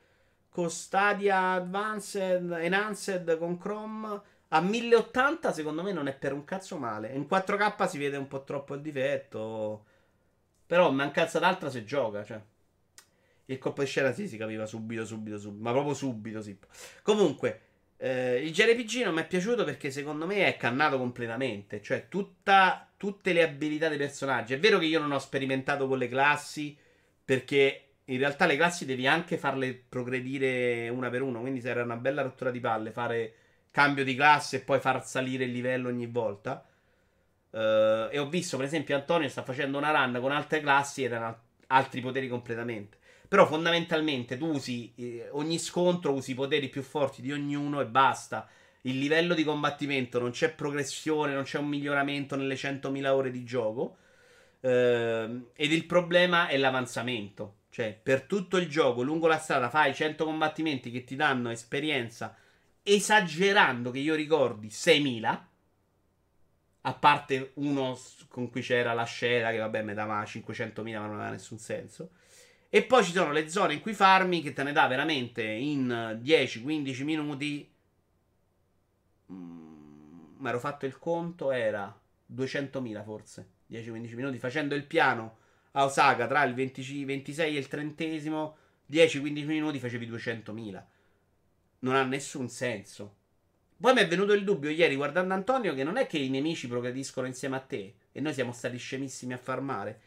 con 0.48 0.70
Stadia 0.70 1.52
Advanced, 1.52 2.50
Enhanced, 2.50 3.38
con 3.38 3.58
Chrome. 3.58 4.20
A 4.48 4.60
1080 4.60 5.52
secondo 5.52 5.84
me 5.84 5.92
non 5.92 6.08
è 6.08 6.14
per 6.16 6.32
un 6.32 6.44
cazzo 6.44 6.78
male. 6.78 7.12
In 7.12 7.26
4K 7.28 7.86
si 7.86 7.98
vede 7.98 8.16
un 8.16 8.26
po' 8.26 8.42
troppo 8.42 8.74
il 8.74 8.80
difetto. 8.80 9.84
Però 10.66 10.90
mancanza 10.90 11.38
d'altra 11.38 11.70
se 11.70 11.84
gioca, 11.84 12.24
cioè. 12.24 12.40
Il 13.46 13.58
colpo 13.58 13.82
di 13.82 13.86
scena 13.88 14.12
sì, 14.12 14.26
si 14.26 14.36
capiva 14.36 14.64
subito, 14.66 15.04
subito, 15.04 15.38
subito. 15.38 15.62
Ma 15.62 15.72
proprio 15.72 15.94
subito, 15.94 16.40
sì. 16.40 16.56
Comunque, 17.02 17.60
eh, 17.98 18.42
il 18.42 18.52
JRPG 18.52 19.04
non 19.04 19.14
mi 19.14 19.20
è 19.20 19.26
piaciuto 19.26 19.64
perché 19.64 19.90
secondo 19.90 20.26
me 20.26 20.46
è 20.46 20.56
cannato 20.56 20.98
completamente. 20.98 21.82
Cioè, 21.82 22.08
tutta- 22.08 22.88
tutte 22.96 23.32
le 23.32 23.42
abilità 23.42 23.88
dei 23.88 23.98
personaggi. 23.98 24.54
È 24.54 24.58
vero 24.58 24.78
che 24.78 24.86
io 24.86 25.00
non 25.00 25.12
ho 25.12 25.18
sperimentato 25.18 25.86
con 25.86 25.98
le 25.98 26.08
classi, 26.08 26.76
perché 27.24 27.80
in 28.06 28.18
realtà 28.18 28.46
le 28.46 28.56
classi 28.56 28.84
devi 28.86 29.06
anche 29.06 29.36
farle 29.38 29.74
progredire 29.74 30.88
una 30.88 31.10
per 31.10 31.22
una. 31.22 31.40
Quindi 31.40 31.60
sarà 31.60 31.82
una 31.82 31.96
bella 31.96 32.22
rottura 32.22 32.50
di 32.50 32.60
palle 32.60 32.90
fare 32.92 33.34
cambio 33.70 34.04
di 34.04 34.14
classe 34.14 34.56
e 34.56 34.60
poi 34.60 34.80
far 34.80 35.04
salire 35.06 35.44
il 35.44 35.52
livello 35.52 35.88
ogni 35.88 36.06
volta. 36.06 36.66
Eh, 37.54 38.08
e 38.10 38.18
ho 38.18 38.28
visto, 38.28 38.56
per 38.56 38.66
esempio, 38.66 38.96
Antonio 38.96 39.28
sta 39.28 39.42
facendo 39.42 39.78
una 39.78 39.92
run 39.92 40.18
con 40.20 40.32
altre 40.32 40.60
classi 40.60 41.04
ed 41.04 41.12
erano 41.12 41.38
altri 41.68 42.00
poteri 42.00 42.28
completamente. 42.28 42.98
Però 43.28 43.46
fondamentalmente 43.46 44.36
tu 44.36 44.46
usi 44.46 44.92
eh, 44.96 45.28
ogni 45.32 45.58
scontro, 45.58 46.12
usi 46.12 46.32
i 46.32 46.34
poteri 46.34 46.68
più 46.68 46.82
forti 46.82 47.22
di 47.22 47.32
ognuno 47.32 47.80
e 47.80 47.86
basta. 47.86 48.48
Il 48.82 48.98
livello 48.98 49.34
di 49.34 49.44
combattimento 49.44 50.18
non 50.18 50.30
c'è 50.30 50.52
progressione, 50.52 51.32
non 51.32 51.44
c'è 51.44 51.58
un 51.58 51.68
miglioramento 51.68 52.36
nelle 52.36 52.54
100.000 52.54 53.06
ore 53.08 53.30
di 53.30 53.44
gioco. 53.44 53.96
Ehm, 54.60 55.48
ed 55.54 55.72
il 55.72 55.86
problema 55.86 56.48
è 56.48 56.56
l'avanzamento. 56.56 57.62
Cioè, 57.70 57.98
per 58.00 58.22
tutto 58.22 58.56
il 58.56 58.68
gioco, 58.68 59.02
lungo 59.02 59.26
la 59.26 59.38
strada, 59.38 59.68
fai 59.68 59.94
100 59.94 60.24
combattimenti 60.24 60.90
che 60.90 61.02
ti 61.02 61.16
danno 61.16 61.50
esperienza, 61.50 62.36
esagerando 62.82 63.90
che 63.90 63.98
io 63.98 64.14
ricordi 64.14 64.68
6.000. 64.68 65.46
A 66.86 66.92
parte 66.94 67.52
uno 67.54 67.98
con 68.28 68.50
cui 68.50 68.60
c'era 68.60 68.92
la 68.92 69.04
scena, 69.04 69.50
che 69.50 69.58
vabbè 69.58 69.82
mi 69.82 69.94
dava 69.94 70.22
500.000, 70.22 70.92
ma 70.98 71.06
non 71.06 71.14
aveva 71.14 71.30
nessun 71.30 71.58
senso. 71.58 72.10
E 72.68 72.82
poi 72.84 73.04
ci 73.04 73.12
sono 73.12 73.32
le 73.32 73.48
zone 73.48 73.74
in 73.74 73.80
cui 73.80 73.94
farmi 73.94 74.42
che 74.42 74.52
te 74.52 74.62
ne 74.64 74.72
dà 74.72 74.86
veramente 74.86 75.42
in 75.42 76.20
10-15 76.22 77.04
minuti. 77.04 77.72
Mm, 79.32 80.36
Mi 80.38 80.48
ero 80.48 80.58
fatto 80.58 80.84
il 80.84 80.98
conto, 80.98 81.50
era 81.52 81.96
200.000 82.34 83.02
forse. 83.04 83.48
10-15 83.70 84.14
minuti 84.14 84.38
facendo 84.38 84.74
il 84.74 84.84
piano 84.84 85.38
a 85.72 85.84
Osaka 85.84 86.26
tra 86.26 86.44
il 86.44 86.54
20 86.54 87.04
26 87.04 87.56
e 87.56 87.58
il 87.58 87.68
30 87.68 88.04
10-15 88.90 89.46
minuti 89.46 89.78
facevi 89.78 90.10
200.000. 90.10 90.82
Non 91.80 91.94
ha 91.94 92.04
nessun 92.04 92.48
senso. 92.48 93.16
Poi 93.76 93.92
mi 93.92 94.00
è 94.00 94.08
venuto 94.08 94.32
il 94.32 94.44
dubbio 94.44 94.70
ieri 94.70 94.96
guardando 94.96 95.34
Antonio 95.34 95.74
che 95.74 95.84
non 95.84 95.96
è 95.96 96.06
che 96.06 96.18
i 96.18 96.30
nemici 96.30 96.68
progrediscono 96.68 97.26
insieme 97.26 97.56
a 97.56 97.60
te 97.60 97.94
e 98.12 98.20
noi 98.20 98.32
siamo 98.32 98.52
stati 98.52 98.76
scemissimi 98.78 99.32
a 99.32 99.38
farmare. 99.38 100.00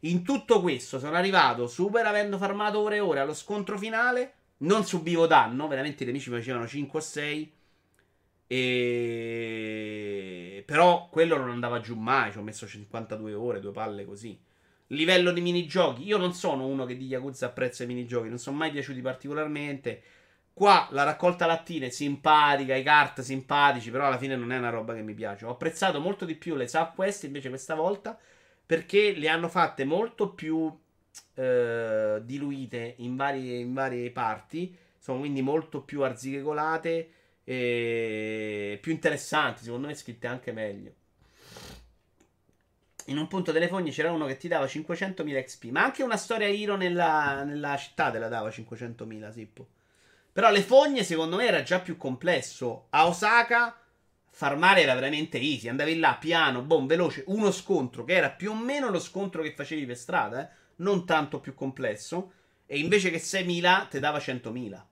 In 0.00 0.24
tutto 0.24 0.60
questo 0.60 0.98
sono 0.98 1.14
arrivato 1.14 1.68
super 1.68 2.04
avendo 2.04 2.36
farmato 2.36 2.80
ore 2.80 2.96
e 2.96 3.00
ore 3.00 3.20
allo 3.20 3.34
scontro 3.34 3.78
finale. 3.78 4.32
Non 4.58 4.84
subivo 4.84 5.26
danno, 5.26 5.68
veramente 5.68 6.02
i 6.02 6.06
nemici 6.06 6.30
mi 6.30 6.38
facevano 6.38 6.66
5 6.66 6.98
o 6.98 7.02
6. 7.02 7.52
E... 8.48 9.72
Però 10.66 11.08
quello 11.08 11.36
non 11.36 11.50
andava 11.50 11.80
giù 11.80 11.94
mai. 11.96 12.32
Ci 12.32 12.38
ho 12.38 12.42
messo 12.42 12.66
52 12.66 13.32
ore, 13.32 13.60
due 13.60 13.70
palle 13.72 14.04
così. 14.04 14.36
Livello 14.88 15.30
di 15.32 15.40
minigiochi. 15.40 16.04
Io 16.04 16.16
non 16.16 16.34
sono 16.34 16.66
uno 16.66 16.84
che 16.84 16.96
di 16.96 17.06
Yakuza 17.06 17.46
apprezza 17.46 17.84
i 17.84 17.86
minigiochi, 17.86 18.28
non 18.28 18.38
sono 18.38 18.56
mai 18.56 18.72
piaciuti 18.72 19.00
particolarmente. 19.00 20.02
Qua 20.54 20.86
la 20.90 21.02
raccolta 21.02 21.46
lattine 21.46 21.90
simpatica, 21.90 22.74
i 22.74 22.82
kart 22.82 23.22
simpatici, 23.22 23.90
però 23.90 24.06
alla 24.06 24.18
fine 24.18 24.36
non 24.36 24.52
è 24.52 24.58
una 24.58 24.68
roba 24.68 24.94
che 24.94 25.02
mi 25.02 25.14
piace. 25.14 25.46
Ho 25.46 25.50
apprezzato 25.50 25.98
molto 25.98 26.24
di 26.24 26.34
più 26.34 26.54
le 26.54 26.68
Subquest 26.68 27.24
invece 27.24 27.48
questa 27.48 27.74
volta 27.74 28.18
perché 28.64 29.12
le 29.12 29.28
hanno 29.28 29.48
fatte 29.48 29.84
molto 29.84 30.30
più 30.30 30.70
eh, 31.34 32.20
diluite 32.22 32.94
in 32.98 33.16
varie, 33.16 33.58
in 33.58 33.72
varie 33.72 34.10
parti. 34.10 34.76
Sono 34.98 35.20
quindi 35.20 35.42
molto 35.42 35.82
più 35.82 36.02
arzigogolate 36.02 37.10
e 37.44 38.78
più 38.80 38.92
interessanti. 38.92 39.64
Secondo 39.64 39.86
me 39.88 39.94
scritte 39.94 40.26
anche 40.26 40.52
meglio. 40.52 40.92
In 43.06 43.18
un 43.18 43.26
punto 43.26 43.52
delle 43.52 43.68
fogne 43.68 43.90
c'era 43.90 44.12
uno 44.12 44.26
che 44.26 44.36
ti 44.36 44.48
dava 44.48 44.66
500.000 44.66 45.42
XP, 45.42 45.64
ma 45.70 45.82
anche 45.82 46.02
una 46.02 46.16
storia 46.16 46.46
Hero 46.46 46.76
nella, 46.76 47.42
nella 47.42 47.76
città 47.76 48.10
te 48.10 48.18
la 48.18 48.28
dava 48.28 48.48
500.000, 48.48 49.30
Sippo. 49.32 49.66
Però 50.32 50.50
le 50.50 50.62
fogne 50.62 51.04
secondo 51.04 51.36
me 51.36 51.46
era 51.46 51.62
già 51.62 51.80
più 51.80 51.96
complesso. 51.96 52.86
A 52.90 53.06
Osaka 53.06 53.78
farmare 54.30 54.82
era 54.82 54.94
veramente 54.94 55.38
easy. 55.38 55.68
Andavi 55.68 55.98
là 55.98 56.16
piano, 56.18 56.62
boom, 56.62 56.86
veloce, 56.86 57.24
uno 57.26 57.50
scontro 57.50 58.04
che 58.04 58.14
era 58.14 58.30
più 58.30 58.50
o 58.50 58.54
meno 58.54 58.88
lo 58.88 58.98
scontro 58.98 59.42
che 59.42 59.52
facevi 59.52 59.84
per 59.84 59.96
strada, 59.96 60.42
eh? 60.42 60.54
non 60.76 61.04
tanto 61.04 61.40
più 61.40 61.54
complesso. 61.54 62.32
E 62.66 62.78
invece 62.78 63.10
che 63.10 63.18
6.000 63.18 63.88
ti 63.88 63.98
dava 63.98 64.18
100.000 64.18 64.82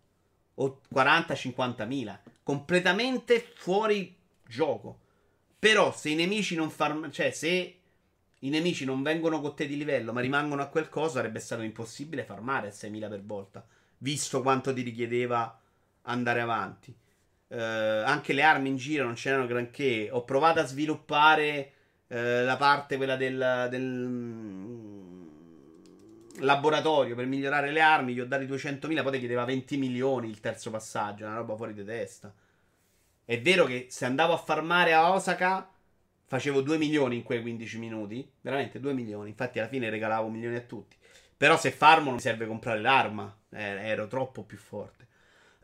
o 0.55 0.81
40-50.000. 0.95 2.19
Completamente 2.43 3.53
fuori 3.55 4.15
gioco. 4.47 4.99
Però 5.59 5.93
se 5.93 6.11
i 6.11 6.15
nemici 6.15 6.55
non 6.55 6.71
farm- 6.71 7.11
cioè 7.11 7.31
se 7.31 7.81
i 8.41 8.49
nemici 8.49 8.85
non 8.85 9.03
vengono 9.03 9.41
con 9.41 9.55
te 9.55 9.67
di 9.67 9.77
livello, 9.77 10.12
ma 10.12 10.21
rimangono 10.21 10.62
a 10.62 10.69
quel 10.69 10.89
coso, 10.89 11.15
sarebbe 11.15 11.41
stato 11.41 11.62
impossibile 11.62 12.25
farmare 12.25 12.69
a 12.69 12.73
6.000 12.73 13.09
per 13.09 13.23
volta, 13.23 13.67
visto 14.02 14.43
quanto 14.43 14.72
ti 14.72 14.82
richiedeva 14.82 15.59
andare 16.02 16.40
avanti. 16.40 16.94
Eh, 17.48 17.59
anche 17.59 18.32
le 18.32 18.43
armi 18.43 18.68
in 18.68 18.77
giro 18.77 19.05
non 19.05 19.14
c'erano 19.14 19.47
granché. 19.47 20.09
Ho 20.10 20.24
provato 20.24 20.60
a 20.60 20.66
sviluppare 20.66 21.72
eh, 22.09 22.43
la 22.44 22.56
parte 22.56 22.97
quella 22.97 23.16
del, 23.16 23.66
del 23.70 23.82
mm, 23.82 25.22
laboratorio 26.39 27.14
per 27.14 27.27
migliorare 27.27 27.70
le 27.70 27.81
armi. 27.81 28.14
Gli 28.14 28.20
ho 28.20 28.27
dati 28.27 28.47
200.000, 28.47 29.02
poi 29.02 29.12
ti 29.12 29.18
chiedeva 29.18 29.44
20 29.44 29.77
milioni 29.77 30.28
il 30.28 30.40
terzo 30.40 30.70
passaggio, 30.70 31.24
una 31.24 31.36
roba 31.36 31.56
fuori 31.56 31.74
di 31.74 31.85
testa. 31.85 32.32
È 33.24 33.40
vero 33.40 33.64
che 33.64 33.86
se 33.90 34.05
andavo 34.06 34.32
a 34.32 34.39
farmare 34.39 34.93
a 34.93 35.12
Osaka 35.12 35.70
facevo 36.24 36.62
2 36.62 36.78
milioni 36.78 37.16
in 37.16 37.22
quei 37.22 37.40
15 37.40 37.78
minuti. 37.78 38.28
Veramente 38.40 38.81
2 38.81 38.93
milioni. 38.93 39.31
Infatti 39.31 39.59
alla 39.59 39.68
fine 39.68 39.90
regalavo 39.90 40.28
milioni 40.28 40.56
a 40.56 40.60
tutti. 40.60 40.97
Però 41.41 41.57
se 41.57 41.71
farmo 41.71 42.07
non 42.07 42.17
mi 42.17 42.21
serve 42.21 42.47
comprare 42.47 42.81
l'arma. 42.81 43.35
Eh, 43.49 43.62
ero 43.62 44.07
troppo 44.09 44.43
più 44.43 44.59
forte. 44.59 45.07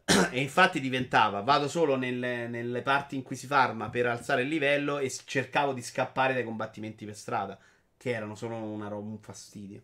e 0.31 0.41
infatti 0.41 0.81
diventava, 0.81 1.43
vado 1.43 1.69
solo 1.69 1.97
nelle, 1.97 2.49
nelle, 2.49 2.81
parti 2.81 3.15
in 3.15 3.23
cui 3.23 3.37
si 3.37 3.47
farma 3.47 3.91
per 3.91 4.07
alzare 4.07 4.41
il 4.41 4.49
livello 4.49 4.97
e 4.97 5.13
cercavo 5.27 5.75
di 5.75 5.83
scappare 5.83 6.33
dai 6.33 6.45
combattimenti 6.45 7.05
per 7.05 7.15
strada, 7.15 7.59
che 7.99 8.11
erano 8.11 8.35
solo 8.35 8.57
una 8.57 8.89
un 8.95 9.19
fastidio. 9.19 9.83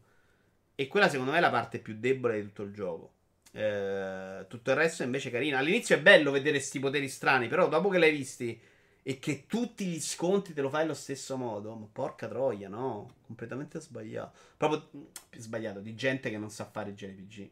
E 0.74 0.88
quella 0.88 1.10
secondo 1.10 1.32
me 1.32 1.36
è 1.36 1.40
la 1.42 1.50
parte 1.50 1.78
più 1.78 1.94
debole 1.98 2.40
di 2.40 2.46
tutto 2.46 2.62
il 2.62 2.72
gioco. 2.72 3.12
Eh, 3.52 4.46
tutto 4.48 4.70
il 4.70 4.76
resto 4.76 5.02
è 5.02 5.04
invece 5.04 5.30
carino. 5.30 5.58
All'inizio 5.58 5.94
è 5.94 6.00
bello 6.00 6.30
vedere 6.30 6.56
questi 6.56 6.78
poteri 6.78 7.08
strani, 7.08 7.48
però 7.48 7.68
dopo 7.68 7.90
che 7.90 7.98
l'hai 7.98 8.12
visti 8.12 8.58
e 9.02 9.18
che 9.18 9.46
tutti 9.46 9.84
gli 9.86 10.00
scontri 10.00 10.54
te 10.54 10.60
lo 10.60 10.68
fai 10.70 10.82
allo 10.82 10.94
stesso 10.94 11.36
modo, 11.36 11.74
ma 11.74 11.86
porca 11.90 12.28
troia, 12.28 12.68
no? 12.68 13.14
Completamente 13.26 13.80
sbagliato. 13.80 14.38
Proprio 14.56 15.10
sbagliato, 15.36 15.80
di 15.80 15.94
gente 15.94 16.30
che 16.30 16.38
non 16.38 16.50
sa 16.50 16.64
fare 16.64 16.90
i 16.90 16.94
JRPG. 16.94 17.50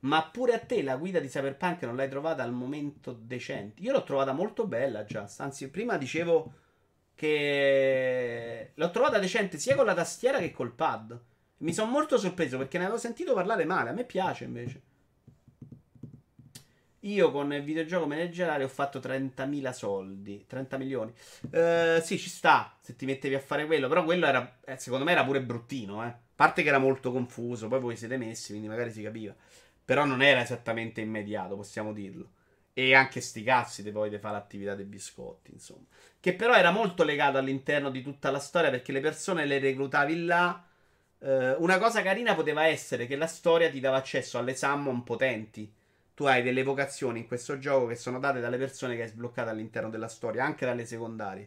Ma 0.00 0.28
pure 0.30 0.54
a 0.54 0.58
te 0.58 0.82
la 0.82 0.96
guida 0.96 1.20
di 1.20 1.28
Cyberpunk 1.28 1.82
non 1.82 1.96
l'hai 1.96 2.08
trovata 2.08 2.42
al 2.42 2.52
momento 2.52 3.12
decente? 3.12 3.82
Io 3.82 3.92
l'ho 3.92 4.04
trovata 4.04 4.32
molto 4.32 4.66
bella, 4.66 5.04
già. 5.04 5.30
Anzi, 5.38 5.68
prima 5.70 5.96
dicevo 5.96 6.52
che 7.14 8.72
l'ho 8.74 8.90
trovata 8.90 9.18
decente 9.18 9.58
sia 9.58 9.74
con 9.74 9.86
la 9.86 9.94
tastiera 9.94 10.38
che 10.38 10.52
col 10.52 10.72
pad. 10.72 11.18
Mi 11.58 11.72
sono 11.72 11.90
molto 11.90 12.18
sorpreso 12.18 12.58
perché 12.58 12.78
ne 12.78 12.84
avevo 12.84 12.98
sentito 12.98 13.32
parlare 13.34 13.64
male. 13.64 13.90
A 13.90 13.92
me 13.92 14.04
piace 14.04 14.44
invece. 14.44 14.82
Io 17.06 17.30
con 17.30 17.52
il 17.52 17.62
videogioco 17.62 18.06
manageriale 18.06 18.64
ho 18.64 18.68
fatto 18.68 18.98
30.000 18.98 19.72
soldi. 19.72 20.44
30 20.46 20.76
milioni. 20.76 21.12
Uh, 21.50 22.00
sì, 22.02 22.18
ci 22.18 22.28
sta. 22.28 22.76
Se 22.80 22.96
ti 22.96 23.06
mettevi 23.06 23.34
a 23.34 23.40
fare 23.40 23.64
quello. 23.66 23.88
Però 23.88 24.04
quello 24.04 24.26
era. 24.26 24.58
Eh, 24.64 24.76
secondo 24.76 25.04
me 25.04 25.12
era 25.12 25.24
pure 25.24 25.40
bruttino, 25.40 26.04
eh. 26.04 26.08
A 26.08 26.18
parte 26.34 26.62
che 26.62 26.68
era 26.68 26.78
molto 26.78 27.12
confuso. 27.12 27.68
Poi 27.68 27.80
voi 27.80 27.96
siete 27.96 28.16
messi, 28.16 28.50
quindi 28.50 28.68
magari 28.68 28.90
si 28.90 29.02
capiva. 29.02 29.34
Però 29.84 30.04
non 30.04 30.20
era 30.20 30.40
esattamente 30.40 31.00
immediato, 31.00 31.54
possiamo 31.54 31.92
dirlo. 31.92 32.30
E 32.72 32.92
anche 32.94 33.20
sti 33.20 33.42
cazzi 33.42 33.82
di 33.82 33.92
poi 33.92 34.10
di 34.10 34.18
fare 34.18 34.34
l'attività 34.34 34.74
dei 34.74 34.84
biscotti, 34.84 35.52
insomma. 35.52 35.86
Che 36.18 36.34
però 36.34 36.54
era 36.54 36.72
molto 36.72 37.04
legato 37.04 37.38
all'interno 37.38 37.90
di 37.90 38.02
tutta 38.02 38.30
la 38.32 38.40
storia 38.40 38.70
perché 38.70 38.90
le 38.92 39.00
persone 39.00 39.46
le 39.46 39.60
reclutavi 39.60 40.24
là. 40.24 40.62
Eh, 41.20 41.52
una 41.58 41.78
cosa 41.78 42.02
carina 42.02 42.34
poteva 42.34 42.66
essere 42.66 43.06
che 43.06 43.16
la 43.16 43.26
storia 43.28 43.70
ti 43.70 43.80
dava 43.80 43.96
accesso 43.96 44.38
alle 44.38 44.56
summon 44.56 45.04
potenti. 45.04 45.72
Tu 46.16 46.24
hai 46.24 46.42
delle 46.42 46.62
vocazioni 46.62 47.18
in 47.18 47.26
questo 47.26 47.58
gioco 47.58 47.88
che 47.88 47.94
sono 47.94 48.18
date 48.18 48.40
dalle 48.40 48.56
persone 48.56 48.96
che 48.96 49.02
hai 49.02 49.08
sbloccato 49.08 49.50
all'interno 49.50 49.90
della 49.90 50.08
storia, 50.08 50.46
anche 50.46 50.64
dalle 50.64 50.86
secondarie. 50.86 51.46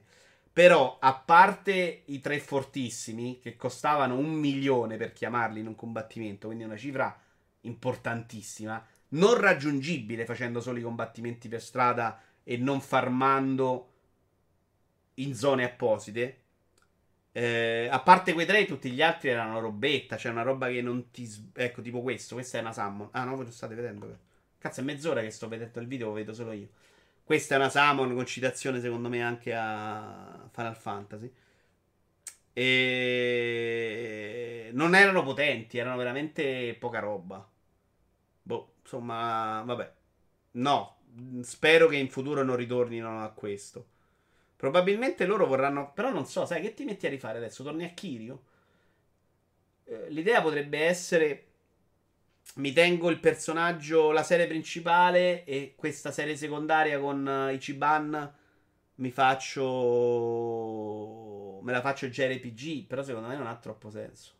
Però, 0.53 0.99
a 0.99 1.15
parte 1.15 2.03
i 2.05 2.19
tre 2.19 2.39
fortissimi, 2.39 3.39
che 3.39 3.55
costavano 3.55 4.15
un 4.15 4.29
milione 4.31 4.97
per 4.97 5.11
chiamarli 5.11 5.59
in 5.59 5.65
un 5.65 5.73
combattimento, 5.73 6.45
quindi 6.45 6.65
una 6.65 6.77
cifra 6.77 7.19
importantissima, 7.61 8.85
non 9.09 9.39
raggiungibile 9.39 10.23
facendo 10.25 10.61
solo 10.61 10.77
i 10.77 10.83
combattimenti 10.83 11.47
per 11.47 11.63
strada 11.63 12.21
e 12.43 12.57
non 12.57 12.79
farmando 12.79 13.93
in 15.15 15.33
zone 15.33 15.63
apposite. 15.63 16.41
Eh, 17.31 17.87
a 17.89 17.99
parte 18.01 18.33
quei 18.33 18.45
tre, 18.45 18.65
tutti 18.65 18.91
gli 18.91 19.01
altri 19.01 19.29
erano 19.29 19.59
robetta. 19.59 20.15
Cioè 20.15 20.31
una 20.31 20.43
roba 20.43 20.67
che 20.67 20.83
non 20.83 21.09
ti. 21.09 21.27
Ecco, 21.53 21.81
tipo 21.81 22.03
questo. 22.03 22.35
Questa 22.35 22.59
è 22.59 22.61
una 22.61 22.71
summon. 22.71 23.09
Ah, 23.13 23.23
no, 23.23 23.35
voi 23.35 23.45
lo 23.45 23.51
state 23.51 23.73
vedendo. 23.73 24.27
Cazzo, 24.59 24.81
è 24.81 24.83
mezz'ora 24.83 25.21
che 25.21 25.31
sto 25.31 25.47
vedendo 25.47 25.79
il 25.79 25.87
video, 25.87 26.07
lo 26.07 26.13
vedo 26.13 26.33
solo 26.33 26.51
io. 26.51 26.67
Questa 27.23 27.55
è 27.55 27.57
una 27.57 27.69
summon 27.69 28.13
con 28.13 28.25
citazione, 28.25 28.81
secondo 28.81 29.07
me, 29.09 29.23
anche 29.23 29.53
a 29.55 30.49
Final 30.51 30.75
Fantasy. 30.75 31.31
E 32.53 34.69
non 34.73 34.95
erano 34.95 35.23
potenti, 35.23 35.77
erano 35.77 35.97
veramente 35.97 36.75
poca 36.77 36.99
roba. 36.99 37.47
Boh, 38.41 38.73
insomma, 38.81 39.61
vabbè. 39.65 39.93
No, 40.51 40.97
spero 41.41 41.87
che 41.87 41.95
in 41.97 42.09
futuro 42.09 42.43
non 42.43 42.55
ritornino 42.55 43.23
a 43.23 43.29
questo. 43.29 43.87
Probabilmente 44.55 45.25
loro 45.25 45.45
vorranno. 45.47 45.91
Però 45.93 46.11
non 46.11 46.25
so, 46.25 46.45
sai 46.45 46.61
che 46.61 46.73
ti 46.73 46.83
metti 46.83 47.05
a 47.07 47.09
rifare 47.09 47.37
adesso? 47.37 47.63
Torni 47.63 47.85
a 47.85 47.89
Kirio? 47.91 48.43
Eh, 49.85 50.09
l'idea 50.09 50.41
potrebbe 50.41 50.79
essere. 50.79 51.45
Mi 52.55 52.73
tengo 52.73 53.09
il 53.09 53.19
personaggio, 53.19 54.11
la 54.11 54.23
serie 54.23 54.47
principale 54.47 55.43
e 55.45 55.73
questa 55.75 56.11
serie 56.11 56.35
secondaria 56.35 56.99
con 56.99 57.25
uh, 57.25 57.53
Ichiban 57.53 58.33
mi 58.95 59.11
faccio 59.11 59.69
me 61.61 61.71
la 61.71 61.81
faccio 61.81 62.07
JRPG, 62.07 62.85
però 62.85 63.03
secondo 63.03 63.27
me 63.27 63.37
non 63.37 63.47
ha 63.47 63.55
troppo 63.55 63.89
senso. 63.89 64.33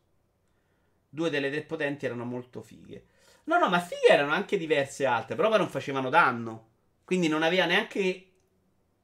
Due 1.07 1.29
delle 1.29 1.49
tre 1.49 1.61
potenti 1.61 2.05
erano 2.05 2.25
molto 2.25 2.61
fighe. 2.61 3.05
No, 3.45 3.57
no, 3.57 3.69
ma 3.69 3.79
fighe 3.79 4.07
erano 4.09 4.33
anche 4.33 4.57
diverse 4.57 5.05
altre, 5.05 5.35
però 5.35 5.55
non 5.57 5.69
facevano 5.69 6.09
danno. 6.09 6.67
Quindi 7.03 7.27
non 7.27 7.43
aveva 7.43 7.65
neanche 7.65 8.25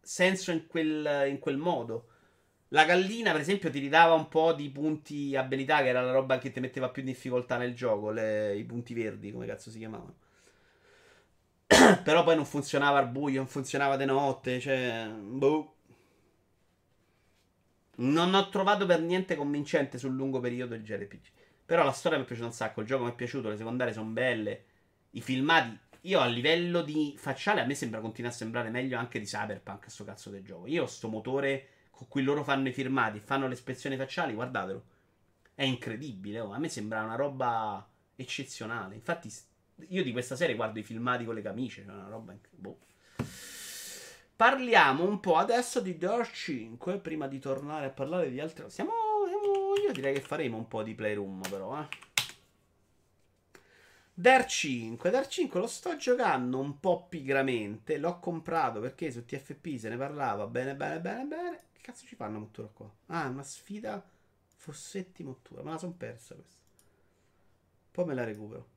senso 0.01 0.51
in 0.51 0.67
quel, 0.67 1.27
in 1.27 1.39
quel 1.39 1.57
modo. 1.57 2.09
La 2.69 2.85
gallina, 2.85 3.31
per 3.31 3.41
esempio, 3.41 3.69
ti 3.69 3.79
ridava 3.79 4.13
un 4.13 4.27
po' 4.27 4.53
di 4.53 4.69
punti 4.69 5.35
abilità, 5.35 5.81
che 5.81 5.87
era 5.89 6.01
la 6.01 6.11
roba 6.11 6.37
che 6.39 6.51
ti 6.51 6.59
metteva 6.59 6.89
più 6.89 7.01
in 7.01 7.07
difficoltà 7.07 7.57
nel 7.57 7.75
gioco, 7.75 8.09
le, 8.11 8.55
i 8.55 8.63
punti 8.63 8.93
verdi, 8.93 9.31
come 9.31 9.45
cazzo 9.45 9.69
si 9.69 9.77
chiamavano. 9.77 10.15
Però 12.03 12.23
poi 12.23 12.35
non 12.35 12.45
funzionava 12.45 12.99
al 12.99 13.09
buio, 13.09 13.37
non 13.37 13.47
funzionava 13.47 13.97
di 13.97 14.05
notte, 14.05 14.59
cioè... 14.59 15.07
Boh. 15.09 15.73
Non 17.97 18.33
ho 18.33 18.49
trovato 18.49 18.85
per 18.85 19.01
niente 19.01 19.35
convincente 19.35 19.97
sul 19.97 20.13
lungo 20.13 20.39
periodo 20.39 20.75
il 20.75 20.83
JRPG. 20.83 21.23
Però 21.65 21.83
la 21.83 21.91
storia 21.91 22.17
mi 22.17 22.25
è 22.25 22.27
piaciuta 22.27 22.47
un 22.47 22.53
sacco. 22.53 22.81
Il 22.81 22.87
gioco 22.87 23.05
mi 23.05 23.11
è 23.11 23.15
piaciuto. 23.15 23.49
Le 23.49 23.57
secondarie 23.57 23.93
sono 23.93 24.09
belle. 24.09 24.65
I 25.11 25.21
filmati. 25.21 25.79
Io 26.01 26.19
a 26.19 26.25
livello 26.25 26.81
di 26.81 27.15
facciale 27.17 27.61
a 27.61 27.65
me 27.65 27.73
sembra 27.73 28.01
continua 28.01 28.29
a 28.29 28.33
sembrare 28.33 28.69
meglio 28.69 28.97
anche 28.97 29.17
di 29.17 29.25
Cyberpunk. 29.25 29.89
Sto 29.89 30.03
cazzo 30.03 30.29
del 30.29 30.43
gioco. 30.43 30.67
Io 30.67 30.83
ho 30.83 30.87
sto 30.87 31.07
motore 31.07 31.69
con 31.95 32.07
cui 32.07 32.23
loro 32.23 32.43
fanno 32.43 32.67
i 32.67 32.73
filmati, 32.73 33.19
fanno 33.19 33.47
le 33.47 33.53
ispezioni 33.53 33.95
facciali. 33.95 34.33
Guardatelo. 34.33 34.83
È 35.55 35.63
incredibile. 35.63 36.41
Oh. 36.41 36.51
A 36.51 36.59
me 36.59 36.67
sembra 36.67 37.01
una 37.01 37.15
roba 37.15 37.87
eccezionale. 38.15 38.95
Infatti, 38.95 39.31
io 39.87 40.03
di 40.03 40.11
questa 40.11 40.35
serie 40.35 40.55
guardo 40.55 40.79
i 40.79 40.83
filmati 40.83 41.23
con 41.23 41.35
le 41.35 41.41
camicie. 41.41 41.83
Cioè 41.83 41.93
una 41.93 42.09
roba. 42.09 42.33
Inc- 42.33 42.49
boh. 42.51 42.79
Parliamo 44.35 45.05
un 45.05 45.21
po' 45.21 45.37
adesso 45.37 45.79
di 45.79 45.97
Dirt 45.97 46.33
5 46.33 46.97
prima 46.99 47.27
di 47.27 47.39
tornare 47.39 47.85
a 47.85 47.89
parlare 47.91 48.29
di 48.29 48.41
altre 48.41 48.63
cose. 48.63 48.75
Siamo, 48.75 48.91
siamo, 49.27 49.75
io 49.81 49.93
direi 49.93 50.13
che 50.13 50.19
faremo 50.19 50.57
un 50.57 50.67
po' 50.67 50.83
di 50.83 50.93
playroom 50.93 51.41
però, 51.49 51.79
eh. 51.79 51.87
Dirt 54.13 54.47
5, 54.47 55.09
Dirt 55.09 55.27
5 55.27 55.59
lo 55.59 55.67
sto 55.67 55.95
giocando 55.95 56.59
un 56.59 56.79
po' 56.81 57.05
pigramente, 57.07 57.97
l'ho 57.97 58.19
comprato 58.19 58.79
perché 58.81 59.11
su 59.11 59.25
TFP 59.25 59.77
se 59.77 59.89
ne 59.89 59.97
parlava 59.97 60.47
bene 60.47 60.75
bene 60.75 60.99
bene 60.99 61.23
bene. 61.25 61.64
Cazzo 61.85 62.07
ci 62.07 62.15
fanno 62.15 62.39
Mottura 62.39 62.67
qua? 62.73 62.91
Ah, 63.09 63.27
una 63.27 63.43
sfida 63.43 64.03
Fossetti 64.55 65.21
Mottura, 65.21 65.61
me 65.61 65.69
la 65.69 65.77
son 65.77 65.95
persa 65.95 66.33
questa. 66.33 66.57
Poi 67.91 68.05
me 68.05 68.15
la 68.15 68.23
recupero. 68.23 68.69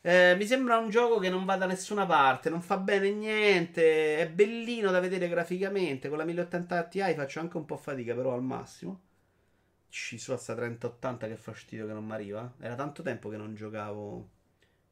Eh, 0.00 0.34
mi 0.36 0.44
sembra 0.44 0.78
un 0.78 0.90
gioco 0.90 1.20
che 1.20 1.30
non 1.30 1.44
va 1.44 1.56
da 1.56 1.66
nessuna 1.66 2.06
parte, 2.06 2.50
non 2.50 2.60
fa 2.60 2.76
bene 2.78 3.12
niente, 3.12 4.18
è 4.18 4.28
bellino 4.28 4.90
da 4.90 4.98
vedere 4.98 5.28
graficamente, 5.28 6.08
con 6.08 6.18
la 6.18 6.24
1080 6.24 6.82
Ti 6.88 6.98
faccio 7.14 7.38
anche 7.38 7.56
un 7.56 7.66
po' 7.66 7.76
fatica 7.76 8.16
però 8.16 8.34
al 8.34 8.42
massimo. 8.42 9.00
Ci 9.88 10.18
sono 10.18 10.36
sta 10.36 10.56
3080 10.56 11.28
che 11.28 11.36
fastidio 11.36 11.86
che 11.86 11.92
non 11.92 12.04
mi 12.04 12.14
arriva. 12.14 12.52
Era 12.58 12.74
tanto 12.74 13.04
tempo 13.04 13.28
che 13.28 13.36
non 13.36 13.54
giocavo 13.54 14.28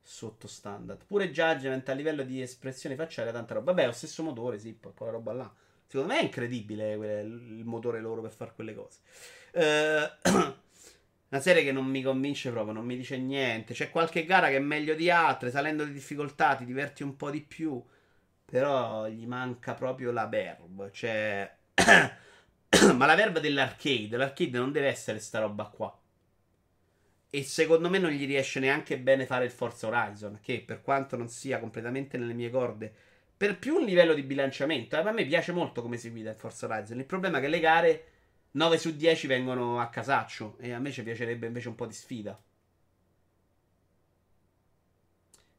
sotto 0.01 0.47
standard. 0.47 1.07
Pure 1.07 1.33
Judgment 1.33 1.89
a 1.89 1.93
livello 1.93 2.23
di 2.23 2.41
espressione 2.41 2.95
facciale 2.95 3.33
tanta 3.33 3.55
roba. 3.55 3.73
Vabbè, 3.73 3.87
lo 3.87 3.93
stesso 3.93 4.23
motore, 4.23 4.61
sì, 4.61 4.79
quella 4.95 5.11
roba 5.11 5.33
là. 5.33 5.53
Secondo 5.93 6.15
me 6.15 6.21
è 6.21 6.23
incredibile 6.23 6.93
il 6.95 7.65
motore 7.67 8.01
loro 8.01 8.23
per 8.23 8.31
fare 8.31 8.53
quelle 8.55 8.75
cose. 8.75 9.01
Eh, 9.51 10.11
Una 11.29 11.41
serie 11.43 11.63
che 11.63 11.71
non 11.71 11.85
mi 11.85 12.01
convince 12.01 12.51
proprio, 12.51 12.73
non 12.73 12.87
mi 12.87 12.97
dice 12.97 13.19
niente. 13.19 13.75
C'è 13.75 13.91
qualche 13.91 14.25
gara 14.25 14.49
che 14.49 14.57
è 14.57 14.59
meglio 14.59 14.95
di 14.95 15.11
altre, 15.11 15.51
salendo 15.51 15.85
di 15.85 15.93
difficoltà 15.93 16.55
ti 16.55 16.65
diverti 16.65 17.03
un 17.03 17.15
po' 17.15 17.31
di 17.31 17.43
più. 17.43 17.83
Però 18.43 19.07
gli 19.07 19.27
manca 19.27 19.75
proprio 19.75 20.13
la 20.13 20.27
verb. 20.29 20.91
Cioè. 20.91 21.57
Ma 22.97 23.05
la 23.05 23.15
verb 23.15 23.39
dell'arcade. 23.39 24.17
L'arcade 24.17 24.57
non 24.59 24.73
deve 24.73 24.87
essere 24.87 25.19
sta 25.19 25.41
roba 25.41 25.65
qua. 25.65 25.95
E 27.29 27.43
secondo 27.43 27.91
me 27.91 27.99
non 27.99 28.13
gli 28.13 28.25
riesce 28.25 28.61
neanche 28.61 28.99
bene 28.99 29.27
fare 29.27 29.45
il 29.45 29.51
Forza 29.51 29.89
Horizon. 29.89 30.39
Che 30.41 30.63
per 30.67 30.81
quanto 30.81 31.19
non 31.19 31.29
sia 31.29 31.59
completamente 31.59 32.17
nelle 32.17 32.33
mie 32.33 32.49
corde, 32.49 32.95
per 33.43 33.59
più 33.59 33.75
un 33.75 33.85
livello 33.85 34.15
di 34.15 34.23
bilanciamento. 34.23 34.95
Eh, 34.95 35.01
a 35.01 35.11
me 35.11 35.27
piace 35.27 35.51
molto 35.51 35.83
come 35.83 35.97
si 35.97 36.11
guida 36.11 36.31
il 36.31 36.37
Forza 36.37 36.67
Horizon. 36.67 37.01
Il 37.01 37.07
problema 37.07 37.39
è 37.39 37.41
che 37.41 37.49
le 37.49 37.59
gare 37.59 38.05
9 38.53 38.79
su 38.79 38.95
10 38.95 39.27
vengono 39.27 39.81
a 39.81 39.89
casaccio. 39.89 40.59
E 40.61 40.73
a 40.73 40.79
me 40.79 40.93
ci 40.93 41.03
piacerebbe 41.03 41.49
invece 41.49 41.67
un 41.67 41.75
po' 41.75 41.87
di 41.87 41.93
sfida. 41.93 42.41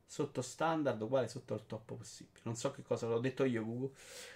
Sotto 0.06 0.42
standard 0.42 1.02
uguale 1.02 1.28
sotto 1.28 1.56
al 1.56 1.66
top 1.66 1.98
possibile. 1.98 2.40
Non 2.44 2.56
so 2.56 2.72
che 2.72 2.84
cosa 2.84 3.06
l'ho 3.08 3.20
detto 3.20 3.44
io, 3.44 3.66
Google. 3.66 3.92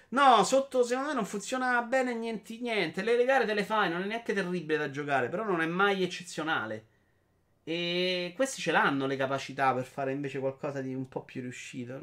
No, 0.10 0.44
sotto 0.44 0.84
secondo 0.84 1.08
me 1.08 1.16
non 1.16 1.26
funziona 1.26 1.82
bene 1.84 2.14
niente. 2.16 2.58
niente. 2.58 3.02
Le 3.02 3.24
gare 3.24 3.46
te 3.46 3.54
le 3.54 3.64
fai, 3.64 3.90
non 3.90 4.02
è 4.02 4.08
neanche 4.08 4.34
terribile 4.34 4.78
da 4.78 4.90
giocare, 4.90 5.30
però 5.30 5.46
non 5.46 5.62
è 5.62 5.68
mai 5.68 6.04
eccezionale. 6.04 6.88
E 7.64 8.34
questi 8.36 8.60
ce 8.60 8.72
l'hanno 8.74 9.06
le 9.06 9.16
capacità 9.16 9.74
per 9.74 9.86
fare 9.86 10.12
invece 10.12 10.40
qualcosa 10.40 10.82
di 10.82 10.94
un 10.94 11.08
po' 11.08 11.24
più 11.24 11.40
riuscito. 11.40 11.98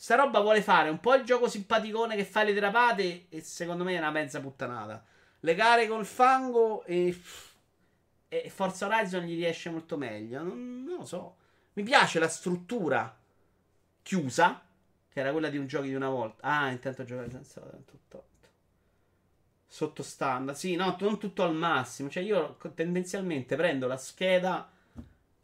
Sta 0.00 0.14
roba 0.14 0.38
vuole 0.38 0.62
fare 0.62 0.90
un 0.90 1.00
po' 1.00 1.16
il 1.16 1.24
gioco 1.24 1.48
simpaticone 1.48 2.14
che 2.14 2.24
fa 2.24 2.44
le 2.44 2.54
drapate 2.54 3.26
e 3.28 3.40
secondo 3.40 3.82
me 3.82 3.96
è 3.96 3.98
una 3.98 4.12
mezza 4.12 4.40
puttanata. 4.40 5.04
Le 5.40 5.54
gare 5.56 5.88
col 5.88 6.06
fango 6.06 6.84
e, 6.84 7.20
e 8.28 8.48
Forza 8.48 8.86
Horizon 8.86 9.24
gli 9.24 9.34
riesce 9.34 9.70
molto 9.70 9.96
meglio. 9.96 10.40
Non, 10.40 10.84
non 10.84 10.98
lo 10.98 11.04
so. 11.04 11.36
Mi 11.72 11.82
piace 11.82 12.20
la 12.20 12.28
struttura 12.28 13.12
chiusa, 14.00 14.62
che 15.08 15.18
era 15.18 15.32
quella 15.32 15.48
di 15.48 15.58
un 15.58 15.66
gioco 15.66 15.86
di 15.86 15.94
una 15.96 16.10
volta. 16.10 16.46
Ah, 16.46 16.70
intanto 16.70 17.02
giocare 17.02 17.28
senza 17.30 17.60
tutto. 17.84 18.26
Sotto 19.66 20.04
standard. 20.04 20.56
Sì, 20.56 20.76
no, 20.76 20.96
non 21.00 21.18
tutto 21.18 21.42
al 21.42 21.56
massimo. 21.56 22.08
Cioè, 22.08 22.22
io 22.22 22.56
tendenzialmente 22.72 23.56
prendo 23.56 23.88
la 23.88 23.96
scheda 23.96 24.70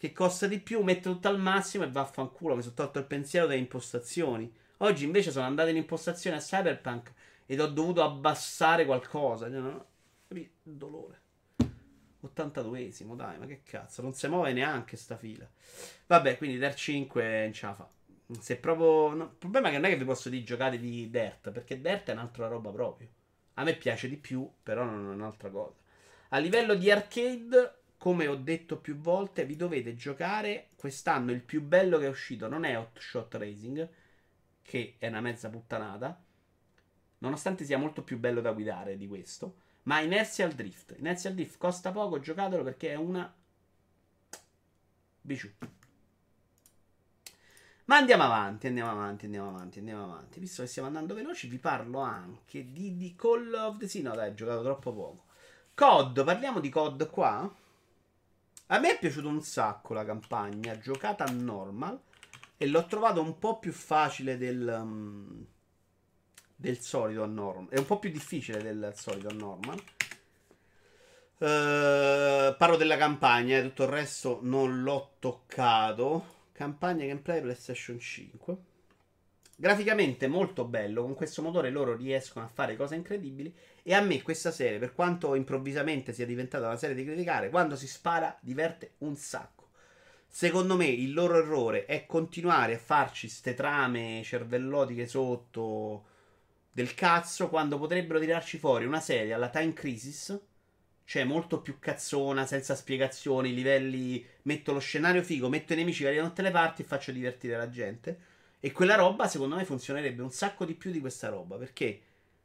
che 0.05 0.13
costa 0.13 0.47
di 0.47 0.61
più, 0.61 0.83
metto 0.83 1.13
tutto 1.13 1.29
al 1.29 1.41
massimo 1.41 1.83
e 1.83 1.91
vaffanculo. 1.91 2.57
Mi 2.57 2.61
sono 2.61 2.75
tolto 2.75 2.99
il 2.99 3.07
pensiero 3.07 3.47
delle 3.47 3.61
impostazioni. 3.61 4.53
Oggi 4.79 5.05
invece 5.05 5.31
sono 5.31 5.47
andato 5.47 5.71
in 5.71 5.77
impostazione 5.77 6.37
a 6.37 6.41
Cyberpunk 6.41 7.13
ed 7.47 7.59
ho 7.59 7.69
dovuto 7.69 8.03
abbassare 8.03 8.85
qualcosa. 8.85 9.51
Cioè? 9.51 10.47
Dolore. 10.63 11.23
82esimo, 12.23 13.17
dai, 13.17 13.39
ma 13.39 13.47
che 13.47 13.63
cazzo, 13.63 14.03
non 14.03 14.13
si 14.13 14.29
muove 14.29 14.53
neanche 14.53 14.99
sta 14.99 15.17
fila. 15.17 15.49
Vabbè, 16.07 16.37
quindi 16.37 16.59
Dirt 16.59 16.77
5 16.77 17.43
non 17.43 17.53
ce 17.55 17.67
la 17.67 17.75
fa. 17.75 17.89
Se 18.41 18.57
proprio. 18.57 19.15
No, 19.15 19.25
il 19.25 19.37
problema 19.39 19.69
è 19.69 19.71
che 19.71 19.77
non 19.79 19.87
è 19.87 19.91
che 19.91 19.99
vi 19.99 20.05
posso 20.05 20.29
dire 20.29 20.45
giocate 20.45 20.79
di 20.79 21.09
Dirt, 21.09 21.51
perché 21.51 21.81
Dirt 21.81 22.09
è 22.09 22.13
un'altra 22.13 22.47
roba 22.49 22.71
proprio. 22.71 23.09
A 23.55 23.63
me 23.63 23.75
piace 23.75 24.11
di 24.11 24.17
più, 24.17 24.47
però 24.63 24.85
non 24.85 25.13
è 25.13 25.15
un'altra 25.15 25.49
cosa. 25.49 25.77
A 26.29 26.39
livello 26.39 26.75
di 26.75 26.91
arcade, 26.91 27.84
come 28.05 28.27
ho 28.27 28.37
detto 28.37 28.77
più 28.77 28.99
volte, 28.99 29.47
vi 29.47 29.57
dovete 29.57 29.95
giocare. 29.95 30.69
Quest'anno 30.77 31.33
il 31.33 31.41
più 31.41 31.63
bello 31.63 31.97
che 31.97 32.05
è 32.05 32.11
uscito 32.11 32.49
non 32.49 32.65
è 32.65 32.77
Hot 32.77 32.99
Shot 32.99 33.35
Racing, 33.37 33.89
che 34.61 34.97
è 34.99 35.09
una 35.09 35.23
mezza 35.23 35.49
puttanata. 35.49 36.23
Nonostante 37.17 37.65
sia 37.65 37.79
molto 37.79 38.03
più 38.03 38.19
bello 38.19 38.43
da 38.43 38.53
guidare 38.53 38.99
di 38.99 39.09
questo. 39.09 39.55
Ma 39.85 40.01
Inertial 40.01 40.53
Drift. 40.53 40.97
Inertial 40.99 41.33
Drift 41.33 41.57
costa 41.57 41.93
poco, 41.93 42.21
giocatelo 42.21 42.63
perché 42.63 42.91
è 42.91 42.95
una. 42.95 43.35
Biciù. 45.23 45.51
Ma 47.87 47.97
andiamo 47.97 48.25
avanti, 48.25 48.67
andiamo 48.67 48.91
avanti, 48.91 49.25
andiamo 49.25 49.49
avanti, 49.49 49.79
andiamo 49.79 50.05
avanti. 50.05 50.41
Visto 50.41 50.61
che 50.61 50.69
stiamo 50.69 50.89
andando 50.89 51.15
veloci, 51.15 51.49
vi 51.49 51.59
parlo 51.59 52.01
anche 52.01 52.71
di, 52.71 52.99
di 52.99 53.15
Call 53.17 53.51
of 53.55 53.79
the 53.79 53.89
Sea. 53.89 54.03
No, 54.03 54.15
dai, 54.15 54.29
ho 54.29 54.35
giocato 54.35 54.63
troppo 54.63 54.93
poco. 54.93 55.25
COD, 55.73 56.23
parliamo 56.23 56.61
di 56.61 56.69
COD 56.69 57.09
qua. 57.09 57.63
A 58.69 58.79
me 58.79 58.93
è 58.93 58.99
piaciuto 58.99 59.29
un 59.29 59.43
sacco 59.43 59.93
la 59.93 60.05
campagna, 60.05 60.79
giocata 60.79 61.25
a 61.25 61.31
normal. 61.31 62.01
E 62.57 62.67
l'ho 62.67 62.87
trovato 62.87 63.21
un 63.21 63.39
po' 63.39 63.59
più 63.59 63.73
facile 63.73 64.37
del. 64.39 64.79
Um, 64.81 65.47
del 66.57 66.81
solito 66.81 67.23
a 67.23 67.27
normal. 67.27 67.69
È 67.69 67.79
un 67.79 67.87
po' 67.87 67.99
più 67.99 68.11
difficile 68.11 68.63
del 68.63 68.93
solito 68.97 69.29
a 69.29 69.33
normal. 69.33 69.83
Uh, 71.37 72.57
parlo 72.57 72.77
della 72.77 72.97
campagna, 72.97 73.59
eh, 73.59 73.63
tutto 73.63 73.83
il 73.83 73.89
resto 73.91 74.39
non 74.43 74.83
l'ho 74.83 75.17
toccato. 75.19 76.33
Campagna 76.53 77.05
gameplay 77.05 77.41
PlayStation 77.43 77.99
5. 77.99 78.57
Graficamente 79.57 80.27
molto 80.27 80.65
bello, 80.65 81.03
con 81.03 81.15
questo 81.15 81.41
motore 81.41 81.71
loro 81.71 81.95
riescono 81.95 82.45
a 82.45 82.51
fare 82.53 82.77
cose 82.77 82.97
incredibili 82.97 83.55
e 83.83 83.95
a 83.95 84.01
me 84.01 84.21
questa 84.23 84.51
serie, 84.51 84.79
per 84.79 84.95
quanto 84.95 85.35
improvvisamente 85.35 86.13
sia 86.13 86.27
diventata 86.27 86.67
una 86.67 86.77
serie 86.77 86.97
di 86.97 87.05
criticare, 87.05 87.51
quando 87.51 87.77
si 87.77 87.87
spara 87.87 88.37
diverte 88.41 88.95
un 88.99 89.17
sacco. 89.17 89.71
Secondo 90.27 90.77
me 90.77 90.87
il 90.87 91.13
loro 91.13 91.39
errore 91.39 91.87
è 91.87 92.07
continuare 92.07 92.75
a 92.75 92.79
farci 92.79 93.29
ste 93.29 93.55
trame 93.55 94.23
cervellotiche 94.25 95.07
sotto 95.07 96.07
del 96.73 96.95
cazzo 96.95 97.49
quando 97.49 97.79
potrebbero 97.79 98.19
tirarci 98.19 98.59
fuori 98.59 98.85
una 98.85 99.01
serie 99.01 99.33
alla 99.33 99.49
Time 99.49 99.73
Crisis 99.73 100.37
cioè 101.05 101.25
molto 101.25 101.61
più 101.61 101.79
cazzona, 101.79 102.47
senza 102.47 102.75
spiegazioni, 102.75 103.55
livelli, 103.55 104.25
metto 104.43 104.73
lo 104.73 104.79
scenario 104.79 105.23
figo, 105.23 105.49
metto 105.49 105.75
i 105.75 105.77
nemici 105.77 106.01
che 106.01 106.09
arrivano 106.09 106.29
da 106.29 106.35
tutte 106.35 106.49
le 106.49 106.53
parti 106.53 106.83
e 106.83 106.87
faccio 106.87 107.13
divertire 107.13 107.57
la 107.57 107.69
gente. 107.69 108.19
E 108.65 108.73
quella 108.73 108.95
roba, 108.95 109.29
secondo 109.29 109.57
me, 109.57 109.65
funzionerebbe 109.67 110.23
un 110.23 110.31
sacco 110.31 110.65
di 110.65 110.73
più 110.73 110.91
di 110.91 110.99
questa 110.99 111.29
roba. 111.29 111.59
Perché, 111.59 112.01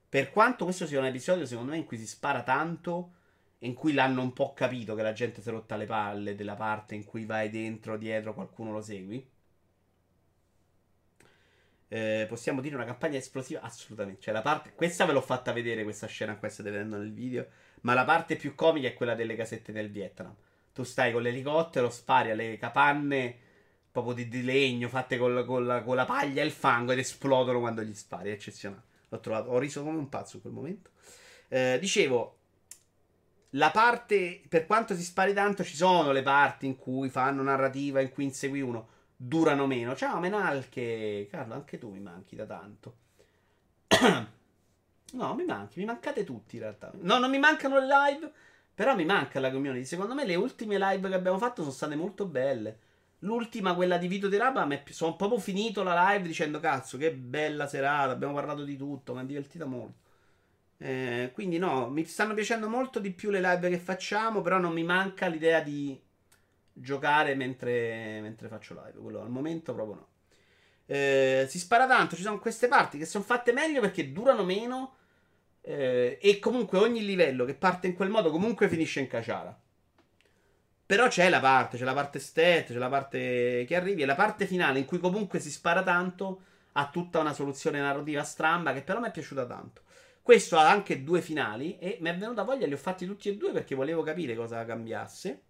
per 0.10 0.32
quanto 0.32 0.66
questo 0.66 0.86
sia 0.86 1.00
un 1.00 1.06
episodio, 1.06 1.46
secondo 1.46 1.72
me, 1.72 1.78
in 1.78 1.86
cui 1.86 1.98
si 1.98 2.06
spara 2.06 2.44
tanto, 2.44 3.14
in 3.60 3.74
cui 3.74 3.94
l'hanno 3.94 4.22
un 4.22 4.34
po' 4.34 4.52
capito 4.54 4.96
che 4.96 5.02
la 5.02 5.14
gente 5.14 5.42
si 5.42 5.48
è 5.48 5.52
rotta 5.54 5.78
le 5.78 5.86
palle 5.86 6.36
della 6.36 6.56
parte 6.56 6.96
in 6.96 7.06
cui 7.06 7.24
vai 7.24 7.50
dentro, 7.50 7.96
dietro, 7.96 8.34
qualcuno 8.34 8.74
lo 8.74 8.82
segui. 8.82 9.26
Eh, 11.88 12.26
possiamo 12.28 12.60
dire 12.60 12.76
una 12.76 12.84
campagna 12.84 13.18
esplosiva? 13.18 13.62
Assolutamente. 13.62 14.20
Cioè, 14.20 14.34
la 14.34 14.42
parte. 14.42 14.74
Questa 14.76 15.06
ve 15.06 15.14
l'ho 15.14 15.22
fatta 15.22 15.54
vedere, 15.54 15.84
questa 15.84 16.08
scena 16.08 16.36
qua 16.36 16.50
state 16.50 16.70
vedendo 16.70 16.98
nel 16.98 17.14
video 17.14 17.48
ma 17.82 17.94
la 17.94 18.04
parte 18.04 18.36
più 18.36 18.56
comica 18.56 18.88
è 18.88 18.94
quella 18.94 19.16
delle 19.16 19.36
casette 19.36 19.72
del 19.72 19.90
Vietnam. 19.90 20.36
Tu 20.74 20.84
stai 20.84 21.12
con 21.12 21.22
l'elicottero, 21.22 21.90
spari 21.90 22.32
alle 22.32 22.58
capanne 22.58 23.48
proprio 23.92 24.14
di, 24.14 24.28
di 24.28 24.44
legno 24.44 24.88
fatte 24.88 25.18
col, 25.18 25.46
con, 25.46 25.66
la, 25.66 25.82
con, 25.84 25.96
la, 25.96 26.06
paglia 26.06 26.42
e 26.42 26.46
il 26.46 26.52
fango 26.52 26.92
ed 26.92 27.00
esplodono 27.00 27.60
quando 27.60 27.82
gli 27.82 27.94
spari. 27.94 28.30
È 28.30 28.34
eccezionale. 28.34 28.84
L'ho 29.10 29.20
trovato, 29.20 29.50
ho 29.50 29.58
riso 29.58 29.84
come 29.84 29.98
un 29.98 30.10
pazzo 30.10 30.36
in 30.36 30.42
quel 30.42 30.54
momento. 30.54 30.92
Eh, 31.48 31.78
dicevo, 31.80 32.38
la 33.54 33.72
parte, 33.72 34.42
per 34.48 34.66
quanto 34.66 34.96
si 34.96 35.04
spari 35.04 35.34
tanto, 35.34 35.64
ci 35.64 35.76
sono 35.76 36.12
le 36.12 36.22
parti 36.22 36.68
in 36.68 36.78
cui 36.78 37.10
fanno 37.10 37.42
narrativa, 37.42 38.00
in 38.02 38.12
cui 38.12 38.26
insegui 38.26 38.62
uno, 38.62 38.88
durano 39.16 39.66
meno. 39.66 39.96
Ciao 39.96 40.20
Menalche, 40.20 41.28
Carlo, 41.30 41.56
anche 41.56 41.78
tu 41.78 41.90
mi 41.90 42.00
manchi 42.00 42.36
da 42.36 42.46
tanto. 42.46 42.96
No, 45.12 45.34
mi 45.34 45.44
manchi, 45.44 45.80
mi 45.80 45.86
mancate 45.86 46.24
tutti 46.24 46.58
in 46.58 46.62
realtà. 46.62 46.92
No, 47.00 47.18
non 47.18 47.32
mi 47.32 47.40
mancano 47.40 47.80
le 47.80 47.88
live, 47.88 48.32
però 48.76 48.96
mi 48.96 49.06
manca 49.06 49.40
la 49.40 49.50
community. 49.50 49.84
Secondo 49.84 50.14
me 50.14 50.24
le 50.24 50.36
ultime 50.36 50.78
live 50.78 51.10
che 51.10 51.16
abbiamo 51.16 51.40
fatto 51.40 51.62
sono 51.62 51.74
state 51.74 51.96
molto 51.96 52.28
belle. 52.28 52.78
L'ultima, 53.20 53.76
quella 53.76 53.98
di 53.98 54.08
Vito 54.08 54.30
Terapa, 54.30 54.66
mi 54.66 54.82
sono 54.90 55.16
proprio 55.16 55.40
finito 55.40 55.84
la 55.84 56.12
live 56.12 56.28
dicendo 56.28 56.60
cazzo, 56.60 56.98
che 56.98 57.14
bella 57.14 57.68
serata, 57.68 58.12
abbiamo 58.14 58.34
parlato 58.34 58.64
di 58.64 58.78
tutto, 58.78 59.14
mi 59.14 59.20
ha 59.20 59.24
divertito 59.24 59.68
molto. 59.68 60.08
Eh, 60.78 61.32
quindi 61.34 61.58
no, 61.58 61.90
mi 61.90 62.06
stanno 62.06 62.34
piacendo 62.34 62.70
molto 62.70 63.00
di 63.00 63.12
più 63.12 63.30
le 63.30 63.42
live 63.42 63.70
che 63.70 63.80
facciamo, 63.80 64.42
però 64.42 64.58
non 64.58 64.72
mi 64.72 64.84
manca 64.84 65.28
l'idea 65.28 65.60
di 65.62 66.00
giocare 66.72 67.36
mentre, 67.36 68.20
mentre 68.22 68.48
faccio 68.48 68.74
live. 68.74 68.98
Quello 69.00 69.22
al 69.22 69.30
momento 69.30 69.74
proprio 69.74 69.96
no. 69.96 70.08
Eh, 70.86 71.46
si 71.50 71.60
spara 71.60 71.86
tanto, 71.86 72.16
ci 72.16 72.22
sono 72.22 72.40
queste 72.40 72.68
parti 72.68 72.98
che 72.98 73.06
sono 73.06 73.24
fatte 73.24 73.52
meglio 73.52 73.82
perché 73.82 74.12
durano 74.12 74.44
meno 74.44 74.96
eh, 75.62 76.18
e 76.22 76.40
comunque 76.40 76.80
ogni 76.80 77.06
livello 77.06 77.46
che 77.46 77.54
parte 77.54 77.88
in 77.88 77.94
quel 77.94 78.10
modo 78.10 78.32
comunque 78.32 78.70
finisce 78.70 79.02
in 79.02 79.08
caciara. 79.08 79.56
Però 80.90 81.08
c'è 81.08 81.30
la 81.30 81.40
parte, 81.40 81.78
c'è 81.78 81.84
la 81.84 81.94
parte 81.94 82.18
stat, 82.18 82.66
c'è 82.66 82.74
la 82.74 82.90
parte 82.90 83.64
che 83.68 83.76
arrivi 83.76 84.02
e 84.02 84.08
la 84.08 84.16
parte 84.16 84.48
finale 84.48 84.80
in 84.80 84.86
cui 84.86 84.98
comunque 84.98 85.40
si 85.40 85.52
spara 85.52 85.84
tanto 85.84 86.42
ha 86.72 86.90
tutta 86.90 87.20
una 87.20 87.32
soluzione 87.32 87.80
narrativa 87.80 88.24
stramba 88.24 88.74
che 88.74 88.82
però 88.82 89.00
mi 89.00 89.06
è 89.08 89.12
piaciuta 89.12 89.46
tanto. 89.46 89.84
Questo 90.24 90.58
ha 90.58 90.68
anche 90.68 91.04
due 91.04 91.22
finali 91.22 91.78
e 91.78 92.00
mi 92.02 92.10
è 92.10 92.18
venuta 92.18 92.42
voglia, 92.42 92.66
li 92.66 92.74
ho 92.74 92.78
fatti 92.78 93.06
tutti 93.06 93.30
e 93.30 93.38
due 93.38 93.52
perché 93.52 93.76
volevo 93.76 94.02
capire 94.02 94.34
cosa 94.36 94.66
cambiasse. 94.66 95.42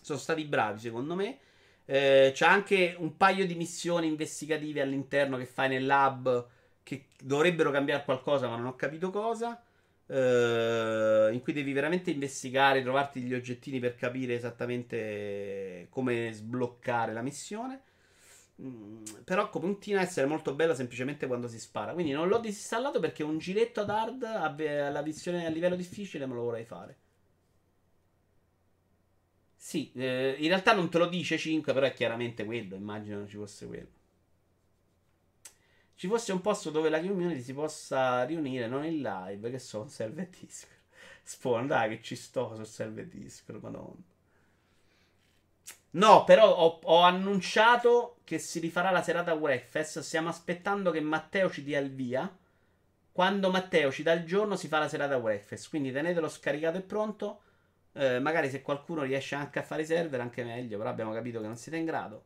Sono 0.00 0.18
stati 0.18 0.42
bravi 0.46 0.80
secondo 0.80 1.14
me. 1.14 1.38
Eh, 1.84 2.30
c'è 2.32 2.46
anche 2.46 2.96
un 2.98 3.18
paio 3.18 3.46
di 3.46 3.54
missioni 3.56 4.06
investigative 4.06 4.80
all'interno 4.80 5.36
che 5.36 5.44
fai 5.44 5.68
nel 5.68 5.84
lab 5.84 6.46
che 6.82 7.08
dovrebbero 7.22 7.70
cambiare 7.70 8.04
qualcosa, 8.04 8.48
ma 8.48 8.56
non 8.56 8.68
ho 8.68 8.74
capito 8.74 9.10
cosa. 9.10 9.62
Eh, 10.06 11.30
in 11.32 11.40
cui 11.40 11.52
devi 11.52 11.72
veramente 11.72 12.10
investigare, 12.10 12.82
trovarti 12.82 13.20
gli 13.20 13.34
oggettini 13.34 13.78
per 13.80 13.94
capire 13.94 14.34
esattamente 14.34 15.86
come 15.90 16.30
sbloccare 16.32 17.12
la 17.12 17.22
missione. 17.22 17.82
Mm, 18.62 19.02
però 19.24 19.50
continua 19.50 20.00
a 20.00 20.04
essere 20.04 20.26
molto 20.26 20.54
bella 20.54 20.74
semplicemente 20.74 21.26
quando 21.26 21.48
si 21.48 21.58
spara. 21.58 21.92
Quindi 21.92 22.12
non 22.12 22.28
l'ho 22.28 22.38
disinstallato 22.38 23.00
perché 23.00 23.22
un 23.22 23.38
giretto 23.38 23.80
ad 23.80 23.90
hard 23.90 24.22
alla 24.22 25.02
visione 25.02 25.46
a 25.46 25.50
livello 25.50 25.76
difficile 25.76 26.26
me 26.26 26.34
lo 26.34 26.42
vorrei 26.42 26.64
fare. 26.64 26.96
Sì, 29.56 29.90
eh, 29.94 30.36
in 30.38 30.46
realtà 30.48 30.74
non 30.74 30.88
te 30.90 30.98
lo 30.98 31.06
dice 31.06 31.38
5, 31.38 31.72
però 31.72 31.86
è 31.86 31.92
chiaramente 31.92 32.44
quello. 32.44 32.76
Immagino 32.76 33.26
ci 33.26 33.36
fosse 33.36 33.66
quello. 33.66 33.88
Ci 35.96 36.08
fosse 36.08 36.32
un 36.32 36.40
posto 36.40 36.70
dove 36.70 36.88
la 36.88 37.00
community 37.00 37.40
si 37.40 37.54
possa 37.54 38.24
riunire, 38.24 38.66
non 38.66 38.84
in 38.84 39.00
live, 39.00 39.50
che 39.50 39.58
so, 39.58 39.82
un 39.82 39.88
server 39.88 40.28
Discord. 40.28 40.72
Spawn, 41.22 41.66
dai, 41.66 41.90
che 41.90 42.02
ci 42.02 42.16
sto 42.16 42.54
sul 42.54 42.66
server 42.66 43.06
Discord, 43.06 43.62
madonna. 43.62 44.12
No, 45.94 46.24
però 46.24 46.52
ho, 46.52 46.80
ho, 46.82 47.00
annunciato 47.02 48.16
che 48.24 48.38
si 48.38 48.58
rifarà 48.58 48.90
la 48.90 49.02
serata 49.02 49.34
Wreckfest. 49.34 50.00
Stiamo 50.00 50.28
aspettando 50.28 50.90
che 50.90 51.00
Matteo 51.00 51.48
ci 51.50 51.62
dia 51.62 51.78
il 51.78 51.92
via. 51.94 52.36
Quando 53.12 53.50
Matteo 53.50 53.92
ci 53.92 54.02
dà 54.02 54.12
il 54.12 54.24
giorno 54.24 54.56
si 54.56 54.66
fa 54.66 54.80
la 54.80 54.88
serata 54.88 55.16
Wreckfest. 55.16 55.68
Quindi 55.68 55.92
tenetelo 55.92 56.28
scaricato 56.28 56.78
e 56.78 56.82
pronto. 56.82 57.42
Eh, 57.92 58.18
magari 58.18 58.50
se 58.50 58.60
qualcuno 58.60 59.02
riesce 59.02 59.36
anche 59.36 59.60
a 59.60 59.62
fare 59.62 59.82
i 59.82 59.86
server, 59.86 60.20
anche 60.20 60.42
meglio. 60.42 60.78
Però 60.78 60.90
abbiamo 60.90 61.12
capito 61.12 61.40
che 61.40 61.46
non 61.46 61.56
siete 61.56 61.78
in 61.78 61.84
grado. 61.84 62.24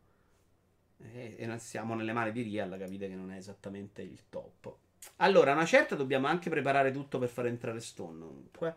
E, 1.01 1.37
e 1.39 1.59
siamo 1.59 1.95
nelle 1.95 2.13
mani 2.13 2.33
di 2.33 2.43
Real, 2.43 2.77
capite 2.79 3.09
che 3.09 3.15
non 3.15 3.31
è 3.31 3.37
esattamente 3.37 4.03
il 4.03 4.21
top. 4.29 4.77
Allora, 5.17 5.53
una 5.53 5.65
certa 5.65 5.95
dobbiamo 5.95 6.27
anche 6.27 6.51
preparare 6.51 6.91
tutto 6.91 7.19
per 7.19 7.29
far 7.29 7.47
entrare 7.47 7.81
Stone. 7.81 8.19
Comunque. 8.19 8.77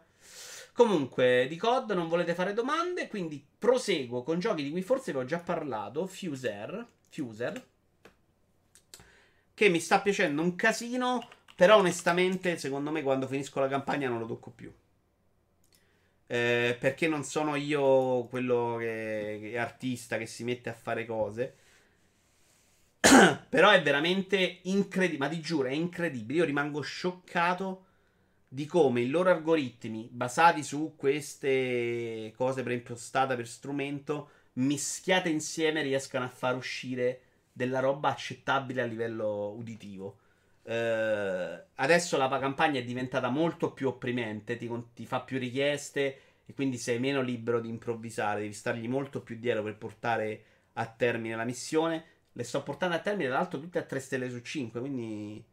Comunque, 0.73 1.48
di 1.49 1.57
COD 1.57 1.91
non 1.91 2.07
volete 2.07 2.34
fare 2.34 2.53
domande, 2.53 3.07
quindi 3.07 3.45
proseguo 3.60 4.23
con 4.23 4.39
giochi 4.39 4.64
di 4.64 4.72
cui 4.72 4.81
forse 4.81 5.11
vi 5.11 5.18
ho 5.18 5.26
già 5.26 5.39
parlato. 5.39 6.07
Fuser. 6.07 6.88
Fuser. 7.10 7.65
Che 9.53 9.69
mi 9.69 9.80
sta 9.80 9.99
piacendo 10.02 10.41
un 10.41 10.56
casino. 10.56 11.27
Però 11.56 11.77
onestamente, 11.77 12.57
secondo 12.57 12.91
me, 12.91 13.03
quando 13.03 13.27
finisco 13.27 13.60
la 13.60 13.68
campagna 13.68 14.10
non 14.10 14.19
lo 14.19 14.26
tocco 14.26 14.49
più. 14.52 14.73
Eh, 16.26 16.77
perché 16.80 17.07
non 17.07 17.23
sono 17.23 17.56
io 17.56 18.23
quello 18.30 18.77
che, 18.80 19.38
che 19.41 19.52
è 19.52 19.57
artista 19.57 20.18
che 20.18 20.26
si 20.26 20.43
mette 20.43 20.69
a 20.69 20.73
fare 20.73 21.06
cose. 21.06 21.57
Però 23.49 23.69
è 23.69 23.82
veramente 23.82 24.60
incredibile. 24.64 25.18
Ma 25.18 25.28
ti 25.28 25.41
giuro, 25.41 25.68
è 25.68 25.73
incredibile. 25.73 26.40
Io 26.40 26.45
rimango 26.45 26.82
scioccato 26.82 27.86
di 28.48 28.65
come 28.65 29.02
i 29.02 29.07
loro 29.07 29.30
algoritmi, 29.32 30.10
basati 30.11 30.61
su 30.61 30.95
queste 30.98 32.34
cose 32.36 32.64
preimpostate 32.64 33.36
per 33.38 33.48
strumento, 33.48 34.30
mischiate 34.53 35.30
insieme, 35.30 35.82
riescano 35.82 36.26
a 36.26 36.30
far 36.30 36.57
uscire 36.57 37.22
della 37.53 37.80
roba 37.80 38.10
accettabile 38.10 38.82
a 38.82 38.86
livello 38.86 39.53
uditivo. 39.56 40.18
Uh, 40.64 41.60
adesso 41.76 42.18
la 42.18 42.28
campagna 42.40 42.80
è 42.80 42.84
diventata 42.84 43.30
molto 43.30 43.72
più 43.72 43.88
opprimente, 43.88 44.57
ti, 44.57 44.69
ti, 44.94 45.06
fa 45.06 45.22
più 45.22 45.40
richieste 45.40 46.19
e 46.45 46.53
quindi 46.53 46.78
sei 46.78 46.99
meno 46.99 47.22
libero 47.22 47.61
di 47.61 47.69
improvvisare, 47.69 48.41
devi 48.41 48.53
stargli 48.53 48.88
molto 48.88 49.22
più 49.22 49.38
dietro 49.40 49.64
per 49.64 49.78
portare 49.78 50.44
a 50.73 50.86
termine 50.86 51.38
la 51.38 51.45
missione. 51.45 52.03
Le 52.34 52.44
sto 52.44 52.64
portando 52.64 52.95
a 52.95 52.99
termine, 52.99 53.30
tra 53.30 53.38
l'altro, 53.38 53.60
tutte 53.60 53.80
a 53.80 53.84
3 53.84 53.99
stelle 53.99 54.30
su 54.30 54.40
5, 54.40 54.80
quindi 54.80 55.44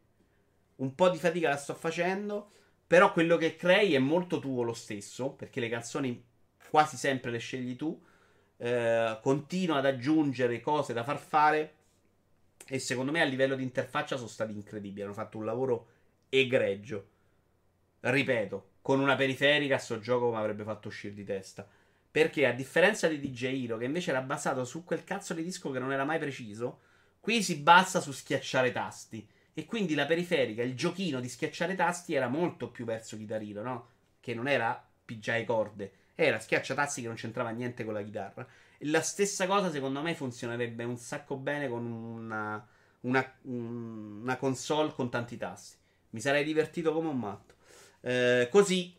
un 0.77 0.95
po' 0.95 1.09
di 1.09 1.17
fatica 1.17 1.49
la 1.49 1.57
sto 1.57 1.73
facendo. 1.73 2.51
Però 2.87 3.11
quello 3.11 3.37
che 3.37 3.55
crei 3.55 3.93
è 3.93 3.99
molto 3.99 4.39
tuo 4.39 4.63
lo 4.63 4.73
stesso, 4.73 5.31
perché 5.31 5.59
le 5.59 5.69
canzoni 5.69 6.23
quasi 6.69 6.97
sempre 6.97 7.31
le 7.31 7.37
scegli 7.37 7.75
tu. 7.75 8.01
Eh, 8.57 9.19
continua 9.21 9.77
ad 9.77 9.85
aggiungere 9.85 10.59
cose 10.59 10.93
da 10.93 11.03
far 11.03 11.19
fare. 11.19 11.73
E 12.65 12.79
secondo 12.79 13.11
me 13.11 13.21
a 13.21 13.25
livello 13.25 13.55
di 13.55 13.63
interfaccia 13.63 14.15
sono 14.15 14.27
stati 14.27 14.53
incredibili. 14.53 15.03
Hanno 15.03 15.13
fatto 15.13 15.37
un 15.37 15.45
lavoro 15.45 15.87
egregio. 16.29 17.07
Ripeto, 17.99 18.69
con 18.81 18.99
una 18.99 19.15
periferica 19.15 19.77
sto 19.77 19.99
gioco 19.99 20.29
mi 20.31 20.37
avrebbe 20.37 20.63
fatto 20.63 20.87
uscire 20.87 21.13
di 21.13 21.23
testa. 21.23 21.67
Perché 22.11 22.47
a 22.47 22.53
differenza 22.53 23.07
di 23.07 23.19
DJ 23.19 23.63
Hero, 23.63 23.77
che 23.77 23.85
invece 23.85 24.09
era 24.09 24.21
basato 24.21 24.65
su 24.65 24.83
quel 24.83 25.03
cazzo 25.03 25.33
di 25.33 25.43
disco 25.43 25.69
che 25.71 25.79
non 25.79 25.91
era 25.91 26.05
mai 26.05 26.19
preciso, 26.19 26.81
qui 27.19 27.43
si 27.43 27.57
basa 27.57 27.99
su 27.99 28.11
schiacciare 28.11 28.71
tasti. 28.71 29.27
E 29.53 29.65
quindi 29.65 29.93
la 29.93 30.05
periferica, 30.05 30.63
il 30.63 30.75
giochino 30.75 31.19
di 31.19 31.29
schiacciare 31.29 31.75
tasti 31.75 32.13
era 32.13 32.27
molto 32.27 32.69
più 32.69 32.85
verso 32.85 33.17
chitarrino, 33.17 33.61
no? 33.61 33.89
Che 34.19 34.33
non 34.33 34.47
era 34.47 34.87
pigiare 35.05 35.43
corde, 35.43 35.91
era 36.15 36.39
schiaccia 36.39 36.73
tasti 36.73 37.01
che 37.01 37.07
non 37.07 37.15
c'entrava 37.15 37.49
niente 37.49 37.83
con 37.85 37.93
la 37.93 38.01
chitarra. 38.03 38.47
E 38.77 38.85
la 38.87 39.01
stessa 39.01 39.47
cosa, 39.47 39.69
secondo 39.71 40.01
me, 40.01 40.15
funzionerebbe 40.15 40.83
un 40.83 40.97
sacco 40.97 41.35
bene 41.35 41.67
con 41.67 41.85
una, 41.85 42.65
una, 43.01 43.33
una 43.43 44.37
console 44.37 44.93
con 44.93 45.09
tanti 45.09 45.37
tasti. 45.37 45.77
Mi 46.11 46.19
sarei 46.21 46.43
divertito 46.43 46.93
come 46.93 47.09
un 47.09 47.19
matto. 47.19 47.55
Eh, 48.01 48.47
così 48.51 48.95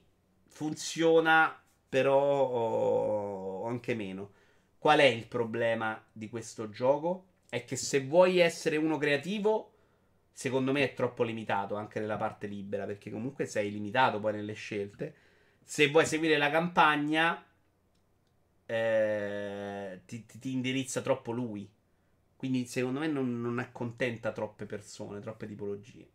funziona, 0.48 1.58
però 1.90 3.66
anche 3.66 3.94
meno. 3.94 4.30
Qual 4.78 5.00
è 5.00 5.04
il 5.04 5.26
problema 5.26 6.02
di 6.10 6.30
questo 6.30 6.70
gioco? 6.70 7.26
È 7.50 7.64
che 7.64 7.76
se 7.76 8.00
vuoi 8.06 8.38
essere 8.38 8.78
uno 8.78 8.96
creativo 8.96 9.72
secondo 10.32 10.72
me 10.72 10.84
è 10.84 10.94
troppo 10.94 11.22
limitato 11.22 11.74
anche 11.74 12.00
nella 12.00 12.16
parte 12.16 12.46
libera, 12.46 12.86
perché 12.86 13.10
comunque 13.10 13.44
sei 13.44 13.70
limitato 13.70 14.20
poi 14.20 14.32
nelle 14.32 14.54
scelte. 14.54 15.14
Se 15.62 15.88
vuoi 15.90 16.06
seguire 16.06 16.38
la 16.38 16.50
campagna, 16.50 17.44
eh, 18.64 20.00
ti, 20.06 20.24
ti, 20.24 20.52
indirizza 20.52 21.02
troppo 21.02 21.32
lui. 21.32 21.68
Quindi 22.36 22.64
secondo 22.64 23.00
me 23.00 23.06
non, 23.06 23.38
non, 23.40 23.58
accontenta 23.58 24.32
troppe 24.32 24.64
persone, 24.64 25.20
troppe 25.20 25.46
tipologie. 25.46 26.08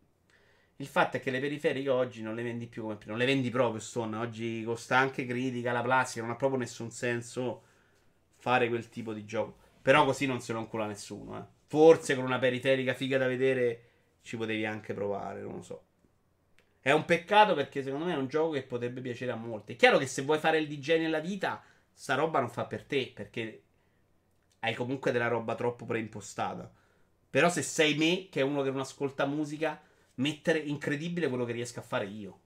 Il 0.77 0.87
fatto 0.87 1.17
è 1.17 1.19
che 1.21 1.31
le 1.31 1.39
periferiche 1.39 1.89
oggi 1.89 2.21
non 2.21 2.35
le 2.35 2.43
vendi 2.43 2.67
più 2.67 2.81
come 2.81 2.95
prima, 2.95 3.11
non 3.11 3.19
le 3.19 3.31
vendi 3.31 3.49
proprio 3.49 3.79
Stone. 3.79 4.17
Oggi 4.17 4.63
costa 4.63 4.97
anche 4.97 5.25
critica, 5.25 5.71
la 5.71 5.81
plastica, 5.81 6.25
non 6.25 6.33
ha 6.33 6.37
proprio 6.37 6.59
nessun 6.59 6.91
senso 6.91 7.63
fare 8.35 8.67
quel 8.67 8.89
tipo 8.89 9.13
di 9.13 9.23
gioco. 9.23 9.55
Però 9.81 10.03
così 10.03 10.25
non 10.25 10.41
se 10.41 10.51
lo 10.51 10.59
incula 10.59 10.85
nessuno. 10.85 11.37
Eh. 11.37 11.43
Forse 11.67 12.15
con 12.15 12.25
una 12.25 12.39
periferica 12.39 12.93
figa 12.93 13.17
da 13.17 13.27
vedere 13.27 13.89
ci 14.21 14.35
potevi 14.35 14.65
anche 14.65 14.93
provare, 14.93 15.41
non 15.41 15.55
lo 15.55 15.61
so. 15.61 15.83
È 16.81 16.91
un 16.91 17.05
peccato 17.05 17.53
perché 17.53 17.81
secondo 17.81 18.05
me 18.05 18.13
è 18.13 18.17
un 18.17 18.27
gioco 18.27 18.51
che 18.51 18.63
potrebbe 18.63 19.01
piacere 19.01 19.31
a 19.31 19.35
molti. 19.35 19.73
È 19.73 19.75
chiaro 19.75 19.97
che 19.97 20.07
se 20.07 20.23
vuoi 20.23 20.39
fare 20.39 20.57
il 20.57 20.67
DJ 20.67 20.99
nella 20.99 21.19
vita, 21.19 21.63
sta 21.93 22.15
roba 22.15 22.39
non 22.39 22.49
fa 22.49 22.65
per 22.65 22.83
te, 22.83 23.11
perché 23.13 23.63
hai 24.59 24.73
comunque 24.73 25.11
della 25.11 25.27
roba 25.27 25.55
troppo 25.55 25.85
preimpostata. 25.85 26.71
Però 27.29 27.49
se 27.49 27.61
sei 27.61 27.95
me, 27.95 28.27
che 28.29 28.41
è 28.41 28.43
uno 28.43 28.61
che 28.61 28.71
non 28.71 28.81
ascolta 28.81 29.25
musica, 29.25 29.81
mettere 30.15 30.59
incredibile 30.59 31.27
quello 31.29 31.45
che 31.45 31.53
riesco 31.53 31.79
a 31.79 31.83
fare 31.83 32.05
io. 32.05 32.39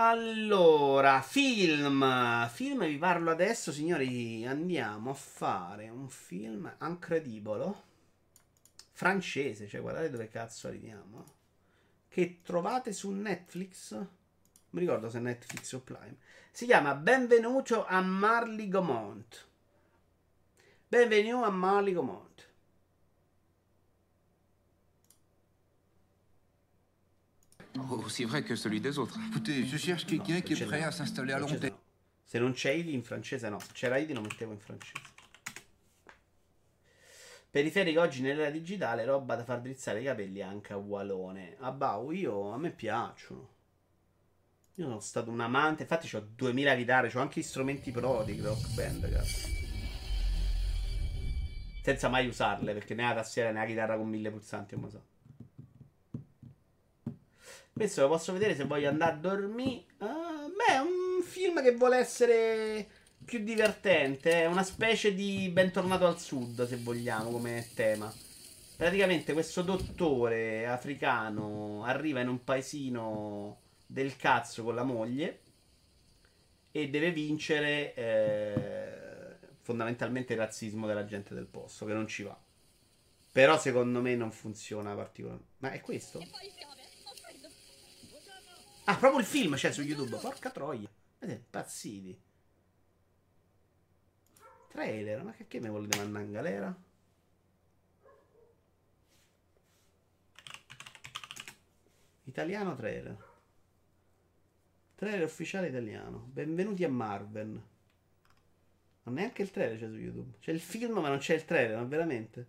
Allora, 0.00 1.20
film. 1.22 2.48
Film 2.50 2.86
vi 2.86 2.98
parlo 2.98 3.32
adesso, 3.32 3.72
signori. 3.72 4.46
Andiamo 4.46 5.10
a 5.10 5.14
fare 5.14 5.88
un 5.88 6.08
film 6.08 6.72
incredibile. 6.82 7.86
Francese, 8.92 9.66
cioè 9.66 9.80
guardate 9.80 10.10
dove 10.10 10.28
cazzo 10.28 10.68
arriviamo. 10.68 11.24
Che 12.08 12.40
trovate 12.42 12.92
su 12.92 13.10
Netflix. 13.10 13.90
Non 13.92 14.06
mi 14.70 14.80
ricordo 14.80 15.10
se 15.10 15.18
è 15.18 15.20
Netflix 15.20 15.72
o 15.72 15.80
Prime. 15.80 16.18
Si 16.52 16.66
chiama 16.66 16.94
Benvenuto 16.94 17.84
a 17.84 18.00
Marley 18.00 18.68
Gomont. 18.68 19.47
Benvenuto 20.90 21.44
a 21.44 21.50
Marley 21.50 21.92
Gomont. 21.92 22.26
aussi 28.08 28.24
vrai 28.24 28.42
que 28.42 28.56
celui 28.56 28.80
des 28.80 28.98
autres. 28.98 29.18
Écoutez, 29.28 29.64
je 29.66 29.76
cherche 29.76 30.06
quelqu'un 30.06 30.40
qui 30.40 30.54
est 30.54 30.64
prêt 30.64 30.82
à 30.82 30.90
s'installer 30.90 31.32
à 31.32 31.38
long 31.38 31.46
terme. 31.46 31.76
Se 32.24 32.38
non 32.38 32.52
c'è 32.52 32.72
Idi 32.72 32.94
in 32.94 33.02
francese, 33.02 33.48
no. 33.48 33.58
Se 33.58 33.72
c'era 33.72 33.98
Idi 33.98 34.12
lo 34.12 34.20
mettevo 34.20 34.52
in 34.52 34.58
francese. 34.58 35.02
Periferico 37.50 38.00
oggi 38.00 38.20
nell'era 38.22 38.50
digitale, 38.50 39.04
roba 39.04 39.34
da 39.36 39.44
far 39.44 39.60
drizzare 39.60 40.00
i 40.00 40.04
capelli 40.04 40.42
anche 40.42 40.72
a 40.72 40.76
Walone. 40.76 41.56
A 41.60 41.70
Bau, 41.70 42.10
io, 42.10 42.50
a 42.50 42.58
me 42.58 42.70
piacciono. 42.70 43.48
Io 44.74 44.84
sono 44.84 45.00
stato 45.00 45.30
un 45.30 45.40
amante, 45.40 45.82
infatti 45.82 46.14
ho 46.14 46.26
2000 46.34 46.76
chitarre, 46.76 47.10
ho 47.14 47.20
anche 47.20 47.40
gli 47.40 47.42
strumenti 47.42 47.90
pro 47.90 48.22
di 48.24 48.40
Rock 48.40 48.74
Band, 48.74 49.10
cazzo. 49.10 49.67
Senza 51.88 52.10
mai 52.10 52.26
usarle, 52.26 52.74
perché 52.74 52.94
né 52.94 53.02
la 53.02 53.14
tastiera 53.14 53.50
né 53.50 53.60
la 53.60 53.64
chitarra 53.64 53.96
con 53.96 54.10
mille 54.10 54.30
pulsanti, 54.30 54.74
non 54.74 54.84
lo 54.84 54.90
so. 54.90 55.02
Questo 57.72 58.02
lo 58.02 58.08
posso 58.08 58.34
vedere 58.34 58.54
se 58.54 58.64
voglio 58.64 58.90
andare 58.90 59.12
a 59.12 59.16
dormire. 59.16 59.84
Uh, 59.96 60.52
beh, 60.54 60.74
è 60.74 60.78
un 60.80 61.22
film 61.22 61.62
che 61.62 61.72
vuole 61.72 61.96
essere 61.96 62.86
più 63.24 63.38
divertente. 63.38 64.42
È 64.42 64.44
una 64.44 64.64
specie 64.64 65.14
di 65.14 65.48
Bentornato 65.48 66.06
al 66.06 66.18
Sud, 66.18 66.66
se 66.66 66.76
vogliamo, 66.76 67.30
come 67.30 67.66
tema. 67.74 68.12
Praticamente 68.76 69.32
questo 69.32 69.62
dottore 69.62 70.66
africano 70.66 71.84
arriva 71.86 72.20
in 72.20 72.28
un 72.28 72.44
paesino 72.44 73.60
del 73.86 74.14
cazzo 74.16 74.62
con 74.62 74.74
la 74.74 74.84
moglie 74.84 75.40
e 76.70 76.90
deve 76.90 77.12
vincere 77.12 77.94
eh, 77.94 79.07
fondamentalmente 79.68 80.32
il 80.32 80.38
razzismo 80.38 80.86
della 80.86 81.04
gente 81.04 81.34
del 81.34 81.44
posto, 81.44 81.84
che 81.84 81.92
non 81.92 82.06
ci 82.06 82.22
va. 82.22 82.40
Però 83.30 83.58
secondo 83.58 84.00
me 84.00 84.16
non 84.16 84.32
funziona 84.32 84.94
particolarmente. 84.94 85.56
Ma 85.58 85.72
è 85.72 85.82
questo? 85.82 86.22
Ah, 88.84 88.96
proprio 88.96 89.20
il 89.20 89.26
film 89.26 89.56
c'è 89.56 89.70
su 89.70 89.82
YouTube. 89.82 90.16
Porca 90.16 90.48
troia. 90.48 90.88
Vedete, 91.18 91.44
pazziti. 91.50 92.18
Trailer, 94.68 95.22
ma 95.22 95.32
che, 95.32 95.46
che 95.46 95.60
mi 95.60 95.68
volete 95.68 95.98
mandare 95.98 96.24
in 96.24 96.32
galera? 96.32 96.82
Italiano 102.24 102.74
trailer. 102.74 103.16
Trailer 104.94 105.24
ufficiale 105.24 105.68
italiano. 105.68 106.26
Benvenuti 106.32 106.84
a 106.84 106.88
Marvel. 106.88 107.76
Ma 109.08 109.20
neanche 109.20 109.40
il 109.40 109.50
trailer 109.50 109.78
c'è 109.78 109.88
su 109.88 109.96
YouTube. 109.96 110.36
C'è 110.38 110.52
il 110.52 110.60
film, 110.60 110.98
ma 110.98 111.08
non 111.08 111.18
c'è 111.18 111.34
il 111.34 111.44
trailer, 111.46 111.76
ma 111.78 111.84
veramente. 111.84 112.46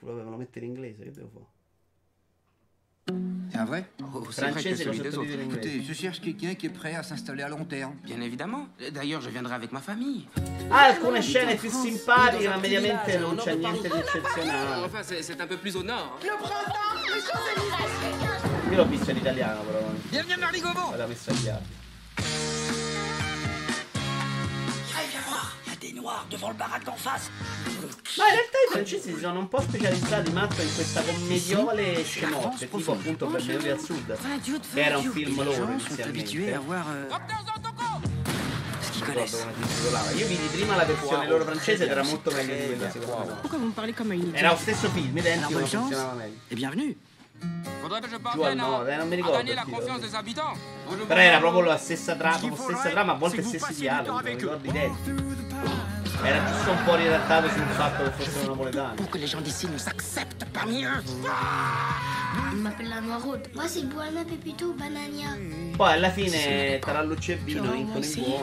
Lo 0.00 0.10
dovevano 0.10 0.36
mettere 0.36 0.66
in 0.66 0.72
inglese, 0.72 1.04
che 1.04 1.12
devo 1.12 1.28
fare? 1.32 1.52
C'est 3.50 3.58
un 3.58 3.66
vrai 3.66 3.86
Oh, 4.02 4.30
c'est 4.32 4.50
vrai 4.50 4.62
que 4.62 4.74
celui 4.74 4.98
des 4.98 5.16
autres. 5.16 5.30
Écoutez, 5.30 5.82
je 5.82 5.92
cherche 5.92 6.20
quelqu'un 6.20 6.54
qui 6.54 6.66
est 6.66 6.70
prêt 6.70 6.94
à 6.96 7.02
s'installer 7.02 7.42
à 7.42 7.48
long 7.48 7.64
terme. 7.64 7.94
Bien 8.02 8.20
évidemment. 8.20 8.68
D'ailleurs, 8.92 9.20
je 9.20 9.30
viendrai 9.30 9.54
avec 9.54 9.70
ma 9.70 9.80
famille. 9.80 10.26
Ha 10.70 10.86
alcune 10.86 11.22
scene 11.22 11.54
più 11.56 11.70
simpatiche, 11.70 12.48
ma 12.48 12.56
mediamente 12.56 13.18
non 13.18 13.36
c'è 13.36 13.54
niente 13.54 13.88
di 13.88 13.98
eccezionale. 13.98 14.84
Enfin, 14.84 15.02
c'est 15.04 15.22
c'est 15.22 15.40
un 15.40 15.46
peu 15.46 15.58
plus 15.58 15.76
au 15.76 15.84
nord. 15.84 16.18
Io 18.70 18.76
l'ho 18.76 18.86
visto 18.86 19.10
in 19.10 19.18
italiano, 19.18 19.62
però. 19.62 19.80
Bienvenue 20.10 20.34
à 20.34 20.38
Marly-Gaumont 20.38 20.90
L'aveva 20.90 21.06
messo 21.06 21.30
agli 21.30 21.48
altri. 21.48 21.83
Noirs 26.04 26.26
devant 26.30 26.48
le 26.50 26.54
baraque 26.54 26.84
d'en 26.84 26.96
face 26.96 27.30
Ma 28.18 28.28
in 28.28 28.34
realtà 28.34 28.58
i 28.68 28.72
francesi 28.72 29.14
si 29.14 29.20
sono 29.20 29.38
un 29.38 29.48
po' 29.48 29.60
specializzati 29.62 30.32
matto 30.32 30.60
in 30.60 30.74
questa 30.74 31.02
commediole 31.02 32.04
scemotte, 32.04 32.68
tipo 32.68 32.92
appunto 32.92 33.26
Benvenuti 33.26 33.68
al 33.70 33.80
Sud, 33.80 34.18
che 34.74 34.82
era 34.82 34.98
un 34.98 35.10
film 35.10 35.42
loro 35.42 35.70
inizialmente. 35.70 36.54
euh. 36.54 37.08
Io 40.14 40.26
vidi 40.26 40.46
prima 40.52 40.76
la 40.76 40.84
versione 40.84 41.26
loro 41.26 41.44
francese 41.44 41.84
ed 41.84 41.90
era 41.90 42.02
molto 42.02 42.30
meglio 42.30 42.54
di 42.54 42.66
quella 42.66 42.90
secondo 42.90 43.32
à 43.32 44.38
Era 44.38 44.50
lo 44.50 44.56
stesso 44.56 44.88
film, 44.90 45.16
identico, 45.16 45.58
ma 45.58 45.66
funzionava 45.66 46.12
meglio. 46.12 46.38
Et 46.48 46.54
bienvenue 46.54 46.96
Faudrait 47.80 48.00
que 48.00 48.08
je 48.08 48.16
Giù 48.16 48.16
al 48.16 48.22
parvienne 48.22 48.54
nord, 48.54 48.88
eh, 48.88 48.96
non 48.96 49.08
mi 49.08 49.16
ricordo. 49.16 49.40
il 49.40 49.60
titolo. 49.64 49.98
des 49.98 50.14
habitants. 50.14 50.58
Però 51.06 51.20
era 51.20 51.38
proprio 51.38 51.64
la 51.64 51.76
stessa 51.76 52.14
trama, 52.16 52.38
stessa 52.38 52.88
trama, 52.88 53.12
a 53.12 53.16
volte 53.16 53.42
stessi 53.42 53.74
dialoghi, 53.74 54.08
non 54.08 54.36
ricordo 54.38 54.68
identici. 54.68 55.93
Era 56.24 56.42
giusto 56.46 56.70
un 56.70 56.84
po' 56.84 56.94
riadattato. 56.94 57.48
Pour 58.96 59.10
que 59.10 59.18
les 59.18 59.26
gens 59.26 59.42
d'ici 59.42 59.66
nous 59.66 59.88
acceptent 59.88 60.46
parmi 60.52 60.84
eux 60.84 61.02
Je 62.50 62.56
m'appelle 62.56 62.88
la 62.88 63.00
Noiraude. 63.00 63.46
Moi, 63.54 63.64
c'est 63.68 63.84
Boana 63.84 64.24
Pepito 64.24 64.72
Banania. 64.72 65.36
Poi 65.76 65.92
alla 65.92 66.10
fine 66.10 66.78
Tarallucci 66.80 67.32
e 67.32 67.36
Vino 67.36 67.70
vincono 67.70 68.04
i 68.04 68.14
buoni. 68.14 68.42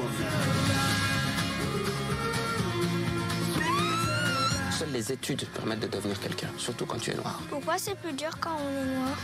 Seules 4.78 4.91
les 4.91 5.12
études 5.12 5.45
permettent 5.48 5.82
de 5.82 5.88
devenir 5.88 6.20
quelqu'un, 6.20 6.49
surtout 6.58 6.86
quand 6.86 6.99
tu 6.99 7.12
es 7.12 7.16
noir. 7.16 7.40
Pourquoi 7.49 7.78
c'est 7.78 7.95
plus 7.95 8.14
dur 8.14 8.32
quand 8.40 8.58
on 8.58 8.70
est 8.70 8.95
noir? 8.95 9.18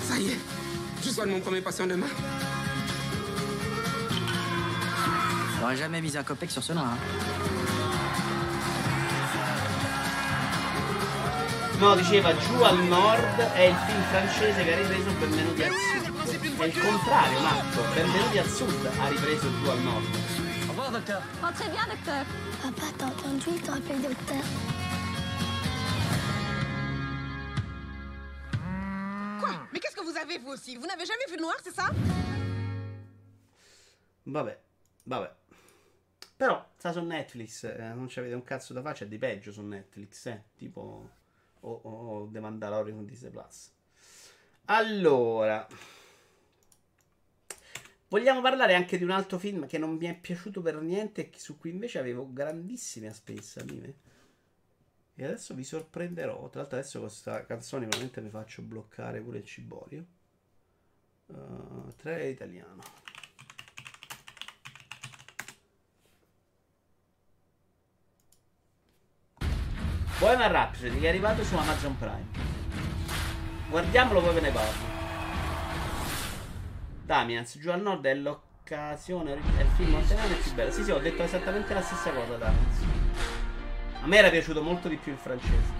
Ça 0.00 0.18
y 0.18 0.30
est, 0.32 0.38
je 1.02 1.10
soigne 1.10 1.30
mon 1.30 1.40
premier 1.40 1.60
patient 1.60 1.86
demain. 1.86 2.06
J'aurais 5.60 5.76
jamais 5.76 6.00
mis 6.00 6.16
un 6.16 6.24
copec 6.24 6.50
sur 6.50 6.62
ce 6.62 6.72
noir. 6.72 6.96
No, 11.78 11.94
diceva 11.96 12.34
giù 12.34 12.62
al 12.62 12.78
nord 12.84 13.38
è 13.54 13.60
il 13.68 13.76
film 13.76 14.02
francese 14.04 14.64
che 14.64 14.72
ha 14.72 14.76
ripreso 14.78 15.10
Benvenuti 15.18 15.62
al 15.62 15.72
Sud. 15.72 16.60
È 16.60 16.64
il 16.64 16.80
contrario, 16.80 17.40
Marco. 17.40 17.82
Benvenuti 17.94 18.38
al 18.38 18.46
Sud 18.46 18.90
ha 19.00 19.08
ripreso 19.08 19.50
giù 19.60 19.68
al 19.68 19.78
nord. 19.80 20.04
Rentrez 21.42 21.68
bien, 21.70 21.86
docteur. 21.88 22.24
Papa, 22.62 22.86
t'as 22.96 23.06
entendu 23.06 23.50
Il 23.50 23.60
te 23.60 23.70
rappelle 23.70 24.00
docteur. 24.00 24.42
Quoi? 29.40 29.50
Mais 29.72 29.78
qu'est-ce 29.78 29.96
que 29.96 30.04
vous 30.04 30.16
avez, 30.16 30.38
vous 30.38 30.52
aussi? 30.52 30.76
Vous 30.76 30.86
n'avez 30.86 31.04
jamais 31.04 31.26
vu 31.28 31.36
le 31.36 31.42
noir, 31.42 31.56
c'est 31.62 31.74
ça? 31.74 31.90
Vabbè, 34.26 34.58
vabbè. 35.06 35.39
Però 36.40 36.70
sta 36.74 36.90
su 36.90 37.02
Netflix, 37.04 37.64
eh, 37.64 37.92
non 37.92 38.06
c'avete 38.08 38.32
un 38.32 38.42
cazzo 38.42 38.72
da 38.72 38.80
fare, 38.80 38.94
c'è 38.94 39.06
di 39.06 39.18
peggio 39.18 39.52
su 39.52 39.60
Netflix, 39.60 40.24
eh. 40.24 40.44
Tipo 40.56 41.10
o, 41.60 41.70
o, 41.70 41.90
o 41.90 42.30
The 42.30 42.40
Mandalorian 42.40 42.96
con 42.96 43.04
Disney 43.04 43.30
Plus. 43.30 43.70
Allora, 44.64 45.66
vogliamo 48.08 48.40
parlare 48.40 48.74
anche 48.74 48.96
di 48.96 49.04
un 49.04 49.10
altro 49.10 49.36
film 49.36 49.66
che 49.66 49.76
non 49.76 49.96
mi 49.96 50.06
è 50.06 50.18
piaciuto 50.18 50.62
per 50.62 50.80
niente 50.80 51.28
e 51.28 51.38
su 51.38 51.58
cui 51.58 51.68
invece 51.68 51.98
avevo 51.98 52.32
grandissime 52.32 53.08
aspettative. 53.08 53.94
E 55.16 55.24
adesso 55.26 55.52
vi 55.52 55.62
sorprenderò. 55.62 56.48
Tra 56.48 56.60
l'altro, 56.60 56.78
adesso 56.78 57.00
con 57.00 57.08
questa 57.08 57.44
canzone 57.44 57.84
veramente 57.84 58.22
mi 58.22 58.30
faccio 58.30 58.62
bloccare 58.62 59.20
pure 59.20 59.36
il 59.36 59.44
ciborio. 59.44 60.06
Uh, 61.26 61.92
trailer 61.96 62.30
italiano. 62.30 63.09
Buona 70.20 70.48
Rhapsody 70.48 71.00
che 71.00 71.06
è 71.06 71.08
arrivato 71.08 71.42
su 71.42 71.56
Amazon 71.56 71.96
Prime. 71.96 72.26
Guardiamolo 73.70 74.20
poi 74.20 74.34
ve 74.34 74.40
ne 74.42 74.50
parlo. 74.50 74.88
Damians, 77.06 77.56
giù 77.58 77.70
al 77.70 77.80
nord 77.80 78.04
è 78.04 78.12
l'occasione, 78.12 79.32
è 79.32 79.62
il 79.62 79.68
film 79.76 79.98
italiano 79.98 80.34
più 80.34 80.52
bello. 80.52 80.70
Sì, 80.70 80.84
sì, 80.84 80.90
ho 80.90 80.98
detto 80.98 81.22
esattamente 81.22 81.72
la 81.72 81.80
stessa 81.80 82.10
cosa, 82.10 82.36
Damians. 82.36 82.76
A 84.02 84.06
me 84.06 84.16
era 84.18 84.28
piaciuto 84.28 84.60
molto 84.60 84.88
di 84.88 84.96
più 84.96 85.12
il 85.12 85.18
francese. 85.18 85.72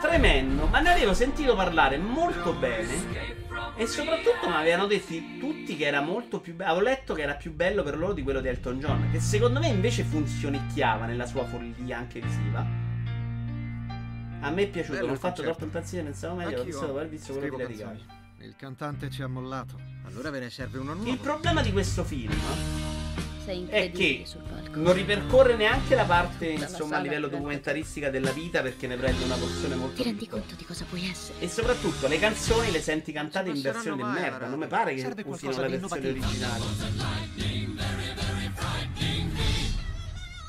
Tremendo, 0.00 0.66
ma 0.66 0.80
ne 0.80 0.90
avevo 0.90 1.14
sentito 1.14 1.54
parlare 1.54 1.96
molto 1.96 2.52
bene. 2.54 3.45
E 3.78 3.86
soprattutto 3.86 4.48
mi 4.48 4.54
avevano 4.54 4.86
detto 4.86 5.12
tutti 5.38 5.76
che 5.76 5.84
era 5.84 6.00
molto 6.00 6.40
più 6.40 6.54
bello. 6.54 6.70
Avevo 6.70 6.86
letto 6.86 7.12
che 7.12 7.22
era 7.22 7.34
più 7.34 7.52
bello 7.52 7.82
per 7.82 7.98
loro 7.98 8.14
di 8.14 8.22
quello 8.22 8.40
di 8.40 8.48
Elton 8.48 8.78
John. 8.78 9.10
Che 9.10 9.20
secondo 9.20 9.60
me 9.60 9.68
invece 9.68 10.02
funzionicchiava 10.02 11.04
nella 11.04 11.26
sua 11.26 11.44
follia 11.44 11.98
anche 11.98 12.20
visiva. 12.20 12.60
A 14.40 14.50
me 14.50 14.62
è 14.62 14.68
piaciuto, 14.68 14.96
Bello 14.96 15.08
l'ho 15.08 15.12
il 15.12 15.18
fatto 15.18 15.42
troppo 15.42 15.64
impazzire, 15.64 16.02
pensavo 16.02 16.36
meglio, 16.36 16.50
l'ho 16.50 16.56
Anch'io 16.56 16.72
visto 16.72 16.86
dopo 16.86 16.98
aver 16.98 17.08
visto 17.10 17.32
quello 17.34 17.56
di 17.56 17.62
Lady 17.62 17.76
Gaga. 17.76 17.98
Il 18.38 18.54
cantante 18.56 19.10
ci 19.10 19.22
ha 19.22 19.26
mollato. 19.26 19.78
Allora 20.04 20.30
ve 20.30 20.40
ne 20.40 20.50
serve 20.50 20.78
uno 20.78 20.94
nuovo. 20.94 21.10
Il 21.10 21.18
problema 21.18 21.62
di 21.62 21.72
questo 21.72 22.04
film 22.04 22.32
è 23.52 23.54
che 23.54 23.60
incredibile 23.78 24.26
sul 24.26 24.40
palco. 24.42 24.78
non 24.80 24.92
ripercorre 24.92 25.56
neanche 25.56 25.94
la 25.94 26.04
parte, 26.04 26.46
insomma, 26.48 26.96
a 26.96 27.00
livello 27.00 27.28
documentaristica 27.28 28.10
della 28.10 28.30
vita 28.32 28.62
perché 28.62 28.86
ne 28.86 28.96
prende 28.96 29.24
una 29.24 29.36
porzione 29.36 29.74
molto 29.74 29.96
Ti 29.96 30.02
rendi 30.02 30.18
piccola. 30.20 30.40
conto 30.42 30.56
di 30.56 30.64
cosa 30.64 30.84
puoi 30.88 31.08
essere? 31.08 31.38
E 31.40 31.48
soprattutto 31.48 32.06
le 32.08 32.18
canzoni 32.18 32.70
le 32.70 32.80
senti 32.80 33.12
cantate 33.12 33.50
in 33.50 33.60
versione 33.60 33.96
di 34.02 34.08
merda. 34.08 34.46
Non 34.46 34.58
mi 34.58 34.66
pare 34.66 34.94
che 34.94 35.06
usino 35.24 35.52
la 35.60 35.68
versione 35.68 36.08
originale. 36.08 36.64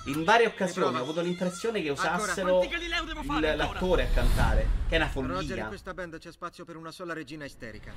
In 0.05 0.23
varie 0.23 0.47
occasioni 0.47 0.95
ho 0.95 1.01
avuto 1.01 1.19
l'impressione 1.19 1.81
che 1.81 1.89
usassero 1.89 2.61
il- 2.63 3.55
l'attore 3.57 4.03
a 4.03 4.07
cantare, 4.07 4.67
che 4.87 4.95
è 4.95 4.99
una 4.99 5.09
Roger, 5.13 5.41
in 5.41 5.47
follia. 5.47 5.67
questa 5.67 5.93
band 5.93 6.17
c'è 6.17 6.31
spazio 6.31 6.63
per 6.63 6.77
una 6.77 6.91
sola 6.91 7.11
regina 7.13 7.43
isterica. 7.43 7.91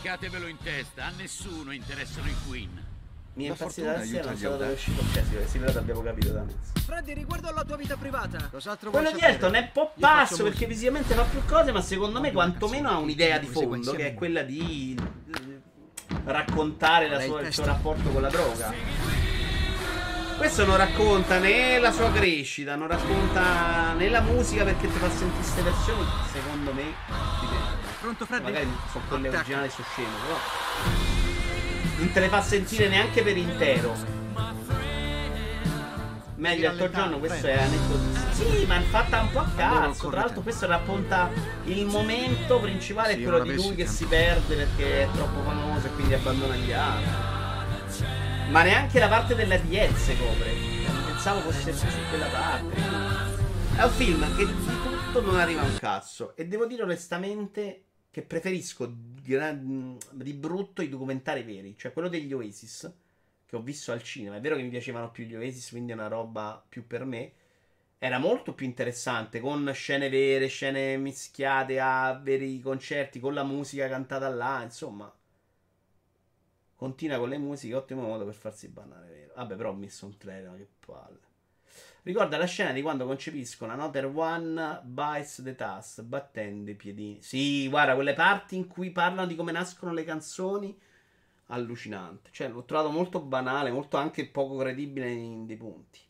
Ficcatevelo 0.00 0.46
in 0.46 0.56
testa, 0.62 1.04
a 1.04 1.12
nessuno 1.18 1.72
interessano 1.72 2.26
i 2.28 2.34
Queen. 2.48 2.70
Mi 3.34 3.44
è 3.44 3.54
La 3.58 3.68
sera, 3.68 3.98
non 3.98 4.36
so 4.38 4.48
dove 4.48 4.70
è 4.70 4.72
uscito. 4.72 5.02
Cioè, 5.12 5.22
sì, 5.22 5.36
sì, 5.46 5.56
in 5.58 5.62
realtà 5.62 5.80
abbiamo 5.80 6.00
capito 6.00 6.32
da 6.32 6.40
me. 6.40 6.54
Freddy, 6.86 7.12
riguardo 7.12 7.48
alla 7.48 7.64
tua 7.64 7.76
vita 7.76 7.96
privata. 7.98 8.48
Cos'altro 8.50 8.90
Quello 8.90 9.10
di 9.12 9.20
Elton 9.20 9.54
è 9.56 9.58
un 9.58 9.68
po' 9.74 9.92
musica. 9.96 10.42
perché 10.42 10.66
visivamente 10.66 11.12
fa 11.12 11.24
più 11.24 11.44
cose, 11.44 11.70
ma 11.70 11.82
secondo 11.82 12.18
me 12.18 12.32
quantomeno 12.32 12.88
ha 12.88 12.96
un'idea 12.96 13.36
di 13.36 13.46
fondo, 13.46 13.92
che 13.92 14.06
è 14.06 14.14
quella 14.14 14.40
di 14.40 14.98
eh, 14.98 15.60
raccontare 16.24 17.06
la 17.06 17.20
sua- 17.20 17.42
il 17.42 17.52
suo 17.52 17.66
rapporto 17.66 18.08
con 18.08 18.22
la 18.22 18.30
droga. 18.30 18.72
Questo 20.38 20.64
non 20.64 20.78
racconta 20.78 21.38
né 21.38 21.78
la 21.78 21.92
sua 21.92 22.10
crescita, 22.10 22.74
non 22.74 22.88
racconta 22.88 23.92
né 23.92 24.08
la 24.08 24.22
musica 24.22 24.64
perché 24.64 24.90
ti 24.90 24.98
fa 24.98 25.10
sentire 25.10 25.34
queste 25.34 25.60
versioni, 25.60 26.08
secondo 26.32 26.72
me, 26.72 26.84
dipende. 27.40 27.79
Pronto, 28.00 28.24
Freddy? 28.24 28.42
Magari 28.44 28.68
sono 28.90 29.04
quelle 29.08 29.28
Attacca. 29.28 29.40
originali 29.42 29.70
su 29.70 29.82
scemo, 29.82 30.16
però. 30.26 30.38
Non 31.98 32.12
te 32.12 32.20
le 32.20 32.28
fa 32.28 32.40
sentire 32.42 32.88
neanche 32.88 33.22
per 33.22 33.36
intero. 33.36 33.94
Meglio 36.36 36.70
Elton 36.70 36.90
John, 36.90 37.18
questo 37.18 37.46
è 37.46 37.60
aneddoto. 37.62 38.18
Sì, 38.32 38.64
ma 38.66 38.78
è 38.78 38.82
fatta 38.84 39.20
un 39.20 39.30
po' 39.30 39.40
a 39.40 39.50
cazzo. 39.54 40.08
Tra 40.08 40.20
l'altro, 40.20 40.40
questo 40.40 40.66
racconta 40.66 41.28
il 41.64 41.84
momento 41.84 42.58
principale, 42.60 43.12
è 43.12 43.16
Sì, 43.16 43.22
quello 43.22 43.40
di 43.40 43.54
lui 43.54 43.70
che 43.74 43.84
tempo. 43.84 43.90
si 43.92 44.04
perde 44.06 44.54
perché 44.56 45.02
è 45.02 45.08
troppo 45.12 45.42
famoso 45.42 45.86
e 45.86 45.90
quindi 45.90 46.14
abbandona 46.14 46.54
gli 46.54 46.72
altri. 46.72 48.06
Ma 48.48 48.62
neanche 48.62 48.98
la 48.98 49.08
parte 49.08 49.34
della 49.34 49.58
Diez 49.58 50.06
copre. 50.18 50.50
Pensavo 51.06 51.40
fosse 51.40 51.74
su 51.76 51.86
quella 52.08 52.26
parte. 52.26 52.76
È 53.76 53.82
un 53.82 53.90
film 53.90 54.36
che 54.36 54.46
di 54.46 54.64
tutto 54.82 55.20
non 55.20 55.38
arriva 55.38 55.60
un 55.60 55.76
cazzo. 55.78 56.34
E 56.34 56.46
devo 56.46 56.64
dire 56.64 56.82
onestamente 56.84 57.89
che 58.10 58.22
preferisco 58.22 58.86
di 58.86 60.32
brutto 60.34 60.82
i 60.82 60.88
documentari 60.88 61.42
veri. 61.42 61.76
Cioè 61.76 61.92
quello 61.92 62.08
degli 62.08 62.32
Oasis, 62.32 62.92
che 63.46 63.56
ho 63.56 63.62
visto 63.62 63.92
al 63.92 64.02
cinema. 64.02 64.36
È 64.36 64.40
vero 64.40 64.56
che 64.56 64.62
mi 64.62 64.68
piacevano 64.68 65.10
più 65.10 65.24
gli 65.24 65.34
Oasis, 65.34 65.70
quindi 65.70 65.92
è 65.92 65.94
una 65.94 66.08
roba 66.08 66.64
più 66.68 66.86
per 66.86 67.04
me. 67.04 67.32
Era 67.98 68.18
molto 68.18 68.54
più 68.54 68.64
interessante, 68.66 69.40
con 69.40 69.70
scene 69.74 70.08
vere, 70.08 70.46
scene 70.46 70.96
mischiate 70.96 71.78
a 71.78 72.18
veri 72.22 72.58
concerti, 72.60 73.20
con 73.20 73.34
la 73.34 73.44
musica 73.44 73.88
cantata 73.88 74.28
là, 74.28 74.62
insomma. 74.62 75.14
Continua 76.74 77.18
con 77.18 77.28
le 77.28 77.36
musiche, 77.36 77.74
ottimo 77.74 78.00
modo 78.02 78.24
per 78.24 78.34
farsi 78.34 78.68
bannare, 78.68 79.08
vero? 79.08 79.32
Vabbè, 79.36 79.54
però 79.54 79.70
ho 79.70 79.74
messo 79.74 80.06
un 80.06 80.16
trailer, 80.16 80.56
che 80.56 80.66
palle. 80.86 81.28
Ricorda 82.02 82.38
la 82.38 82.46
scena 82.46 82.72
di 82.72 82.80
quando 82.80 83.04
concepiscono 83.04 83.72
Another 83.72 84.06
One 84.06 84.80
Bites 84.84 85.42
the 85.44 85.54
Dust, 85.54 86.02
battendo 86.02 86.70
i 86.70 86.74
piedini. 86.74 87.20
Sì, 87.20 87.68
guarda, 87.68 87.94
quelle 87.94 88.14
parti 88.14 88.56
in 88.56 88.66
cui 88.66 88.90
parlano 88.90 89.26
di 89.26 89.34
come 89.36 89.52
nascono 89.52 89.92
le 89.92 90.04
canzoni, 90.04 90.78
allucinante. 91.48 92.30
Cioè, 92.32 92.48
l'ho 92.48 92.64
trovato 92.64 92.90
molto 92.90 93.20
banale, 93.20 93.70
molto 93.70 93.98
anche 93.98 94.26
poco 94.26 94.56
credibile 94.56 95.10
in 95.10 95.44
dei 95.44 95.56
punti. 95.56 96.00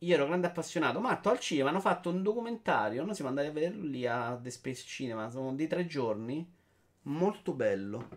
Io 0.00 0.14
ero 0.14 0.26
grande 0.26 0.46
appassionato. 0.46 1.00
Matto 1.00 1.28
al 1.28 1.40
cinema 1.40 1.68
hanno 1.68 1.80
fatto 1.80 2.08
un 2.08 2.22
documentario. 2.22 3.04
Noi 3.04 3.14
siamo 3.14 3.30
andati 3.30 3.48
a 3.48 3.52
vederlo 3.52 3.84
lì 3.84 4.06
a 4.06 4.38
The 4.40 4.50
Space 4.50 4.84
Cinema. 4.86 5.28
Sono 5.30 5.54
di 5.54 5.66
tre 5.66 5.86
giorni. 5.86 6.50
Molto 7.02 7.52
bello. 7.52 8.08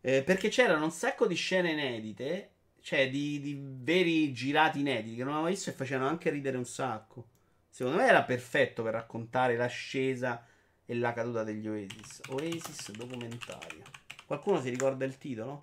Eh, 0.00 0.22
perché 0.22 0.48
c'erano 0.48 0.84
un 0.84 0.90
sacco 0.90 1.26
di 1.26 1.34
scene 1.34 1.72
inedite. 1.72 2.51
Cioè, 2.82 3.08
di, 3.08 3.40
di 3.40 3.58
veri 3.62 4.32
girati 4.32 4.80
inediti 4.80 5.14
che 5.14 5.22
non 5.24 5.34
avevo 5.34 5.48
visto 5.48 5.70
e 5.70 5.72
facevano 5.72 6.08
anche 6.08 6.30
ridere 6.30 6.56
un 6.56 6.66
sacco. 6.66 7.28
Secondo 7.70 7.98
me 7.98 8.06
era 8.06 8.24
perfetto 8.24 8.82
per 8.82 8.92
raccontare 8.92 9.56
l'ascesa 9.56 10.44
e 10.84 10.94
la 10.94 11.12
caduta 11.12 11.44
degli 11.44 11.66
Oasis. 11.68 12.20
Oasis 12.28 12.90
documentario. 12.90 13.84
Qualcuno 14.26 14.60
si 14.60 14.68
ricorda 14.68 15.04
il 15.04 15.16
titolo? 15.16 15.60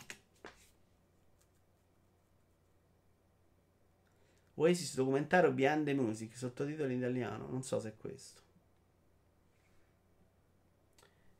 Oasis 4.56 4.96
documentario 4.96 5.52
Behind 5.52 5.86
the 5.86 5.94
Music, 5.94 6.36
sottotitolo 6.36 6.90
in 6.90 6.98
italiano, 6.98 7.48
non 7.48 7.64
so 7.64 7.80
se 7.80 7.90
è 7.90 7.98
questo. 7.98 8.42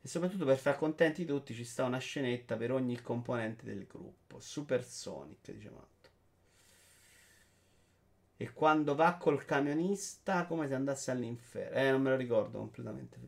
E 0.02 0.08
soprattutto 0.08 0.46
per 0.46 0.56
far 0.56 0.76
contenti 0.76 1.26
tutti 1.26 1.54
ci 1.54 1.64
sta 1.64 1.84
una 1.84 1.98
scenetta 1.98 2.56
per 2.56 2.72
ogni 2.72 3.00
componente 3.02 3.64
del 3.66 3.86
gruppo. 3.86 4.40
Super 4.40 4.82
Sonic, 4.84 5.52
dice 5.52 5.70
Matto. 5.70 6.08
E 8.38 8.52
quando 8.52 8.94
va 8.94 9.16
col 9.16 9.44
camionista 9.44 10.46
come 10.46 10.66
se 10.66 10.74
andasse 10.74 11.10
all'inferno. 11.10 11.76
Eh, 11.76 11.90
non 11.90 12.00
me 12.00 12.10
lo 12.10 12.16
ricordo 12.16 12.58
completamente. 12.58 13.18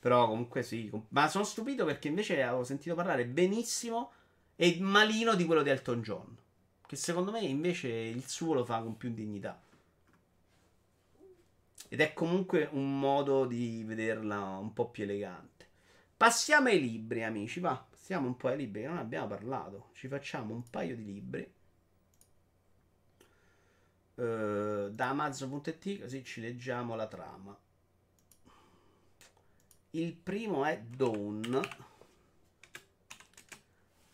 Però 0.00 0.26
comunque 0.26 0.64
sì. 0.64 0.90
Ma 1.10 1.28
sono 1.28 1.44
stupito 1.44 1.84
perché 1.84 2.08
invece 2.08 2.42
avevo 2.42 2.64
sentito 2.64 2.96
parlare 2.96 3.24
benissimo 3.24 4.12
e 4.56 4.78
malino 4.80 5.36
di 5.36 5.44
quello 5.44 5.62
di 5.62 5.70
Elton 5.70 6.02
John. 6.02 6.36
Che 6.84 6.96
secondo 6.96 7.30
me 7.30 7.40
invece 7.40 7.88
il 7.88 8.26
suo 8.26 8.54
lo 8.54 8.64
fa 8.64 8.82
con 8.82 8.96
più 8.96 9.12
dignità. 9.12 9.62
Ed 11.88 12.00
è 12.00 12.12
comunque 12.12 12.68
un 12.72 12.98
modo 12.98 13.46
di 13.46 13.84
vederla 13.84 14.56
un 14.58 14.72
po' 14.72 14.88
più 14.90 15.04
elegante. 15.04 15.57
Passiamo 16.18 16.66
ai 16.66 16.80
libri, 16.80 17.22
amici. 17.22 17.60
Va, 17.60 17.76
passiamo 17.76 18.26
un 18.26 18.36
po' 18.36 18.48
ai 18.48 18.56
libri 18.56 18.82
non 18.82 18.98
abbiamo 18.98 19.28
parlato. 19.28 19.90
Ci 19.92 20.08
facciamo 20.08 20.52
un 20.52 20.68
paio 20.68 20.96
di 20.96 21.04
libri. 21.04 21.54
Eh, 24.16 24.88
da 24.90 25.08
Amazon.it 25.10 26.00
così 26.00 26.24
ci 26.24 26.40
leggiamo 26.40 26.96
la 26.96 27.06
trama. 27.06 27.56
Il 29.90 30.12
primo 30.14 30.64
è 30.64 30.80
Dawn. 30.80 31.60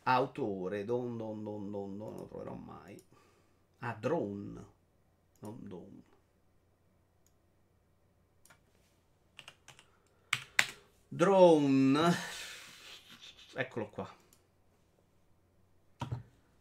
Autore, 0.03 0.85
Don 0.85 1.17
Don 1.17 1.43
Don 1.43 1.71
Don, 1.71 1.97
non 1.97 2.17
lo 2.17 2.27
troverò 2.27 2.55
mai. 2.55 3.03
Ah, 3.79 3.95
Drone, 3.95 4.65
non 5.39 5.59
Dawn. 5.67 6.03
Drone. 11.15 12.13
Eccolo 13.55 13.89
qua. 13.89 14.13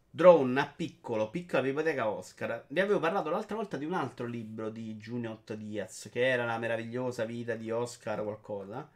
Drone 0.08 0.60
a 0.60 0.66
piccolo, 0.68 1.28
piccola 1.28 1.60
biblioteca 1.60 2.08
Oscar. 2.08 2.64
Vi 2.68 2.78
avevo 2.78 3.00
parlato 3.00 3.30
l'altra 3.30 3.56
volta 3.56 3.76
di 3.76 3.84
un 3.84 3.94
altro 3.94 4.26
libro 4.26 4.70
di 4.70 4.94
Junior 4.94 5.40
Diaz, 5.56 6.08
che 6.12 6.28
era 6.28 6.44
la 6.44 6.58
meravigliosa 6.58 7.24
vita 7.24 7.56
di 7.56 7.72
Oscar 7.72 8.22
qualcosa. 8.22 8.88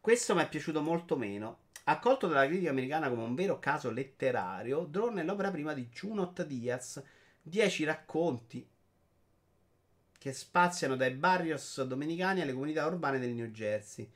Questo 0.00 0.34
mi 0.34 0.42
è 0.42 0.48
piaciuto 0.48 0.82
molto 0.82 1.16
meno. 1.16 1.58
Accolto 1.84 2.26
dalla 2.26 2.48
critica 2.48 2.70
americana 2.70 3.08
come 3.08 3.22
un 3.22 3.36
vero 3.36 3.60
caso 3.60 3.92
letterario, 3.92 4.86
Drone 4.86 5.20
è 5.20 5.24
l'opera 5.24 5.52
prima 5.52 5.72
di 5.72 5.88
Junot 5.88 6.44
Diaz, 6.44 7.00
dieci 7.40 7.84
racconti 7.84 8.68
che 10.18 10.32
spaziano 10.32 10.96
dai 10.96 11.12
barrios 11.12 11.80
domenicani 11.84 12.40
alle 12.40 12.52
comunità 12.52 12.84
urbane 12.84 13.20
del 13.20 13.34
New 13.34 13.46
Jersey. 13.46 14.10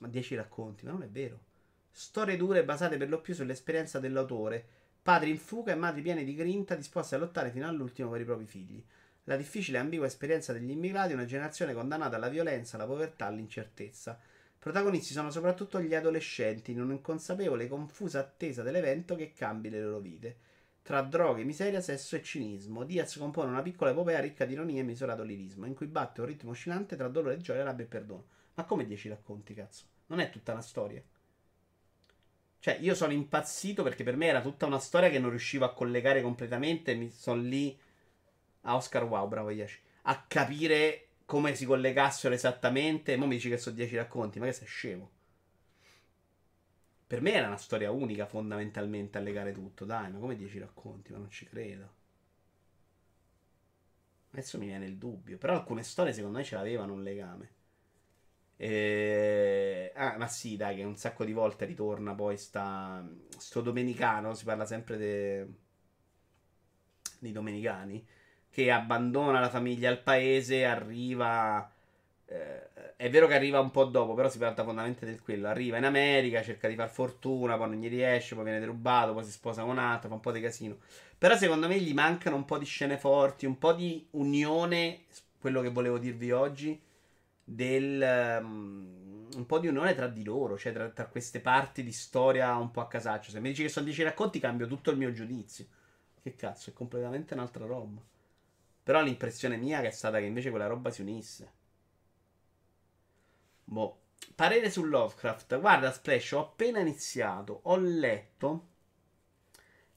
Ma 0.00 0.08
dieci 0.08 0.34
racconti, 0.34 0.84
ma 0.84 0.92
non 0.92 1.02
è 1.02 1.08
vero. 1.08 1.40
Storie 1.90 2.36
dure 2.36 2.64
basate 2.64 2.96
per 2.96 3.08
lo 3.08 3.20
più 3.20 3.34
sull'esperienza 3.34 3.98
dell'autore, 3.98 4.64
padri 5.00 5.30
in 5.30 5.38
fuga 5.38 5.72
e 5.72 5.76
madri 5.76 6.02
piene 6.02 6.24
di 6.24 6.34
grinta 6.34 6.74
disposti 6.74 7.14
a 7.14 7.18
lottare 7.18 7.50
fino 7.50 7.66
all'ultimo 7.66 8.10
per 8.10 8.20
i 8.20 8.24
propri 8.24 8.46
figli. 8.46 8.84
La 9.24 9.36
difficile 9.36 9.78
e 9.78 9.80
ambigua 9.80 10.06
esperienza 10.06 10.52
degli 10.52 10.70
immigrati, 10.70 11.12
una 11.12 11.24
generazione 11.24 11.72
condannata 11.72 12.16
alla 12.16 12.28
violenza, 12.28 12.76
alla 12.76 12.86
povertà, 12.86 13.26
all'incertezza. 13.26 14.20
Protagonisti 14.58 15.12
sono 15.12 15.30
soprattutto 15.30 15.80
gli 15.80 15.94
adolescenti, 15.94 16.72
in 16.72 16.80
un'inconsapevole 16.80 17.64
e 17.64 17.68
confusa 17.68 18.20
attesa 18.20 18.62
dell'evento 18.62 19.14
che 19.14 19.32
cambi 19.32 19.70
le 19.70 19.80
loro 19.80 20.00
vite. 20.00 20.36
Tra 20.82 21.02
droghe, 21.02 21.44
miseria, 21.44 21.80
sesso 21.80 22.14
e 22.14 22.22
cinismo, 22.22 22.84
Diaz 22.84 23.16
compone 23.16 23.50
una 23.50 23.62
piccola 23.62 23.90
epopea 23.90 24.20
ricca 24.20 24.44
di 24.44 24.52
ironia 24.52 24.80
e 24.80 24.84
misurato 24.84 25.22
lirismo, 25.22 25.66
in 25.66 25.74
cui 25.74 25.86
batte 25.86 26.20
un 26.20 26.26
ritmo 26.26 26.50
oscillante 26.50 26.94
tra 26.94 27.08
dolore, 27.08 27.38
gioia, 27.38 27.64
rabbia 27.64 27.84
e 27.84 27.88
perdono. 27.88 28.26
Ma 28.56 28.64
come 28.64 28.86
dieci 28.86 29.08
racconti, 29.08 29.54
cazzo? 29.54 29.84
Non 30.06 30.20
è 30.20 30.30
tutta 30.30 30.52
una 30.52 30.62
storia. 30.62 31.02
Cioè, 32.58 32.78
io 32.80 32.94
sono 32.94 33.12
impazzito 33.12 33.82
perché 33.82 34.02
per 34.02 34.16
me 34.16 34.26
era 34.26 34.40
tutta 34.40 34.66
una 34.66 34.78
storia 34.78 35.10
che 35.10 35.18
non 35.18 35.30
riuscivo 35.30 35.64
a 35.64 35.72
collegare 35.72 36.22
completamente. 36.22 36.94
Mi 36.94 37.10
sono 37.10 37.40
lì 37.42 37.78
a 38.62 38.74
Oscar 38.74 39.04
Wow, 39.04 39.28
bravo 39.28 39.50
Yashi, 39.50 39.78
a 40.02 40.24
capire 40.26 41.08
come 41.26 41.54
si 41.54 41.66
collegassero 41.66 42.34
esattamente. 42.34 43.12
E 43.12 43.16
mo 43.16 43.26
mi 43.26 43.36
dici 43.36 43.50
che 43.50 43.58
sono 43.58 43.76
10 43.76 43.96
racconti, 43.96 44.38
ma 44.38 44.46
che 44.46 44.52
sei 44.52 44.66
scemo. 44.66 45.10
Per 47.06 47.20
me 47.20 47.32
era 47.32 47.46
una 47.46 47.58
storia 47.58 47.90
unica 47.90 48.26
fondamentalmente 48.26 49.18
a 49.18 49.20
legare 49.20 49.52
tutto, 49.52 49.84
dai, 49.84 50.10
ma 50.10 50.18
come 50.18 50.34
10 50.34 50.58
racconti? 50.58 51.12
Ma 51.12 51.18
non 51.18 51.30
ci 51.30 51.44
credo. 51.44 51.94
Adesso 54.30 54.58
mi 54.58 54.66
viene 54.66 54.86
il 54.86 54.96
dubbio. 54.96 55.36
Però 55.38 55.52
alcune 55.52 55.82
storie 55.82 56.12
secondo 56.14 56.38
me 56.38 56.44
ce 56.44 56.56
l'avevano 56.56 56.94
un 56.94 57.02
legame. 57.02 57.55
E... 58.56 59.92
Ah, 59.94 60.16
ma 60.18 60.28
sì, 60.28 60.56
dai, 60.56 60.76
che 60.76 60.82
un 60.84 60.96
sacco 60.96 61.24
di 61.24 61.32
volte 61.32 61.64
ritorna 61.66 62.14
poi 62.14 62.36
sta... 62.36 63.06
sto 63.36 63.60
domenicano, 63.60 64.34
si 64.34 64.44
parla 64.44 64.64
sempre 64.64 64.96
de... 64.96 65.46
di 67.18 67.32
domenicani, 67.32 68.06
che 68.50 68.70
abbandona 68.70 69.40
la 69.40 69.50
famiglia 69.50 69.90
al 69.90 70.02
paese, 70.02 70.64
arriva... 70.64 71.70
eh, 72.26 72.94
è 72.96 73.10
vero 73.10 73.26
che 73.26 73.34
arriva 73.34 73.60
un 73.60 73.70
po' 73.70 73.84
dopo, 73.84 74.14
però 74.14 74.28
si 74.30 74.38
parla 74.38 74.54
fondamentalmente 74.54 75.04
del 75.04 75.20
quello. 75.20 75.48
Arriva 75.48 75.76
in 75.76 75.84
America, 75.84 76.42
cerca 76.42 76.66
di 76.66 76.74
far 76.74 76.88
fortuna, 76.88 77.56
poi 77.58 77.68
non 77.68 77.78
gli 77.78 77.88
riesce, 77.88 78.34
poi 78.34 78.44
viene 78.44 78.60
derubato, 78.60 79.12
poi 79.12 79.24
si 79.24 79.30
sposa 79.30 79.62
con 79.62 79.72
un 79.72 79.78
altro, 79.78 80.08
fa 80.08 80.14
un 80.14 80.20
po' 80.20 80.32
di 80.32 80.40
casino. 80.40 80.78
Però 81.18 81.36
secondo 81.36 81.68
me 81.68 81.78
gli 81.78 81.92
mancano 81.92 82.36
un 82.36 82.44
po' 82.46 82.58
di 82.58 82.64
scene 82.64 82.96
forti, 82.98 83.44
un 83.46 83.58
po' 83.58 83.72
di 83.74 84.06
unione, 84.12 85.04
quello 85.38 85.60
che 85.60 85.70
volevo 85.70 85.98
dirvi 85.98 86.30
oggi, 86.32 86.80
del... 87.48 88.38
um, 88.42 89.28
un 89.36 89.46
po' 89.46 89.58
di 89.58 89.68
unione 89.68 89.94
tra 89.94 90.08
di 90.08 90.24
loro, 90.24 90.58
cioè 90.58 90.72
tra, 90.72 90.88
tra 90.88 91.06
queste 91.06 91.40
parti 91.40 91.82
di 91.82 91.92
storia 91.92 92.56
un 92.56 92.70
po' 92.70 92.80
a 92.80 92.88
casaccio. 92.88 93.30
Se 93.30 93.40
mi 93.40 93.50
dici 93.50 93.62
che 93.62 93.68
sono 93.68 93.84
10 93.84 94.02
racconti 94.02 94.40
cambio 94.40 94.66
tutto 94.66 94.90
il 94.90 94.96
mio 94.96 95.12
giudizio. 95.12 95.66
Che 96.22 96.34
cazzo, 96.34 96.70
è 96.70 96.72
completamente 96.72 97.34
un'altra 97.34 97.66
roba. 97.66 98.00
Però 98.82 99.02
l'impressione 99.02 99.56
mia 99.56 99.80
che 99.80 99.88
è 99.88 99.92
stata 99.92 100.18
che 100.18 100.24
invece 100.24 100.50
quella 100.50 100.66
roba 100.66 100.90
si 100.90 101.02
unisse. 101.02 101.52
Boh, 103.64 104.00
Parere 104.34 104.70
su 104.70 104.84
Lovecraft. 104.84 105.58
Guarda, 105.60 105.92
Splash, 105.92 106.32
ho 106.32 106.40
appena 106.40 106.80
iniziato. 106.80 107.60
Ho 107.64 107.76
letto. 107.76 108.68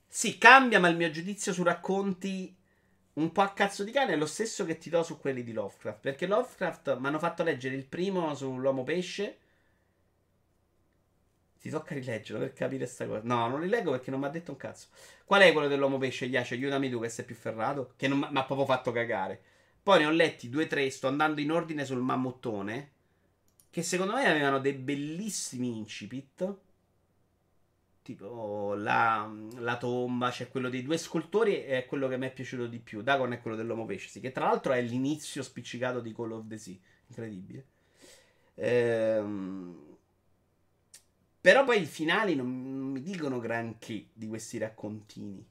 Sì, 0.08 0.38
cambia, 0.38 0.80
ma 0.80 0.88
il 0.88 0.98
mio 0.98 1.10
giudizio 1.12 1.54
su 1.54 1.64
racconti 1.64 2.56
un 3.20 3.32
po' 3.34 3.42
a 3.42 3.52
cazzo 3.52 3.84
di 3.84 3.92
cane 3.92 4.14
è 4.14 4.16
lo 4.16 4.26
stesso 4.26 4.66
che 4.66 4.78
ti 4.78 4.90
do 4.90 5.04
su 5.04 5.20
quelli 5.20 5.44
di 5.44 5.52
Lovecraft. 5.52 6.00
Perché 6.00 6.26
Lovecraft 6.26 6.98
mi 6.98 7.08
hanno 7.08 7.20
fatto 7.20 7.44
leggere 7.44 7.76
il 7.76 7.86
primo 7.86 8.34
sull'uomo 8.34 8.84
pesce. 8.84 9.38
Ti 11.60 11.70
tocca 11.70 11.94
rileggerlo 11.94 12.40
per 12.40 12.54
capire 12.54 12.86
sta 12.86 13.06
cosa. 13.06 13.22
No, 13.24 13.50
non 13.50 13.60
li 13.60 13.68
leggo 13.68 13.92
perché 13.92 14.10
non 14.10 14.22
mi 14.22 14.28
ha 14.28 14.30
detto 14.30 14.52
un 14.52 14.58
cazzo. 14.58 14.88
Qual 15.26 15.42
è 15.42 15.52
quello 15.52 15.68
dell'uomo 15.68 15.98
pesce, 15.98 16.26
Iace? 16.26 16.54
Aiutami 16.54 16.90
tu 16.90 17.02
che 17.02 17.10
sei 17.10 17.26
più 17.26 17.36
ferrato. 17.36 17.94
Che 17.98 18.08
non 18.08 18.20
mi 18.20 18.38
ha 18.38 18.46
proprio 18.46 18.66
fatto 18.66 18.94
cagare. 18.94 19.42
Poi 19.84 20.00
ne 20.00 20.06
ho 20.06 20.12
letti 20.12 20.50
due 20.50 20.68
tre. 20.68 20.90
Sto 20.90 21.08
andando 21.08 21.42
in 21.42 21.52
ordine 21.52 21.84
sul 21.84 22.00
mammuttone. 22.00 22.92
Che 23.70 23.84
secondo 23.84 24.14
me 24.14 24.26
avevano 24.26 24.60
dei 24.60 24.74
bellissimi 24.74 25.78
incipit. 25.78 26.58
Tipo 28.10 28.74
la, 28.74 29.32
la 29.58 29.78
tomba, 29.78 30.30
c'è 30.30 30.38
cioè 30.38 30.50
quello 30.50 30.70
dei 30.70 30.82
due 30.82 30.98
scultori. 30.98 31.58
È 31.58 31.86
quello 31.86 32.08
che 32.08 32.18
mi 32.18 32.26
è 32.26 32.34
piaciuto 32.34 32.66
di 32.66 32.80
più. 32.80 33.04
Dagon 33.04 33.34
è 33.34 33.40
quello 33.40 33.56
dell'uomo 33.56 33.86
pesce. 33.86 34.20
Che 34.20 34.32
tra 34.32 34.46
l'altro 34.46 34.74
è 34.74 34.82
l'inizio 34.82 35.44
spiccicato 35.44 36.00
di 36.00 36.12
Call 36.12 36.32
of 36.32 36.48
the 36.48 36.58
Sea. 36.58 36.76
Incredibile. 37.08 37.66
Ehm 38.56 39.88
però 41.42 41.64
poi 41.64 41.82
i 41.82 41.86
finali 41.86 42.36
non 42.36 42.48
mi 42.48 43.02
dicono 43.02 43.40
granché 43.40 44.08
di 44.12 44.28
questi 44.28 44.58
raccontini. 44.58 45.48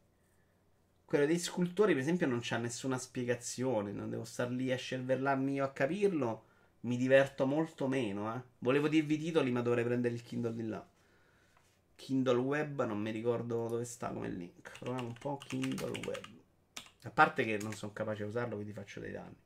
Quello 1.05 1.26
dei 1.26 1.39
scultori, 1.39 1.93
per 1.93 2.02
esempio, 2.02 2.26
non 2.26 2.40
c'ha 2.43 2.59
nessuna 2.59 2.98
spiegazione. 2.98 3.93
Non 3.93 4.10
devo 4.10 4.24
star 4.24 4.51
lì 4.51 4.72
a 4.72 4.76
scervellarmi 4.76 5.55
io 5.55 5.64
a 5.64 5.70
capirlo. 5.70 6.44
Mi 6.80 6.97
diverto 6.97 7.47
molto 7.47 7.86
meno, 7.86 8.35
eh. 8.35 8.40
Volevo 8.59 8.89
dirvi 8.89 9.14
i 9.14 9.18
titoli, 9.18 9.52
ma 9.52 9.62
dovrei 9.62 9.85
prendere 9.85 10.14
il 10.14 10.22
Kindle 10.22 10.55
di 10.55 10.66
là. 10.66 10.86
Kindle 11.99 12.39
Web, 12.39 12.85
non 12.85 13.01
mi 13.01 13.11
ricordo 13.11 13.66
dove 13.66 13.85
sta 13.85 14.11
come 14.12 14.29
link. 14.29 14.79
Proviamo 14.79 15.09
un 15.09 15.15
po' 15.15 15.37
Kindle 15.37 16.01
Web. 16.07 16.27
A 17.03 17.11
parte 17.11 17.45
che 17.45 17.59
non 17.59 17.75
sono 17.75 17.93
capace 17.93 18.23
di 18.23 18.29
usarlo, 18.29 18.55
quindi 18.55 18.73
faccio 18.73 19.01
dei 19.01 19.11
danni. 19.11 19.37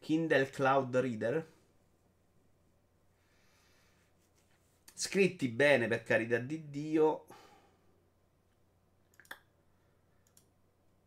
Kindle 0.00 0.50
Cloud 0.50 0.96
Reader. 0.96 1.52
Scritti 4.92 5.48
bene 5.48 5.86
per 5.86 6.02
carità 6.02 6.38
di 6.38 6.68
Dio. 6.68 7.26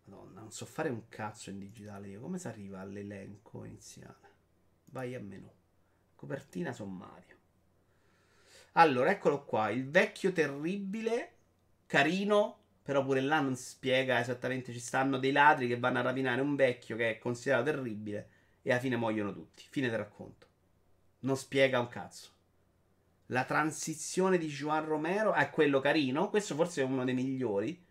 Madonna, 0.06 0.40
non 0.40 0.52
so 0.52 0.66
fare 0.66 0.88
un 0.88 1.10
cazzo 1.10 1.50
in 1.50 1.60
digitale 1.60 2.08
io. 2.08 2.22
Come 2.22 2.40
si 2.40 2.48
arriva 2.48 2.80
all'elenco 2.80 3.66
iniziale? 3.66 4.32
Vai 4.86 5.14
a 5.14 5.20
menu. 5.20 5.52
Copertina 6.16 6.72
sommario. 6.72 7.37
Allora, 8.78 9.10
eccolo 9.10 9.44
qua. 9.44 9.70
Il 9.70 9.90
vecchio 9.90 10.32
terribile, 10.32 11.32
carino, 11.88 12.60
però 12.84 13.04
pure 13.04 13.22
là 13.22 13.40
non 13.40 13.56
si 13.56 13.70
spiega 13.70 14.20
esattamente. 14.20 14.72
Ci 14.72 14.80
stanno 14.80 15.18
dei 15.18 15.32
ladri 15.32 15.68
che 15.68 15.80
vanno 15.80 16.00
a 16.00 16.04
rapinare 16.04 16.42
un 16.42 16.56
vecchio 16.56 16.96
che 16.96 17.12
è 17.12 17.18
considerato 17.18 17.72
terribile 17.72 18.30
e 18.62 18.72
alla 18.72 18.80
fine 18.80 18.96
muoiono 18.96 19.34
tutti. 19.34 19.64
Fine 19.68 19.90
del 19.90 19.98
racconto. 19.98 20.46
Non 21.22 21.36
spiega 21.38 21.80
un 21.80 21.88
cazzo. 21.88 22.30
La 23.28 23.46
transizione 23.46 24.38
di 24.38 24.48
Juan 24.48 24.86
Romero 24.86 25.34
è 25.34 25.50
quello 25.50 25.80
carino. 25.80 26.30
Questo 26.30 26.54
forse 26.54 26.82
è 26.82 26.86
uno 26.86 27.04
dei 27.04 27.16
migliori. 27.16 27.84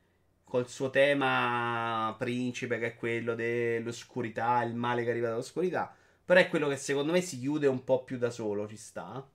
Col 0.44 0.68
suo 0.68 0.90
tema 0.90 2.14
principe, 2.16 2.78
che 2.78 2.86
è 2.86 2.94
quello 2.94 3.34
dell'oscurità, 3.34 4.62
il 4.62 4.76
male 4.76 5.02
che 5.02 5.10
arriva 5.10 5.30
dall'oscurità. 5.30 5.92
Però 6.24 6.38
è 6.38 6.48
quello 6.48 6.68
che 6.68 6.76
secondo 6.76 7.10
me 7.10 7.20
si 7.22 7.40
chiude 7.40 7.66
un 7.66 7.82
po' 7.82 8.04
più 8.04 8.18
da 8.18 8.30
solo, 8.30 8.68
ci 8.68 8.76
sta. 8.76 9.28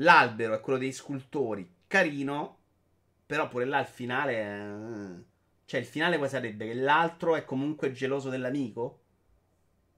L'albero 0.00 0.54
è 0.54 0.60
quello 0.60 0.78
dei 0.78 0.92
scultori, 0.92 1.68
carino. 1.86 2.58
Però 3.26 3.48
pure 3.48 3.64
là 3.64 3.80
il 3.80 3.86
finale. 3.86 4.34
È... 4.34 5.24
Cioè, 5.64 5.80
il 5.80 5.86
finale 5.86 6.18
poi 6.18 6.28
sarebbe 6.28 6.66
che 6.66 6.74
l'altro 6.74 7.34
è 7.36 7.44
comunque 7.44 7.92
geloso 7.92 8.28
dell'amico. 8.28 9.02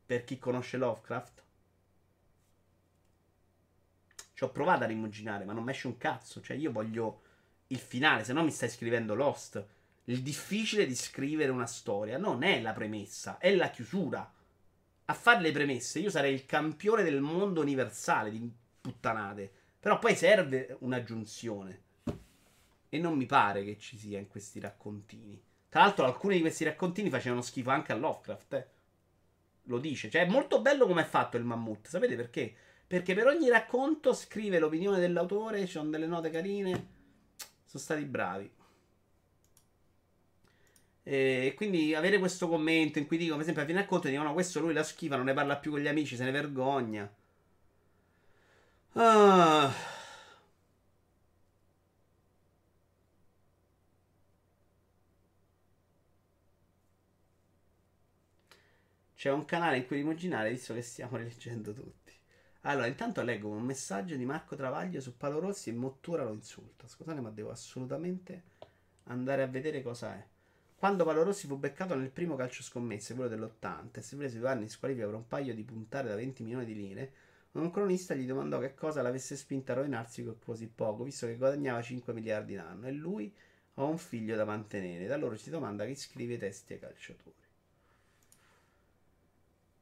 Per 0.07 0.25
chi 0.25 0.39
conosce 0.39 0.77
Lovecraft. 0.79 1.45
Ci 4.33 4.45
ho 4.45 4.51
provato 4.51 4.85
a 4.85 4.87
rimuginare, 4.87 5.45
ma 5.45 5.53
non 5.53 5.65
mi 5.65 5.73
esce 5.73 5.89
un 5.89 5.99
cazzo. 5.99 6.41
Cioè, 6.41 6.57
io 6.57 6.73
voglio 6.73 7.23
il 7.69 7.79
finale, 7.79 8.25
se 8.25 8.33
no 8.33 8.43
mi 8.43 8.51
stai 8.51 8.71
scrivendo 8.71 9.15
Lost. 9.15 9.67
Il 10.05 10.23
difficile 10.23 10.87
di 10.87 10.95
scrivere 10.95 11.51
una 11.51 11.67
storia 11.67 12.17
non 12.17 12.43
è 12.43 12.63
la 12.63 12.73
premessa, 12.73 13.37
è 13.39 13.55
la 13.55 13.69
chiusura. 13.69 14.33
A 15.05 15.15
fare 15.15 15.41
le 15.41 15.53
premesse 15.53 15.99
io 15.99 16.09
sarei 16.09 16.33
il 16.33 16.47
campione 16.47 17.03
del 17.03 17.21
mondo 17.21 17.61
universale 17.61 18.31
di 18.31 18.51
puttanate. 18.81 19.53
Però 19.81 19.99
poi 19.99 20.15
serve 20.17 20.77
un'aggiunzione. 20.81 21.83
E 22.89 22.99
non 22.99 23.17
mi 23.17 23.27
pare 23.27 23.65
che 23.65 23.79
ci 23.79 23.97
sia 23.97 24.19
in 24.19 24.29
questi 24.29 24.61
raccontini. 24.61 25.41
Tra 25.69 25.83
l'altro, 25.83 26.07
alcuni 26.07 26.37
di 26.37 26.41
questi 26.41 26.65
raccontini 26.65 27.11
facevano 27.11 27.43
schifo 27.43 27.71
anche 27.71 27.93
a 27.93 27.97
Lovecraft. 27.97 28.53
Eh. 28.55 28.67
Lo 29.65 29.79
dice. 29.79 30.09
Cioè, 30.09 30.23
è 30.23 30.29
molto 30.29 30.61
bello 30.61 30.87
come 30.87 31.03
è 31.03 31.07
fatto 31.07 31.37
il 31.37 31.45
mammut. 31.45 31.89
Sapete 31.89 32.17
perché? 32.17 32.55
Perché 32.87 33.15
per 33.15 33.27
ogni 33.27 33.51
racconto 33.51 34.15
scrive 34.15 34.59
l'opinione 34.59 34.99
dell'autore, 34.99 35.61
ci 35.61 35.73
sono 35.73 35.91
delle 35.91 36.07
note 36.07 36.31
carine. 36.31 36.97
Sono 37.67 37.83
stati 37.83 38.05
bravi. 38.05 38.51
E 41.03 41.55
quindi 41.57 41.95
avere 41.95 42.19
questo 42.19 42.49
commento 42.49 42.99
in 42.99 43.07
cui 43.07 43.17
dicono, 43.17 43.37
per 43.37 43.43
esempio, 43.43 43.63
a 43.63 43.67
fine 43.67 43.81
racconto 43.81 44.09
dicono: 44.09 44.29
No, 44.29 44.35
questo 44.35 44.61
lui 44.61 44.73
la 44.73 44.83
schifa, 44.83 45.17
non 45.17 45.27
ne 45.27 45.35
parla 45.35 45.57
più 45.57 45.71
con 45.71 45.81
gli 45.81 45.89
amici, 45.89 46.17
se 46.17 46.25
ne 46.25 46.31
vergogna. 46.31 47.11
Ah. 49.01 49.73
C'è 59.15 59.31
un 59.31 59.45
canale 59.45 59.77
in 59.77 59.87
cui 59.87 59.97
rimuginare, 59.97 60.51
visto 60.51 60.75
che 60.75 60.83
stiamo 60.83 61.17
rileggendo 61.17 61.73
tutti. 61.73 62.13
Allora, 62.63 62.87
intanto 62.87 63.23
leggo 63.23 63.49
un 63.49 63.63
messaggio 63.63 64.17
di 64.17 64.25
Marco 64.25 64.57
Travaglio 64.57 65.01
su 65.01 65.17
Palo 65.17 65.39
Rossi 65.39 65.71
e 65.71 65.75
Mottura 65.75 66.25
lo 66.25 66.33
insulta. 66.33 66.89
Scusate, 66.89 67.21
ma 67.21 67.31
devo 67.31 67.51
assolutamente 67.51 68.43
andare 69.05 69.43
a 69.43 69.47
vedere 69.47 69.81
cosa 69.81 70.13
è. 70.15 70.27
Quando 70.77 71.05
Palo 71.05 71.23
Rossi 71.23 71.47
fu 71.47 71.57
beccato 71.57 71.95
nel 71.95 72.11
primo 72.11 72.35
calcio 72.35 72.65
scommesse, 72.65 73.15
quello 73.15 73.31
dell'80, 73.31 73.99
e 73.99 74.03
si 74.03 74.17
prese 74.17 74.41
due 74.41 74.49
anni 74.49 74.65
in 74.65 74.71
squalifica 74.71 75.07
per 75.07 75.15
un 75.15 75.29
paio 75.29 75.55
di 75.55 75.63
puntate 75.63 76.09
da 76.09 76.17
20 76.17 76.43
milioni 76.43 76.65
di 76.65 76.75
lire, 76.75 77.13
un 77.53 77.71
cronista 77.71 78.15
gli 78.15 78.27
domandò 78.27 78.59
che 78.61 78.75
cosa 78.75 79.03
l'avesse 79.03 79.37
spinta 79.37 79.73
a 79.73 79.77
rovinarsi 79.77 80.25
con 80.25 80.39
così 80.39 80.69
poco, 80.69 81.05
visto 81.05 81.27
che 81.27 81.37
guadagnava 81.37 81.83
5 81.83 82.13
miliardi 82.13 82.55
l'anno, 82.55 82.87
e 82.87 82.93
lui 82.93 83.33
ha 83.75 83.85
un 83.85 83.99
figlio 83.99 84.37
da 84.37 84.45
mantenere. 84.45 85.07
Da 85.07 85.15
allora 85.15 85.37
si 85.37 85.51
domanda 85.51 85.85
chi 85.87 85.95
scrive 85.95 86.35
i 86.35 86.39
testi 86.39 86.75
ai 86.75 86.79
calciatori. 86.81 87.37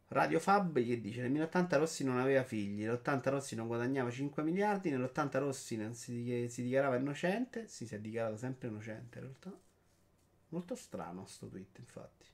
Radio 0.08 0.38
Fab 0.38 0.80
che 0.82 1.00
dice 1.00 1.20
nel 1.20 1.32
1080 1.32 1.76
Rossi 1.78 2.04
non 2.04 2.18
aveva 2.18 2.44
figli, 2.44 2.84
nell'80 2.84 3.28
Rossi 3.28 3.56
non 3.56 3.66
guadagnava 3.66 4.08
5 4.08 4.42
miliardi, 4.44 4.90
nell'80 4.90 5.38
Rossi 5.38 5.76
non 5.76 5.94
si, 5.94 6.46
si 6.48 6.62
dichiarava 6.62 6.96
innocente, 6.96 7.66
sì, 7.66 7.86
si 7.86 7.94
è 7.96 7.98
dichiarato 7.98 8.36
sempre 8.36 8.68
innocente 8.68 9.18
in 9.18 9.24
realtà. 9.24 9.52
Molto 10.50 10.76
strano 10.76 11.26
sto 11.26 11.48
tweet, 11.48 11.78
infatti. 11.78 12.24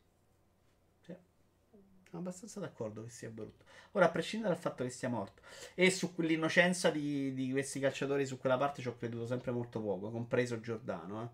Sono 2.13 2.25
abbastanza 2.25 2.61
d'accordo 2.61 3.05
che 3.05 3.09
sia 3.09 3.31
brutto. 3.31 3.65
Ora, 3.93 4.05
a 4.05 4.11
prescindere 4.11 4.53
dal 4.53 4.61
fatto 4.61 4.85
che 4.85 4.91
sia 4.91 5.09
morto, 5.09 5.41
e 5.75 5.91
su 5.91 6.13
l'innocenza 6.17 6.91
di, 6.91 7.33
di 7.33 7.51
questi 7.53 7.81
calciatori 7.81 8.27
su 8.27 8.37
quella 8.37 8.59
parte 8.59 8.83
ci 8.83 8.89
ho 8.89 8.99
creduto 8.99 9.25
sempre 9.25 9.51
molto 9.51 9.81
poco, 9.81 10.11
compreso 10.11 10.61
Giordano. 10.61 11.23
Eh. 11.23 11.29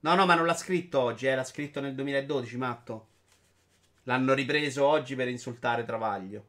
No, 0.00 0.14
no, 0.14 0.24
ma 0.24 0.36
non 0.36 0.46
l'ha 0.46 0.54
scritto 0.54 1.00
oggi, 1.00 1.26
eh, 1.26 1.34
l'ha 1.34 1.42
scritto 1.42 1.80
nel 1.80 1.96
2012, 1.96 2.56
matto. 2.56 3.08
L'hanno 4.04 4.34
ripreso 4.34 4.86
oggi 4.86 5.16
per 5.16 5.26
insultare 5.26 5.84
Travaglio. 5.84 6.46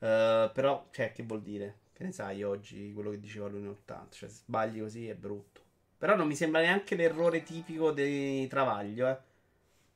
Uh, 0.00 0.52
però, 0.52 0.86
cioè, 0.90 1.10
che 1.12 1.22
vuol 1.22 1.40
dire? 1.40 1.78
Che 1.94 2.04
ne 2.04 2.12
sai 2.12 2.42
oggi 2.42 2.92
quello 2.92 3.12
che 3.12 3.18
diceva 3.18 3.48
lui 3.48 3.60
in 3.60 3.68
80? 3.68 4.14
Cioè, 4.14 4.28
sbagli 4.28 4.80
così 4.80 5.08
è 5.08 5.14
brutto. 5.14 5.62
Però 5.96 6.14
non 6.16 6.26
mi 6.26 6.36
sembra 6.36 6.60
neanche 6.60 6.96
l'errore 6.96 7.42
tipico 7.42 7.92
di 7.92 8.46
Travaglio, 8.46 9.08
eh. 9.08 9.32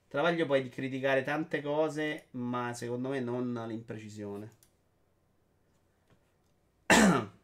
Travaglio 0.09 0.47
di 0.61 0.69
criticare 0.69 1.23
tante 1.23 1.61
cose, 1.61 2.29
ma 2.33 2.73
secondo 2.73 3.11
me 3.11 3.21
non 3.21 3.53
l'imprecisione. 3.67 4.51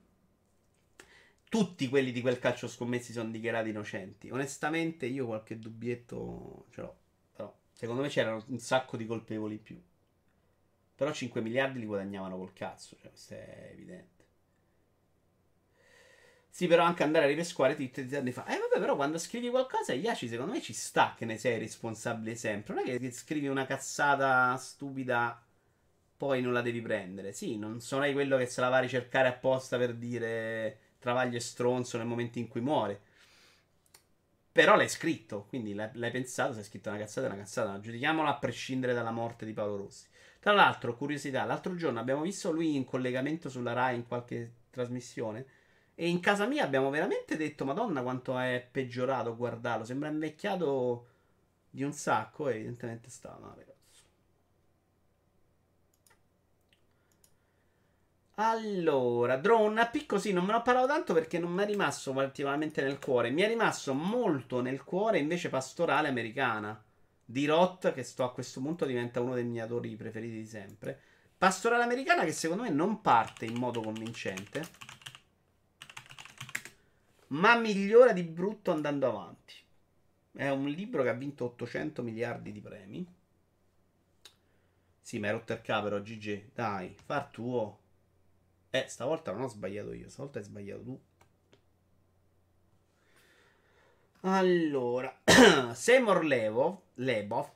Tutti 1.49 1.89
quelli 1.89 2.11
di 2.11 2.21
quel 2.21 2.39
calcio 2.39 2.67
scommessi 2.67 3.13
sono 3.13 3.31
dichiarati 3.31 3.69
innocenti. 3.69 4.31
Onestamente, 4.31 5.07
io 5.07 5.27
qualche 5.27 5.59
dubbietto 5.59 6.67
ce 6.71 6.81
l'ho. 6.81 6.97
Secondo 7.75 8.03
me 8.03 8.09
c'erano 8.09 8.43
un 8.47 8.59
sacco 8.59 8.97
di 8.97 9.05
colpevoli 9.05 9.55
in 9.55 9.63
più. 9.63 9.83
Però 10.95 11.13
5 11.13 11.41
miliardi 11.41 11.81
li 11.81 11.87
guadagnavano 11.87 12.37
col 12.37 12.53
cazzo, 12.53 12.97
cioè, 12.97 13.11
questo 13.11 13.35
è 13.35 13.71
evidente. 13.73 14.14
Sì, 16.57 16.69
però 16.69 16.85
anche 16.85 17.03
andare 17.03 17.25
a 17.25 17.29
ripesquare 17.29 17.75
tutti 17.75 18.15
anni 18.15 18.31
fa. 18.31 18.47
Eh, 18.47 18.57
vabbè, 18.57 18.79
però 18.79 18.95
quando 18.95 19.19
scrivi 19.19 19.51
qualcosa, 19.51 19.93
Iaci, 19.93 20.29
secondo 20.29 20.53
me 20.53 20.61
ci 20.63 20.73
sta 20.73 21.15
che 21.17 21.25
ne 21.25 21.37
sei 21.37 21.59
responsabile 21.59 22.37
sempre. 22.37 22.75
Non 22.75 22.89
è 22.89 22.97
che 22.97 23.11
scrivi 23.11 23.49
una 23.49 23.67
cazzata 23.67 24.57
stupida 24.57 25.43
poi 26.17 26.43
non 26.43 26.53
la 26.53 26.63
devi 26.63 26.81
prendere. 26.81 27.33
Sì, 27.33 27.59
non 27.59 27.81
sono 27.81 28.11
quello 28.13 28.37
che 28.39 28.47
se 28.47 28.61
la 28.61 28.69
va 28.69 28.77
a 28.79 28.81
ricercare 28.81 29.29
apposta 29.29 29.79
per 29.79 29.95
dire 29.95 30.79
travaglio 31.01 31.37
e 31.39 31.41
stronzo 31.41 31.99
nel 31.99 32.07
momento 32.07 32.39
in 32.39 32.47
cui 32.49 32.61
muore. 32.61 33.01
Però 34.53 34.77
l'hai 34.77 34.89
scritto, 34.89 35.47
quindi 35.49 35.75
l'hai, 35.75 35.91
l'hai 35.95 36.11
pensato, 36.13 36.53
se 36.53 36.61
hai 36.61 36.65
scritto 36.65 36.89
una 36.89 36.99
cazzata, 36.99 37.27
è 37.27 37.31
una 37.31 37.39
cazzata. 37.41 37.81
Giudichiamola 37.81 38.29
a 38.31 38.39
prescindere 38.39 38.95
dalla 38.95 39.11
morte 39.11 39.45
di 39.45 39.53
Paolo 39.53 39.77
Rossi. 39.77 40.07
Tra 40.39 40.53
l'altro, 40.53 40.97
curiosità, 40.97 41.45
l'altro 41.45 41.75
giorno 41.75 41.99
abbiamo 41.99 42.23
visto 42.23 42.53
lui 42.53 42.77
in 42.77 42.85
collegamento 42.85 43.49
sulla 43.49 43.73
Rai 43.73 43.97
in 43.97 44.07
qualche 44.07 44.53
trasmissione. 44.71 45.45
E 45.95 46.09
in 46.09 46.21
casa 46.21 46.47
mia 46.47 46.65
abbiamo 46.65 46.91
veramente 46.91 47.37
detto: 47.37 47.65
Madonna, 47.65 48.03
quanto 48.03 48.39
è 48.39 48.67
peggiorato 48.71 49.37
guardarlo. 49.37 49.85
Sembra 49.85 50.09
invecchiato 50.09 51.07
di 51.71 51.83
un 51.83 51.93
sacco. 51.93 52.49
E 52.49 52.55
evidentemente 52.55 53.11
sta 53.11 53.37
male. 53.41 53.73
Allora, 58.37 59.37
Drone 59.37 59.81
AP 59.81 60.07
così 60.07 60.33
non 60.33 60.45
me 60.45 60.51
ne 60.51 60.59
ho 60.59 60.63
parlato 60.63 60.89
tanto 60.89 61.15
perché 61.15 61.39
non 61.39 61.53
mi 61.53 61.63
è 61.63 61.67
rimasto 61.67 62.13
particolarmente 62.13 62.83
nel 62.83 62.99
cuore. 62.99 63.31
Mi 63.31 63.43
è 63.43 63.47
rimasto 63.47 63.95
molto 63.95 64.61
nel 64.61 64.83
cuore 64.83 65.19
invece 65.19 65.49
Pastorale 65.49 66.09
Americana 66.09 66.83
di 67.25 67.47
Roth, 67.47 67.93
che 67.93 68.03
sto 68.03 68.25
a 68.25 68.33
questo 68.33 68.61
punto 68.61 68.87
diventa 68.87 69.21
uno 69.21 69.35
dei 69.35 69.45
miei 69.45 69.63
autori 69.63 69.95
preferiti 69.95 70.35
di 70.35 70.47
sempre. 70.47 71.01
Pastorale 71.39 71.85
Americana 71.85 72.25
che 72.25 72.33
secondo 72.33 72.65
me 72.65 72.71
non 72.71 73.01
parte 73.01 73.45
in 73.45 73.55
modo 73.55 73.81
convincente, 73.81 74.67
ma 77.35 77.57
migliora 77.57 78.13
di 78.13 78.23
brutto 78.23 78.71
andando 78.73 79.09
avanti. 79.09 79.55
È 80.33 80.49
un 80.49 80.67
libro 80.69 81.03
che 81.03 81.09
ha 81.09 81.15
vinto 81.15 81.45
800 81.45 82.03
miliardi 82.03 82.53
di 82.53 82.61
premi. 82.61 83.07
Sì, 85.01 85.19
ma 85.19 85.29
è 85.29 85.31
rotto 85.33 85.53
il 85.53 85.61
capero, 85.61 86.01
GG. 86.01 86.51
Dai, 86.55 86.97
far 87.05 87.27
tuo. 87.27 87.79
Eh, 88.71 88.87
stavolta 88.89 89.33
non 89.33 89.43
ho 89.43 89.49
sbagliato 89.49 89.93
io, 89.93 90.09
stavolta 90.09 90.39
hai 90.39 90.45
sbagliato 90.45 90.83
tu. 90.83 91.01
Allora, 94.23 95.21
Seymour 95.75 96.25
Levo, 96.25 96.85
Lebov 96.95 97.51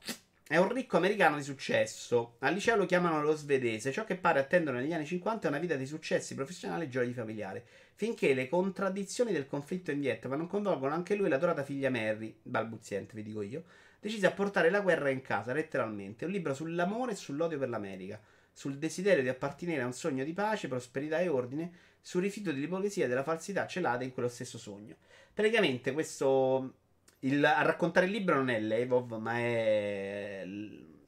è 0.48 0.56
un 0.56 0.72
ricco 0.72 0.96
americano 0.96 1.36
di 1.36 1.42
successo. 1.42 2.36
Al 2.38 2.54
liceo 2.54 2.74
lo 2.74 2.86
chiamano 2.86 3.22
lo 3.22 3.36
svedese. 3.36 3.92
Ciò 3.92 4.04
che 4.04 4.16
pare 4.16 4.40
attendere 4.40 4.80
negli 4.80 4.94
anni 4.94 5.04
50 5.04 5.46
è 5.46 5.50
una 5.50 5.58
vita 5.60 5.76
di 5.76 5.84
successi 5.84 6.34
professionali 6.34 6.84
e 6.86 6.88
gioia 6.88 7.12
familiare. 7.12 7.64
Finché 7.94 8.32
le 8.32 8.48
contraddizioni 8.48 9.30
del 9.30 9.46
conflitto 9.46 9.90
in 9.90 10.00
Vietnam 10.00 10.38
non 10.38 10.46
coinvolgono 10.46 10.94
anche 10.94 11.16
lui 11.16 11.26
e 11.26 11.28
l'adorata 11.28 11.62
figlia 11.62 11.90
Mary, 11.90 12.34
balbuziente 12.40 13.14
vi 13.14 13.22
dico 13.22 13.42
io, 13.42 13.64
decise 14.00 14.26
a 14.26 14.30
portare 14.30 14.70
la 14.70 14.80
guerra 14.80 15.10
in 15.10 15.20
casa, 15.20 15.52
letteralmente. 15.52 16.24
Un 16.24 16.30
libro 16.30 16.54
sull'amore 16.54 17.12
e 17.12 17.16
sull'odio 17.16 17.58
per 17.58 17.68
l'America 17.68 18.18
sul 18.50 18.78
desiderio 18.78 19.22
di 19.22 19.28
appartenere 19.28 19.82
a 19.82 19.86
un 19.86 19.92
sogno 19.92 20.24
di 20.24 20.32
pace, 20.32 20.66
prosperità 20.66 21.18
e 21.20 21.28
ordine, 21.28 21.70
sul 22.00 22.22
rifiuto 22.22 22.52
dell'ipocrisia 22.52 23.04
e 23.04 23.08
della 23.08 23.22
falsità 23.22 23.66
celata 23.66 24.02
in 24.02 24.12
quello 24.12 24.28
stesso 24.28 24.56
sogno. 24.56 24.96
Praticamente 25.34 25.92
questo... 25.92 26.72
Il, 27.20 27.44
a 27.44 27.62
raccontare 27.62 28.06
il 28.06 28.12
libro 28.12 28.36
non 28.36 28.48
è 28.48 28.60
Levov, 28.60 29.18
ma 29.18 29.38
è 29.38 30.44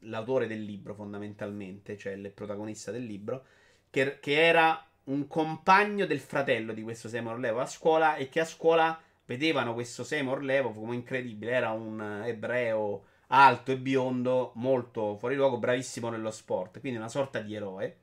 l'autore 0.01 0.47
del 0.47 0.63
libro 0.63 0.95
fondamentalmente, 0.95 1.97
cioè 1.97 2.15
il 2.15 2.33
protagonista 2.33 2.91
del 2.91 3.05
libro, 3.05 3.45
che, 3.91 4.19
che 4.19 4.45
era 4.45 4.85
un 5.05 5.27
compagno 5.29 6.07
del 6.07 6.21
fratello 6.21 6.73
di 6.73 6.83
questo 6.83 7.09
Seymour 7.09 7.39
Levov 7.39 7.61
a 7.61 7.67
scuola 7.67 8.17
e 8.17 8.29
che 8.29 8.41
a 8.41 8.45
scuola 8.45 9.01
vedevano 9.25 9.75
questo 9.75 10.03
Seymour 10.03 10.43
Levov 10.43 10.75
come 10.75 10.95
incredibile, 10.95 11.53
era 11.53 11.71
un 11.71 12.23
ebreo 12.25 13.05
alto 13.29 13.71
e 13.71 13.79
biondo, 13.79 14.53
molto 14.57 15.17
fuori 15.17 15.37
luogo, 15.37 15.59
bravissimo 15.59 16.11
nello 16.11 16.33
sport, 16.33 16.81
quindi 16.81 16.99
una 16.99 17.09
sorta 17.09 17.41
di 17.41 17.55
eroe. 17.55 17.97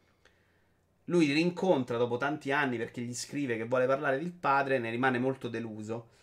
Lui 1.06 1.32
rincontra 1.32 1.98
dopo 1.98 2.18
tanti 2.18 2.52
anni 2.52 2.78
perché 2.78 3.02
gli 3.02 3.14
scrive 3.14 3.58
che 3.58 3.66
vuole 3.66 3.86
parlare 3.86 4.18
del 4.18 4.32
padre, 4.32 4.80
ne 4.80 4.90
rimane 4.90 5.20
molto 5.20 5.50
deluso 5.50 6.16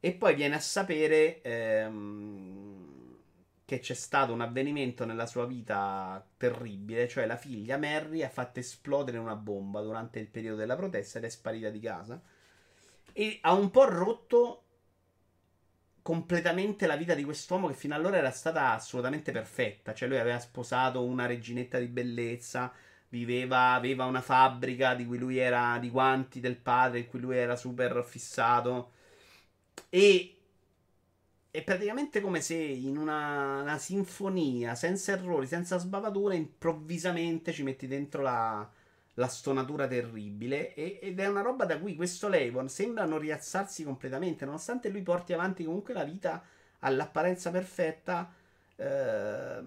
e 0.00 0.12
poi 0.12 0.34
viene 0.34 0.54
a 0.56 0.60
sapere 0.60 1.40
ehm, 1.42 3.16
che 3.64 3.78
c'è 3.78 3.94
stato 3.94 4.32
un 4.32 4.40
avvenimento 4.40 5.04
nella 5.04 5.26
sua 5.26 5.46
vita 5.46 6.26
terribile, 6.36 7.06
cioè 7.06 7.26
la 7.26 7.36
figlia 7.36 7.76
Mary 7.76 8.22
ha 8.22 8.28
fatto 8.28 8.58
esplodere 8.58 9.18
una 9.18 9.36
bomba 9.36 9.80
durante 9.80 10.18
il 10.18 10.26
periodo 10.26 10.56
della 10.56 10.76
protesta 10.76 11.18
ed 11.18 11.24
è 11.24 11.28
sparita 11.28 11.68
di 11.70 11.80
casa 11.80 12.20
e 13.12 13.38
ha 13.42 13.52
un 13.52 13.70
po' 13.70 13.84
rotto 13.84 14.64
completamente 16.02 16.86
la 16.86 16.96
vita 16.96 17.14
di 17.14 17.24
quest'uomo 17.24 17.68
che 17.68 17.74
fino 17.74 17.94
allora 17.94 18.16
era 18.16 18.30
stata 18.30 18.72
assolutamente 18.72 19.32
perfetta. 19.32 19.94
Cioè, 19.94 20.08
lui 20.08 20.18
aveva 20.18 20.38
sposato 20.38 21.04
una 21.04 21.26
reginetta 21.26 21.78
di 21.78 21.86
bellezza, 21.86 22.72
viveva, 23.08 23.72
aveva 23.74 24.04
una 24.04 24.20
fabbrica 24.20 24.94
di 24.94 25.06
cui 25.06 25.18
lui 25.18 25.38
era 25.38 25.78
di 25.78 25.90
guanti 25.90 26.40
del 26.40 26.56
padre, 26.56 27.00
in 27.00 27.08
cui 27.08 27.20
lui 27.20 27.36
era 27.36 27.56
super 27.56 28.02
fissato. 28.04 28.92
E 29.88 30.36
è 31.50 31.62
praticamente 31.62 32.20
come 32.20 32.40
se 32.40 32.54
in 32.54 32.96
una, 32.96 33.62
una 33.62 33.78
sinfonia, 33.78 34.74
senza 34.74 35.12
errori, 35.12 35.46
senza 35.46 35.78
sbavature, 35.78 36.36
improvvisamente 36.36 37.52
ci 37.52 37.62
metti 37.62 37.86
dentro 37.88 38.22
la, 38.22 38.68
la 39.14 39.26
stonatura 39.26 39.86
terribile 39.86 40.74
e, 40.74 40.98
ed 41.02 41.18
è 41.20 41.26
una 41.26 41.42
roba 41.42 41.64
da 41.64 41.78
cui 41.78 41.94
questo 41.94 42.28
Levon 42.28 42.68
sembra 42.68 43.04
non 43.04 43.18
rialzarsi 43.18 43.84
completamente 43.84 44.44
nonostante 44.44 44.88
lui 44.88 45.02
porti 45.02 45.32
avanti 45.32 45.64
comunque 45.64 45.94
la 45.94 46.04
vita 46.04 46.42
all'apparenza 46.80 47.50
perfetta 47.50 48.32
eh, 48.76 49.62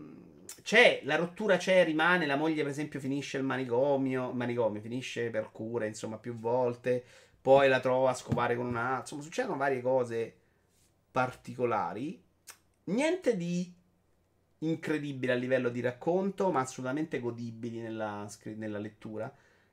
c'è 0.61 1.01
la 1.03 1.15
rottura 1.15 1.57
c'è 1.57 1.83
rimane 1.83 2.25
la 2.25 2.35
moglie 2.35 2.63
per 2.63 2.71
esempio 2.71 2.99
finisce 2.99 3.37
il 3.37 3.43
manicomio 3.43 4.31
manicomio 4.31 4.81
finisce 4.81 5.29
per 5.29 5.51
cure 5.51 5.87
insomma 5.87 6.17
più 6.17 6.35
volte 6.37 7.03
poi 7.43 7.67
la 7.67 7.81
trova 7.81 8.11
a 8.11 8.13
scopare 8.13 8.55
con 8.55 8.65
una 8.67 8.99
insomma 8.99 9.21
succedono 9.21 9.57
varie 9.57 9.81
cose 9.81 10.33
particolari. 11.11 12.23
Niente 12.85 13.35
di 13.35 13.69
incredibile 14.59 15.33
a 15.33 15.35
livello 15.35 15.67
di 15.67 15.81
racconto, 15.81 16.51
ma 16.51 16.61
assolutamente 16.61 17.19
godibili 17.19 17.81
nella, 17.81 18.25
nella 18.55 18.79
lettura. 18.79 19.29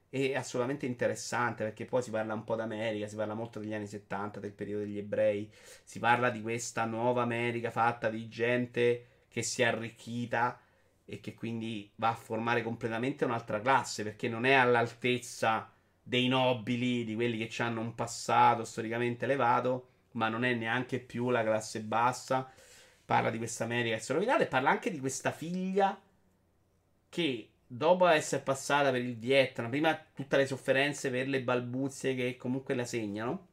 E 0.09 0.35
assolutamente 0.35 0.85
interessante 0.85 1.63
perché 1.63 1.85
poi 1.85 2.03
si 2.03 2.11
parla 2.11 2.35
un 2.35 2.43
po' 2.43 2.57
d'America, 2.57 3.07
si 3.07 3.15
parla 3.15 3.35
molto 3.35 3.61
degli 3.61 3.73
anni 3.73 3.87
70, 3.87 4.41
del 4.41 4.51
periodo 4.51 4.83
degli 4.83 4.99
ebrei, 4.99 5.49
si 5.85 6.01
parla 6.01 6.31
di 6.31 6.43
questa 6.43 6.85
nuova 6.87 7.23
America 7.23 7.71
fatta 7.71 8.11
di 8.11 8.29
gente 8.29 9.07
che 9.29 9.45
si 9.45 9.63
è 9.63 9.67
arricchita 9.67 10.61
e 11.05 11.21
che 11.21 11.35
quindi 11.35 11.89
va 11.95 12.09
a 12.09 12.15
formare 12.15 12.65
completamente 12.65 13.25
un'altra 13.25 13.61
classe 13.61 14.03
perché 14.03 14.29
non 14.29 14.45
è 14.45 14.55
all'altezza 14.55 15.73
dei 16.11 16.27
nobili, 16.27 17.05
di 17.05 17.15
quelli 17.15 17.47
che 17.47 17.63
hanno 17.63 17.81
un 17.81 17.95
passato 17.95 18.65
storicamente 18.65 19.27
elevato, 19.27 19.89
ma 20.13 20.29
non 20.29 20.45
è 20.45 20.53
neanche 20.55 20.99
più 20.99 21.31
la 21.31 21.45
classe 21.45 21.83
bassa 21.83 22.51
parla 23.05 23.31
di 23.31 23.39
questa 23.39 23.65
America 23.65 23.97
che 23.97 24.03
si 24.03 24.11
è 24.11 24.15
rovinata 24.15 24.43
e 24.43 24.47
parla 24.47 24.71
anche 24.71 24.91
di 24.91 24.99
questa 24.99 25.31
figlia 25.31 26.01
che 27.09 27.49
dopo 27.65 28.07
essere 28.09 28.43
passata 28.43 28.91
per 28.91 29.01
il 29.01 29.17
Vietnam, 29.17 29.71
prima 29.71 29.97
tutte 30.15 30.37
le 30.37 30.47
sofferenze 30.47 31.11
per 31.11 31.29
le 31.29 31.43
balbuzie 31.43 32.17
che 32.17 32.37
comunque 32.37 32.75
la 32.75 32.85
segnano, 32.85 33.47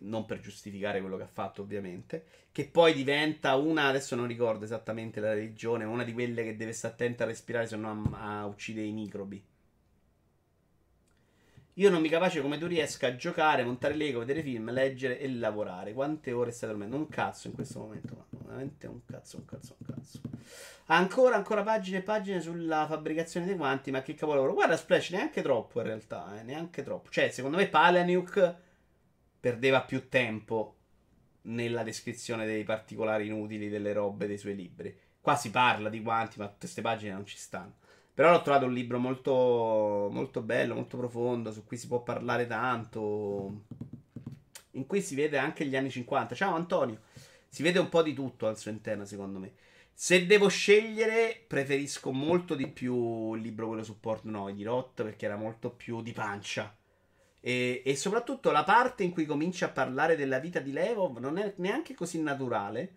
non 0.00 0.24
per 0.24 0.40
giustificare 0.40 1.00
quello 1.00 1.18
che 1.18 1.24
ha 1.24 1.30
fatto 1.30 1.60
ovviamente, 1.60 2.24
che 2.50 2.66
poi 2.66 2.94
diventa 2.94 3.56
una, 3.56 3.88
adesso 3.88 4.16
non 4.16 4.26
ricordo 4.26 4.64
esattamente 4.64 5.20
la 5.20 5.34
religione, 5.34 5.84
una 5.84 6.04
di 6.04 6.14
quelle 6.14 6.44
che 6.44 6.56
deve 6.56 6.72
stare 6.72 6.94
attenta 6.94 7.24
a 7.24 7.26
respirare 7.26 7.66
se 7.66 7.76
no 7.76 8.10
a, 8.12 8.40
a 8.40 8.46
uccidere 8.46 8.86
i 8.86 8.92
microbi. 8.92 9.42
Io 11.78 11.90
non 11.90 12.00
mi 12.00 12.08
capace 12.08 12.40
come 12.40 12.58
tu 12.58 12.66
riesca 12.66 13.06
a 13.06 13.14
giocare, 13.14 13.62
montare 13.62 13.94
Lego, 13.94 14.18
vedere 14.18 14.42
film, 14.42 14.72
leggere 14.72 15.20
e 15.20 15.32
lavorare. 15.32 15.92
Quante 15.92 16.32
ore 16.32 16.50
stai 16.50 16.70
dormendo? 16.70 16.96
Un 16.96 17.08
cazzo 17.08 17.46
in 17.46 17.54
questo 17.54 17.78
momento, 17.78 18.16
ma 18.16 18.38
veramente 18.46 18.88
un 18.88 19.04
cazzo, 19.04 19.36
un 19.36 19.44
cazzo, 19.44 19.76
un 19.78 19.94
cazzo. 19.94 20.20
Ancora, 20.86 21.36
ancora 21.36 21.62
pagine 21.62 21.98
e 21.98 22.02
pagine 22.02 22.40
sulla 22.40 22.84
fabbricazione 22.88 23.46
dei 23.46 23.54
guanti, 23.54 23.92
ma 23.92 24.02
che 24.02 24.14
capolavoro. 24.14 24.54
Guarda 24.54 24.76
Splash, 24.76 25.10
neanche 25.10 25.40
troppo 25.40 25.78
in 25.78 25.86
realtà, 25.86 26.40
eh, 26.40 26.42
neanche 26.42 26.82
troppo. 26.82 27.10
Cioè, 27.10 27.30
secondo 27.30 27.56
me 27.56 27.68
Palaniuk 27.68 28.56
perdeva 29.38 29.82
più 29.82 30.08
tempo 30.08 30.74
nella 31.42 31.84
descrizione 31.84 32.44
dei 32.44 32.64
particolari 32.64 33.26
inutili 33.26 33.68
delle 33.68 33.92
robe 33.92 34.26
dei 34.26 34.36
suoi 34.36 34.56
libri. 34.56 34.98
Qua 35.20 35.36
si 35.36 35.52
parla 35.52 35.88
di 35.88 36.00
guanti, 36.00 36.40
ma 36.40 36.46
tutte 36.46 36.58
queste 36.58 36.80
pagine 36.80 37.12
non 37.12 37.24
ci 37.24 37.36
stanno. 37.36 37.76
Però 38.18 38.32
l'ho 38.32 38.42
trovato 38.42 38.64
un 38.64 38.72
libro 38.72 38.98
molto, 38.98 40.08
molto 40.10 40.42
bello, 40.42 40.74
molto 40.74 40.96
profondo, 40.96 41.52
su 41.52 41.64
cui 41.64 41.76
si 41.76 41.86
può 41.86 42.02
parlare 42.02 42.48
tanto. 42.48 43.62
In 44.72 44.86
cui 44.88 45.00
si 45.00 45.14
vede 45.14 45.38
anche 45.38 45.64
gli 45.64 45.76
anni 45.76 45.88
50. 45.88 46.34
Ciao 46.34 46.56
Antonio. 46.56 47.02
Si 47.46 47.62
vede 47.62 47.78
un 47.78 47.88
po' 47.88 48.02
di 48.02 48.14
tutto 48.14 48.48
al 48.48 48.58
suo 48.58 48.72
interno, 48.72 49.04
secondo 49.04 49.38
me. 49.38 49.52
Se 49.92 50.26
devo 50.26 50.48
scegliere, 50.48 51.44
preferisco 51.46 52.10
molto 52.10 52.56
di 52.56 52.66
più 52.66 53.34
il 53.34 53.40
libro 53.40 53.68
quello 53.68 53.84
su 53.84 54.00
Portnoy 54.00 54.52
di 54.52 54.64
Roth, 54.64 55.04
perché 55.04 55.26
era 55.26 55.36
molto 55.36 55.70
più 55.70 56.02
di 56.02 56.10
pancia. 56.10 56.76
E, 57.38 57.82
e, 57.84 57.94
soprattutto 57.94 58.50
la 58.50 58.64
parte 58.64 59.04
in 59.04 59.12
cui 59.12 59.26
comincia 59.26 59.66
a 59.66 59.70
parlare 59.70 60.16
della 60.16 60.40
vita 60.40 60.58
di 60.58 60.72
Levov 60.72 61.18
non 61.18 61.38
è 61.38 61.54
neanche 61.58 61.94
così 61.94 62.20
naturale. 62.20 62.96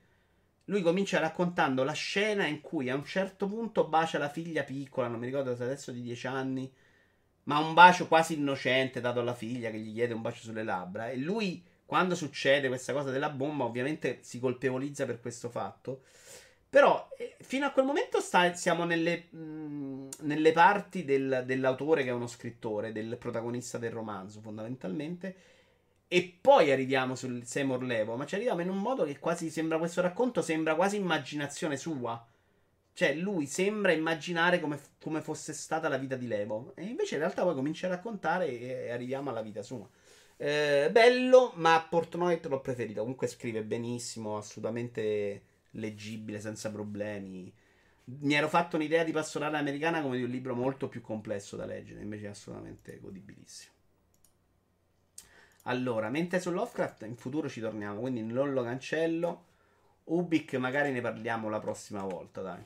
Lui 0.65 0.81
comincia 0.81 1.19
raccontando 1.19 1.83
la 1.83 1.93
scena 1.93 2.45
in 2.45 2.61
cui 2.61 2.89
a 2.89 2.95
un 2.95 3.05
certo 3.05 3.47
punto 3.47 3.87
bacia 3.87 4.17
la 4.17 4.29
figlia 4.29 4.63
piccola, 4.63 5.07
non 5.07 5.19
mi 5.19 5.25
ricordo 5.25 5.55
se 5.55 5.63
adesso 5.63 5.91
di 5.91 6.01
10 6.01 6.27
anni, 6.27 6.71
ma 7.43 7.59
un 7.59 7.73
bacio 7.73 8.07
quasi 8.07 8.35
innocente 8.35 9.01
dato 9.01 9.19
alla 9.19 9.33
figlia 9.33 9.71
che 9.71 9.79
gli 9.79 9.93
chiede 9.93 10.13
un 10.13 10.21
bacio 10.21 10.41
sulle 10.43 10.63
labbra. 10.63 11.09
E 11.09 11.17
lui, 11.17 11.63
quando 11.85 12.15
succede 12.15 12.67
questa 12.67 12.93
cosa 12.93 13.09
della 13.11 13.29
bomba, 13.29 13.65
ovviamente 13.65 14.19
si 14.21 14.39
colpevolizza 14.39 15.05
per 15.05 15.19
questo 15.19 15.49
fatto. 15.49 16.03
Però 16.69 17.09
eh, 17.17 17.35
fino 17.41 17.65
a 17.65 17.71
quel 17.71 17.85
momento 17.85 18.21
sta, 18.21 18.53
siamo 18.53 18.85
nelle, 18.85 19.27
mh, 19.29 20.09
nelle 20.21 20.53
parti 20.53 21.03
del, 21.03 21.43
dell'autore 21.45 22.03
che 22.03 22.09
è 22.09 22.13
uno 22.13 22.27
scrittore, 22.27 22.93
del 22.93 23.17
protagonista 23.17 23.77
del 23.77 23.91
romanzo 23.91 24.39
fondamentalmente. 24.39 25.35
E 26.13 26.37
poi 26.41 26.73
arriviamo 26.73 27.15
sul 27.15 27.45
Seymour 27.45 27.83
Levo, 27.83 28.17
ma 28.17 28.25
ci 28.25 28.35
arriviamo 28.35 28.59
in 28.59 28.67
un 28.67 28.79
modo 28.79 29.05
che 29.05 29.17
quasi 29.17 29.49
sembra 29.49 29.77
questo 29.77 30.01
racconto, 30.01 30.41
sembra 30.41 30.75
quasi 30.75 30.97
immaginazione 30.97 31.77
sua. 31.77 32.21
Cioè, 32.91 33.13
lui 33.13 33.45
sembra 33.45 33.93
immaginare 33.93 34.59
come, 34.59 34.77
come 35.01 35.21
fosse 35.21 35.53
stata 35.53 35.87
la 35.87 35.95
vita 35.95 36.17
di 36.17 36.27
Levo. 36.27 36.73
E 36.75 36.83
invece 36.83 37.13
in 37.13 37.21
realtà 37.21 37.43
poi 37.43 37.55
comincia 37.55 37.87
a 37.87 37.91
raccontare 37.91 38.59
e 38.59 38.91
arriviamo 38.91 39.29
alla 39.29 39.41
vita 39.41 39.61
sua. 39.61 39.87
Eh, 40.35 40.89
bello, 40.91 41.53
ma 41.55 41.81
Portnoy 41.89 42.41
l'ho 42.43 42.59
preferito. 42.59 42.99
Comunque 42.99 43.27
scrive 43.27 43.63
benissimo, 43.63 44.35
assolutamente 44.35 45.43
leggibile 45.71 46.41
senza 46.41 46.69
problemi. 46.69 47.53
Mi 48.03 48.33
ero 48.33 48.49
fatto 48.49 48.75
un'idea 48.75 49.05
di 49.05 49.13
pastorale 49.13 49.55
americana 49.55 50.01
come 50.01 50.17
di 50.17 50.23
un 50.23 50.29
libro 50.29 50.55
molto 50.55 50.89
più 50.89 50.99
complesso 50.99 51.55
da 51.55 51.65
leggere, 51.65 52.01
invece 52.01 52.25
è 52.25 52.29
assolutamente 52.29 52.99
godibilissimo. 52.99 53.79
Allora, 55.63 56.09
mentre 56.09 56.39
su 56.39 56.51
Lovecraft 56.51 57.03
in 57.03 57.15
futuro 57.15 57.47
ci 57.49 57.61
torniamo, 57.61 57.99
quindi 57.99 58.23
non 58.23 58.53
lo 58.53 58.63
cancello. 58.63 59.45
Ubik 60.05 60.55
magari 60.55 60.91
ne 60.91 61.01
parliamo 61.01 61.49
la 61.49 61.59
prossima 61.59 62.03
volta, 62.03 62.41
dai. 62.41 62.63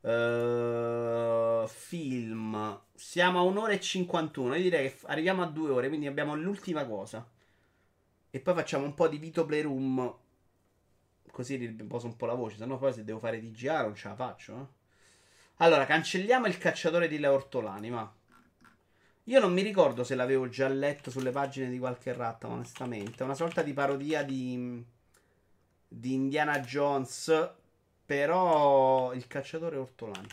Uh, 0.00 1.66
film. 1.66 2.80
Siamo 2.94 3.38
a 3.38 3.42
un'ora 3.42 3.72
e 3.72 3.80
51. 3.80 4.54
Io 4.56 4.62
direi 4.62 4.90
che 4.90 5.06
arriviamo 5.06 5.42
a 5.42 5.46
due 5.46 5.70
ore, 5.70 5.88
quindi 5.88 6.06
abbiamo 6.06 6.34
l'ultima 6.34 6.84
cosa. 6.86 7.26
E 8.30 8.40
poi 8.40 8.54
facciamo 8.54 8.84
un 8.84 8.94
po' 8.94 9.08
di 9.08 9.18
Vito 9.18 9.46
Playroom 9.46 10.22
così 11.34 11.56
riposo 11.56 12.06
un 12.06 12.16
po' 12.16 12.26
la 12.26 12.34
voce, 12.34 12.56
sennò 12.56 12.78
poi 12.78 12.92
se 12.92 13.04
devo 13.04 13.18
fare 13.18 13.40
TGA 13.40 13.82
non 13.82 13.94
ce 13.94 14.08
la 14.08 14.14
faccio. 14.14 14.52
Eh? 14.54 14.66
Allora, 15.56 15.84
cancelliamo 15.84 16.46
il 16.46 16.56
cacciatore 16.56 17.08
di 17.08 17.18
Leo 17.18 17.34
Ortolani, 17.34 17.90
ma... 17.90 18.14
Io 19.28 19.40
non 19.40 19.54
mi 19.54 19.62
ricordo 19.62 20.04
se 20.04 20.14
l'avevo 20.14 20.50
già 20.50 20.68
letto 20.68 21.10
sulle 21.10 21.30
pagine 21.30 21.70
di 21.70 21.78
qualche 21.78 22.12
ratta, 22.12 22.46
onestamente. 22.46 23.22
È 23.22 23.22
una 23.22 23.34
sorta 23.34 23.62
di 23.62 23.72
parodia 23.72 24.22
di, 24.22 24.84
di 25.88 26.12
Indiana 26.12 26.60
Jones, 26.60 27.50
però 28.04 29.14
il 29.14 29.26
cacciatore 29.26 29.78
Ortolani. 29.78 30.28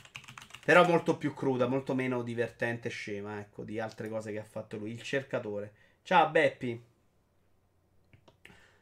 Però 0.66 0.86
molto 0.86 1.16
più 1.18 1.34
cruda, 1.34 1.68
molto 1.68 1.96
meno 1.96 2.22
divertente 2.22 2.90
e 2.90 2.92
scema, 2.92 3.40
ecco, 3.40 3.64
di 3.64 3.80
altre 3.80 4.10
cose 4.10 4.34
che 4.34 4.40
ha 4.40 4.44
fatto 4.44 4.78
lui. 4.78 4.92
Il 4.92 5.02
cercatore. 5.02 5.74
Ciao 6.04 6.30
Beppi. 6.30 6.84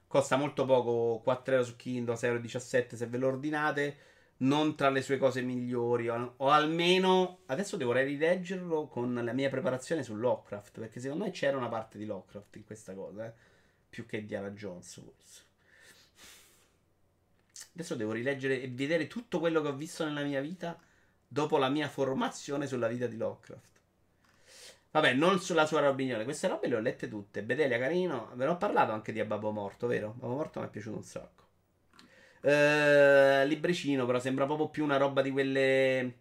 Costa 0.07 0.37
molto 0.37 0.65
poco, 0.65 1.21
4 1.23 1.53
euro 1.53 1.65
su 1.65 1.75
Kindle, 1.75 2.15
6,17 2.15 2.25
euro 2.25 2.95
se 2.97 3.05
ve 3.05 3.17
lo 3.19 3.27
ordinate. 3.27 3.97
Non 4.41 4.75
tra 4.75 4.89
le 4.89 5.01
sue 5.01 5.17
cose 5.17 5.41
migliori, 5.41 6.07
o, 6.07 6.33
o 6.37 6.49
almeno 6.49 7.39
adesso 7.47 7.75
devo 7.75 7.91
rileggerlo 7.91 8.87
con 8.87 9.13
la 9.13 9.33
mia 9.33 9.49
preparazione 9.49 10.03
su 10.03 10.15
Lovecraft. 10.15 10.79
Perché 10.79 10.99
secondo 10.99 11.25
me 11.25 11.31
c'era 11.31 11.57
una 11.57 11.67
parte 11.67 11.97
di 11.97 12.05
Lovecraft 12.05 12.55
in 12.55 12.65
questa 12.65 12.93
cosa, 12.93 13.25
eh? 13.25 13.33
più 13.89 14.05
che 14.05 14.25
Diana 14.25 14.51
Jones, 14.51 14.93
forse. 14.93 15.43
Adesso 17.73 17.95
devo 17.95 18.13
rileggere 18.13 18.61
e 18.61 18.69
vedere 18.69 19.07
tutto 19.07 19.39
quello 19.39 19.61
che 19.61 19.67
ho 19.69 19.75
visto 19.75 20.05
nella 20.05 20.23
mia 20.23 20.41
vita 20.41 20.77
dopo 21.27 21.57
la 21.57 21.69
mia 21.69 21.87
formazione 21.87 22.67
sulla 22.67 22.87
vita 22.87 23.07
di 23.07 23.17
Lovecraft. 23.17 23.67
Vabbè, 24.91 25.13
non 25.13 25.39
sulla 25.39 25.65
sua 25.65 25.87
opinione. 25.87 26.23
Queste 26.23 26.47
robe 26.47 26.67
le 26.67 26.75
ho 26.75 26.79
lette 26.79 27.07
tutte. 27.07 27.43
Bedelia, 27.43 27.77
carino. 27.77 28.31
Ve 28.33 28.45
ne 28.45 28.51
ho 28.51 28.57
parlato 28.57 28.91
anche 28.91 29.11
di 29.11 29.23
Babbo 29.23 29.51
Morto, 29.51 29.85
vero? 29.87 30.13
Babbo 30.17 30.35
Morto 30.35 30.59
mi 30.59 30.65
è 30.65 30.69
piaciuto 30.69 30.97
un 30.97 31.03
sacco. 31.03 31.43
Uh, 32.41 33.45
libricino, 33.45 34.05
però 34.05 34.19
sembra 34.19 34.45
proprio 34.45 34.69
più 34.69 34.83
una 34.83 34.97
roba 34.97 35.21
di 35.21 35.31
quelle 35.31 36.13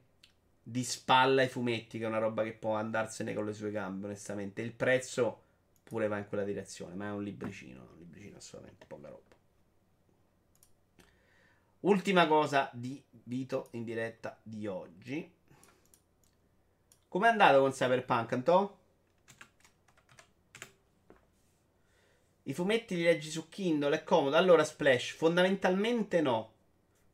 di 0.63 0.85
spalla 0.85 1.43
ai 1.43 1.49
fumetti, 1.49 1.99
che 1.99 2.05
è 2.05 2.09
una 2.09 2.19
roba 2.19 2.43
che 2.43 2.53
può 2.53 2.75
andarsene 2.75 3.33
con 3.35 3.47
le 3.47 3.53
sue 3.53 3.71
gambe, 3.71 4.07
onestamente. 4.07 4.63
Il 4.63 4.73
prezzo 4.73 5.43
pure 5.83 6.09
va 6.09 6.19
in 6.19 6.29
quella 6.29 6.45
direzione, 6.45 6.95
ma 6.95 7.07
è 7.07 7.11
un 7.11 7.23
libricino. 7.23 7.81
Un 7.81 7.99
libricino 7.99 8.37
assolutamente 8.37 8.85
poca 8.87 9.09
roba. 9.09 9.23
Ultima 11.81 12.27
cosa 12.27 12.69
di 12.73 13.03
Vito 13.29 13.69
in 13.73 13.85
diretta 13.85 14.39
di 14.43 14.67
oggi. 14.67 15.31
Com'è 17.09 17.29
andato 17.29 17.61
con 17.61 17.73
Cyberpunk, 17.73 18.33
Antò? 18.33 18.78
I 22.49 22.55
fumetti 22.55 22.97
li 22.97 23.03
leggi 23.03 23.29
su 23.29 23.51
Kindle, 23.51 23.95
è 23.95 24.03
comodo. 24.05 24.37
Allora, 24.37 24.65
Splash, 24.65 25.11
fondamentalmente 25.11 26.23
no. 26.23 26.53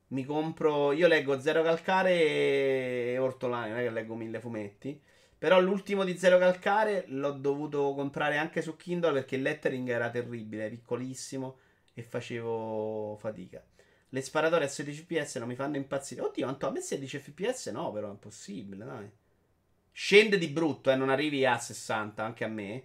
Mi 0.08 0.24
compro. 0.24 0.92
Io 0.92 1.08
leggo 1.08 1.40
Zero 1.40 1.60
Calcare 1.64 2.12
e 2.12 3.18
Ortolani, 3.18 3.70
non 3.70 3.78
è 3.80 3.82
che 3.82 3.90
leggo 3.90 4.14
mille 4.14 4.38
fumetti. 4.38 5.00
Però 5.36 5.60
l'ultimo 5.60 6.04
di 6.04 6.16
Zero 6.16 6.38
Calcare 6.38 7.06
l'ho 7.08 7.32
dovuto 7.32 7.94
comprare 7.94 8.36
anche 8.36 8.62
su 8.62 8.76
Kindle 8.76 9.12
perché 9.12 9.34
il 9.34 9.42
lettering 9.42 9.88
era 9.88 10.08
terribile, 10.08 10.70
piccolissimo 10.70 11.58
e 11.94 12.02
facevo 12.02 13.16
fatica. 13.18 13.60
Le 14.10 14.20
sparatorie 14.20 14.68
a 14.68 14.70
16 14.70 15.02
fps 15.02 15.36
non 15.36 15.48
mi 15.48 15.56
fanno 15.56 15.76
impazzire. 15.76 16.20
Oddio, 16.20 16.46
Antò, 16.46 16.68
a 16.68 16.70
me 16.70 16.80
16 16.80 17.18
fps 17.18 17.66
no, 17.72 17.90
però 17.90 18.06
è 18.06 18.12
impossibile, 18.12 18.84
dai. 18.84 19.10
Scende 19.90 20.38
di 20.38 20.46
brutto, 20.46 20.92
eh, 20.92 20.94
non 20.94 21.10
arrivi 21.10 21.44
a 21.44 21.58
60, 21.58 22.22
anche 22.22 22.44
a 22.44 22.48
me. 22.48 22.84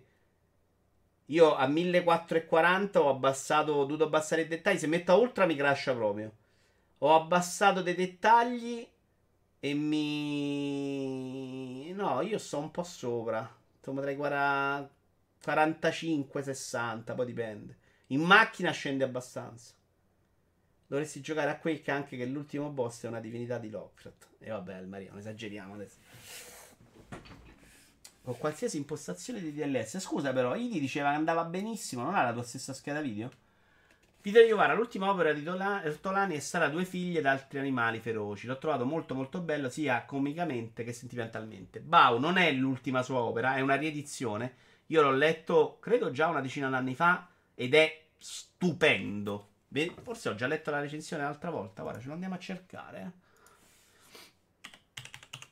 Io 1.29 1.55
a 1.55 1.67
1440 1.67 3.01
ho 3.01 3.09
abbassato, 3.09 3.73
ho 3.73 3.85
dovuto 3.85 4.05
abbassare 4.05 4.41
i 4.41 4.47
dettagli. 4.47 4.77
Se 4.77 4.87
metto 4.87 5.11
a 5.11 5.15
ultra 5.15 5.45
mi 5.45 5.55
crasha 5.55 5.93
proprio. 5.93 6.31
Ho 6.99 7.15
abbassato 7.15 7.81
dei 7.81 7.95
dettagli 7.95 8.87
e 9.59 9.73
mi... 9.73 11.11
No, 11.93 12.21
io 12.21 12.37
sto 12.37 12.59
un 12.59 12.71
po' 12.71 12.83
sopra. 12.83 13.49
Insomma, 13.77 14.01
tra 14.01 14.11
i 14.11 14.15
40... 14.15 14.97
45-60, 15.45 17.15
poi 17.15 17.25
dipende. 17.25 17.77
In 18.07 18.21
macchina 18.21 18.71
scende 18.71 19.03
abbastanza. 19.03 19.73
Dovresti 20.87 21.21
giocare 21.21 21.51
a 21.51 21.57
Quake 21.59 21.91
anche 21.91 22.17
che 22.17 22.25
l'ultimo 22.25 22.69
boss 22.69 23.03
è 23.03 23.07
una 23.07 23.19
divinità 23.19 23.57
di 23.57 23.69
Lovecraft. 23.69 24.27
E 24.39 24.49
vabbè, 24.49 24.81
Maria, 24.81 25.11
non 25.11 25.19
esageriamo 25.19 25.75
adesso. 25.75 25.97
Con 28.29 28.37
qualsiasi 28.37 28.77
impostazione 28.77 29.41
di 29.41 29.51
DLS. 29.51 29.97
Scusa, 29.97 30.31
però, 30.31 30.55
Idi 30.55 30.79
diceva 30.79 31.09
che 31.09 31.15
andava 31.15 31.45
benissimo. 31.45 32.03
Non 32.03 32.13
ha 32.13 32.21
la 32.21 32.31
tua 32.31 32.43
stessa 32.43 32.73
scheda 32.73 33.01
video? 33.01 33.31
Peter 34.21 34.45
Iovara, 34.45 34.75
l'ultima 34.75 35.09
opera 35.09 35.33
di 35.33 35.47
Ortolani 35.47 36.35
è 36.35 36.39
stata 36.39 36.67
Due 36.67 36.85
figlie 36.85 37.21
da 37.21 37.31
altri 37.31 37.57
animali 37.57 37.99
feroci. 37.99 38.45
L'ho 38.45 38.59
trovato 38.59 38.85
molto 38.85 39.15
molto 39.15 39.39
bello 39.39 39.67
sia 39.67 40.05
comicamente 40.05 40.83
che 40.83 40.93
sentimentalmente. 40.93 41.79
Bau 41.79 42.19
non 42.19 42.37
è 42.37 42.51
l'ultima 42.51 43.01
sua 43.01 43.17
opera, 43.17 43.55
è 43.55 43.61
una 43.61 43.77
riedizione. 43.77 44.53
Io 44.87 45.01
l'ho 45.01 45.11
letto, 45.11 45.79
credo 45.79 46.11
già 46.11 46.27
una 46.27 46.41
decina 46.41 46.69
d'anni 46.69 46.93
fa, 46.93 47.27
ed 47.55 47.73
è 47.73 48.09
stupendo. 48.15 49.47
Forse 50.03 50.29
ho 50.29 50.35
già 50.35 50.45
letto 50.45 50.69
la 50.69 50.81
recensione 50.81 51.23
l'altra 51.23 51.49
volta. 51.49 51.81
Guarda, 51.81 51.99
ce 51.99 52.07
lo 52.07 52.13
andiamo 52.13 52.35
a 52.35 52.39
cercare. 52.39 52.99
Eh. 53.01 53.28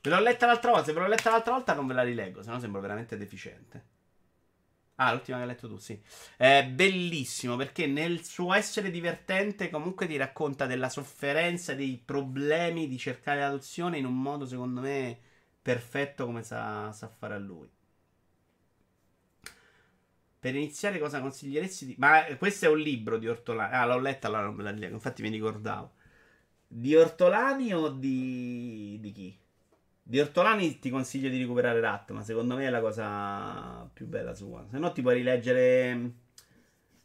Ve 0.08 0.14
l'ho 0.14 0.22
letta 0.22 0.46
l'altra 0.46 0.70
volta. 0.70 0.86
Se 0.86 0.92
ve 0.92 1.00
l'ho 1.00 1.06
letta 1.06 1.30
l'altra 1.30 1.52
volta, 1.52 1.74
non 1.74 1.86
ve 1.86 1.94
la 1.94 2.02
rileggo, 2.02 2.42
se 2.42 2.50
no 2.50 2.58
sembro 2.58 2.80
veramente 2.80 3.16
deficiente. 3.16 3.96
Ah, 4.96 5.12
l'ultima 5.12 5.36
che 5.36 5.42
hai 5.44 5.48
letto 5.48 5.68
tu, 5.68 5.76
sì. 5.76 6.00
È 6.36 6.64
bellissimo 6.66 7.56
perché 7.56 7.86
nel 7.86 8.24
suo 8.24 8.52
essere 8.54 8.90
divertente 8.90 9.70
comunque 9.70 10.06
ti 10.08 10.16
racconta 10.16 10.66
della 10.66 10.88
sofferenza, 10.88 11.74
dei 11.74 12.02
problemi 12.04 12.88
di 12.88 12.98
cercare 12.98 13.40
l'adozione 13.40 13.98
in 13.98 14.06
un 14.06 14.20
modo, 14.20 14.44
secondo 14.44 14.80
me, 14.80 15.18
perfetto 15.62 16.24
come 16.24 16.42
sa, 16.42 16.90
sa 16.92 17.06
fare 17.08 17.34
a 17.34 17.38
lui. 17.38 17.70
Per 20.40 20.54
iniziare, 20.54 20.98
cosa 20.98 21.20
consiglieresti 21.20 21.86
di... 21.86 21.94
Ma 21.98 22.24
questo 22.36 22.66
è 22.66 22.68
un 22.68 22.78
libro 22.78 23.18
di 23.18 23.28
Ortolani. 23.28 23.74
Ah, 23.74 23.86
l'ho 23.86 23.98
letta, 23.98 24.28
allora 24.28 24.44
non 24.44 24.54
me 24.54 24.62
la 24.62 24.70
leggo. 24.70 24.94
Infatti 24.94 25.22
mi 25.22 25.28
ricordavo. 25.30 25.92
Di 26.66 26.94
Ortolani 26.96 27.74
o 27.74 27.88
di... 27.88 28.98
di 29.00 29.12
chi? 29.12 29.38
Di 30.10 30.18
Ortolani 30.20 30.78
ti 30.78 30.88
consiglio 30.88 31.28
di 31.28 31.38
recuperare 31.38 31.80
Rat, 31.80 32.12
ma 32.12 32.22
secondo 32.22 32.56
me 32.56 32.64
è 32.66 32.70
la 32.70 32.80
cosa 32.80 33.86
più 33.92 34.06
bella 34.06 34.34
sua. 34.34 34.66
Se 34.70 34.78
no 34.78 34.90
ti 34.90 35.02
puoi 35.02 35.16
rileggere 35.16 35.94
mm, 35.94 36.08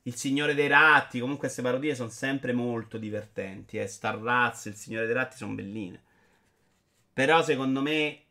Il 0.04 0.16
Signore 0.16 0.54
dei 0.54 0.70
Ratti, 0.70 1.20
comunque 1.20 1.48
queste 1.48 1.62
parodie 1.62 1.96
sono 1.96 2.08
sempre 2.08 2.54
molto 2.54 2.98
divertenti. 2.98 3.78
Eh. 3.78 3.88
Star 3.88 4.18
Rats, 4.18 4.68
Il 4.68 4.76
Signore 4.76 5.06
dei 5.06 5.16
Ratti 5.16 5.36
sono 5.36 5.54
belline. 5.54 6.02
Però 7.12 7.44
secondo 7.44 7.82
me 7.82 8.22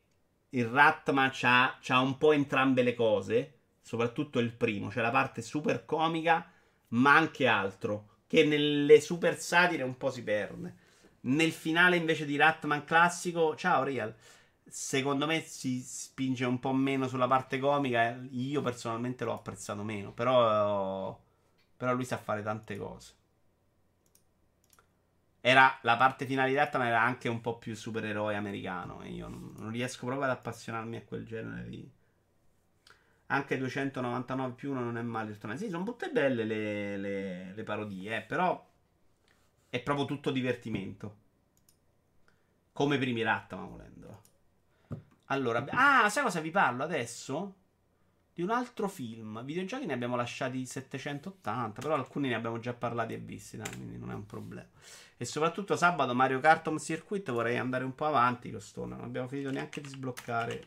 il 0.48 0.64
Ratman 0.64 1.28
c'ha, 1.34 1.76
c'ha 1.78 2.00
un 2.00 2.16
po' 2.16 2.32
entrambe 2.32 2.82
le 2.82 2.94
cose, 2.94 3.58
soprattutto 3.82 4.38
il 4.38 4.54
primo. 4.54 4.88
C'è 4.88 5.02
la 5.02 5.10
parte 5.10 5.42
super 5.42 5.84
comica, 5.84 6.50
ma 6.88 7.14
anche 7.14 7.46
altro 7.46 8.20
che 8.26 8.46
nelle 8.46 9.02
super 9.02 9.38
satire 9.38 9.82
un 9.82 9.98
po' 9.98 10.10
si 10.10 10.22
perde. 10.22 10.74
Nel 11.24 11.52
finale 11.52 11.96
invece 11.96 12.24
di 12.24 12.36
Ratman 12.36 12.84
classico, 12.84 13.54
ciao 13.54 13.82
Real, 13.82 14.14
secondo 14.72 15.26
me 15.26 15.42
si 15.42 15.80
spinge 15.80 16.46
un 16.46 16.58
po' 16.58 16.72
meno 16.72 17.06
sulla 17.06 17.28
parte 17.28 17.58
comica. 17.58 18.18
Io 18.30 18.62
personalmente 18.62 19.24
l'ho 19.24 19.34
apprezzato 19.34 19.82
meno, 19.82 20.12
però, 20.12 21.18
però 21.76 21.94
lui 21.94 22.04
sa 22.06 22.16
fare 22.16 22.42
tante 22.42 22.76
cose. 22.78 23.14
Era, 25.44 25.76
la 25.82 25.96
parte 25.96 26.24
finale 26.24 26.50
di 26.50 26.54
Ratman 26.54 26.86
era 26.86 27.02
anche 27.02 27.28
un 27.28 27.40
po' 27.40 27.58
più 27.58 27.74
supereroe 27.74 28.36
americano 28.36 29.02
e 29.02 29.10
io 29.10 29.28
non, 29.28 29.70
riesco 29.70 30.06
proprio 30.06 30.26
ad 30.26 30.36
appassionarmi 30.36 30.96
a 30.96 31.02
quel 31.02 31.26
genere 31.26 31.68
di... 31.68 31.90
Anche 33.26 33.58
299 33.58 34.54
più 34.54 34.70
1 34.70 34.80
non 34.80 34.98
è 34.98 35.02
male. 35.02 35.36
Sì, 35.56 35.68
sono 35.68 35.84
tutte 35.84 36.10
belle 36.10 36.44
le, 36.44 36.96
le, 36.96 37.54
le 37.54 37.62
parodie, 37.64 38.16
eh, 38.18 38.20
però 38.22 38.64
è 39.68 39.80
proprio 39.80 40.06
tutto 40.06 40.30
divertimento. 40.30 41.16
Come 42.72 42.98
primi 42.98 43.22
Ratman, 43.22 43.68
volendo. 43.68 44.22
Allora, 45.32 45.64
ah, 45.70 46.10
sai 46.10 46.24
cosa 46.24 46.40
vi 46.40 46.50
parlo 46.50 46.82
adesso? 46.82 47.54
Di 48.34 48.42
un 48.42 48.50
altro 48.50 48.86
film. 48.86 49.42
Videogiochi 49.44 49.86
ne 49.86 49.94
abbiamo 49.94 50.14
lasciati 50.14 50.66
780, 50.66 51.80
però 51.80 51.94
alcuni 51.94 52.28
ne 52.28 52.34
abbiamo 52.34 52.58
già 52.58 52.74
parlati 52.74 53.14
e 53.14 53.18
visti, 53.18 53.56
dai, 53.56 53.74
quindi 53.74 53.96
non 53.96 54.10
è 54.10 54.14
un 54.14 54.26
problema. 54.26 54.68
E 55.16 55.24
soprattutto 55.24 55.74
sabato 55.74 56.14
Mario 56.14 56.38
Kart 56.38 56.66
Home 56.66 56.78
Circuit 56.78 57.30
vorrei 57.30 57.56
andare 57.56 57.84
un 57.84 57.94
po' 57.94 58.04
avanti 58.04 58.50
con 58.50 58.60
sto. 58.60 58.84
Non 58.84 59.00
abbiamo 59.00 59.26
finito 59.26 59.50
neanche 59.50 59.80
di 59.80 59.88
sbloccare 59.88 60.66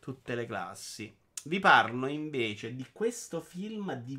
tutte 0.00 0.34
le 0.34 0.44
classi. 0.44 1.16
Vi 1.44 1.60
parlo 1.60 2.08
invece 2.08 2.74
di 2.74 2.86
questo 2.92 3.40
film 3.40 3.94
di 3.94 4.16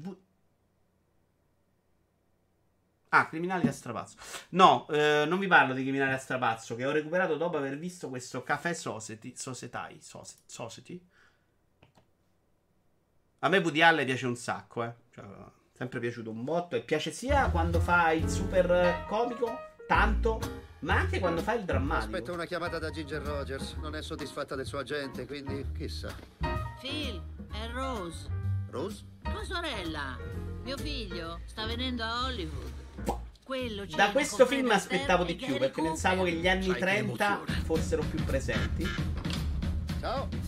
Ah, 3.15 3.27
Criminali 3.27 3.67
a 3.67 3.71
strapazzo. 3.71 4.17
No, 4.49 4.87
eh, 4.89 5.25
non 5.27 5.37
vi 5.37 5.45
parlo 5.45 5.75
di 5.75 5.83
Criminali 5.83 6.13
a 6.13 6.17
strapazzo 6.17 6.75
che 6.75 6.83
ho 6.83 6.91
recuperato 6.91 7.37
dopo 7.37 7.57
aver 7.57 7.77
visto 7.77 8.09
questo 8.09 8.41
Café 8.41 8.73
Society. 8.73 9.35
Society. 9.35 9.99
Society. 10.47 11.07
A 13.39 13.49
me 13.49 13.57
Woody 13.59 13.81
Allen 13.81 14.05
piace 14.05 14.25
un 14.25 14.35
sacco, 14.35 14.83
eh. 14.83 14.93
Cioè, 15.11 15.25
sempre 15.73 15.99
piaciuto 15.99 16.31
un 16.31 16.43
botto. 16.43 16.75
E 16.75 16.81
piace 16.81 17.11
sia 17.11 17.51
quando 17.51 17.79
fa 17.79 18.11
il 18.13 18.27
super 18.27 19.05
comico, 19.07 19.59
tanto, 19.85 20.39
ma 20.79 20.95
anche 20.95 21.19
quando 21.19 21.41
fa 21.41 21.53
il 21.53 21.65
drammatico. 21.65 22.15
Aspetta 22.15 22.31
una 22.31 22.45
chiamata 22.45 22.79
da 22.79 22.89
Ginger 22.89 23.21
Rogers. 23.21 23.73
Non 23.73 23.95
è 23.95 24.01
soddisfatta 24.01 24.55
del 24.55 24.65
suo 24.65 24.79
agente, 24.79 25.27
quindi 25.27 25.63
chissà. 25.77 26.15
Phil, 26.81 27.21
è 27.51 27.69
Rose. 27.71 28.27
Rose? 28.71 29.05
Tua 29.21 29.43
sorella. 29.43 30.17
Mio 30.63 30.77
figlio 30.77 31.41
sta 31.45 31.67
venendo 31.67 32.01
a 32.01 32.23
Hollywood. 32.23 32.81
Quello 33.43 33.85
da 33.85 34.11
questo 34.11 34.45
film 34.45 34.71
aspettavo 34.71 35.23
di 35.25 35.35
più 35.35 35.57
perché 35.57 35.81
pensavo 35.81 36.23
che 36.23 36.31
gli 36.31 36.47
anni 36.47 36.73
30 36.73 37.41
fossero 37.65 38.01
più 38.03 38.23
presenti. 38.23 38.87
Ciao. 39.99 40.42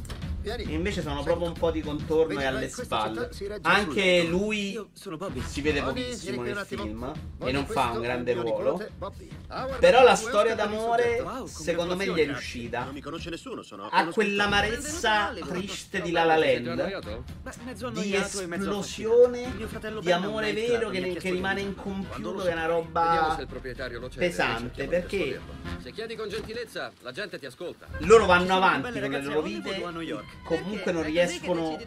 E 0.46 0.74
invece 0.74 1.02
sono 1.02 1.24
proprio 1.24 1.48
un 1.48 1.54
po' 1.54 1.72
di 1.72 1.82
contorno 1.82 2.40
e 2.40 2.46
alle 2.46 2.70
spalle. 2.70 3.32
Anche 3.64 4.24
lui 4.24 4.80
si 5.44 5.62
vede 5.62 5.82
pochissimo 5.82 6.44
nel 6.44 6.58
film 6.66 7.12
e 7.40 7.52
non 7.52 7.66
fa 7.66 7.92
un 7.92 8.02
grande 8.02 8.34
ruolo. 8.34 8.86
Però 9.80 10.04
la 10.04 10.16
storia 10.16 10.54
d'amore, 10.54 11.26
secondo 11.46 11.96
me, 11.96 12.08
gli 12.08 12.20
è 12.20 12.26
riuscita. 12.26 12.92
Ha 13.90 14.06
quell'amarezza 14.06 15.34
triste 15.48 16.02
di 16.02 16.12
La 16.12 16.24
La 16.24 16.36
Land, 16.36 17.04
di 17.94 18.16
esplosione, 18.16 19.52
di 20.02 20.12
amore 20.12 20.54
vero 20.54 20.90
che, 20.90 21.16
che 21.16 21.32
rimane 21.32 21.62
incompiuto, 21.62 22.44
che 22.44 22.50
è 22.50 22.54
una 22.54 22.68
roba 22.68 23.38
pesante. 24.16 24.86
Perché 24.86 25.40
se 25.82 25.92
chiedi 25.92 26.16
con 26.16 26.30
gentilezza, 26.30 26.92
la 27.02 27.12
gente 27.12 27.40
ti 27.40 27.48
ascolta. 27.48 27.88
Loro 28.00 28.26
vanno 28.26 28.56
avanti 28.56 29.00
con 29.00 29.10
le 29.10 29.22
loro 29.22 29.42
vite 29.42 30.34
comunque 30.44 30.92
non 30.92 31.04
riescono 31.04 31.78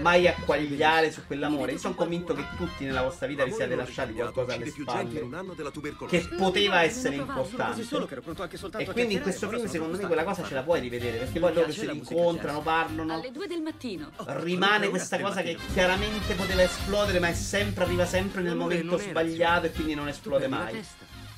mai 0.00 0.26
a 0.28 0.34
quagliare 0.44 1.10
su 1.10 1.22
quell'amore. 1.26 1.72
Io 1.72 1.78
sono 1.78 1.94
convinto 1.94 2.34
che 2.34 2.44
tutti 2.56 2.84
nella 2.84 3.02
vostra 3.02 3.26
vita 3.26 3.44
vi 3.44 3.52
siate 3.52 3.74
lasciati 3.74 4.12
qualcosa 4.12 4.54
alle 4.54 4.66
spalle 4.68 5.28
che 6.08 6.28
poteva 6.36 6.82
essere 6.82 7.16
importante. 7.16 7.82
E 8.78 8.86
quindi 8.92 9.14
in 9.14 9.22
questo 9.22 9.48
film, 9.48 9.66
secondo 9.66 9.96
me, 9.96 10.06
quella 10.06 10.24
cosa 10.24 10.44
ce 10.44 10.54
la 10.54 10.62
puoi 10.62 10.80
rivedere 10.80 11.18
perché 11.18 11.38
poi 11.38 11.54
loro 11.54 11.72
si 11.72 11.86
rincontrano, 11.86 12.60
parlano. 12.62 13.14
Alle 13.14 13.30
due 13.30 13.46
del 13.46 13.62
mattino. 13.62 14.10
Rimane 14.26 14.88
questa 14.88 15.18
cosa 15.18 15.42
che 15.42 15.56
chiaramente 15.72 16.34
poteva 16.34 16.62
esplodere, 16.62 17.18
ma 17.18 17.28
è 17.28 17.34
sempre, 17.34 17.84
arriva 17.84 18.06
sempre 18.06 18.42
nel 18.42 18.56
momento 18.56 18.98
sbagliato 18.98 19.66
e 19.66 19.72
quindi 19.72 19.94
non 19.94 20.08
esplode 20.08 20.48
mai. 20.48 20.84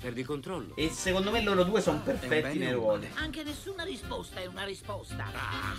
Perdi 0.00 0.22
controllo. 0.22 0.76
E 0.76 0.90
secondo 0.90 1.32
me 1.32 1.42
loro 1.42 1.64
due 1.64 1.80
sono 1.80 2.00
perfetti 2.00 2.58
nei 2.58 2.72
ruoli. 2.72 3.10
Anche 3.14 3.42
nessuna 3.42 3.82
risposta 3.82 4.40
è 4.40 4.46
una 4.46 4.64
risposta. 4.64 5.30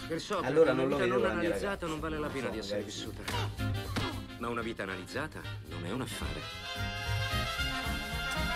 Per 0.07 0.19
so, 0.19 0.39
allora 0.39 0.73
non 0.73 0.89
lo 0.89 0.97
vita 0.97 1.07
non 1.07 1.25
analizzata 1.25 1.87
non 1.87 1.99
vale 2.01 2.19
la 2.19 2.27
pena 2.27 2.49
di 2.49 2.57
essere 2.57 2.81
vissuta. 2.81 3.21
Ma 4.39 4.49
una 4.49 4.61
vita 4.61 4.83
analizzata 4.83 5.41
non 5.67 5.85
è 5.85 5.91
un 5.91 6.01
affare. 6.01 6.41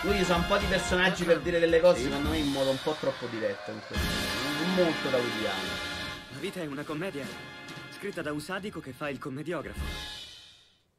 Lui 0.01 0.19
usa 0.19 0.35
un 0.35 0.45
po' 0.47 0.57
di 0.57 0.65
personaggi 0.65 1.23
per 1.23 1.39
dire 1.39 1.59
delle 1.59 1.79
cose, 1.79 2.03
secondo 2.03 2.29
me, 2.29 2.37
in 2.37 2.51
modo 2.51 2.69
un 2.69 2.79
po' 2.83 2.95
troppo 2.99 3.25
diretto. 3.27 3.71
In 3.71 3.79
questo. 3.87 4.05
Molto 4.75 5.09
da 5.09 5.17
Woodiano. 5.17 5.91
La 6.33 6.39
vita 6.39 6.59
è 6.61 6.65
una 6.65 6.83
commedia 6.83 7.25
scritta 7.91 8.21
da 8.21 8.33
un 8.33 8.41
sadico 8.41 8.81
che 8.81 8.91
fa 8.91 9.09
il 9.09 9.17
commediografo. 9.17 9.79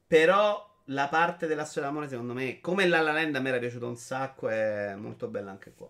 Però 0.07 0.74
la 0.89 1.09
parte 1.09 1.47
della 1.47 1.65
storia 1.65 1.89
d'amore, 1.89 2.09
secondo 2.09 2.33
me, 2.33 2.61
come 2.61 2.87
La 2.87 3.01
La 3.01 3.13
Land 3.13 3.37
a 3.37 3.41
me 3.41 3.49
era 3.49 3.59
piaciuto 3.59 3.87
un 3.87 3.97
sacco, 3.97 4.49
è 4.49 4.95
molto 4.97 5.29
bella 5.29 5.51
anche 5.51 5.73
qua. 5.75 5.89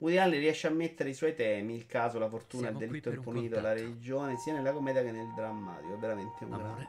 Woody 0.00 0.16
Allen 0.16 0.40
riesce 0.40 0.66
a 0.66 0.70
mettere 0.70 1.10
i 1.10 1.14
suoi 1.14 1.34
temi, 1.34 1.74
il 1.74 1.84
caso, 1.86 2.18
la 2.18 2.28
fortuna, 2.28 2.68
Siamo 2.68 2.80
il 2.80 2.86
delitto 2.86 3.10
impunito, 3.10 3.60
la 3.60 3.74
religione, 3.74 4.38
sia 4.38 4.54
nella 4.54 4.72
commedia 4.72 5.02
che 5.02 5.10
nel 5.10 5.30
drammatico. 5.34 5.94
È 5.94 5.98
veramente 5.98 6.44
un 6.44 6.52
Amore. 6.54 6.62
grande. 6.62 6.88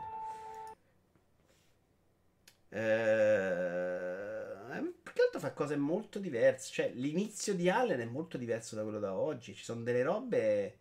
Eh, 2.69 4.79
più 5.03 5.11
che 5.11 5.23
altro 5.23 5.41
fa 5.41 5.51
cose 5.51 5.75
molto 5.75 6.19
diverse. 6.19 6.71
Cioè, 6.71 6.93
l'inizio 6.95 7.53
di 7.53 7.69
Allen 7.69 7.99
è 7.99 8.05
molto 8.05 8.37
diverso 8.37 8.77
da 8.77 8.83
quello 8.83 8.99
da 8.99 9.13
oggi. 9.13 9.53
Ci 9.53 9.63
sono 9.63 9.81
delle 9.81 10.03
robe 10.03 10.77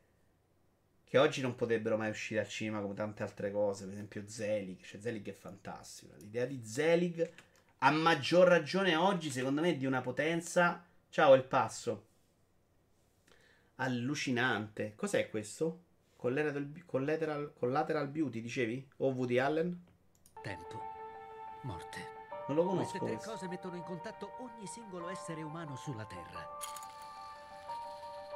che 1.11 1.19
oggi 1.19 1.41
non 1.41 1.57
potrebbero 1.57 1.97
mai 1.97 2.09
uscire 2.09 2.39
al 2.39 2.47
cinema 2.47 2.81
come 2.81 2.95
tante 2.95 3.25
altre 3.25 3.51
cose, 3.51 3.83
per 3.83 3.95
esempio 3.95 4.23
Zelig, 4.29 4.81
cioè 4.85 5.01
Zelig 5.01 5.27
è 5.27 5.33
fantastico, 5.33 6.15
l'idea 6.19 6.47
di 6.47 6.65
Zelig 6.65 7.29
a 7.79 7.91
maggior 7.91 8.47
ragione 8.47 8.95
oggi 8.95 9.29
secondo 9.29 9.61
me 9.61 9.71
è 9.71 9.77
di 9.77 9.87
una 9.87 10.03
potenza, 10.03 10.85
ciao 11.09 11.35
il 11.35 11.43
passo, 11.43 12.07
allucinante, 13.75 14.95
cos'è 14.95 15.29
questo? 15.31 15.83
Collateral, 16.15 16.85
collateral, 16.87 17.55
collateral 17.59 18.07
Beauty 18.07 18.41
dicevi? 18.41 18.89
O 18.99 19.09
Woody 19.09 19.39
Allen? 19.39 19.85
Tempo. 20.41 20.81
Morte. 21.63 22.19
Non 22.47 22.57
lo 22.57 22.65
conosco 22.67 22.99
Queste 22.99 23.17
tre 23.17 23.33
cose 23.33 23.49
mettono 23.49 23.75
in 23.75 23.83
contatto 23.83 24.37
ogni 24.39 24.67
singolo 24.69 25.09
essere 25.09 25.43
umano 25.43 25.75
sulla 25.75 26.05
Terra. 26.05 26.47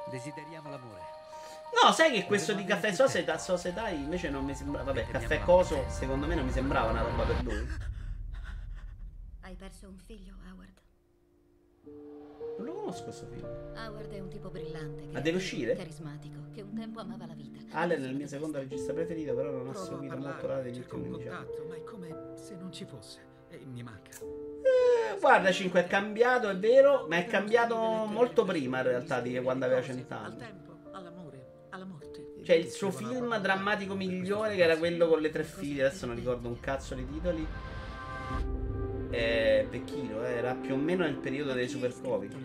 Desideriamo 0.09 0.69
l'amore. 0.69 1.14
No, 1.83 1.91
sai 1.91 2.11
che 2.11 2.25
questo 2.25 2.53
di 2.53 2.63
Caffè 2.63 2.91
Società, 2.93 3.37
Società 3.37 3.89
invece 3.89 4.29
non 4.29 4.45
mi 4.45 4.55
sembra. 4.55 4.83
Vabbè, 4.83 5.07
Caffè 5.07 5.39
Coso, 5.41 5.85
secondo 5.89 6.25
me 6.25 6.35
non 6.35 6.45
mi 6.45 6.51
sembrava 6.51 6.89
una 6.91 7.01
roba 7.01 7.23
per 7.23 7.43
lui. 7.43 7.67
Hai 9.41 9.55
perso 9.55 9.87
un 9.87 9.97
figlio, 9.97 10.33
Howard. 10.49 10.73
Non 12.57 12.65
lo 12.65 12.73
conosco 12.73 13.03
questo 13.03 13.27
film. 13.27 13.45
Howard 13.75 14.09
è 14.11 14.19
un 14.19 14.29
tipo 14.29 14.49
brillante, 14.49 15.03
Ma 15.11 15.19
deve 15.19 15.37
uscire? 15.37 15.75
carismatico, 15.75 16.39
che 16.53 16.61
un 16.61 16.73
tempo 16.73 17.01
amava 17.01 17.25
la 17.27 17.33
vita. 17.33 17.59
Allen 17.77 18.01
è 18.03 18.07
il 18.07 18.15
mio 18.15 18.27
secondo 18.27 18.57
regista 18.57 18.93
preferito, 18.93 19.35
però 19.35 19.51
non 19.51 19.67
ha 19.69 19.73
seguito 19.75 20.17
molto 20.17 20.47
l'area 20.47 20.63
degli 20.63 20.79
ultimi 20.79 21.01
un 21.03 21.09
15 21.09 21.27
anni. 21.27 21.45
contatto, 21.45 21.65
ma 21.67 21.75
è 21.75 21.83
come 21.83 22.31
se 22.35 22.55
non 22.55 22.71
ci 22.71 22.85
fosse. 22.85 23.33
E 23.49 23.63
mi 23.65 23.83
manca. 23.83 24.09
Eh, 24.11 25.19
guarda, 25.19 25.51
5 25.51 25.81
è 25.81 25.87
cambiato, 25.87 26.49
è 26.49 26.57
vero, 26.57 27.05
ma 27.07 27.17
è 27.17 27.25
cambiato 27.27 27.75
molto 27.77 28.43
prima 28.45 28.77
in 28.79 28.83
realtà 28.87 29.19
di 29.19 29.39
quando 29.41 29.65
aveva 29.65 29.81
100 29.83 30.13
Al 30.13 30.23
anni. 30.23 30.63
Cioè, 32.45 32.57
il 32.57 32.69
suo 32.69 32.91
film 32.91 33.35
drammatico 33.39 33.95
migliore, 33.95 34.55
che 34.55 34.61
era 34.61 34.77
quello 34.77 35.07
con 35.07 35.19
le 35.19 35.31
tre 35.31 35.43
figlie, 35.43 35.85
adesso 35.85 36.05
non 36.05 36.15
ricordo 36.15 36.47
un 36.47 36.59
cazzo 36.59 36.93
di 36.93 37.03
titoli. 37.03 37.43
Eh, 39.09 39.67
Pecchino, 39.67 40.23
eh, 40.23 40.33
era 40.33 40.53
più 40.53 40.75
o 40.75 40.77
meno 40.77 41.05
nel 41.05 41.15
periodo 41.15 41.53
dei 41.53 41.67
super 41.67 41.91
covid. 41.99 42.35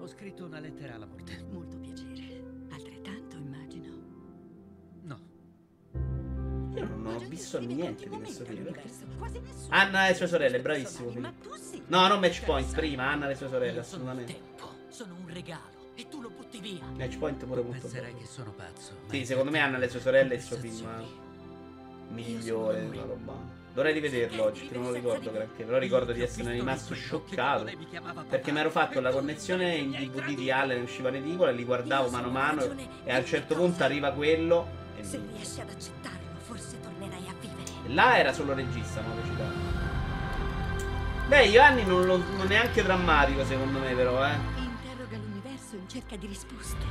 Ho 0.00 0.06
scritto 0.08 0.46
una 0.46 0.58
lettera 0.58 0.96
alla 0.96 1.06
morte. 1.06 1.46
Molto 1.48 1.78
piacere. 1.78 2.42
Altrettanto, 2.70 3.36
immagino. 3.36 3.94
No. 5.02 5.20
Io 6.74 6.84
non 6.84 7.06
ho 7.06 7.18
visto 7.28 7.60
niente 7.60 8.08
di 8.08 8.16
questo 8.16 8.44
film. 8.44 8.74
Anna 9.68 10.06
e 10.06 10.08
le 10.08 10.14
sue 10.16 10.26
sorelle, 10.26 10.58
bravissimo. 10.58 11.12
No, 11.86 12.08
non 12.08 12.18
Match 12.18 12.42
Point, 12.42 12.74
prima 12.74 13.12
Anna 13.12 13.26
e 13.26 13.28
le 13.28 13.34
sue 13.36 13.48
sorelle, 13.48 13.78
assolutamente. 13.78 14.40
Sono 14.88 15.14
un 15.14 15.32
regalo. 15.32 15.77
Tu 16.18 16.24
lo 16.24 16.30
butti 16.30 16.58
via. 16.58 16.82
Match 16.96 17.16
Point 17.16 17.44
pure 17.44 17.62
molto 17.62 17.78
Penserai 17.82 18.12
che 18.16 18.26
sono 18.26 18.50
pazzo. 18.50 18.90
Sì, 19.08 19.24
secondo 19.24 19.52
me 19.52 19.60
Anna 19.60 19.76
e 19.76 19.80
le 19.80 19.88
sue 19.88 20.00
sorelle 20.00 20.32
è 20.32 20.36
il 20.36 20.42
suo 20.42 20.56
film 20.56 20.74
conversazioni. 20.74 21.20
migliore, 22.08 22.80
una 22.80 23.02
roba. 23.02 23.34
Dovrei 23.72 23.92
rivederlo 23.92 24.42
oggi, 24.42 24.66
che 24.66 24.74
non 24.74 24.86
lo 24.86 24.92
ricordo 24.92 25.30
granché, 25.30 25.62
però 25.62 25.78
ricordo 25.78 26.10
di 26.10 26.20
essere 26.20 26.50
rimasto 26.50 26.94
scioccato. 26.94 27.70
Perché 28.28 28.50
mi 28.50 28.58
ero 28.58 28.70
fatto 28.70 28.98
la 28.98 29.12
connessione 29.12 29.76
in 29.76 29.92
DVD 29.92 30.34
di 30.34 30.50
Allen, 30.50 30.82
usciva 30.82 31.10
in 31.10 31.14
edicola, 31.16 31.50
e 31.50 31.52
li 31.52 31.64
guardavo 31.64 32.10
mano 32.10 32.26
a 32.26 32.30
mano 32.30 32.62
e 33.04 33.12
a 33.12 33.18
un 33.18 33.24
certo 33.24 33.54
punto 33.54 33.84
arriva 33.84 34.10
quello 34.10 34.66
e 34.98 35.04
Se 35.04 35.20
riesci 35.32 35.60
ad 35.60 35.70
accettarlo, 35.70 36.34
forse 36.38 36.80
tornerai 36.80 37.28
a 37.28 37.34
vivere. 37.38 37.94
Là 37.94 38.18
era 38.18 38.32
solo 38.32 38.54
regista, 38.54 39.00
non 39.02 39.14
recitava. 39.22 39.52
Beh, 41.28 41.44
Ioanni 41.44 41.84
non 41.84 42.06
lo 42.06 42.16
non 42.16 42.46
è 42.46 42.48
neanche 42.48 42.82
drammatico 42.82 43.44
secondo 43.44 43.78
me 43.78 43.94
però, 43.94 44.26
eh. 44.26 44.57
L'universo 45.68 45.76
in 45.76 45.88
cerca 45.88 46.16
di 46.16 46.26
risposte. 46.26 46.84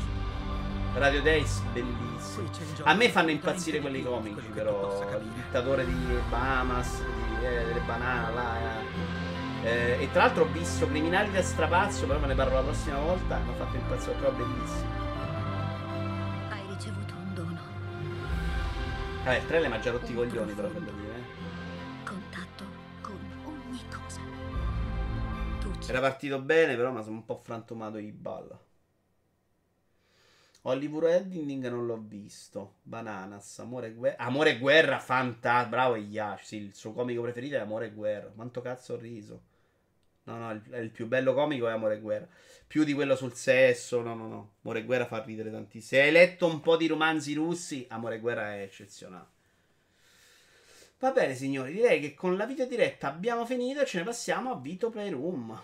Radio 0.93 1.21
Days, 1.21 1.59
bellissimo. 1.73 2.49
A 2.83 2.93
me 2.93 3.09
fanno 3.09 3.31
impazzire 3.31 3.79
quelli 3.79 4.03
comici, 4.03 4.47
però. 4.53 5.01
Il 5.19 5.31
dittatore 5.33 5.85
di 5.85 6.19
Bahamas, 6.29 7.01
di, 7.01 7.45
eh, 7.45 7.65
delle 7.65 7.79
banane, 7.81 8.33
là. 8.33 8.57
eh. 8.59 9.65
Eh, 9.67 10.03
e 10.03 10.11
tra 10.11 10.25
l'altro 10.25 10.43
ho 10.43 10.47
visto 10.47 10.87
Criminali 10.87 11.31
da 11.31 11.41
strapazzo, 11.41 12.05
però 12.05 12.19
me 12.19 12.27
ne 12.27 12.35
parlo 12.35 12.53
la 12.53 12.61
prossima 12.61 12.99
volta. 12.99 13.37
Mi 13.39 13.51
ha 13.51 13.53
fatto 13.55 13.75
impazzire, 13.75 14.13
però 14.13 14.31
bellissimo. 14.31 14.89
Hai 16.49 16.61
ricevuto 16.67 17.13
un 17.15 17.33
dono. 17.33 17.61
Vabbè, 19.23 19.37
il 19.37 19.45
trailer 19.47 19.69
mi 19.69 19.75
ha 19.75 19.79
già 19.79 19.91
rotti 19.91 20.11
i 20.11 20.15
coglioni, 20.15 20.53
però 20.53 20.67
per 20.67 20.81
dire, 20.81 21.15
eh. 21.15 22.03
Contatto 22.03 22.63
con 23.01 23.17
ogni 23.45 23.83
cosa. 23.89 24.21
Ci 25.79 25.89
Era 25.89 25.99
partito 25.99 26.39
bene, 26.41 26.75
però 26.75 26.91
mi 26.91 27.03
sono 27.03 27.15
un 27.17 27.25
po' 27.25 27.35
frantumato 27.35 27.97
di 27.97 28.11
balla. 28.11 28.65
Hollywood 30.69 31.05
Ending 31.05 31.65
non 31.69 31.85
l'ho 31.85 32.03
visto. 32.05 32.75
Bananas, 32.83 33.59
Amore 33.59 33.87
e 33.87 33.93
Guerra. 33.93 34.17
Amore 34.17 34.49
e 34.51 34.57
Guerra, 34.59 34.99
fantastico. 34.99 35.69
Bravo 35.69 35.95
Yash. 35.95 36.45
Sì, 36.45 36.57
il 36.57 36.73
suo 36.73 36.91
comico 36.91 37.21
preferito 37.21 37.55
è 37.55 37.59
Amore 37.59 37.85
e 37.85 37.91
Guerra. 37.91 38.27
Quanto 38.27 38.61
cazzo 38.61 38.93
ho 38.93 38.97
riso. 38.97 39.41
No, 40.23 40.37
no, 40.37 40.51
il, 40.51 40.61
il 40.81 40.91
più 40.91 41.07
bello 41.07 41.33
comico 41.33 41.69
è 41.69 41.71
Amore 41.71 41.95
e 41.95 41.99
Guerra. 42.01 42.27
Più 42.67 42.83
di 42.83 42.93
quello 42.93 43.15
sul 43.15 43.33
sesso. 43.33 44.01
No, 44.01 44.13
no, 44.13 44.27
no. 44.27 44.51
Amore 44.63 44.79
e 44.79 44.83
Guerra 44.83 45.05
fa 45.05 45.23
ridere 45.23 45.49
tantissimo. 45.51 46.01
Se 46.01 46.05
hai 46.05 46.11
letto 46.11 46.45
un 46.47 46.59
po' 46.59 46.75
di 46.75 46.87
romanzi 46.87 47.33
russi, 47.33 47.85
Amore 47.89 48.15
e 48.15 48.19
Guerra 48.19 48.55
è 48.55 48.61
eccezionale. 48.63 49.27
Va 50.99 51.11
bene, 51.11 51.33
signori. 51.33 51.71
Direi 51.71 52.01
che 52.01 52.13
con 52.13 52.35
la 52.35 52.45
videodiretta 52.45 53.07
abbiamo 53.07 53.45
finito 53.45 53.79
e 53.79 53.85
ce 53.85 53.99
ne 53.99 54.03
passiamo 54.03 54.51
a 54.51 54.59
Vito 54.59 54.89
Playroom. 54.89 55.61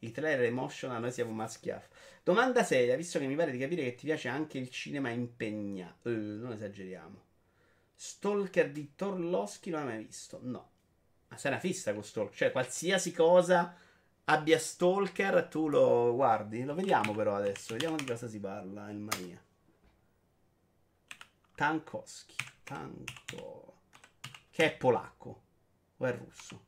I 0.00 0.10
trailer 0.10 0.46
emotion 0.46 0.90
a 0.90 0.98
noi 0.98 1.12
siamo 1.12 1.30
maschiati. 1.30 1.86
Domanda 2.26 2.64
seria, 2.64 2.96
visto 2.96 3.20
che 3.20 3.26
mi 3.28 3.36
pare 3.36 3.52
di 3.52 3.58
capire 3.58 3.84
che 3.84 3.94
ti 3.94 4.06
piace 4.06 4.26
anche 4.26 4.58
il 4.58 4.68
cinema 4.68 5.10
impegnato. 5.10 6.08
Eh, 6.08 6.12
non 6.12 6.50
esageriamo. 6.50 7.22
Stalker 7.94 8.72
di 8.72 8.96
Torloschi 8.96 9.70
non 9.70 9.82
hai 9.82 9.86
mai 9.86 10.04
visto? 10.04 10.40
No. 10.42 10.70
Ma 11.28 11.36
sei 11.36 11.52
una 11.52 11.60
fissa 11.60 11.94
con 11.94 12.02
Stalker. 12.02 12.34
Cioè, 12.34 12.50
qualsiasi 12.50 13.12
cosa 13.12 13.76
abbia 14.24 14.58
Stalker, 14.58 15.46
tu 15.46 15.68
lo 15.68 16.16
guardi. 16.16 16.64
Lo 16.64 16.74
vediamo 16.74 17.14
però 17.14 17.36
adesso. 17.36 17.74
Vediamo 17.74 17.94
di 17.94 18.04
cosa 18.04 18.26
si 18.26 18.40
parla, 18.40 18.90
il 18.90 18.98
Maria. 18.98 19.40
Tankowski. 21.54 22.34
Tanko. 22.64 23.74
Che 24.50 24.64
è 24.64 24.76
polacco. 24.76 25.42
O 25.98 26.04
è 26.04 26.12
russo? 26.12 26.64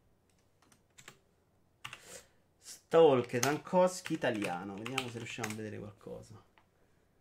Stalker, 2.89 3.41
Tankowski 3.41 4.15
italiano. 4.15 4.75
Vediamo 4.75 5.11
se 5.11 5.19
riusciamo 5.19 5.53
a 5.53 5.55
vedere 5.57 5.79
qualcosa. 5.79 6.43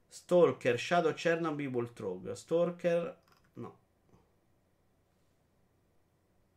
Stalker, 0.08 0.80
Shadow 0.80 1.14
Chernobyl, 1.14 1.70
Voltrog. 1.70 2.32
Stalker, 2.32 3.18
no. 3.56 3.78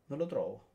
Non 0.07 0.17
lo 0.19 0.27
trovo. 0.27 0.69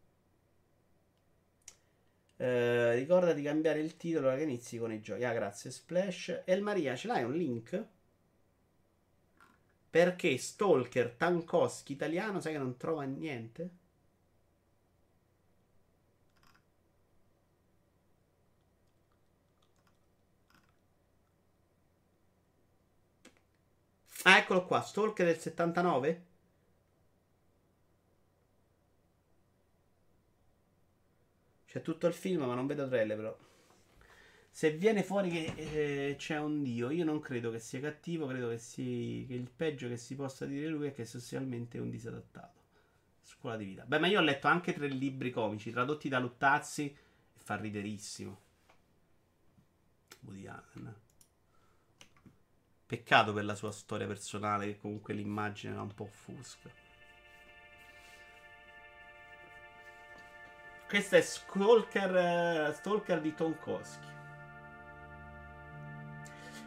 Eh, 2.35 2.95
ricorda 2.95 3.31
di 3.31 3.41
cambiare 3.41 3.79
il 3.79 3.95
titolo 3.95 4.35
che 4.35 4.43
inizi 4.43 4.77
con 4.79 4.91
i 4.91 4.99
giochi. 4.99 5.23
Ah, 5.23 5.31
grazie. 5.31 5.71
Splash. 5.71 6.41
El 6.43 6.61
Maria, 6.61 6.93
ce 6.97 7.07
l'hai 7.07 7.23
un 7.23 7.31
link? 7.31 7.85
Perché 9.89 10.37
Stalker 10.37 11.11
Tankowski 11.11 11.93
italiano, 11.93 12.41
sai 12.41 12.51
che 12.51 12.57
non 12.57 12.75
trova 12.75 13.03
niente? 13.03 13.83
Ah, 24.27 24.39
eccolo 24.39 24.65
qua, 24.65 24.81
Stalker 24.81 25.25
del 25.27 25.37
79? 25.37 26.25
C'è 31.67 31.81
tutto 31.83 32.07
il 32.07 32.13
film, 32.13 32.41
ma 32.43 32.55
non 32.55 32.65
vedo 32.65 32.87
trailer 32.87 33.17
però. 33.17 33.37
Se 34.49 34.71
viene 34.71 35.03
fuori 35.03 35.29
che 35.29 36.09
eh, 36.09 36.15
c'è 36.17 36.39
un 36.39 36.63
dio, 36.63 36.89
io 36.89 37.05
non 37.05 37.19
credo 37.19 37.51
che 37.51 37.59
sia 37.59 37.79
cattivo, 37.79 38.25
credo 38.25 38.49
che, 38.49 38.57
sia, 38.57 39.27
che 39.27 39.33
il 39.33 39.51
peggio 39.55 39.87
che 39.89 39.97
si 39.97 40.15
possa 40.15 40.45
dire 40.45 40.67
di 40.67 40.71
lui 40.71 40.87
è 40.87 40.93
che 40.93 41.05
socialmente 41.05 41.77
è 41.77 41.81
un 41.81 41.91
disadattato. 41.91 42.61
Scuola 43.21 43.57
di 43.57 43.65
vita. 43.65 43.83
Beh, 43.85 43.99
ma 43.99 44.07
io 44.07 44.19
ho 44.19 44.23
letto 44.23 44.47
anche 44.47 44.73
tre 44.73 44.87
libri 44.87 45.29
comici 45.29 45.69
tradotti 45.69 46.09
da 46.09 46.17
Luttazzi 46.17 46.85
e 46.85 47.39
fa 47.43 47.57
riderissimo. 47.57 48.41
Woody 50.21 50.47
Allen. 50.47 51.04
Peccato 52.87 53.33
per 53.33 53.45
la 53.45 53.55
sua 53.55 53.71
storia 53.71 54.05
personale, 54.05 54.67
che 54.67 54.77
comunque 54.79 55.13
l'immagine 55.13 55.73
era 55.73 55.81
un 55.81 55.93
po' 55.93 56.03
offusca. 56.03 56.69
Questo 60.87 61.15
è 61.15 61.21
Stalker, 61.21 62.15
eh, 62.15 62.73
Stalker 62.73 63.19
di 63.21 63.33
Tonkowski. 63.33 64.13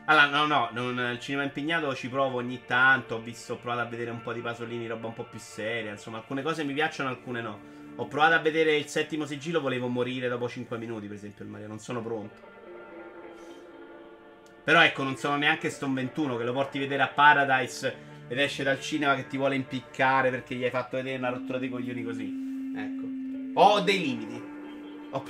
Allora, 0.07 0.27
no, 0.27 0.47
no, 0.47 0.69
non, 0.73 0.99
il 1.13 1.21
cinema 1.21 1.45
impegnato 1.45 1.95
ci 1.95 2.09
provo 2.09 2.39
ogni 2.39 2.65
tanto. 2.67 3.17
Ho 3.17 3.21
visto, 3.21 3.53
ho 3.55 3.59
provato 3.59 3.83
a 3.83 3.85
vedere 3.91 4.11
un 4.11 4.23
po' 4.23 4.33
di 4.33 4.41
Pasolini, 4.41 4.87
roba 4.87 5.07
un 5.07 5.15
po' 5.15 5.25
più 5.25 5.39
seria. 5.39 5.93
Insomma, 5.93 6.17
alcune 6.17 6.43
cose 6.43 6.65
mi 6.65 6.73
piacciono, 6.73 7.11
alcune 7.11 7.43
no. 7.43 7.61
Ho 7.97 8.07
provato 8.07 8.35
a 8.35 8.39
vedere 8.39 8.77
il 8.77 8.87
settimo 8.87 9.25
sigillo, 9.25 9.61
volevo 9.61 9.87
morire 9.87 10.29
dopo 10.29 10.49
5 10.49 10.79
minuti, 10.79 11.07
per 11.07 11.17
esempio, 11.17 11.45
il 11.45 11.51
Mario. 11.51 11.69
Non 11.69 11.79
sono 11.79 12.03
pronto. 12.03 12.48
Però 14.69 14.83
ecco, 14.83 15.03
non 15.03 15.17
sono 15.17 15.37
neanche 15.37 15.71
Stone 15.71 15.95
21 15.95 16.37
che 16.37 16.45
lo 16.45 16.53
porti 16.53 16.77
a 16.77 16.81
vedere 16.81 17.03
a 17.03 17.09
Paradise 17.09 17.97
ed 18.29 18.39
esce 18.39 18.63
dal 18.65 18.79
cinema 18.79 19.15
che 19.15 19.27
ti 19.27 19.39
vuole 19.39 19.55
impiccare 19.55 20.29
perché 20.29 20.57
gli 20.57 20.63
hai 20.63 20.69
fatto 20.69 20.99
vedere 20.99 21.17
una 21.17 21.31
rottura 21.31 21.57
dei 21.57 21.71
coglioni 21.71 22.05
così. 22.05 22.73
Ecco. 22.77 23.61
Ho 23.61 23.81
dei 23.81 23.99
limiti. 23.99 24.45
Ho- 25.09 25.25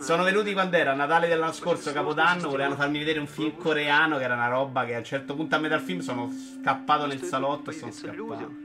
Sono 0.00 0.24
venuti 0.24 0.52
quando 0.54 0.76
era 0.76 0.92
Natale 0.92 1.28
dell'anno 1.28 1.52
scorso, 1.52 1.92
Capodanno, 1.92 2.48
volevano 2.48 2.74
farmi 2.74 2.98
vedere 2.98 3.20
un 3.20 3.28
film 3.28 3.56
coreano 3.56 4.18
che 4.18 4.24
era 4.24 4.34
una 4.34 4.48
roba 4.48 4.84
che 4.84 4.96
a 4.96 4.98
un 4.98 5.04
certo 5.04 5.36
punto 5.36 5.54
a 5.54 5.58
metà 5.60 5.76
del 5.76 5.84
film 5.84 6.00
sono 6.00 6.28
scappato 6.60 7.06
nel 7.06 7.22
salotto 7.22 7.70
e 7.70 7.74
sono 7.74 7.92
scappato. 7.92 8.56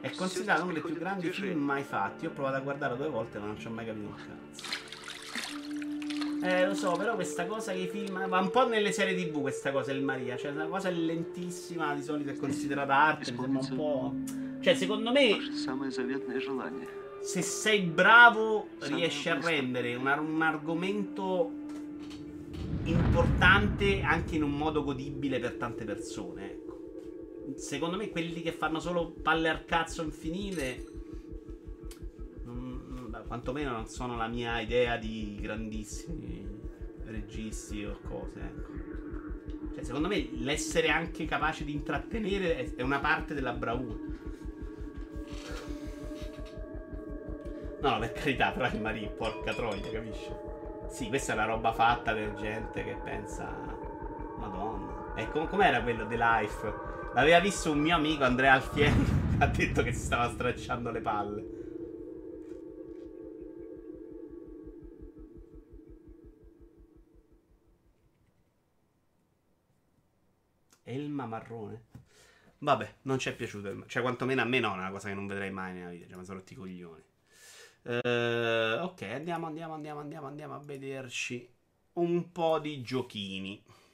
È 0.00 0.10
considerato 0.10 0.64
uno 0.64 0.72
dei 0.72 0.82
più 0.82 0.98
grandi 0.98 1.30
film 1.30 1.60
mai 1.60 1.84
fatti. 1.84 2.24
Io 2.24 2.30
ho 2.30 2.32
provato 2.32 2.56
a 2.56 2.60
guardarlo 2.60 2.96
due 2.96 3.10
volte 3.10 3.38
ma 3.38 3.46
non 3.46 3.60
ci 3.60 3.68
ho 3.68 3.70
mai 3.70 3.86
capito 3.86 4.08
un 4.08 4.14
cazzo. 4.16 4.93
Eh, 6.44 6.66
lo 6.66 6.74
so, 6.74 6.92
però 6.92 7.14
questa 7.14 7.46
cosa 7.46 7.72
che 7.72 7.78
i 7.78 7.88
film. 7.88 8.28
Va 8.28 8.38
un 8.38 8.50
po' 8.50 8.68
nelle 8.68 8.92
serie 8.92 9.14
TV 9.14 9.40
questa 9.40 9.72
cosa, 9.72 9.92
il 9.92 10.02
Maria. 10.02 10.36
Cioè, 10.36 10.50
una 10.50 10.66
cosa 10.66 10.90
lentissima, 10.90 11.94
di 11.94 12.02
solito 12.02 12.30
è 12.30 12.36
considerata 12.36 12.94
arte. 12.94 13.30
Mi 13.30 13.38
sembra 13.38 13.60
un 13.60 13.74
po'. 13.74 14.14
Cioè, 14.60 14.74
secondo 14.74 15.10
me. 15.10 15.38
Se 17.22 17.40
sei 17.40 17.80
bravo, 17.80 18.68
riesci 18.80 19.30
a 19.30 19.40
rendere 19.40 19.94
un, 19.94 20.06
un 20.06 20.42
argomento 20.42 21.50
importante 22.84 24.02
anche 24.02 24.36
in 24.36 24.42
un 24.42 24.52
modo 24.52 24.84
godibile 24.84 25.38
per 25.38 25.54
tante 25.54 25.86
persone. 25.86 26.50
Ecco. 26.50 27.54
Secondo 27.56 27.96
me, 27.96 28.10
quelli 28.10 28.42
che 28.42 28.52
fanno 28.52 28.80
solo 28.80 29.14
palle 29.22 29.48
al 29.48 29.64
cazzo 29.64 30.02
infinite. 30.02 30.84
Quantomeno 33.26 33.72
non 33.72 33.86
sono 33.86 34.16
la 34.16 34.28
mia 34.28 34.60
idea 34.60 34.96
di 34.96 35.38
grandissimi 35.40 36.46
registi 37.04 37.84
o 37.84 37.98
cose. 38.08 38.40
Ecco. 38.40 38.72
Cioè, 39.74 39.82
secondo 39.84 40.08
me, 40.08 40.28
l'essere 40.32 40.88
anche 40.88 41.24
capace 41.24 41.64
di 41.64 41.72
intrattenere 41.72 42.74
è- 42.74 42.82
una 42.82 43.00
parte 43.00 43.34
della 43.34 43.52
bravura. 43.52 44.12
No, 47.80 47.98
per 47.98 48.12
carità, 48.12 48.50
però 48.52 48.66
il 48.66 48.80
Marie, 48.80 49.08
porca 49.08 49.52
troia, 49.52 49.90
capisci? 49.90 50.30
Sì, 50.88 51.08
questa 51.08 51.32
è 51.32 51.34
una 51.34 51.44
roba 51.44 51.72
fatta 51.72 52.14
per 52.14 52.34
gente 52.34 52.82
che 52.82 52.96
pensa. 53.02 53.52
Madonna. 54.38 55.14
E 55.16 55.28
com- 55.30 55.48
com'era 55.48 55.82
quello 55.82 56.06
The 56.06 56.16
Life? 56.16 56.72
L'aveva 57.14 57.40
visto 57.40 57.70
un 57.70 57.80
mio 57.80 57.96
amico 57.96 58.24
Andrea 58.24 58.54
Alfieri. 58.54 59.04
ha 59.38 59.46
detto 59.48 59.82
che 59.82 59.92
si 59.92 60.04
stava 60.04 60.30
stracciando 60.30 60.90
le 60.90 61.00
palle. 61.00 61.63
Elma 70.84 71.26
Marrone. 71.26 71.82
Vabbè, 72.58 72.94
non 73.02 73.18
ci 73.18 73.28
è 73.28 73.34
piaciuto. 73.34 73.68
il- 73.68 73.84
Cioè, 73.86 74.02
quantomeno 74.02 74.42
a 74.42 74.44
me 74.44 74.60
no, 74.60 74.72
è 74.74 74.78
una 74.78 74.90
cosa 74.90 75.08
che 75.08 75.14
non 75.14 75.26
vedrei 75.26 75.50
mai 75.50 75.74
nella 75.74 75.90
vita. 75.90 76.06
Cioè, 76.08 76.18
mi 76.18 76.24
sono 76.24 76.38
rotti 76.38 76.52
i 76.54 76.56
coglioni. 76.56 77.02
Eh, 77.82 78.78
ok, 78.80 79.02
andiamo, 79.02 79.46
andiamo, 79.46 79.74
andiamo, 79.74 80.00
andiamo, 80.00 80.26
andiamo 80.26 80.54
a 80.54 80.58
vederci 80.60 81.48
un 81.94 82.32
po' 82.32 82.58
di 82.58 82.82
giochini. 82.82 83.62